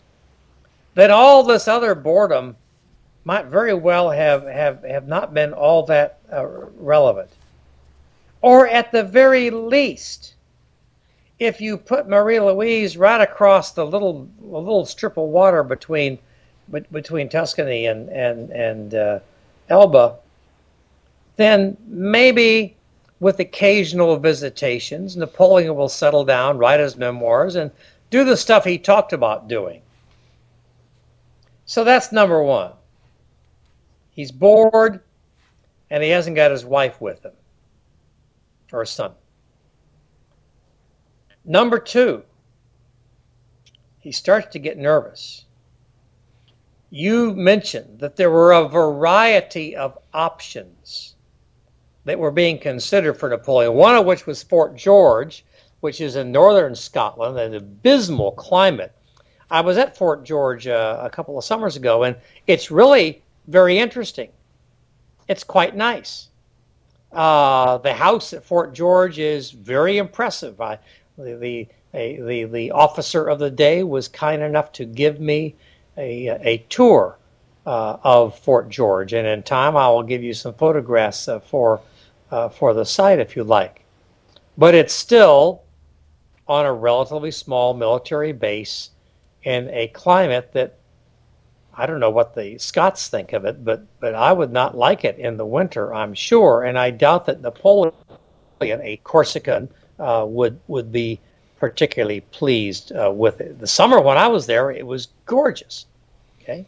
then 0.94 1.10
all 1.10 1.42
this 1.42 1.68
other 1.68 1.94
boredom 1.94 2.56
might 3.24 3.46
very 3.46 3.74
well 3.74 4.10
have, 4.10 4.44
have, 4.44 4.82
have 4.82 5.06
not 5.06 5.32
been 5.32 5.52
all 5.52 5.84
that 5.86 6.18
uh, 6.32 6.46
relevant. 6.76 7.30
Or 8.42 8.66
at 8.68 8.92
the 8.92 9.02
very 9.02 9.50
least, 9.50 10.34
if 11.38 11.60
you 11.60 11.76
put 11.76 12.08
Marie 12.08 12.40
Louise 12.40 12.96
right 12.96 13.20
across 13.20 13.72
the 13.72 13.86
little 13.86 14.28
little 14.40 14.84
strip 14.84 15.16
of 15.16 15.28
water 15.28 15.62
between 15.62 16.18
between 16.90 17.28
Tuscany 17.28 17.86
and 17.86 18.08
and 18.10 18.50
and 18.50 18.94
uh, 18.94 19.18
Elba, 19.68 20.16
then 21.36 21.76
maybe 21.86 22.76
with 23.20 23.40
occasional 23.40 24.16
visitations, 24.16 25.16
Napoleon 25.16 25.74
will 25.74 25.88
settle 25.88 26.24
down, 26.24 26.58
write 26.58 26.80
his 26.80 26.96
memoirs, 26.96 27.56
and 27.56 27.70
do 28.10 28.24
the 28.24 28.36
stuff 28.36 28.64
he 28.64 28.78
talked 28.78 29.12
about 29.12 29.48
doing. 29.48 29.82
So 31.66 31.84
that's 31.84 32.12
number 32.12 32.42
one. 32.42 32.72
He's 34.10 34.30
bored, 34.32 35.00
and 35.90 36.02
he 36.02 36.10
hasn't 36.10 36.36
got 36.36 36.50
his 36.50 36.64
wife 36.64 37.00
with 37.00 37.24
him 37.24 37.32
or 38.72 38.80
his 38.80 38.90
son. 38.90 39.12
Number 41.48 41.78
two, 41.78 42.24
he 43.98 44.12
starts 44.12 44.48
to 44.52 44.58
get 44.58 44.76
nervous. 44.76 45.46
You 46.90 47.34
mentioned 47.34 48.00
that 48.00 48.16
there 48.16 48.30
were 48.30 48.52
a 48.52 48.68
variety 48.68 49.74
of 49.74 49.96
options 50.12 51.14
that 52.04 52.18
were 52.18 52.30
being 52.30 52.58
considered 52.58 53.14
for 53.14 53.30
Napoleon, 53.30 53.72
one 53.72 53.96
of 53.96 54.04
which 54.04 54.26
was 54.26 54.42
Fort 54.42 54.76
George, 54.76 55.42
which 55.80 56.02
is 56.02 56.16
in 56.16 56.30
northern 56.30 56.74
Scotland, 56.74 57.38
an 57.38 57.54
abysmal 57.54 58.32
climate. 58.32 58.92
I 59.50 59.62
was 59.62 59.78
at 59.78 59.96
Fort 59.96 60.24
George 60.24 60.66
uh, 60.66 61.00
a 61.02 61.08
couple 61.08 61.38
of 61.38 61.44
summers 61.44 61.76
ago, 61.76 62.04
and 62.04 62.14
it's 62.46 62.70
really 62.70 63.22
very 63.46 63.78
interesting. 63.78 64.30
It's 65.28 65.44
quite 65.44 65.74
nice. 65.74 66.28
Uh, 67.10 67.78
the 67.78 67.94
house 67.94 68.34
at 68.34 68.44
Fort 68.44 68.74
George 68.74 69.18
is 69.18 69.50
very 69.50 69.96
impressive. 69.96 70.60
I, 70.60 70.78
the, 71.18 71.36
the, 71.36 71.68
a, 71.94 72.20
the, 72.20 72.44
the 72.44 72.70
officer 72.70 73.26
of 73.26 73.38
the 73.38 73.50
day 73.50 73.82
was 73.82 74.08
kind 74.08 74.42
enough 74.42 74.72
to 74.72 74.84
give 74.84 75.20
me 75.20 75.56
a, 75.96 76.28
a 76.48 76.58
tour 76.68 77.18
uh, 77.66 77.98
of 78.02 78.38
Fort 78.38 78.68
George, 78.70 79.12
and 79.12 79.26
in 79.26 79.42
time 79.42 79.76
I 79.76 79.88
will 79.90 80.02
give 80.02 80.22
you 80.22 80.32
some 80.32 80.54
photographs 80.54 81.28
uh, 81.28 81.40
for 81.40 81.80
uh, 82.30 82.48
for 82.48 82.72
the 82.72 82.84
site 82.84 83.18
if 83.18 83.36
you 83.36 83.44
like. 83.44 83.84
But 84.56 84.74
it's 84.74 84.94
still 84.94 85.62
on 86.46 86.64
a 86.64 86.72
relatively 86.72 87.30
small 87.30 87.74
military 87.74 88.32
base 88.32 88.90
in 89.42 89.68
a 89.70 89.88
climate 89.88 90.52
that 90.52 90.76
I 91.74 91.86
don't 91.86 92.00
know 92.00 92.10
what 92.10 92.34
the 92.34 92.58
Scots 92.58 93.08
think 93.08 93.32
of 93.32 93.44
it, 93.44 93.64
but 93.64 93.82
but 94.00 94.14
I 94.14 94.32
would 94.32 94.52
not 94.52 94.76
like 94.76 95.04
it 95.04 95.18
in 95.18 95.36
the 95.36 95.46
winter, 95.46 95.92
I'm 95.92 96.14
sure, 96.14 96.62
and 96.62 96.78
I 96.78 96.90
doubt 96.90 97.26
that 97.26 97.40
Napoleon, 97.40 97.92
a 98.62 99.00
Corsican, 99.04 99.68
uh, 99.98 100.24
would 100.28 100.58
would 100.68 100.92
be 100.92 101.20
particularly 101.58 102.20
pleased 102.20 102.92
uh, 102.92 103.10
with 103.12 103.40
it. 103.40 103.58
The 103.58 103.66
summer 103.66 104.00
when 104.00 104.18
I 104.18 104.28
was 104.28 104.46
there, 104.46 104.70
it 104.70 104.86
was 104.86 105.08
gorgeous. 105.26 105.86
Okay, 106.42 106.66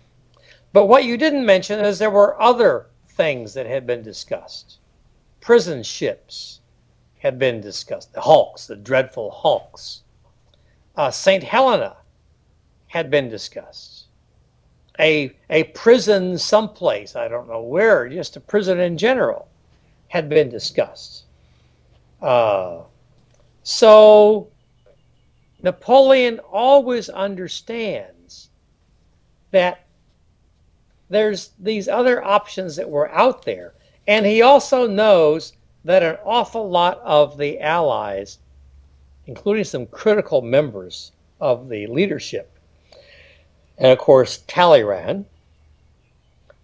but 0.72 0.86
what 0.86 1.04
you 1.04 1.16
didn't 1.16 1.46
mention 1.46 1.80
is 1.80 1.98
there 1.98 2.10
were 2.10 2.40
other 2.40 2.86
things 3.08 3.54
that 3.54 3.66
had 3.66 3.86
been 3.86 4.02
discussed 4.02 4.78
prison 5.40 5.82
ships 5.82 6.60
had 7.18 7.38
been 7.38 7.60
discussed. 7.60 8.12
The 8.12 8.20
hulks, 8.20 8.66
the 8.66 8.76
dreadful 8.76 9.30
hulks. 9.30 10.02
Uh, 10.96 11.10
St. 11.10 11.42
Helena 11.42 11.96
had 12.88 13.10
been 13.10 13.28
discussed. 13.28 14.06
A, 14.98 15.32
a 15.48 15.64
prison 15.64 16.36
someplace, 16.36 17.16
I 17.16 17.28
don't 17.28 17.48
know 17.48 17.62
where, 17.62 18.08
just 18.08 18.36
a 18.36 18.40
prison 18.40 18.80
in 18.80 18.98
general, 18.98 19.48
had 20.08 20.28
been 20.28 20.50
discussed. 20.50 21.24
Uh, 22.20 22.82
so 23.62 24.48
Napoleon 25.62 26.38
always 26.38 27.08
understands 27.08 28.48
that 29.50 29.84
there's 31.10 31.50
these 31.58 31.88
other 31.88 32.24
options 32.24 32.76
that 32.76 32.88
were 32.88 33.10
out 33.10 33.44
there. 33.44 33.74
And 34.06 34.24
he 34.24 34.42
also 34.42 34.86
knows 34.86 35.52
that 35.84 36.02
an 36.02 36.18
awful 36.24 36.68
lot 36.70 37.00
of 37.00 37.36
the 37.36 37.60
Allies, 37.60 38.38
including 39.26 39.64
some 39.64 39.86
critical 39.86 40.40
members 40.40 41.12
of 41.40 41.68
the 41.68 41.86
leadership, 41.86 42.50
and 43.78 43.90
of 43.92 43.98
course 43.98 44.44
Talleyrand, 44.46 45.26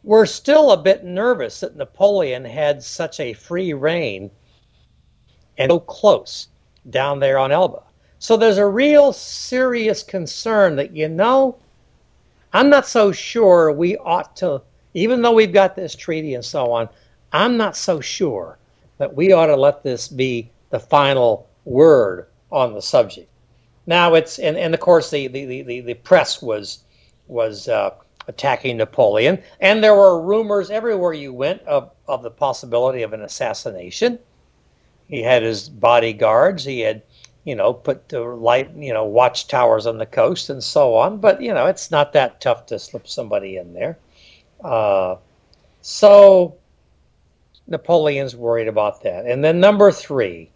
were 0.04 0.26
still 0.26 0.70
a 0.70 0.76
bit 0.76 1.02
nervous 1.02 1.60
that 1.60 1.76
Napoleon 1.76 2.44
had 2.44 2.82
such 2.82 3.18
a 3.20 3.32
free 3.32 3.72
reign 3.72 4.30
and 5.58 5.70
so 5.70 5.80
close 5.80 6.48
down 6.90 7.20
there 7.20 7.38
on 7.38 7.52
Elba. 7.52 7.82
So 8.18 8.36
there's 8.36 8.58
a 8.58 8.66
real 8.66 9.12
serious 9.12 10.02
concern 10.02 10.76
that, 10.76 10.96
you 10.96 11.08
know, 11.08 11.56
I'm 12.52 12.70
not 12.70 12.86
so 12.86 13.12
sure 13.12 13.72
we 13.72 13.96
ought 13.98 14.36
to, 14.36 14.62
even 14.94 15.20
though 15.20 15.32
we've 15.32 15.52
got 15.52 15.76
this 15.76 15.94
treaty 15.94 16.34
and 16.34 16.44
so 16.44 16.72
on, 16.72 16.88
I'm 17.32 17.56
not 17.56 17.76
so 17.76 18.00
sure 18.00 18.58
that 18.98 19.14
we 19.14 19.32
ought 19.32 19.46
to 19.46 19.56
let 19.56 19.82
this 19.82 20.08
be 20.08 20.50
the 20.70 20.80
final 20.80 21.48
word 21.64 22.26
on 22.50 22.72
the 22.72 22.80
subject. 22.80 23.28
Now 23.86 24.14
it's 24.14 24.38
and, 24.38 24.56
and 24.56 24.74
of 24.74 24.80
course 24.80 25.10
the, 25.10 25.28
the, 25.28 25.62
the, 25.62 25.80
the 25.80 25.94
press 25.94 26.40
was 26.40 26.84
was 27.28 27.68
uh, 27.68 27.90
attacking 28.28 28.76
Napoleon, 28.76 29.42
and 29.60 29.82
there 29.82 29.94
were 29.94 30.20
rumors 30.20 30.70
everywhere 30.70 31.12
you 31.12 31.32
went 31.32 31.62
of, 31.62 31.90
of 32.08 32.22
the 32.22 32.30
possibility 32.30 33.02
of 33.02 33.12
an 33.12 33.22
assassination. 33.22 34.18
He 35.08 35.22
had 35.22 35.42
his 35.42 35.68
bodyguards. 35.68 36.64
He 36.64 36.80
had, 36.80 37.02
you 37.44 37.54
know, 37.54 37.72
put 37.72 38.08
the 38.08 38.20
light, 38.20 38.70
you 38.76 38.92
know, 38.92 39.04
watchtowers 39.04 39.86
on 39.86 39.98
the 39.98 40.06
coast 40.06 40.50
and 40.50 40.62
so 40.62 40.94
on. 40.94 41.18
But 41.18 41.40
you 41.40 41.54
know, 41.54 41.66
it's 41.66 41.90
not 41.90 42.12
that 42.12 42.40
tough 42.40 42.66
to 42.66 42.78
slip 42.78 43.06
somebody 43.06 43.56
in 43.56 43.72
there. 43.72 43.98
Uh, 44.62 45.16
so 45.80 46.56
Napoleon's 47.68 48.34
worried 48.34 48.68
about 48.68 49.02
that. 49.02 49.26
And 49.26 49.44
then 49.44 49.60
number 49.60 49.92
three, 49.92 50.50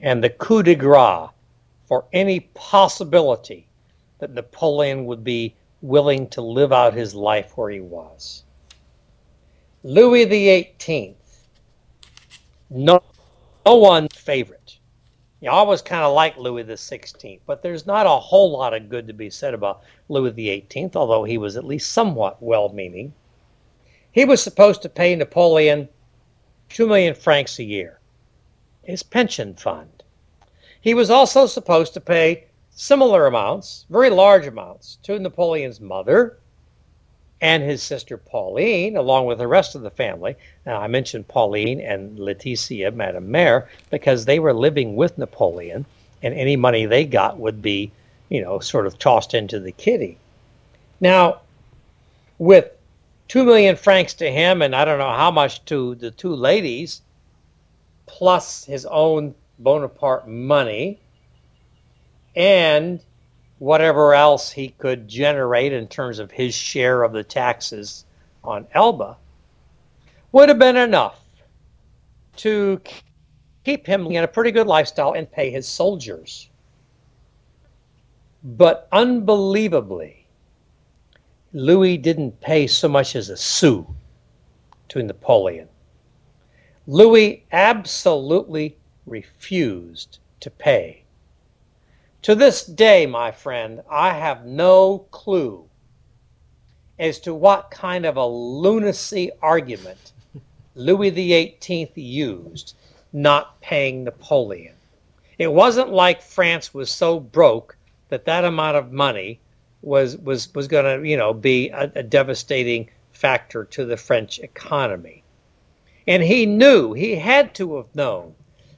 and 0.00 0.22
the 0.22 0.30
coup 0.30 0.62
de 0.62 0.74
grace 0.74 1.30
for 1.86 2.04
any 2.12 2.40
possibility 2.54 3.66
that 4.18 4.32
Napoleon 4.32 5.06
would 5.06 5.22
be 5.22 5.54
willing 5.82 6.28
to 6.28 6.40
live 6.40 6.72
out 6.72 6.94
his 6.94 7.14
life 7.14 7.56
where 7.56 7.70
he 7.70 7.80
was. 7.80 8.44
Louis 9.82 10.24
XVIII, 10.24 11.14
no, 12.70 13.02
no 13.64 13.76
one's 13.76 14.14
favorite. 14.14 14.78
You 15.40 15.50
always 15.50 15.82
kind 15.82 16.02
of 16.02 16.14
like 16.14 16.36
Louis 16.36 16.64
XVI, 16.64 17.40
but 17.46 17.62
there's 17.62 17.86
not 17.86 18.06
a 18.06 18.10
whole 18.10 18.50
lot 18.50 18.72
of 18.72 18.88
good 18.88 19.06
to 19.08 19.12
be 19.12 19.28
said 19.30 19.54
about 19.54 19.82
Louis 20.08 20.32
XVIII, 20.32 20.90
although 20.94 21.24
he 21.24 21.38
was 21.38 21.56
at 21.56 21.64
least 21.64 21.92
somewhat 21.92 22.42
well 22.42 22.70
meaning. 22.70 23.12
He 24.10 24.24
was 24.24 24.42
supposed 24.42 24.82
to 24.82 24.88
pay 24.88 25.14
Napoleon 25.14 25.88
2 26.70 26.86
million 26.86 27.14
francs 27.14 27.58
a 27.58 27.64
year, 27.64 28.00
his 28.82 29.02
pension 29.02 29.54
fund. 29.54 30.02
He 30.80 30.94
was 30.94 31.10
also 31.10 31.46
supposed 31.46 31.94
to 31.94 32.00
pay 32.00 32.44
similar 32.70 33.26
amounts, 33.26 33.86
very 33.90 34.10
large 34.10 34.46
amounts, 34.46 34.98
to 35.02 35.18
Napoleon's 35.18 35.80
mother 35.80 36.38
and 37.44 37.62
his 37.62 37.82
sister 37.82 38.16
Pauline, 38.16 38.96
along 38.96 39.26
with 39.26 39.36
the 39.36 39.46
rest 39.46 39.74
of 39.74 39.82
the 39.82 39.90
family. 39.90 40.34
Now, 40.64 40.80
I 40.80 40.86
mentioned 40.86 41.28
Pauline 41.28 41.78
and 41.78 42.18
Laetitia, 42.18 42.90
Madame 42.92 43.28
Mère, 43.28 43.66
because 43.90 44.24
they 44.24 44.38
were 44.38 44.54
living 44.54 44.96
with 44.96 45.18
Napoleon, 45.18 45.84
and 46.22 46.32
any 46.32 46.56
money 46.56 46.86
they 46.86 47.04
got 47.04 47.38
would 47.38 47.60
be, 47.60 47.92
you 48.30 48.40
know, 48.40 48.60
sort 48.60 48.86
of 48.86 48.98
tossed 48.98 49.34
into 49.34 49.60
the 49.60 49.72
kitty. 49.72 50.16
Now, 51.00 51.42
with 52.38 52.70
two 53.28 53.44
million 53.44 53.76
francs 53.76 54.14
to 54.14 54.32
him, 54.32 54.62
and 54.62 54.74
I 54.74 54.86
don't 54.86 54.98
know 54.98 55.12
how 55.12 55.30
much 55.30 55.62
to 55.66 55.96
the 55.96 56.12
two 56.12 56.34
ladies, 56.34 57.02
plus 58.06 58.64
his 58.64 58.86
own 58.86 59.34
Bonaparte 59.58 60.26
money, 60.26 60.98
and 62.34 63.00
whatever 63.58 64.14
else 64.14 64.50
he 64.50 64.68
could 64.68 65.08
generate 65.08 65.72
in 65.72 65.86
terms 65.86 66.18
of 66.18 66.30
his 66.30 66.54
share 66.54 67.02
of 67.02 67.12
the 67.12 67.24
taxes 67.24 68.04
on 68.42 68.66
Elba, 68.72 69.16
would 70.32 70.48
have 70.48 70.58
been 70.58 70.76
enough 70.76 71.20
to 72.36 72.80
keep 73.64 73.86
him 73.86 74.06
in 74.06 74.24
a 74.24 74.28
pretty 74.28 74.50
good 74.50 74.66
lifestyle 74.66 75.12
and 75.12 75.30
pay 75.30 75.50
his 75.50 75.66
soldiers. 75.66 76.50
But 78.42 78.88
unbelievably, 78.92 80.26
Louis 81.52 81.96
didn't 81.96 82.40
pay 82.40 82.66
so 82.66 82.88
much 82.88 83.14
as 83.14 83.30
a 83.30 83.36
sou 83.36 83.86
to 84.88 85.02
Napoleon. 85.02 85.68
Louis 86.86 87.46
absolutely 87.52 88.76
refused 89.06 90.18
to 90.40 90.50
pay. 90.50 91.03
To 92.24 92.34
this 92.34 92.64
day, 92.64 93.04
my 93.04 93.32
friend, 93.32 93.82
I 93.90 94.14
have 94.14 94.46
no 94.46 95.00
clue 95.10 95.68
as 96.98 97.20
to 97.20 97.34
what 97.34 97.70
kind 97.70 98.06
of 98.06 98.16
a 98.16 98.24
lunacy 98.24 99.30
argument 99.42 100.14
Louis 100.74 101.10
XVIII 101.10 101.92
used 101.96 102.76
not 103.12 103.60
paying 103.60 104.04
Napoleon. 104.04 104.72
It 105.36 105.52
wasn't 105.52 105.92
like 105.92 106.22
France 106.22 106.72
was 106.72 106.90
so 106.90 107.20
broke 107.20 107.76
that 108.08 108.24
that 108.24 108.46
amount 108.46 108.78
of 108.78 108.90
money 108.90 109.38
was 109.82 110.16
was 110.16 110.48
was 110.54 110.66
going 110.66 111.02
to 111.02 111.06
you 111.06 111.18
know 111.18 111.34
be 111.34 111.68
a, 111.68 111.92
a 111.94 112.02
devastating 112.02 112.88
factor 113.12 113.66
to 113.66 113.84
the 113.84 113.98
French 113.98 114.38
economy. 114.38 115.22
And 116.06 116.22
he 116.22 116.46
knew, 116.46 116.94
he 116.94 117.16
had 117.16 117.54
to 117.56 117.76
have 117.76 117.94
known 117.94 118.34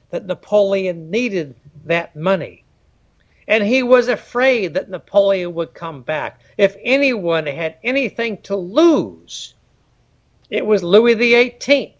that 0.09 0.25
Napoleon 0.25 1.09
needed 1.09 1.55
that 1.85 2.13
money. 2.13 2.65
And 3.47 3.63
he 3.63 3.81
was 3.81 4.09
afraid 4.09 4.73
that 4.73 4.89
Napoleon 4.89 5.53
would 5.53 5.73
come 5.73 6.01
back. 6.01 6.41
If 6.57 6.75
anyone 6.81 7.45
had 7.45 7.77
anything 7.81 8.41
to 8.43 8.55
lose, 8.57 9.53
it 10.49 10.65
was 10.65 10.83
Louis 10.83 11.13
XVIII. 11.13 11.95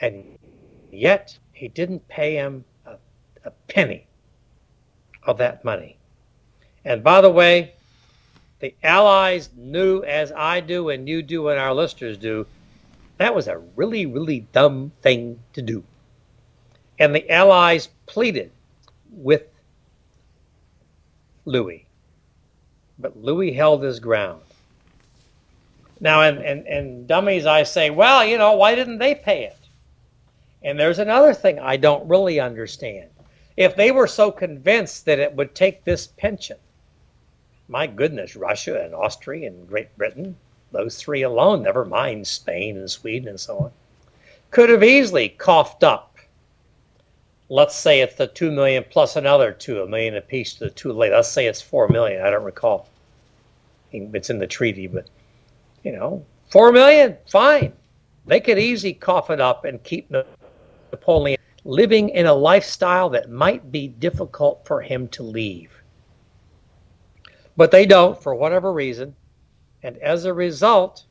And 0.00 0.38
yet 0.92 1.36
he 1.52 1.68
didn't 1.68 2.06
pay 2.08 2.34
him 2.34 2.64
a, 2.86 2.96
a 3.44 3.50
penny 3.68 4.06
of 5.24 5.38
that 5.38 5.64
money. 5.64 5.96
And 6.84 7.02
by 7.02 7.20
the 7.20 7.30
way, 7.30 7.74
the 8.60 8.74
Allies 8.82 9.50
knew, 9.56 10.02
as 10.04 10.32
I 10.32 10.60
do 10.60 10.90
and 10.90 11.08
you 11.08 11.22
do 11.22 11.48
and 11.48 11.58
our 11.58 11.74
listeners 11.74 12.18
do, 12.18 12.46
that 13.18 13.34
was 13.34 13.48
a 13.48 13.58
really, 13.76 14.06
really 14.06 14.40
dumb 14.52 14.92
thing 15.02 15.40
to 15.54 15.62
do. 15.62 15.82
And 16.98 17.14
the 17.14 17.28
Allies 17.30 17.88
pleaded 18.06 18.50
with 19.12 19.44
Louis. 21.44 21.86
But 22.98 23.16
Louis 23.16 23.52
held 23.52 23.82
his 23.82 24.00
ground. 24.00 24.42
Now, 26.00 26.22
and, 26.22 26.38
and, 26.38 26.66
and 26.66 27.06
dummies, 27.06 27.46
I 27.46 27.62
say, 27.62 27.90
well, 27.90 28.24
you 28.24 28.38
know, 28.38 28.54
why 28.54 28.74
didn't 28.74 28.98
they 28.98 29.14
pay 29.14 29.44
it? 29.44 29.56
And 30.62 30.78
there's 30.78 30.98
another 30.98 31.34
thing 31.34 31.58
I 31.58 31.76
don't 31.76 32.08
really 32.08 32.40
understand. 32.40 33.08
If 33.56 33.76
they 33.76 33.90
were 33.90 34.06
so 34.06 34.30
convinced 34.30 35.04
that 35.04 35.18
it 35.18 35.34
would 35.34 35.54
take 35.54 35.84
this 35.84 36.06
pension, 36.06 36.56
my 37.68 37.86
goodness, 37.86 38.36
Russia 38.36 38.82
and 38.82 38.94
Austria 38.94 39.48
and 39.48 39.68
Great 39.68 39.96
Britain, 39.96 40.36
those 40.72 40.96
three 40.96 41.22
alone, 41.22 41.62
never 41.62 41.84
mind 41.84 42.26
Spain 42.26 42.76
and 42.76 42.90
Sweden 42.90 43.28
and 43.28 43.40
so 43.40 43.58
on, 43.58 43.72
could 44.50 44.70
have 44.70 44.82
easily 44.82 45.28
coughed 45.28 45.84
up. 45.84 46.09
Let's 47.52 47.74
say 47.74 48.00
it's 48.00 48.14
the 48.14 48.28
two 48.28 48.52
million 48.52 48.84
plus 48.88 49.16
another 49.16 49.50
two, 49.50 49.82
a 49.82 49.88
million 49.88 50.14
apiece 50.14 50.54
to 50.54 50.64
the 50.64 50.70
two 50.70 50.92
late. 50.92 51.10
Let's 51.10 51.28
say 51.28 51.46
it's 51.46 51.60
four 51.60 51.88
million. 51.88 52.22
I 52.22 52.30
don't 52.30 52.44
recall. 52.44 52.88
It's 53.92 54.30
in 54.30 54.38
the 54.38 54.46
treaty, 54.46 54.86
but 54.86 55.08
you 55.82 55.90
know, 55.90 56.24
four 56.48 56.70
million, 56.70 57.16
fine. 57.28 57.72
They 58.24 58.38
could 58.38 58.58
easily 58.58 58.92
cough 58.92 59.30
it 59.30 59.40
up 59.40 59.64
and 59.64 59.82
keep 59.82 60.12
Napoleon 60.92 61.38
living 61.64 62.10
in 62.10 62.26
a 62.26 62.32
lifestyle 62.32 63.10
that 63.10 63.30
might 63.30 63.72
be 63.72 63.88
difficult 63.88 64.64
for 64.64 64.80
him 64.80 65.08
to 65.08 65.24
leave. 65.24 65.72
But 67.56 67.72
they 67.72 67.84
don't 67.84 68.22
for 68.22 68.32
whatever 68.32 68.72
reason. 68.72 69.16
And 69.82 69.96
as 69.98 70.24
a 70.24 70.32
result, 70.32 71.04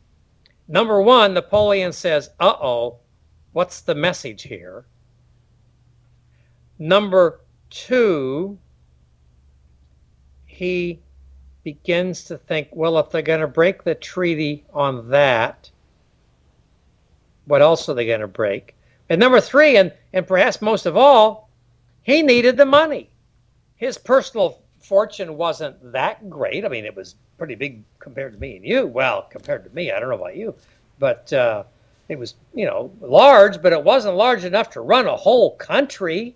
number 0.69 1.01
one, 1.01 1.33
Napoleon 1.33 1.91
says, 1.91 2.29
uh 2.39 2.55
oh, 2.61 2.99
what's 3.51 3.81
the 3.81 3.95
message 3.95 4.43
here? 4.43 4.85
Number 6.79 7.41
two, 7.69 8.57
he 10.45 10.99
begins 11.63 12.23
to 12.25 12.37
think, 12.37 12.69
well, 12.71 12.97
if 12.99 13.11
they're 13.11 13.21
going 13.21 13.41
to 13.41 13.47
break 13.47 13.83
the 13.83 13.95
treaty 13.95 14.65
on 14.73 15.09
that, 15.09 15.69
what 17.45 17.61
else 17.61 17.89
are 17.89 17.93
they 17.93 18.05
going 18.05 18.21
to 18.21 18.27
break? 18.27 18.75
And 19.09 19.19
number 19.19 19.41
three, 19.41 19.75
and, 19.77 19.91
and 20.13 20.25
perhaps 20.25 20.61
most 20.61 20.85
of 20.85 20.95
all, 20.95 21.49
he 22.03 22.21
needed 22.21 22.57
the 22.57 22.65
money. 22.65 23.09
His 23.75 23.97
personal 23.97 24.61
fortune 24.79 25.35
wasn't 25.35 25.91
that 25.91 26.29
great. 26.29 26.63
I 26.63 26.69
mean, 26.69 26.85
it 26.85 26.95
was 26.95 27.15
pretty 27.37 27.55
big 27.55 27.83
compared 27.99 28.33
to 28.33 28.39
me 28.39 28.55
and 28.55 28.65
you. 28.65 28.87
Well, 28.87 29.23
compared 29.29 29.63
to 29.63 29.69
me, 29.75 29.91
I 29.91 29.99
don't 29.99 30.09
know 30.09 30.15
about 30.15 30.35
you, 30.35 30.55
but 30.97 31.31
uh, 31.33 31.63
it 32.07 32.17
was, 32.17 32.35
you 32.53 32.65
know, 32.65 32.91
large, 33.01 33.61
but 33.61 33.73
it 33.73 33.83
wasn't 33.83 34.15
large 34.15 34.45
enough 34.45 34.69
to 34.71 34.81
run 34.81 35.07
a 35.07 35.15
whole 35.15 35.55
country. 35.57 36.35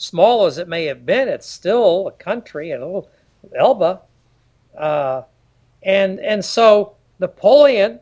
Small 0.00 0.46
as 0.46 0.56
it 0.56 0.66
may 0.66 0.86
have 0.86 1.04
been, 1.04 1.28
it's 1.28 1.46
still 1.46 2.08
a 2.08 2.12
country 2.12 2.70
and 2.70 2.82
a 2.82 2.86
little 2.86 3.10
Elba. 3.54 4.00
Uh, 4.74 5.22
and 5.82 6.18
and 6.20 6.42
so 6.42 6.96
Napoleon 7.18 8.00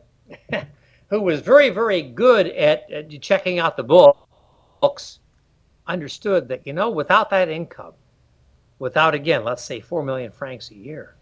who 1.09 1.21
was 1.21 1.41
very, 1.41 1.69
very 1.69 2.01
good 2.01 2.47
at, 2.47 2.89
at 2.89 3.21
checking 3.21 3.59
out 3.59 3.75
the 3.75 3.83
books, 3.83 5.19
understood 5.87 6.47
that, 6.47 6.65
you 6.65 6.71
know, 6.71 6.89
without 6.89 7.29
that 7.31 7.49
income, 7.49 7.93
without, 8.77 9.13
again, 9.13 9.43
let's 9.43 9.63
say 9.63 9.81
4 9.81 10.01
million 10.01 10.31
francs 10.31 10.71
a 10.71 10.75
year, 10.75 11.15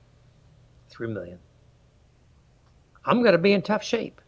3 0.89 1.07
million, 1.07 1.39
I'm 3.03 3.21
going 3.21 3.31
to 3.31 3.39
be 3.39 3.53
in 3.53 3.63
tough 3.63 3.83
shape. 3.83 4.21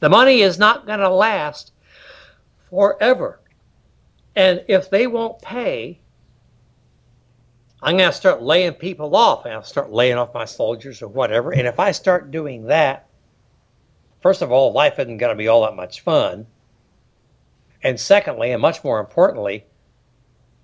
The 0.00 0.08
money 0.08 0.40
is 0.40 0.58
not 0.58 0.86
going 0.86 0.98
to 0.98 1.08
last 1.08 1.70
forever. 2.68 3.38
And 4.36 4.62
if 4.68 4.90
they 4.90 5.06
won't 5.06 5.40
pay, 5.40 5.98
I'm 7.82 7.96
going 7.96 8.10
to 8.10 8.16
start 8.16 8.42
laying 8.42 8.74
people 8.74 9.16
off. 9.16 9.46
And 9.46 9.54
I'll 9.54 9.62
start 9.62 9.90
laying 9.90 10.18
off 10.18 10.34
my 10.34 10.44
soldiers 10.44 11.00
or 11.00 11.08
whatever. 11.08 11.52
And 11.52 11.66
if 11.66 11.80
I 11.80 11.92
start 11.92 12.30
doing 12.30 12.66
that, 12.66 13.08
first 14.20 14.42
of 14.42 14.52
all, 14.52 14.72
life 14.72 14.98
isn't 14.98 15.16
going 15.16 15.34
to 15.34 15.38
be 15.38 15.48
all 15.48 15.62
that 15.62 15.74
much 15.74 16.02
fun. 16.02 16.46
And 17.82 17.98
secondly, 17.98 18.52
and 18.52 18.60
much 18.60 18.84
more 18.84 19.00
importantly, 19.00 19.64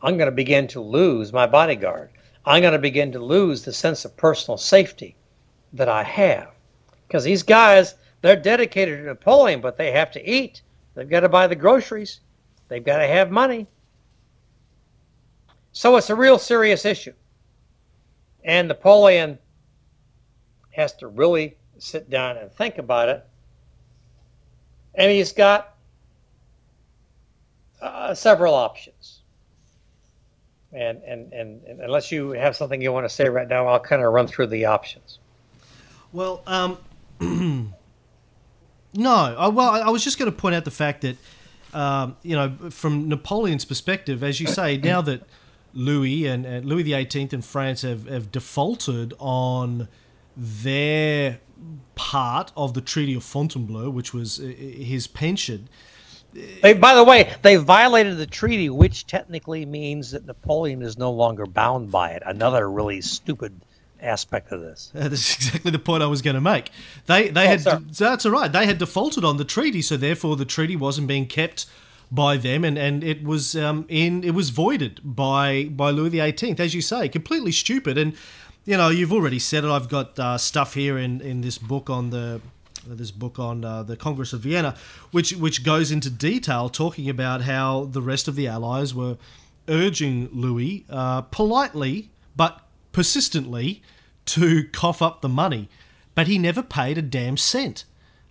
I'm 0.03 0.17
going 0.17 0.31
to 0.31 0.37
begin 0.37 0.67
to 0.69 0.81
lose 0.81 1.33
my 1.33 1.47
bodyguard. 1.47 2.11
I'm 2.45 2.61
going 2.61 2.73
to 2.73 2.79
begin 2.79 3.13
to 3.13 3.21
lose 3.21 3.65
the 3.65 3.73
sense 3.73 4.05
of 4.05 4.17
personal 4.17 4.59
safety 4.59 5.17
that 5.73 5.89
I 5.89 6.03
have. 6.03 6.51
Because 7.07 7.25
these 7.25 7.43
guys, 7.43 7.95
they're 8.21 8.37
dedicated 8.37 8.99
to 8.99 9.05
Napoleon, 9.05 9.61
but 9.61 9.77
they 9.77 9.93
have 9.93 10.11
to 10.13 10.29
eat. 10.29 10.63
They've 10.95 11.09
got 11.09 11.21
to 11.21 11.29
buy 11.29 11.47
the 11.47 11.55
groceries. 11.55 12.21
They've 12.73 12.85
got 12.85 12.99
to 12.99 13.07
have 13.07 13.31
money. 13.31 13.67
So 15.73 15.97
it's 15.97 16.11
a 16.11 16.17
real 16.17 16.39
serious 16.39 16.85
issue. 16.85 17.15
And 18.45 18.69
Napoleon 18.69 19.39
has 20.71 20.93
to 20.95 21.07
really 21.07 21.57
sit 21.79 22.09
down 22.11 22.37
and 22.37 22.51
think 22.53 22.79
about 22.79 23.09
it 23.09 23.27
and 24.95 25.11
he's 25.11 25.33
got 25.33 25.75
uh, 27.81 28.15
several 28.15 28.55
options. 28.55 29.21
And, 30.73 31.03
and, 31.03 31.33
and, 31.33 31.63
and, 31.65 31.81
unless 31.81 32.11
you 32.11 32.31
have 32.31 32.57
something 32.57 32.81
you 32.81 32.93
want 32.93 33.05
to 33.05 33.15
say 33.15 33.29
right 33.29 33.49
now, 33.49 33.67
I'll 33.67 33.81
kind 33.81 34.03
of 34.03 34.13
run 34.13 34.27
through 34.27 34.47
the 34.47 34.65
options. 34.65 35.19
Well, 36.13 36.43
um, 36.47 36.79
no. 38.95 39.11
I, 39.11 39.49
well, 39.49 39.71
I 39.71 39.91
was 39.91 40.03
just 40.03 40.19
going 40.19 40.31
to 40.31 40.37
point 40.37 40.55
out 40.55 40.65
the 40.65 40.71
fact 40.71 41.03
that, 41.03 41.17
um, 41.73 42.17
you 42.23 42.37
know, 42.37 42.57
from 42.71 43.09
Napoleon's 43.09 43.65
perspective, 43.65 44.23
as 44.23 44.41
you 44.41 44.47
say, 44.47 44.77
now 44.77 45.01
that 45.03 45.23
Louis 45.75 46.27
and, 46.27 46.45
and 46.45 46.67
Louis 46.67 46.85
XVIII 46.85 47.29
and 47.33 47.45
France 47.45 47.83
have, 47.83 48.07
have 48.07 48.31
defaulted 48.31 49.15
on 49.19 49.89
their 50.37 51.41
part 51.95 52.53
of 52.57 52.75
the 52.75 52.81
Treaty 52.81 53.15
of 53.15 53.25
Fontainebleau, 53.25 53.91
which 53.91 54.13
was 54.13 54.41
uh, 54.41 54.45
his 54.45 55.07
pension. 55.07 55.69
They, 56.63 56.73
by 56.73 56.95
the 56.95 57.05
way, 57.05 57.35
they 57.43 57.57
violated 57.57 58.17
the 58.17 58.27
treaty, 58.27 58.71
which 58.71 59.07
technically 59.07 59.67
means 59.67 60.13
that 60.13 60.25
Napoleon 60.25 60.81
is 60.81 60.97
no 60.97 61.13
longer 61.13 61.45
bound 61.45 61.91
by 61.91 62.13
it. 62.13 62.23
Another 62.25 62.71
really 62.71 63.03
stupid 63.03 63.61
aspect 64.03 64.53
of 64.53 64.61
this. 64.61 64.91
Uh, 64.97 65.09
that's 65.09 65.35
exactly 65.37 65.71
the 65.71 65.79
point 65.79 66.03
I 66.03 66.07
was 66.07 66.23
going 66.23 66.35
to 66.35 66.41
make. 66.41 66.71
They 67.07 67.29
they 67.31 67.45
Oh, 67.45 67.49
had 67.49 67.61
sorry. 67.63 67.85
that's 67.99 68.27
all 68.27 68.33
right. 68.33 68.51
They 68.53 68.67
had 68.67 68.79
defaulted 68.79 69.25
on 69.25 69.37
the 69.37 69.45
treaty, 69.45 69.83
so 69.83 69.97
therefore 69.97 70.37
the 70.37 70.45
treaty 70.45 70.77
wasn't 70.77 71.07
being 71.07 71.27
kept 71.27 71.67
by 72.11 72.37
them, 72.37 72.63
and, 72.65 72.77
and 72.77 73.03
it 73.03 73.25
was 73.25 73.57
um, 73.57 73.87
in 73.89 74.23
it 74.25 74.33
was 74.35 74.51
voided 74.51 75.01
by 75.03 75.65
by 75.71 75.91
Louis 75.91 76.11
the 76.11 76.21
Eighteenth, 76.21 76.61
as 76.61 76.75
you 76.75 76.83
say, 76.83 77.09
completely 77.09 77.53
stupid. 77.53 77.97
And 77.97 78.15
you 78.65 78.77
know 78.77 78.91
you've 78.91 79.13
already 79.13 79.39
said 79.39 79.65
it. 79.65 79.71
I've 79.71 79.89
got 79.89 80.19
uh, 80.19 80.37
stuff 80.39 80.75
here 80.75 80.99
in, 80.99 81.21
in 81.23 81.41
this 81.41 81.57
book 81.59 81.89
on 81.89 82.11
the 82.11 82.41
this 82.87 83.11
book 83.13 83.39
on 83.39 83.65
uh, 83.65 83.83
the 83.85 83.97
Congress 83.97 84.33
of 84.33 84.41
Vienna, 84.41 84.75
which 85.13 85.33
which 85.33 85.65
goes 85.65 85.91
into 85.91 86.11
detail 86.11 86.69
talking 86.69 87.09
about 87.09 87.43
how 87.43 87.85
the 87.87 88.03
rest 88.03 88.29
of 88.29 88.35
the 88.37 88.47
Allies 88.47 88.95
were 88.95 89.17
urging 89.69 90.29
Louis 90.33 90.85
uh, 90.91 91.23
politely 91.23 92.11
but 92.37 92.67
persistently 92.93 93.83
to 94.27 94.65
cough 94.73 95.03
up 95.03 95.21
the 95.21 95.29
money, 95.29 95.69
but 96.15 96.27
he 96.27 96.39
never 96.39 96.63
paid 96.63 96.99
a 96.99 97.03
damn 97.03 97.37
cent. 97.37 97.85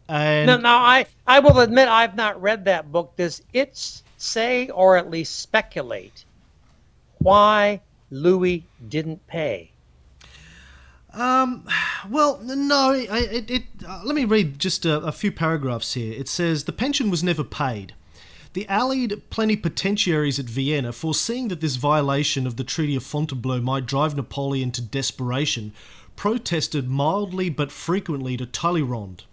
And 0.08 0.48
No, 0.48 0.58
now 0.58 0.78
I, 0.80 1.06
I 1.26 1.40
will 1.40 1.60
admit 1.60 1.88
I've 1.88 2.16
not 2.16 2.42
read 2.42 2.66
that 2.66 2.92
book. 2.92 3.16
Does 3.16 3.42
it 3.54 4.02
say 4.18 4.68
or 4.70 4.98
at 4.98 5.10
least 5.10 5.40
speculate 5.40 6.26
why 7.20 7.82
Louis 8.10 8.66
didn't 8.90 9.26
pay? 9.28 9.72
Um, 11.14 11.68
well, 12.10 12.40
no, 12.42 12.92
I- 12.92 13.28
it, 13.32 13.52
it, 13.52 13.64
uh, 13.88 14.02
let 14.04 14.16
me 14.16 14.26
read 14.26 14.60
just 14.60 14.86
a, 14.86 14.98
a 15.02 15.12
few 15.12 15.32
paragraphs 15.32 15.94
here. 15.94 16.14
It 16.14 16.28
says 16.30 16.64
the 16.64 16.72
pension 16.72 17.10
was 17.12 17.22
never 17.24 17.44
paid. 17.44 17.94
The 18.54 18.68
allied 18.68 19.22
plenipotentiaries 19.30 20.38
at 20.38 20.46
Vienna, 20.46 20.92
foreseeing 20.92 21.48
that 21.48 21.62
this 21.62 21.78
violation 21.78 22.46
of 22.46 22.58
the 22.58 22.66
Treaty 22.66 22.98
of 22.98 23.04
Fontainebleau 23.04 23.62
might 23.62 23.86
drive 23.86 24.14
Napoleon 24.14 24.72
to 24.72 24.82
desperation, 24.82 25.72
protested 26.18 26.90
mildly 26.90 27.50
but 27.50 27.72
frequently 27.72 28.36
to 28.36 28.46
Talleyrand. 28.46 29.24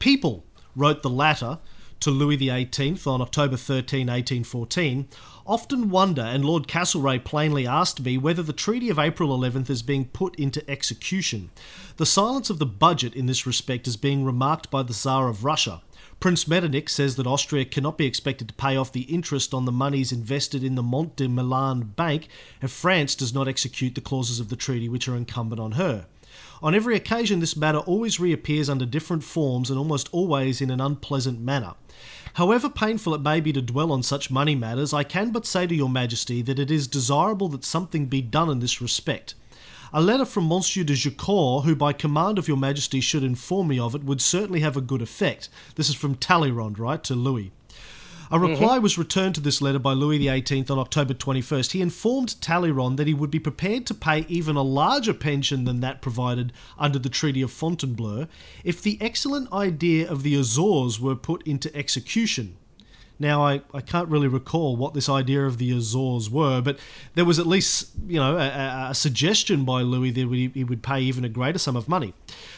People, 0.00 0.44
wrote 0.74 1.02
the 1.02 1.10
latter 1.10 1.60
to 2.00 2.10
Louis 2.10 2.36
XVIII 2.36 2.98
on 3.06 3.22
October 3.22 3.56
13, 3.56 4.08
1814, 4.08 5.06
often 5.46 5.88
wonder, 5.88 6.22
and 6.22 6.44
Lord 6.44 6.66
Castlereagh 6.66 7.24
plainly 7.24 7.68
asked 7.68 8.00
me, 8.00 8.18
whether 8.18 8.42
the 8.42 8.52
Treaty 8.52 8.90
of 8.90 8.98
April 8.98 9.38
11th 9.38 9.70
is 9.70 9.82
being 9.82 10.06
put 10.06 10.34
into 10.34 10.68
execution. 10.68 11.50
The 11.96 12.06
silence 12.06 12.50
of 12.50 12.58
the 12.58 12.66
budget 12.66 13.14
in 13.14 13.26
this 13.26 13.46
respect 13.46 13.86
is 13.86 13.96
being 13.96 14.24
remarked 14.24 14.68
by 14.68 14.82
the 14.82 14.94
Tsar 14.94 15.28
of 15.28 15.44
Russia. 15.44 15.82
Prince 16.24 16.48
Metternich 16.48 16.88
says 16.88 17.16
that 17.16 17.26
Austria 17.26 17.66
cannot 17.66 17.98
be 17.98 18.06
expected 18.06 18.48
to 18.48 18.54
pay 18.54 18.78
off 18.78 18.90
the 18.90 19.02
interest 19.02 19.52
on 19.52 19.66
the 19.66 19.70
monies 19.70 20.10
invested 20.10 20.64
in 20.64 20.74
the 20.74 20.82
Mont 20.82 21.16
de 21.16 21.28
Milan 21.28 21.82
Bank 21.96 22.28
if 22.62 22.70
France 22.70 23.14
does 23.14 23.34
not 23.34 23.46
execute 23.46 23.94
the 23.94 24.00
clauses 24.00 24.40
of 24.40 24.48
the 24.48 24.56
treaty 24.56 24.88
which 24.88 25.06
are 25.06 25.16
incumbent 25.16 25.60
on 25.60 25.72
her. 25.72 26.06
On 26.62 26.74
every 26.74 26.96
occasion, 26.96 27.40
this 27.40 27.58
matter 27.58 27.76
always 27.76 28.18
reappears 28.18 28.70
under 28.70 28.86
different 28.86 29.22
forms 29.22 29.68
and 29.68 29.78
almost 29.78 30.08
always 30.12 30.62
in 30.62 30.70
an 30.70 30.80
unpleasant 30.80 31.42
manner. 31.42 31.74
However 32.32 32.70
painful 32.70 33.14
it 33.14 33.20
may 33.20 33.42
be 33.42 33.52
to 33.52 33.60
dwell 33.60 33.92
on 33.92 34.02
such 34.02 34.30
money 34.30 34.54
matters, 34.54 34.94
I 34.94 35.04
can 35.04 35.30
but 35.30 35.44
say 35.44 35.66
to 35.66 35.74
your 35.74 35.90
Majesty 35.90 36.40
that 36.40 36.58
it 36.58 36.70
is 36.70 36.88
desirable 36.88 37.50
that 37.50 37.66
something 37.66 38.06
be 38.06 38.22
done 38.22 38.48
in 38.48 38.60
this 38.60 38.80
respect. 38.80 39.34
A 39.96 40.02
letter 40.02 40.24
from 40.24 40.48
Monsieur 40.48 40.82
de 40.82 40.94
Jaucourt, 40.94 41.62
who 41.64 41.76
by 41.76 41.92
command 41.92 42.36
of 42.36 42.48
your 42.48 42.56
Majesty 42.56 43.00
should 43.00 43.22
inform 43.22 43.68
me 43.68 43.78
of 43.78 43.94
it, 43.94 44.02
would 44.02 44.20
certainly 44.20 44.58
have 44.58 44.76
a 44.76 44.80
good 44.80 45.00
effect. 45.00 45.48
This 45.76 45.88
is 45.88 45.94
from 45.94 46.16
Talleyrand, 46.16 46.80
right, 46.80 47.00
to 47.04 47.14
Louis. 47.14 47.52
A 48.28 48.36
mm-hmm. 48.36 48.44
reply 48.44 48.80
was 48.80 48.98
returned 48.98 49.36
to 49.36 49.40
this 49.40 49.62
letter 49.62 49.78
by 49.78 49.92
Louis 49.92 50.18
XVIII 50.18 50.66
on 50.68 50.80
October 50.80 51.14
21st. 51.14 51.70
He 51.70 51.80
informed 51.80 52.40
Talleyrand 52.40 52.98
that 52.98 53.06
he 53.06 53.14
would 53.14 53.30
be 53.30 53.38
prepared 53.38 53.86
to 53.86 53.94
pay 53.94 54.26
even 54.28 54.56
a 54.56 54.62
larger 54.62 55.14
pension 55.14 55.62
than 55.62 55.78
that 55.78 56.02
provided 56.02 56.52
under 56.76 56.98
the 56.98 57.08
Treaty 57.08 57.40
of 57.40 57.52
Fontainebleau 57.52 58.26
if 58.64 58.82
the 58.82 58.98
excellent 59.00 59.52
idea 59.52 60.10
of 60.10 60.24
the 60.24 60.34
Azores 60.34 60.98
were 60.98 61.14
put 61.14 61.46
into 61.46 61.72
execution. 61.72 62.56
Now, 63.18 63.46
I, 63.46 63.62
I 63.72 63.80
can't 63.80 64.08
really 64.08 64.26
recall 64.26 64.74
what 64.74 64.92
this 64.92 65.08
idea 65.08 65.46
of 65.46 65.58
the 65.58 65.70
Azores 65.70 66.28
were, 66.28 66.60
but 66.60 66.78
there 67.14 67.24
was 67.24 67.38
at 67.38 67.46
least, 67.46 67.90
you 68.08 68.18
know, 68.18 68.36
a, 68.36 68.88
a, 68.90 68.94
suggestion 68.94 69.64
by 69.64 69.82
Louis 69.82 70.10
that 70.10 70.28
he, 70.28 70.50
he 70.52 70.64
would 70.64 70.82
pay 70.82 71.00
even 71.00 71.24
a 71.24 71.28
greater 71.28 71.58
sum 71.58 71.76
of 71.76 71.88
money. 71.88 72.12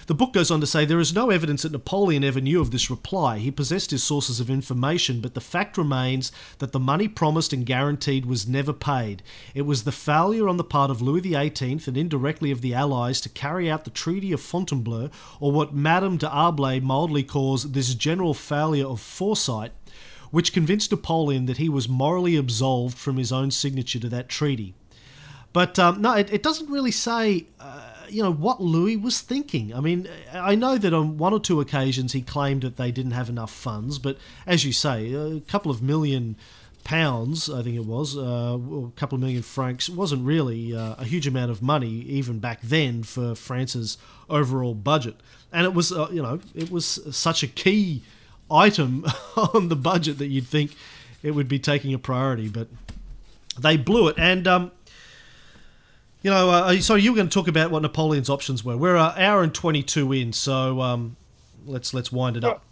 The 0.06 0.14
book 0.14 0.32
goes 0.32 0.50
on 0.50 0.60
to 0.60 0.66
say 0.66 0.84
there 0.84 0.98
is 0.98 1.12
no 1.12 1.28
evidence 1.28 1.62
that 1.62 1.72
Napoleon 1.72 2.24
ever 2.24 2.40
knew 2.40 2.62
of 2.62 2.70
this 2.70 2.88
reply. 2.88 3.38
He 3.38 3.50
possessed 3.50 3.90
his 3.90 4.02
sources 4.02 4.40
of 4.40 4.48
information, 4.48 5.20
but 5.20 5.34
the 5.34 5.40
fact 5.42 5.76
remains 5.76 6.32
that 6.58 6.72
the 6.72 6.80
money 6.80 7.06
promised 7.06 7.52
and 7.52 7.66
guaranteed 7.66 8.24
was 8.24 8.48
never 8.48 8.72
paid. 8.72 9.22
It 9.54 9.62
was 9.62 9.84
the 9.84 9.92
failure 9.92 10.48
on 10.48 10.56
the 10.56 10.64
part 10.64 10.90
of 10.90 11.02
Louis 11.02 11.20
XVIII 11.20 11.80
and 11.86 11.96
indirectly 11.96 12.50
of 12.50 12.62
the 12.62 12.72
Allies 12.72 13.20
to 13.22 13.28
carry 13.28 13.70
out 13.70 13.84
the 13.84 13.90
Treaty 13.90 14.32
of 14.32 14.40
Fontainebleau, 14.40 15.10
or 15.38 15.52
what 15.52 15.74
Madame 15.74 16.16
d'Arblay 16.16 16.80
mildly 16.80 17.22
calls 17.22 17.72
this 17.72 17.94
general 17.94 18.32
failure 18.32 18.86
of 18.86 19.00
foresight, 19.00 19.72
which 20.30 20.52
convinced 20.52 20.90
Napoleon 20.90 21.46
that 21.46 21.58
he 21.58 21.68
was 21.68 21.88
morally 21.88 22.36
absolved 22.36 22.98
from 22.98 23.16
his 23.16 23.32
own 23.32 23.50
signature 23.50 24.00
to 24.00 24.08
that 24.08 24.28
treaty. 24.28 24.74
But 25.52 25.78
um, 25.78 26.02
no, 26.02 26.12
it, 26.14 26.32
it 26.32 26.42
doesn't 26.42 26.70
really 26.70 26.90
say, 26.90 27.46
uh, 27.58 27.90
you 28.10 28.22
know, 28.22 28.32
what 28.32 28.60
Louis 28.60 28.96
was 28.96 29.20
thinking. 29.20 29.74
I 29.74 29.80
mean, 29.80 30.06
I 30.32 30.54
know 30.54 30.76
that 30.76 30.92
on 30.92 31.16
one 31.16 31.32
or 31.32 31.40
two 31.40 31.60
occasions 31.60 32.12
he 32.12 32.20
claimed 32.20 32.62
that 32.62 32.76
they 32.76 32.90
didn't 32.90 33.12
have 33.12 33.30
enough 33.30 33.50
funds, 33.50 33.98
but 33.98 34.18
as 34.46 34.64
you 34.64 34.72
say, 34.72 35.14
a 35.14 35.40
couple 35.40 35.70
of 35.70 35.80
million 35.82 36.36
pounds, 36.84 37.50
I 37.50 37.62
think 37.62 37.74
it 37.74 37.84
was, 37.86 38.16
uh, 38.16 38.20
a 38.60 38.90
couple 38.96 39.16
of 39.16 39.20
million 39.20 39.42
francs, 39.42 39.88
wasn't 39.88 40.24
really 40.24 40.76
uh, 40.76 40.94
a 40.98 41.04
huge 41.04 41.26
amount 41.26 41.50
of 41.50 41.62
money 41.62 41.88
even 41.88 42.38
back 42.38 42.60
then 42.60 43.02
for 43.02 43.34
France's 43.34 43.98
overall 44.28 44.74
budget. 44.74 45.16
And 45.52 45.64
it 45.64 45.74
was, 45.74 45.90
uh, 45.90 46.08
you 46.12 46.22
know, 46.22 46.38
it 46.54 46.70
was 46.70 47.00
such 47.10 47.42
a 47.42 47.48
key 47.48 48.02
item 48.50 49.04
on 49.36 49.68
the 49.68 49.76
budget 49.76 50.18
that 50.18 50.26
you'd 50.26 50.46
think 50.46 50.72
it 51.22 51.32
would 51.32 51.48
be 51.48 51.58
taking 51.58 51.92
a 51.94 51.98
priority, 51.98 52.48
but 52.48 52.68
they 53.58 53.76
blew 53.76 54.08
it. 54.08 54.16
And 54.18 54.46
um, 54.46 54.72
you 56.22 56.30
know, 56.30 56.50
uh, 56.50 56.80
so 56.80 56.94
you 56.94 57.12
were 57.12 57.16
going 57.16 57.28
to 57.28 57.34
talk 57.34 57.48
about 57.48 57.70
what 57.70 57.82
Napoleon's 57.82 58.30
options 58.30 58.64
were. 58.64 58.76
We're 58.76 58.96
an 58.96 59.12
hour 59.16 59.42
and 59.42 59.54
twenty-two 59.54 60.12
in, 60.12 60.32
so 60.32 60.80
um, 60.80 61.16
let's 61.66 61.94
let's 61.94 62.10
wind 62.10 62.36
it 62.36 62.44
up. 62.44 62.62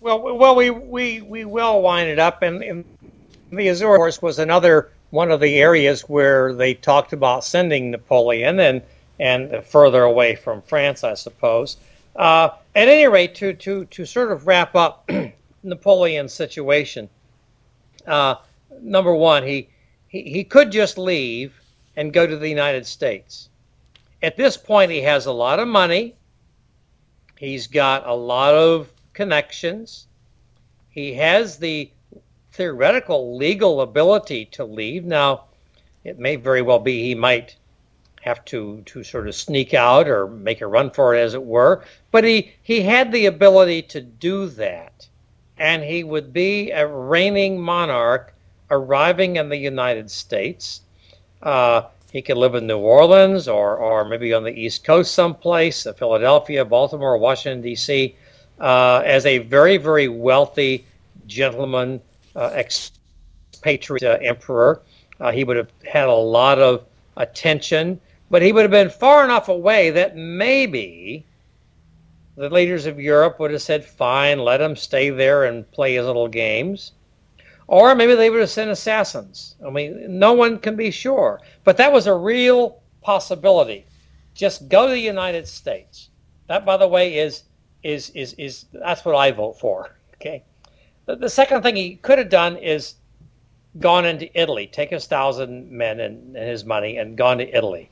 Well, 0.00 0.36
well, 0.38 0.56
we 0.56 0.70
we, 0.70 1.20
we 1.20 1.44
will 1.44 1.82
wind 1.82 2.08
it 2.08 2.18
up, 2.18 2.42
and, 2.42 2.62
and 2.62 2.84
the 3.50 3.68
Azores 3.68 3.98
horse 3.98 4.22
was 4.22 4.38
another 4.38 4.90
one 5.10 5.30
of 5.30 5.40
the 5.40 5.58
areas 5.58 6.02
where 6.02 6.54
they 6.54 6.72
talked 6.74 7.12
about 7.12 7.44
sending 7.44 7.90
Napoleon, 7.90 8.58
and 8.60 8.82
and 9.18 9.62
further 9.64 10.02
away 10.02 10.34
from 10.34 10.62
France, 10.62 11.04
I 11.04 11.14
suppose. 11.14 11.76
Uh, 12.16 12.48
at 12.74 12.88
any 12.88 13.06
rate, 13.06 13.34
to 13.36 13.52
to 13.54 13.84
to 13.86 14.04
sort 14.04 14.32
of 14.32 14.46
wrap 14.46 14.74
up 14.74 15.08
Napoleon's 15.62 16.32
situation, 16.32 17.08
uh, 18.06 18.36
number 18.80 19.14
one, 19.14 19.42
he, 19.42 19.68
he 20.08 20.22
he 20.22 20.44
could 20.44 20.70
just 20.70 20.98
leave 20.98 21.60
and 21.96 22.12
go 22.12 22.26
to 22.26 22.36
the 22.36 22.48
United 22.48 22.86
States. 22.86 23.48
At 24.22 24.36
this 24.36 24.56
point, 24.56 24.90
he 24.90 25.02
has 25.02 25.26
a 25.26 25.32
lot 25.32 25.58
of 25.58 25.68
money. 25.68 26.14
He's 27.38 27.66
got 27.66 28.06
a 28.06 28.14
lot 28.14 28.54
of 28.54 28.92
connections. 29.14 30.06
He 30.90 31.14
has 31.14 31.58
the 31.58 31.90
theoretical 32.52 33.36
legal 33.36 33.80
ability 33.80 34.44
to 34.46 34.64
leave. 34.64 35.04
Now, 35.04 35.44
it 36.04 36.18
may 36.18 36.36
very 36.36 36.62
well 36.62 36.78
be 36.78 37.02
he 37.02 37.14
might 37.14 37.56
have 38.20 38.44
to 38.46 38.82
to 38.86 39.02
sort 39.02 39.28
of 39.28 39.34
sneak 39.34 39.74
out 39.74 40.08
or 40.08 40.26
make 40.26 40.60
a 40.60 40.66
run 40.66 40.90
for 40.90 41.14
it, 41.14 41.20
as 41.20 41.34
it 41.34 41.44
were. 41.44 41.84
But 42.10 42.24
he 42.24 42.52
he 42.62 42.82
had 42.82 43.12
the 43.12 43.26
ability 43.26 43.82
to 43.82 44.00
do 44.00 44.46
that, 44.48 45.08
and 45.58 45.82
he 45.82 46.04
would 46.04 46.32
be 46.32 46.70
a 46.70 46.86
reigning 46.86 47.60
monarch 47.60 48.34
arriving 48.70 49.36
in 49.36 49.48
the 49.48 49.56
United 49.56 50.10
States. 50.10 50.82
Uh, 51.42 51.82
he 52.12 52.22
could 52.22 52.36
live 52.36 52.54
in 52.54 52.66
New 52.66 52.78
Orleans 52.78 53.48
or 53.48 53.76
or 53.76 54.04
maybe 54.04 54.34
on 54.34 54.44
the 54.44 54.52
East 54.52 54.84
Coast 54.84 55.14
someplace, 55.14 55.86
uh, 55.86 55.92
Philadelphia, 55.92 56.64
Baltimore, 56.64 57.16
Washington 57.18 57.62
D.C. 57.62 58.14
Uh, 58.58 59.02
as 59.04 59.24
a 59.26 59.38
very 59.38 59.76
very 59.76 60.08
wealthy 60.08 60.84
gentleman, 61.26 62.00
uh, 62.36 62.52
expatriate 62.54 64.02
uh, 64.02 64.18
emperor. 64.22 64.82
Uh, 65.20 65.30
he 65.30 65.44
would 65.44 65.56
have 65.56 65.70
had 65.84 66.08
a 66.08 66.14
lot 66.14 66.58
of 66.58 66.84
attention, 67.16 68.00
but 68.30 68.42
he 68.42 68.52
would 68.52 68.62
have 68.62 68.70
been 68.70 68.88
far 68.88 69.24
enough 69.24 69.48
away 69.48 69.90
that 69.90 70.16
maybe 70.16 71.26
the 72.36 72.48
leaders 72.48 72.86
of 72.86 73.00
Europe 73.00 73.38
would 73.40 73.50
have 73.50 73.60
said, 73.60 73.84
fine, 73.84 74.38
let 74.38 74.60
him 74.60 74.76
stay 74.76 75.10
there 75.10 75.44
and 75.44 75.70
play 75.72 75.94
his 75.94 76.06
little 76.06 76.28
games. 76.28 76.92
Or 77.66 77.94
maybe 77.94 78.14
they 78.14 78.30
would 78.30 78.40
have 78.40 78.50
sent 78.50 78.70
assassins. 78.70 79.56
I 79.64 79.70
mean, 79.70 80.18
no 80.18 80.32
one 80.32 80.58
can 80.58 80.76
be 80.76 80.90
sure. 80.90 81.40
But 81.64 81.76
that 81.76 81.92
was 81.92 82.06
a 82.06 82.14
real 82.14 82.80
possibility. 83.02 83.84
Just 84.34 84.68
go 84.68 84.86
to 84.86 84.92
the 84.92 85.00
United 85.00 85.46
States. 85.46 86.08
That, 86.46 86.64
by 86.64 86.76
the 86.76 86.88
way, 86.88 87.18
is 87.18 87.44
is 87.82 88.10
is 88.10 88.34
is 88.34 88.66
that's 88.72 89.04
what 89.04 89.14
I 89.14 89.30
vote 89.30 89.58
for. 89.58 89.96
Okay. 90.20 90.44
The, 91.06 91.16
the 91.16 91.30
second 91.30 91.62
thing 91.62 91.76
he 91.76 91.96
could 91.96 92.18
have 92.18 92.28
done 92.28 92.58
is 92.58 92.96
gone 93.78 94.04
into 94.04 94.28
Italy, 94.38 94.66
take 94.66 94.90
his 94.90 95.06
thousand 95.06 95.70
men 95.70 95.98
and, 95.98 96.36
and 96.36 96.46
his 96.46 96.66
money, 96.66 96.98
and 96.98 97.16
gone 97.16 97.38
to 97.38 97.56
Italy. 97.56 97.89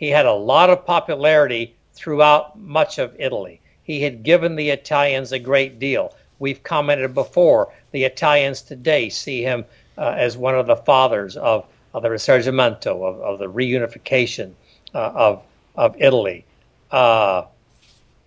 He 0.00 0.08
had 0.08 0.24
a 0.24 0.32
lot 0.32 0.70
of 0.70 0.86
popularity 0.86 1.76
throughout 1.92 2.58
much 2.58 2.98
of 2.98 3.14
Italy. 3.18 3.60
He 3.82 4.00
had 4.00 4.22
given 4.22 4.56
the 4.56 4.70
Italians 4.70 5.30
a 5.30 5.38
great 5.38 5.78
deal. 5.78 6.14
We've 6.38 6.62
commented 6.62 7.12
before, 7.12 7.70
the 7.90 8.04
Italians 8.04 8.62
today 8.62 9.10
see 9.10 9.42
him 9.42 9.66
uh, 9.98 10.14
as 10.16 10.38
one 10.38 10.54
of 10.54 10.66
the 10.66 10.76
fathers 10.76 11.36
of, 11.36 11.66
of 11.92 12.02
the 12.02 12.08
Risorgimento, 12.08 12.86
of, 12.86 13.20
of 13.20 13.38
the 13.38 13.50
reunification 13.50 14.54
uh, 14.94 15.12
of, 15.14 15.42
of 15.76 15.94
Italy. 16.00 16.46
Uh, 16.90 17.44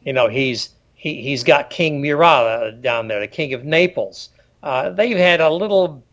you 0.04 0.14
know, 0.14 0.28
he's, 0.28 0.70
he, 0.94 1.24
he's 1.24 1.44
got 1.44 1.72
King 1.72 2.00
Murat 2.04 2.84
down 2.84 3.08
there, 3.08 3.20
the 3.20 3.28
King 3.28 3.52
of 3.56 3.66
Naples. 3.66 4.30
Uh, 4.62 4.91
they've 4.91 5.18
had 5.18 5.41
a 5.41 5.50
little 5.50 6.04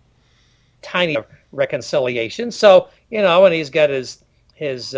tiny 0.80 1.18
reconciliation. 1.52 2.50
So, 2.50 2.88
you 3.10 3.20
know, 3.20 3.44
and 3.44 3.54
he's 3.54 3.68
got 3.68 3.90
his, 3.90 4.24
his, 4.54 4.94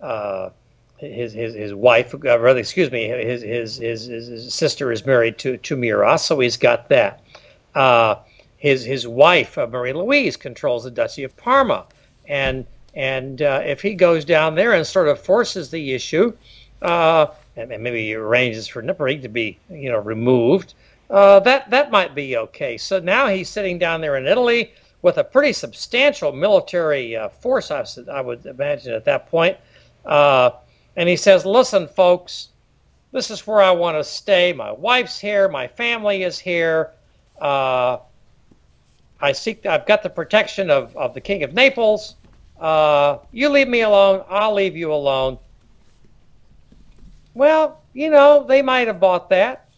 uh, 0.00 0.50
his 0.98 1.32
his 1.32 1.54
his 1.54 1.74
wife, 1.74 2.14
uh, 2.14 2.38
rather, 2.38 2.58
excuse 2.58 2.90
me, 2.90 3.08
his, 3.08 3.42
his 3.42 3.76
his 3.76 4.06
his 4.06 4.54
sister 4.54 4.90
is 4.92 5.04
married 5.04 5.38
to 5.38 5.56
to 5.58 5.76
Murat, 5.76 6.20
so 6.20 6.40
he's 6.40 6.56
got 6.56 6.88
that. 6.88 7.22
Uh, 7.74 8.16
his 8.56 8.84
his 8.84 9.06
wife, 9.06 9.58
uh, 9.58 9.66
Marie 9.66 9.92
Louise, 9.92 10.36
controls 10.36 10.84
the 10.84 10.90
Duchy 10.90 11.22
of 11.24 11.36
Parma, 11.36 11.84
and 12.26 12.64
and 12.94 13.42
uh, 13.42 13.60
if 13.64 13.82
he 13.82 13.94
goes 13.94 14.24
down 14.24 14.54
there 14.54 14.72
and 14.72 14.86
sort 14.86 15.08
of 15.08 15.20
forces 15.20 15.70
the 15.70 15.92
issue, 15.92 16.32
uh, 16.80 17.26
and 17.56 17.68
maybe 17.82 18.14
arranges 18.14 18.66
for 18.66 18.82
Neipperg 18.82 19.20
to 19.22 19.28
be 19.28 19.58
you 19.70 19.90
know 19.90 19.98
removed, 19.98 20.72
that 21.10 21.68
that 21.68 21.90
might 21.90 22.14
be 22.14 22.38
okay. 22.38 22.78
So 22.78 23.00
now 23.00 23.28
he's 23.28 23.50
sitting 23.50 23.78
down 23.78 24.00
there 24.00 24.16
in 24.16 24.26
Italy 24.26 24.72
with 25.02 25.18
a 25.18 25.24
pretty 25.24 25.52
substantial 25.52 26.32
military 26.32 27.18
force, 27.40 27.70
I, 27.70 27.84
I 28.10 28.22
would 28.22 28.46
imagine 28.46 28.94
at 28.94 29.04
that 29.04 29.28
point. 29.30 29.58
Uh, 30.06 30.50
and 30.96 31.08
he 31.08 31.16
says, 31.16 31.44
Listen, 31.44 31.88
folks, 31.88 32.50
this 33.12 33.30
is 33.30 33.46
where 33.46 33.60
I 33.60 33.70
want 33.70 33.96
to 33.96 34.04
stay. 34.04 34.52
My 34.52 34.72
wife's 34.72 35.18
here, 35.18 35.48
my 35.48 35.66
family 35.66 36.22
is 36.22 36.38
here. 36.38 36.92
Uh, 37.40 37.98
I 39.20 39.32
seek, 39.32 39.64
I've 39.66 39.86
got 39.86 40.02
the 40.02 40.10
protection 40.10 40.70
of, 40.70 40.96
of 40.96 41.14
the 41.14 41.20
King 41.20 41.42
of 41.42 41.54
Naples. 41.54 42.16
Uh, 42.60 43.18
you 43.32 43.48
leave 43.48 43.68
me 43.68 43.82
alone, 43.82 44.24
I'll 44.28 44.54
leave 44.54 44.76
you 44.76 44.92
alone. 44.92 45.38
Well, 47.34 47.80
you 47.92 48.10
know, 48.10 48.44
they 48.46 48.62
might 48.62 48.86
have 48.86 49.00
bought 49.00 49.28
that. 49.30 49.68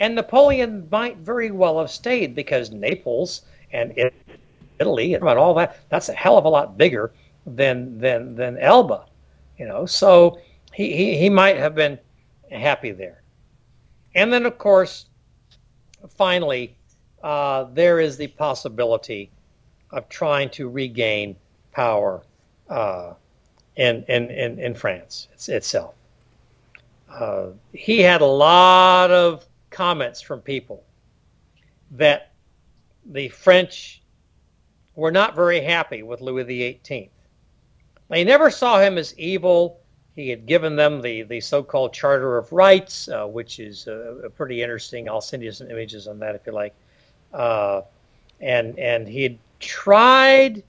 And 0.00 0.14
Napoleon 0.14 0.86
might 0.90 1.16
very 1.18 1.50
well 1.50 1.78
have 1.78 1.90
stayed 1.90 2.34
because 2.34 2.70
Naples 2.70 3.42
and 3.72 3.94
Italy 4.78 5.14
and 5.14 5.24
all 5.24 5.54
that, 5.54 5.78
that's 5.88 6.10
a 6.10 6.12
hell 6.12 6.36
of 6.36 6.44
a 6.44 6.48
lot 6.48 6.76
bigger 6.76 7.12
than, 7.46 7.98
than, 7.98 8.34
than 8.34 8.58
Elba. 8.58 9.06
You 9.58 9.66
know, 9.66 9.86
so 9.86 10.38
he, 10.72 10.94
he, 10.94 11.18
he 11.18 11.30
might 11.30 11.56
have 11.56 11.74
been 11.74 11.98
happy 12.50 12.92
there. 12.92 13.22
And 14.14 14.32
then, 14.32 14.46
of 14.46 14.58
course, 14.58 15.06
finally, 16.16 16.76
uh, 17.22 17.64
there 17.72 18.00
is 18.00 18.16
the 18.16 18.28
possibility 18.28 19.30
of 19.90 20.08
trying 20.08 20.50
to 20.50 20.68
regain 20.68 21.36
power 21.72 22.22
uh, 22.68 23.14
in, 23.76 24.04
in, 24.08 24.30
in, 24.30 24.58
in, 24.58 24.74
France 24.74 25.28
it's, 25.32 25.48
itself. 25.48 25.94
Uh, 27.10 27.48
he 27.72 28.00
had 28.00 28.20
a 28.20 28.26
lot 28.26 29.10
of 29.10 29.46
comments 29.70 30.20
from 30.20 30.40
people 30.40 30.82
that 31.92 32.32
the 33.06 33.28
French 33.28 34.02
were 34.94 35.10
not 35.10 35.34
very 35.34 35.60
happy 35.60 36.02
with 36.02 36.20
Louis 36.20 36.44
XVIII. 36.44 37.10
They 38.08 38.24
never 38.24 38.50
saw 38.50 38.80
him 38.80 38.98
as 38.98 39.18
evil. 39.18 39.80
He 40.14 40.28
had 40.30 40.46
given 40.46 40.76
them 40.76 41.02
the, 41.02 41.22
the 41.22 41.40
so-called 41.40 41.92
Charter 41.92 42.38
of 42.38 42.52
Rights, 42.52 43.08
uh, 43.08 43.26
which 43.26 43.58
is 43.58 43.86
uh, 43.88 44.28
pretty 44.36 44.62
interesting. 44.62 45.08
I'll 45.08 45.20
send 45.20 45.42
you 45.42 45.52
some 45.52 45.70
images 45.70 46.06
on 46.06 46.18
that 46.20 46.34
if 46.34 46.46
you 46.46 46.52
like. 46.52 46.74
Uh, 47.32 47.82
and 48.40 48.78
and 48.78 49.08
he 49.08 49.22
had 49.22 49.38
tried 49.60 50.62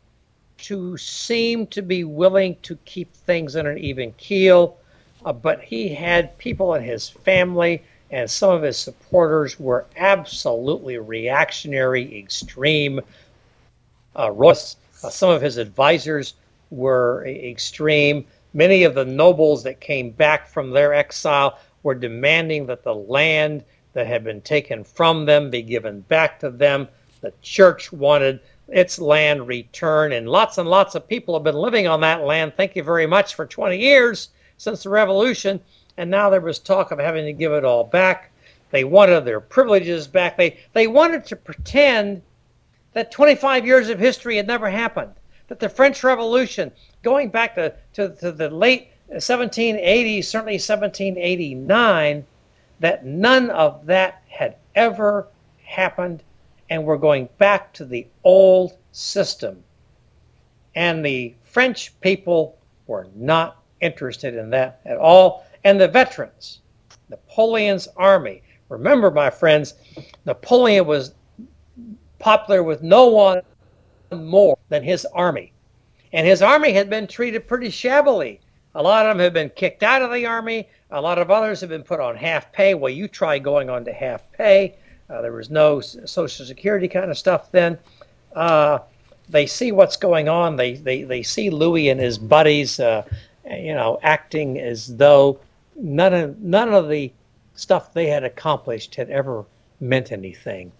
to 0.58 0.98
seem 0.98 1.68
to 1.68 1.82
be 1.82 2.04
willing 2.04 2.58
to 2.64 2.76
keep 2.86 3.14
things 3.14 3.56
on 3.56 3.68
an 3.68 3.78
even 3.78 4.12
keel, 4.14 4.78
uh, 5.26 5.32
but 5.32 5.62
he 5.62 5.90
had 5.90 6.38
people 6.38 6.74
in 6.74 6.84
his 6.84 7.08
family 7.10 7.84
and 8.12 8.30
some 8.30 8.52
of 8.52 8.62
his 8.62 8.78
supporters 8.78 9.60
were 9.60 9.86
absolutely 9.98 10.98
reactionary, 10.98 12.18
extreme. 12.18 13.02
Uh, 14.18 14.32
Ross, 14.32 14.78
uh, 15.04 15.10
some 15.10 15.30
of 15.30 15.42
his 15.42 15.58
advisors 15.58 16.36
were 16.70 17.26
extreme. 17.26 18.26
Many 18.54 18.84
of 18.84 18.96
the 18.96 19.06
nobles 19.06 19.64
that 19.64 19.80
came 19.80 20.12
back 20.12 20.48
from 20.48 20.72
their 20.72 20.94
exile 20.94 21.60
were 21.84 21.96
demanding 21.96 22.66
that 22.68 22.84
the 22.84 22.96
land 22.96 23.64
that 23.94 24.08
had 24.08 24.24
been 24.24 24.42
taken 24.42 24.84
from 24.84 25.26
them 25.26 25.50
be 25.50 25.62
given 25.62 26.02
back 26.02 26.40
to 26.40 26.50
them. 26.50 26.88
The 27.22 27.34
church 27.42 27.92
wanted 27.92 28.40
its 28.68 29.00
land 29.00 29.48
returned, 29.48 30.14
and 30.14 30.30
lots 30.30 30.58
and 30.58 30.70
lots 30.70 30.96
of 30.96 31.08
people 31.08 31.34
have 31.34 31.44
been 31.44 31.56
living 31.56 31.88
on 31.88 32.02
that 32.02 32.24
land, 32.24 32.54
thank 32.56 32.76
you 32.76 32.84
very 32.84 33.08
much, 33.08 33.36
for 33.36 33.46
20 33.46 33.78
years 33.78 34.30
since 34.58 34.84
the 34.84 34.90
revolution, 34.90 35.60
and 35.96 36.12
now 36.12 36.30
there 36.30 36.42
was 36.42 36.60
talk 36.60 36.92
of 36.92 37.00
having 37.00 37.26
to 37.26 37.34
give 37.34 37.54
it 37.54 37.64
all 37.64 37.84
back. 37.84 38.32
They 38.72 38.84
wanted 38.84 39.24
their 39.24 39.40
privileges 39.40 40.08
back. 40.08 40.36
They, 40.36 40.60
they 40.74 40.88
wanted 40.88 41.26
to 41.28 41.36
pretend 41.36 42.22
that 42.94 43.12
25 43.12 43.66
years 43.66 43.90
of 43.90 44.00
history 44.00 44.36
had 44.36 44.48
never 44.48 44.70
happened 44.70 45.14
that 45.48 45.60
the 45.60 45.70
French 45.70 46.04
Revolution, 46.04 46.72
going 47.04 47.30
back 47.30 47.56
to, 47.56 47.74
to, 47.94 48.10
to 48.18 48.32
the 48.32 48.50
late 48.50 48.90
1780s, 49.12 50.26
certainly 50.26 50.54
1789, 50.54 52.26
that 52.80 53.06
none 53.06 53.50
of 53.50 53.86
that 53.86 54.24
had 54.30 54.56
ever 54.76 55.28
happened, 55.64 56.24
and 56.70 56.84
we're 56.84 56.98
going 56.98 57.30
back 57.38 57.74
to 57.74 57.86
the 57.86 58.06
old 58.24 58.78
system. 58.92 59.64
And 60.76 61.04
the 61.04 61.34
French 61.44 62.00
people 62.02 62.58
were 62.86 63.08
not 63.16 63.64
interested 63.82 64.36
in 64.36 64.50
that 64.52 64.82
at 64.86 64.98
all. 64.98 65.46
And 65.64 65.80
the 65.80 65.88
veterans, 65.88 66.60
Napoleon's 67.10 67.88
army. 67.98 68.44
Remember, 68.70 69.10
my 69.10 69.30
friends, 69.30 69.76
Napoleon 70.26 70.86
was 70.86 71.14
popular 72.20 72.64
with 72.64 72.84
no 72.84 73.08
one 73.08 73.42
more 74.12 74.58
than 74.70 74.84
his 74.84 75.06
army. 75.14 75.52
And 76.14 76.26
his 76.26 76.42
army 76.42 76.74
had 76.74 76.90
been 76.90 77.08
treated 77.08 77.48
pretty 77.48 77.70
shabbily. 77.70 78.40
A 78.76 78.82
lot 78.82 79.06
of 79.06 79.18
them 79.18 79.24
had 79.24 79.34
been 79.34 79.50
kicked 79.50 79.84
out 79.84 80.02
of 80.02 80.12
the 80.12 80.26
army. 80.26 80.70
A 80.92 81.02
lot 81.02 81.18
of 81.18 81.32
others 81.32 81.60
have 81.62 81.70
been 81.70 81.84
put 81.84 82.00
on 82.00 82.16
half 82.16 82.52
pay. 82.52 82.74
Well, 82.74 82.92
you 82.92 83.08
try 83.08 83.40
going 83.40 83.70
on 83.70 83.84
to 83.86 83.94
half 83.94 84.32
pay. 84.32 84.76
Uh, 85.10 85.22
there 85.22 85.34
was 85.34 85.50
no 85.50 85.80
Social 85.80 86.46
Security 86.46 86.88
kind 86.88 87.10
of 87.10 87.18
stuff 87.18 87.52
then. 87.52 87.78
Uh, 88.36 88.80
they 89.30 89.46
see 89.46 89.72
what's 89.72 89.98
going 89.98 90.30
on. 90.30 90.56
They, 90.56 90.76
they, 90.76 91.04
they 91.04 91.24
see 91.24 91.50
Louis 91.50 91.90
and 91.90 92.00
his 92.00 92.18
buddies, 92.18 92.80
uh, 92.80 93.04
you 93.50 93.74
know, 93.74 94.00
acting 94.04 94.60
as 94.60 94.96
though 94.96 95.40
none 95.76 96.14
of, 96.14 96.40
none 96.40 96.74
of 96.74 96.90
the 96.90 97.12
stuff 97.56 97.94
they 97.94 98.08
had 98.08 98.24
accomplished 98.24 98.96
had 98.96 99.10
ever 99.10 99.46
meant 99.80 100.12
anything 100.12 100.72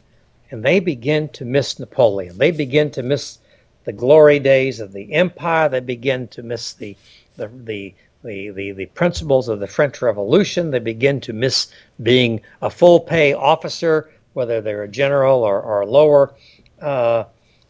and 0.52 0.64
they 0.64 0.80
begin 0.80 1.30
to 1.30 1.46
miss 1.46 1.80
Napoleon. 1.80 2.38
They 2.38 2.52
begin 2.52 2.92
to 2.92 3.04
miss 3.04 3.40
the 3.86 3.94
glory 3.94 4.40
days 4.40 4.80
of 4.80 4.94
the 4.94 5.14
empire. 5.14 5.70
They 5.70 5.80
begin 5.80 6.28
to 6.30 6.44
miss 6.44 6.74
the 6.74 6.96
the 7.36 7.48
the 7.48 7.94
the, 8.24 8.50
the, 8.50 8.72
the 8.72 8.86
principles 8.88 9.48
of 9.48 9.60
the 9.60 9.68
French 9.68 10.02
Revolution. 10.02 10.72
They 10.72 10.80
begin 10.80 11.22
to 11.22 11.34
miss 11.34 11.72
being 12.02 12.42
a 12.62 12.70
full 12.70 13.00
pay 13.00 13.34
officer, 13.34 14.12
whether 14.34 14.60
they're 14.60 14.84
a 14.84 14.88
general 14.88 15.44
or, 15.44 15.62
or 15.62 15.86
lower. 15.86 16.34
Uh, 16.82 17.26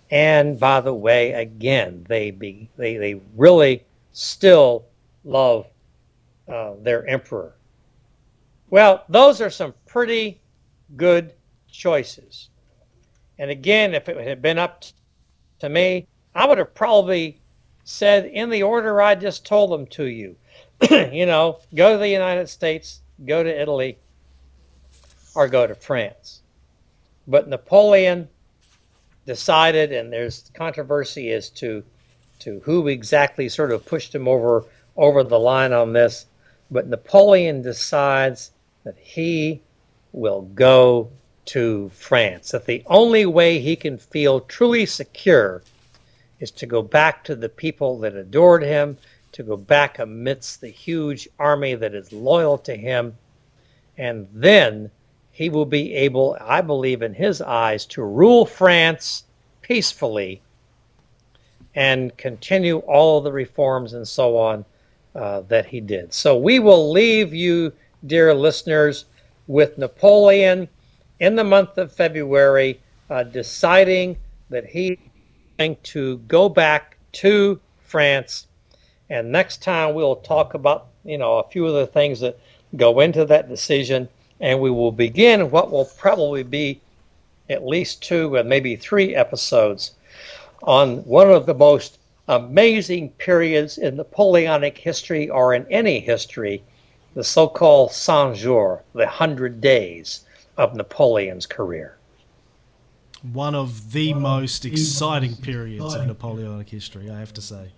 and 0.10 0.60
by 0.60 0.82
the 0.82 0.94
way, 0.94 1.34
again, 1.34 2.06
they 2.08 2.32
be 2.32 2.70
they, 2.78 2.98
they 2.98 3.22
really 3.36 3.84
still 4.14 4.86
love 5.24 5.68
uh, 6.48 6.74
their 6.82 7.06
emperor. 7.08 7.54
Well, 8.70 9.04
those 9.10 9.41
are 9.41 9.49
some 9.49 9.74
pretty 9.86 10.40
good 10.95 11.34
choices. 11.70 12.49
And 13.39 13.51
again, 13.51 13.93
if 13.93 14.09
it 14.09 14.18
had 14.18 14.41
been 14.41 14.57
up 14.57 14.84
to 15.59 15.69
me, 15.69 16.07
I 16.34 16.47
would 16.47 16.57
have 16.57 16.73
probably 16.73 17.39
said 17.84 18.26
in 18.26 18.49
the 18.49 18.64
order 18.64 19.01
I 19.01 19.15
just 19.15 19.45
told 19.45 19.72
them 19.72 19.88
to 19.88 20.05
you. 20.05 20.35
you 20.91 21.26
know, 21.26 21.59
go 21.73 21.93
to 21.93 21.97
the 21.97 22.09
United 22.09 22.49
States, 22.49 23.01
go 23.26 23.43
to 23.43 23.61
Italy, 23.61 23.97
or 25.35 25.47
go 25.47 25.65
to 25.65 25.76
France. 25.76 26.41
But 27.27 27.47
Napoleon 27.47 28.27
decided, 29.26 29.91
and 29.91 30.11
there's 30.11 30.49
controversy 30.53 31.31
as 31.31 31.49
to 31.51 31.84
to 32.39 32.59
who 32.64 32.88
exactly 32.88 33.49
sort 33.49 33.72
of 33.72 33.85
pushed 33.85 34.14
him 34.14 34.27
over 34.27 34.65
over 34.95 35.23
the 35.23 35.39
line 35.39 35.73
on 35.73 35.93
this. 35.93 36.26
But 36.69 36.88
Napoleon 36.88 37.61
decides 37.61 38.51
that 38.84 38.97
he 38.97 39.61
will 40.11 40.41
go 40.41 41.09
to 41.48 41.90
France, 41.94 42.52
that 42.52 42.65
the 42.65 42.84
only 42.88 43.26
way 43.26 43.60
he 43.60 43.76
can 43.76 43.98
feel 43.98 44.41
truly 44.41 44.86
secure 44.86 45.64
is 46.40 46.52
to 46.52 46.65
go 46.65 46.82
back 46.82 47.24
to 47.24 47.36
the 47.36 47.49
people 47.49 47.98
that 47.99 48.15
adored 48.15 48.64
him, 48.64 48.98
to 49.32 49.44
go 49.44 49.57
back 49.57 49.99
amidst 49.99 50.61
the 50.61 50.69
huge 50.69 51.28
army 51.40 51.74
that 51.76 51.95
is 51.95 52.11
loyal 52.14 52.57
to 52.60 52.76
him. 52.76 53.18
And 53.98 54.28
then 54.32 54.91
he 55.32 55.49
will 55.49 55.65
be 55.65 55.94
able, 55.95 56.38
I 56.41 56.61
believe, 56.61 57.02
in 57.02 57.14
his 57.14 57.41
eyes, 57.41 57.86
to 57.88 58.03
rule 58.03 58.45
France 58.45 59.24
peacefully 59.61 60.41
and 61.76 62.15
continue 62.18 62.80
all 62.80 63.22
the 63.22 63.32
reforms 63.32 63.94
and 63.94 64.07
so 64.07 64.38
on 64.38 64.65
uh, 65.15 65.41
that 65.41 65.65
he 65.65 65.80
did. 65.80 66.14
So 66.14 66.38
we 66.38 66.60
will 66.60 66.91
leave 66.91 67.34
you, 67.34 67.72
dear 68.06 68.34
listeners, 68.34 69.06
with 69.48 69.78
Napoleon 69.78 70.68
in 71.19 71.35
the 71.35 71.44
month 71.44 71.77
of 71.77 71.91
February 71.91 72.80
uh, 73.10 73.23
deciding 73.23 74.18
that 74.49 74.65
he 74.65 74.99
going 75.57 75.77
to 75.84 76.18
go 76.27 76.48
back 76.48 76.98
to 77.11 77.60
France. 77.84 78.48
And 79.10 79.31
next 79.31 79.64
time 79.64 79.95
we'll 79.95 80.18
talk 80.18 80.53
about, 80.53 80.88
you 81.03 81.18
know, 81.18 81.39
a 81.39 81.49
few 81.49 81.65
of 81.65 81.73
the 81.73 81.88
things 81.88 82.19
that 82.19 82.39
go 82.76 82.99
into 82.99 83.26
that 83.26 83.49
decision. 83.49 84.07
And 84.39 84.60
we 84.60 84.69
will 84.69 84.91
begin 84.91 85.49
what 85.49 85.72
will 85.72 85.85
probably 85.85 86.44
be 86.44 86.80
at 87.49 87.65
least 87.65 88.03
two 88.03 88.35
and 88.35 88.48
maybe 88.48 88.76
three 88.76 89.15
episodes 89.15 89.94
on 90.64 90.98
one 91.06 91.31
of 91.31 91.45
the 91.45 91.53
most 91.53 91.98
amazing 92.27 93.10
periods 93.11 93.77
in 93.77 93.95
Napoleonic 93.95 94.77
history 94.77 95.30
or 95.30 95.53
in 95.53 95.65
any 95.72 95.99
history, 95.99 96.61
the 97.14 97.23
so 97.23 97.48
called 97.48 97.91
Cent 97.91 98.35
Jours, 98.35 98.81
the 98.94 99.07
hundred 99.07 99.61
days 99.61 100.26
of 100.58 100.76
Napoleon's 100.76 101.46
career. 101.46 101.98
One 103.22 103.56
of 103.56 103.92
the 103.94 104.14
One 104.14 104.22
most 104.22 104.66
of 104.66 104.72
exciting 104.72 105.32
most 105.32 105.42
periods 105.42 105.84
exciting. 105.86 106.10
of 106.10 106.18
Napoleonic 106.18 106.70
history, 106.70 107.10
I 107.10 107.20
have 107.20 107.34
to 107.34 107.42
say. 107.42 107.72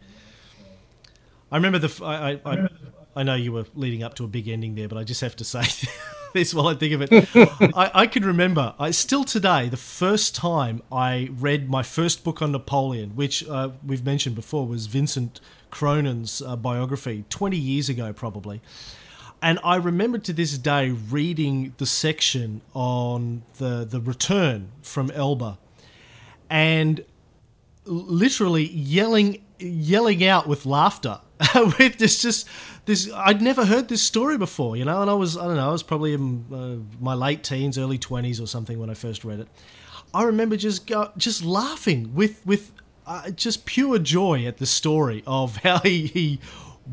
I 1.51 1.55
remember 1.55 1.79
the. 1.79 2.05
I, 2.05 2.31
I, 2.31 2.53
I, 2.53 2.69
I 3.15 3.23
know 3.23 3.35
you 3.35 3.51
were 3.51 3.65
leading 3.73 4.03
up 4.03 4.13
to 4.15 4.23
a 4.23 4.27
big 4.27 4.47
ending 4.47 4.75
there, 4.75 4.87
but 4.87 4.97
I 4.97 5.03
just 5.03 5.21
have 5.21 5.35
to 5.37 5.43
say 5.43 5.63
this 6.33 6.53
while 6.53 6.67
I 6.67 6.75
think 6.75 6.93
of 6.93 7.01
it. 7.01 7.29
I, 7.75 7.91
I 7.93 8.07
can 8.07 8.23
remember, 8.23 8.75
I 8.79 8.91
still 8.91 9.23
today, 9.23 9.67
the 9.69 9.77
first 9.77 10.35
time 10.35 10.81
I 10.91 11.29
read 11.31 11.69
my 11.69 11.83
first 11.83 12.23
book 12.23 12.41
on 12.41 12.51
Napoleon, 12.51 13.15
which 13.15 13.47
uh, 13.47 13.69
we've 13.85 14.05
mentioned 14.05 14.35
before, 14.35 14.67
was 14.67 14.85
Vincent 14.87 15.39
Cronin's 15.71 16.41
uh, 16.41 16.55
biography, 16.55 17.25
20 17.29 17.57
years 17.57 17.89
ago 17.89 18.13
probably. 18.13 18.61
And 19.41 19.59
I 19.63 19.77
remember 19.77 20.17
to 20.17 20.33
this 20.33 20.57
day 20.57 20.89
reading 20.89 21.73
the 21.77 21.85
section 21.85 22.61
on 22.73 23.43
the, 23.57 23.85
the 23.89 24.01
return 24.01 24.71
from 24.81 25.11
Elba 25.11 25.57
and 26.49 27.05
literally 27.85 28.67
yelling 28.67 29.43
yelling 29.59 30.23
out 30.23 30.47
with 30.47 30.65
laughter 30.65 31.19
with 31.55 31.97
this 31.97 32.21
just 32.21 32.47
this 32.85 33.11
I'd 33.13 33.41
never 33.41 33.65
heard 33.65 33.87
this 33.87 34.01
story 34.01 34.37
before, 34.37 34.75
you 34.75 34.85
know, 34.85 35.01
and 35.01 35.09
I 35.09 35.13
was 35.13 35.37
I 35.37 35.45
don't 35.45 35.55
know, 35.55 35.69
I 35.69 35.71
was 35.71 35.83
probably 35.83 36.13
in 36.13 36.45
uh, 36.51 37.03
my 37.03 37.13
late 37.13 37.43
teens, 37.43 37.77
early 37.77 37.97
20s 37.97 38.41
or 38.41 38.47
something 38.47 38.79
when 38.79 38.89
I 38.89 38.93
first 38.93 39.23
read 39.23 39.39
it. 39.39 39.47
I 40.13 40.23
remember 40.23 40.57
just 40.57 40.87
go, 40.87 41.11
just 41.17 41.43
laughing 41.45 42.13
with 42.13 42.45
with 42.45 42.71
uh, 43.05 43.31
just 43.31 43.65
pure 43.65 43.99
joy 43.99 44.45
at 44.45 44.57
the 44.57 44.65
story 44.65 45.23
of 45.25 45.57
how 45.63 45.79
he, 45.79 46.07
he 46.07 46.39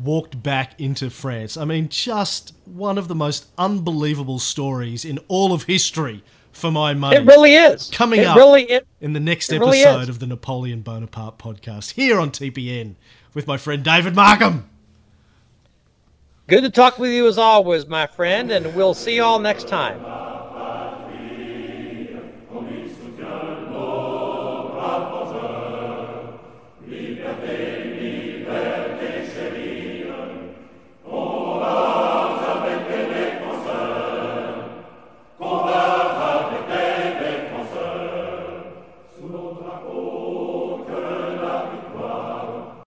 walked 0.03 0.41
back 0.41 0.79
into 0.79 1.09
France. 1.09 1.57
I 1.57 1.65
mean, 1.65 1.89
just 1.89 2.53
one 2.65 2.97
of 2.97 3.07
the 3.07 3.15
most 3.15 3.47
unbelievable 3.57 4.39
stories 4.39 5.03
in 5.05 5.19
all 5.27 5.53
of 5.53 5.63
history 5.63 6.23
for 6.51 6.71
my 6.71 6.93
money. 6.93 7.17
It 7.17 7.25
really 7.25 7.53
is. 7.53 7.89
Coming 7.91 8.21
it 8.21 8.27
up 8.27 8.37
really, 8.37 8.63
it, 8.63 8.87
in 8.99 9.13
the 9.13 9.19
next 9.19 9.51
episode 9.51 9.69
really 9.69 10.09
of 10.09 10.19
the 10.19 10.27
Napoleon 10.27 10.81
Bonaparte 10.81 11.37
podcast 11.37 11.93
here 11.93 12.19
on 12.19 12.31
TPN 12.31 12.95
with 13.33 13.47
my 13.47 13.57
friend 13.57 13.83
David 13.83 14.15
Markham. 14.15 14.69
Good 16.47 16.61
to 16.61 16.69
talk 16.69 16.97
with 16.97 17.11
you 17.11 17.27
as 17.27 17.37
always, 17.37 17.87
my 17.87 18.07
friend, 18.07 18.51
and 18.51 18.73
we'll 18.73 18.93
see 18.93 19.15
you 19.15 19.23
all 19.23 19.39
next 19.39 19.67
time. 19.67 20.36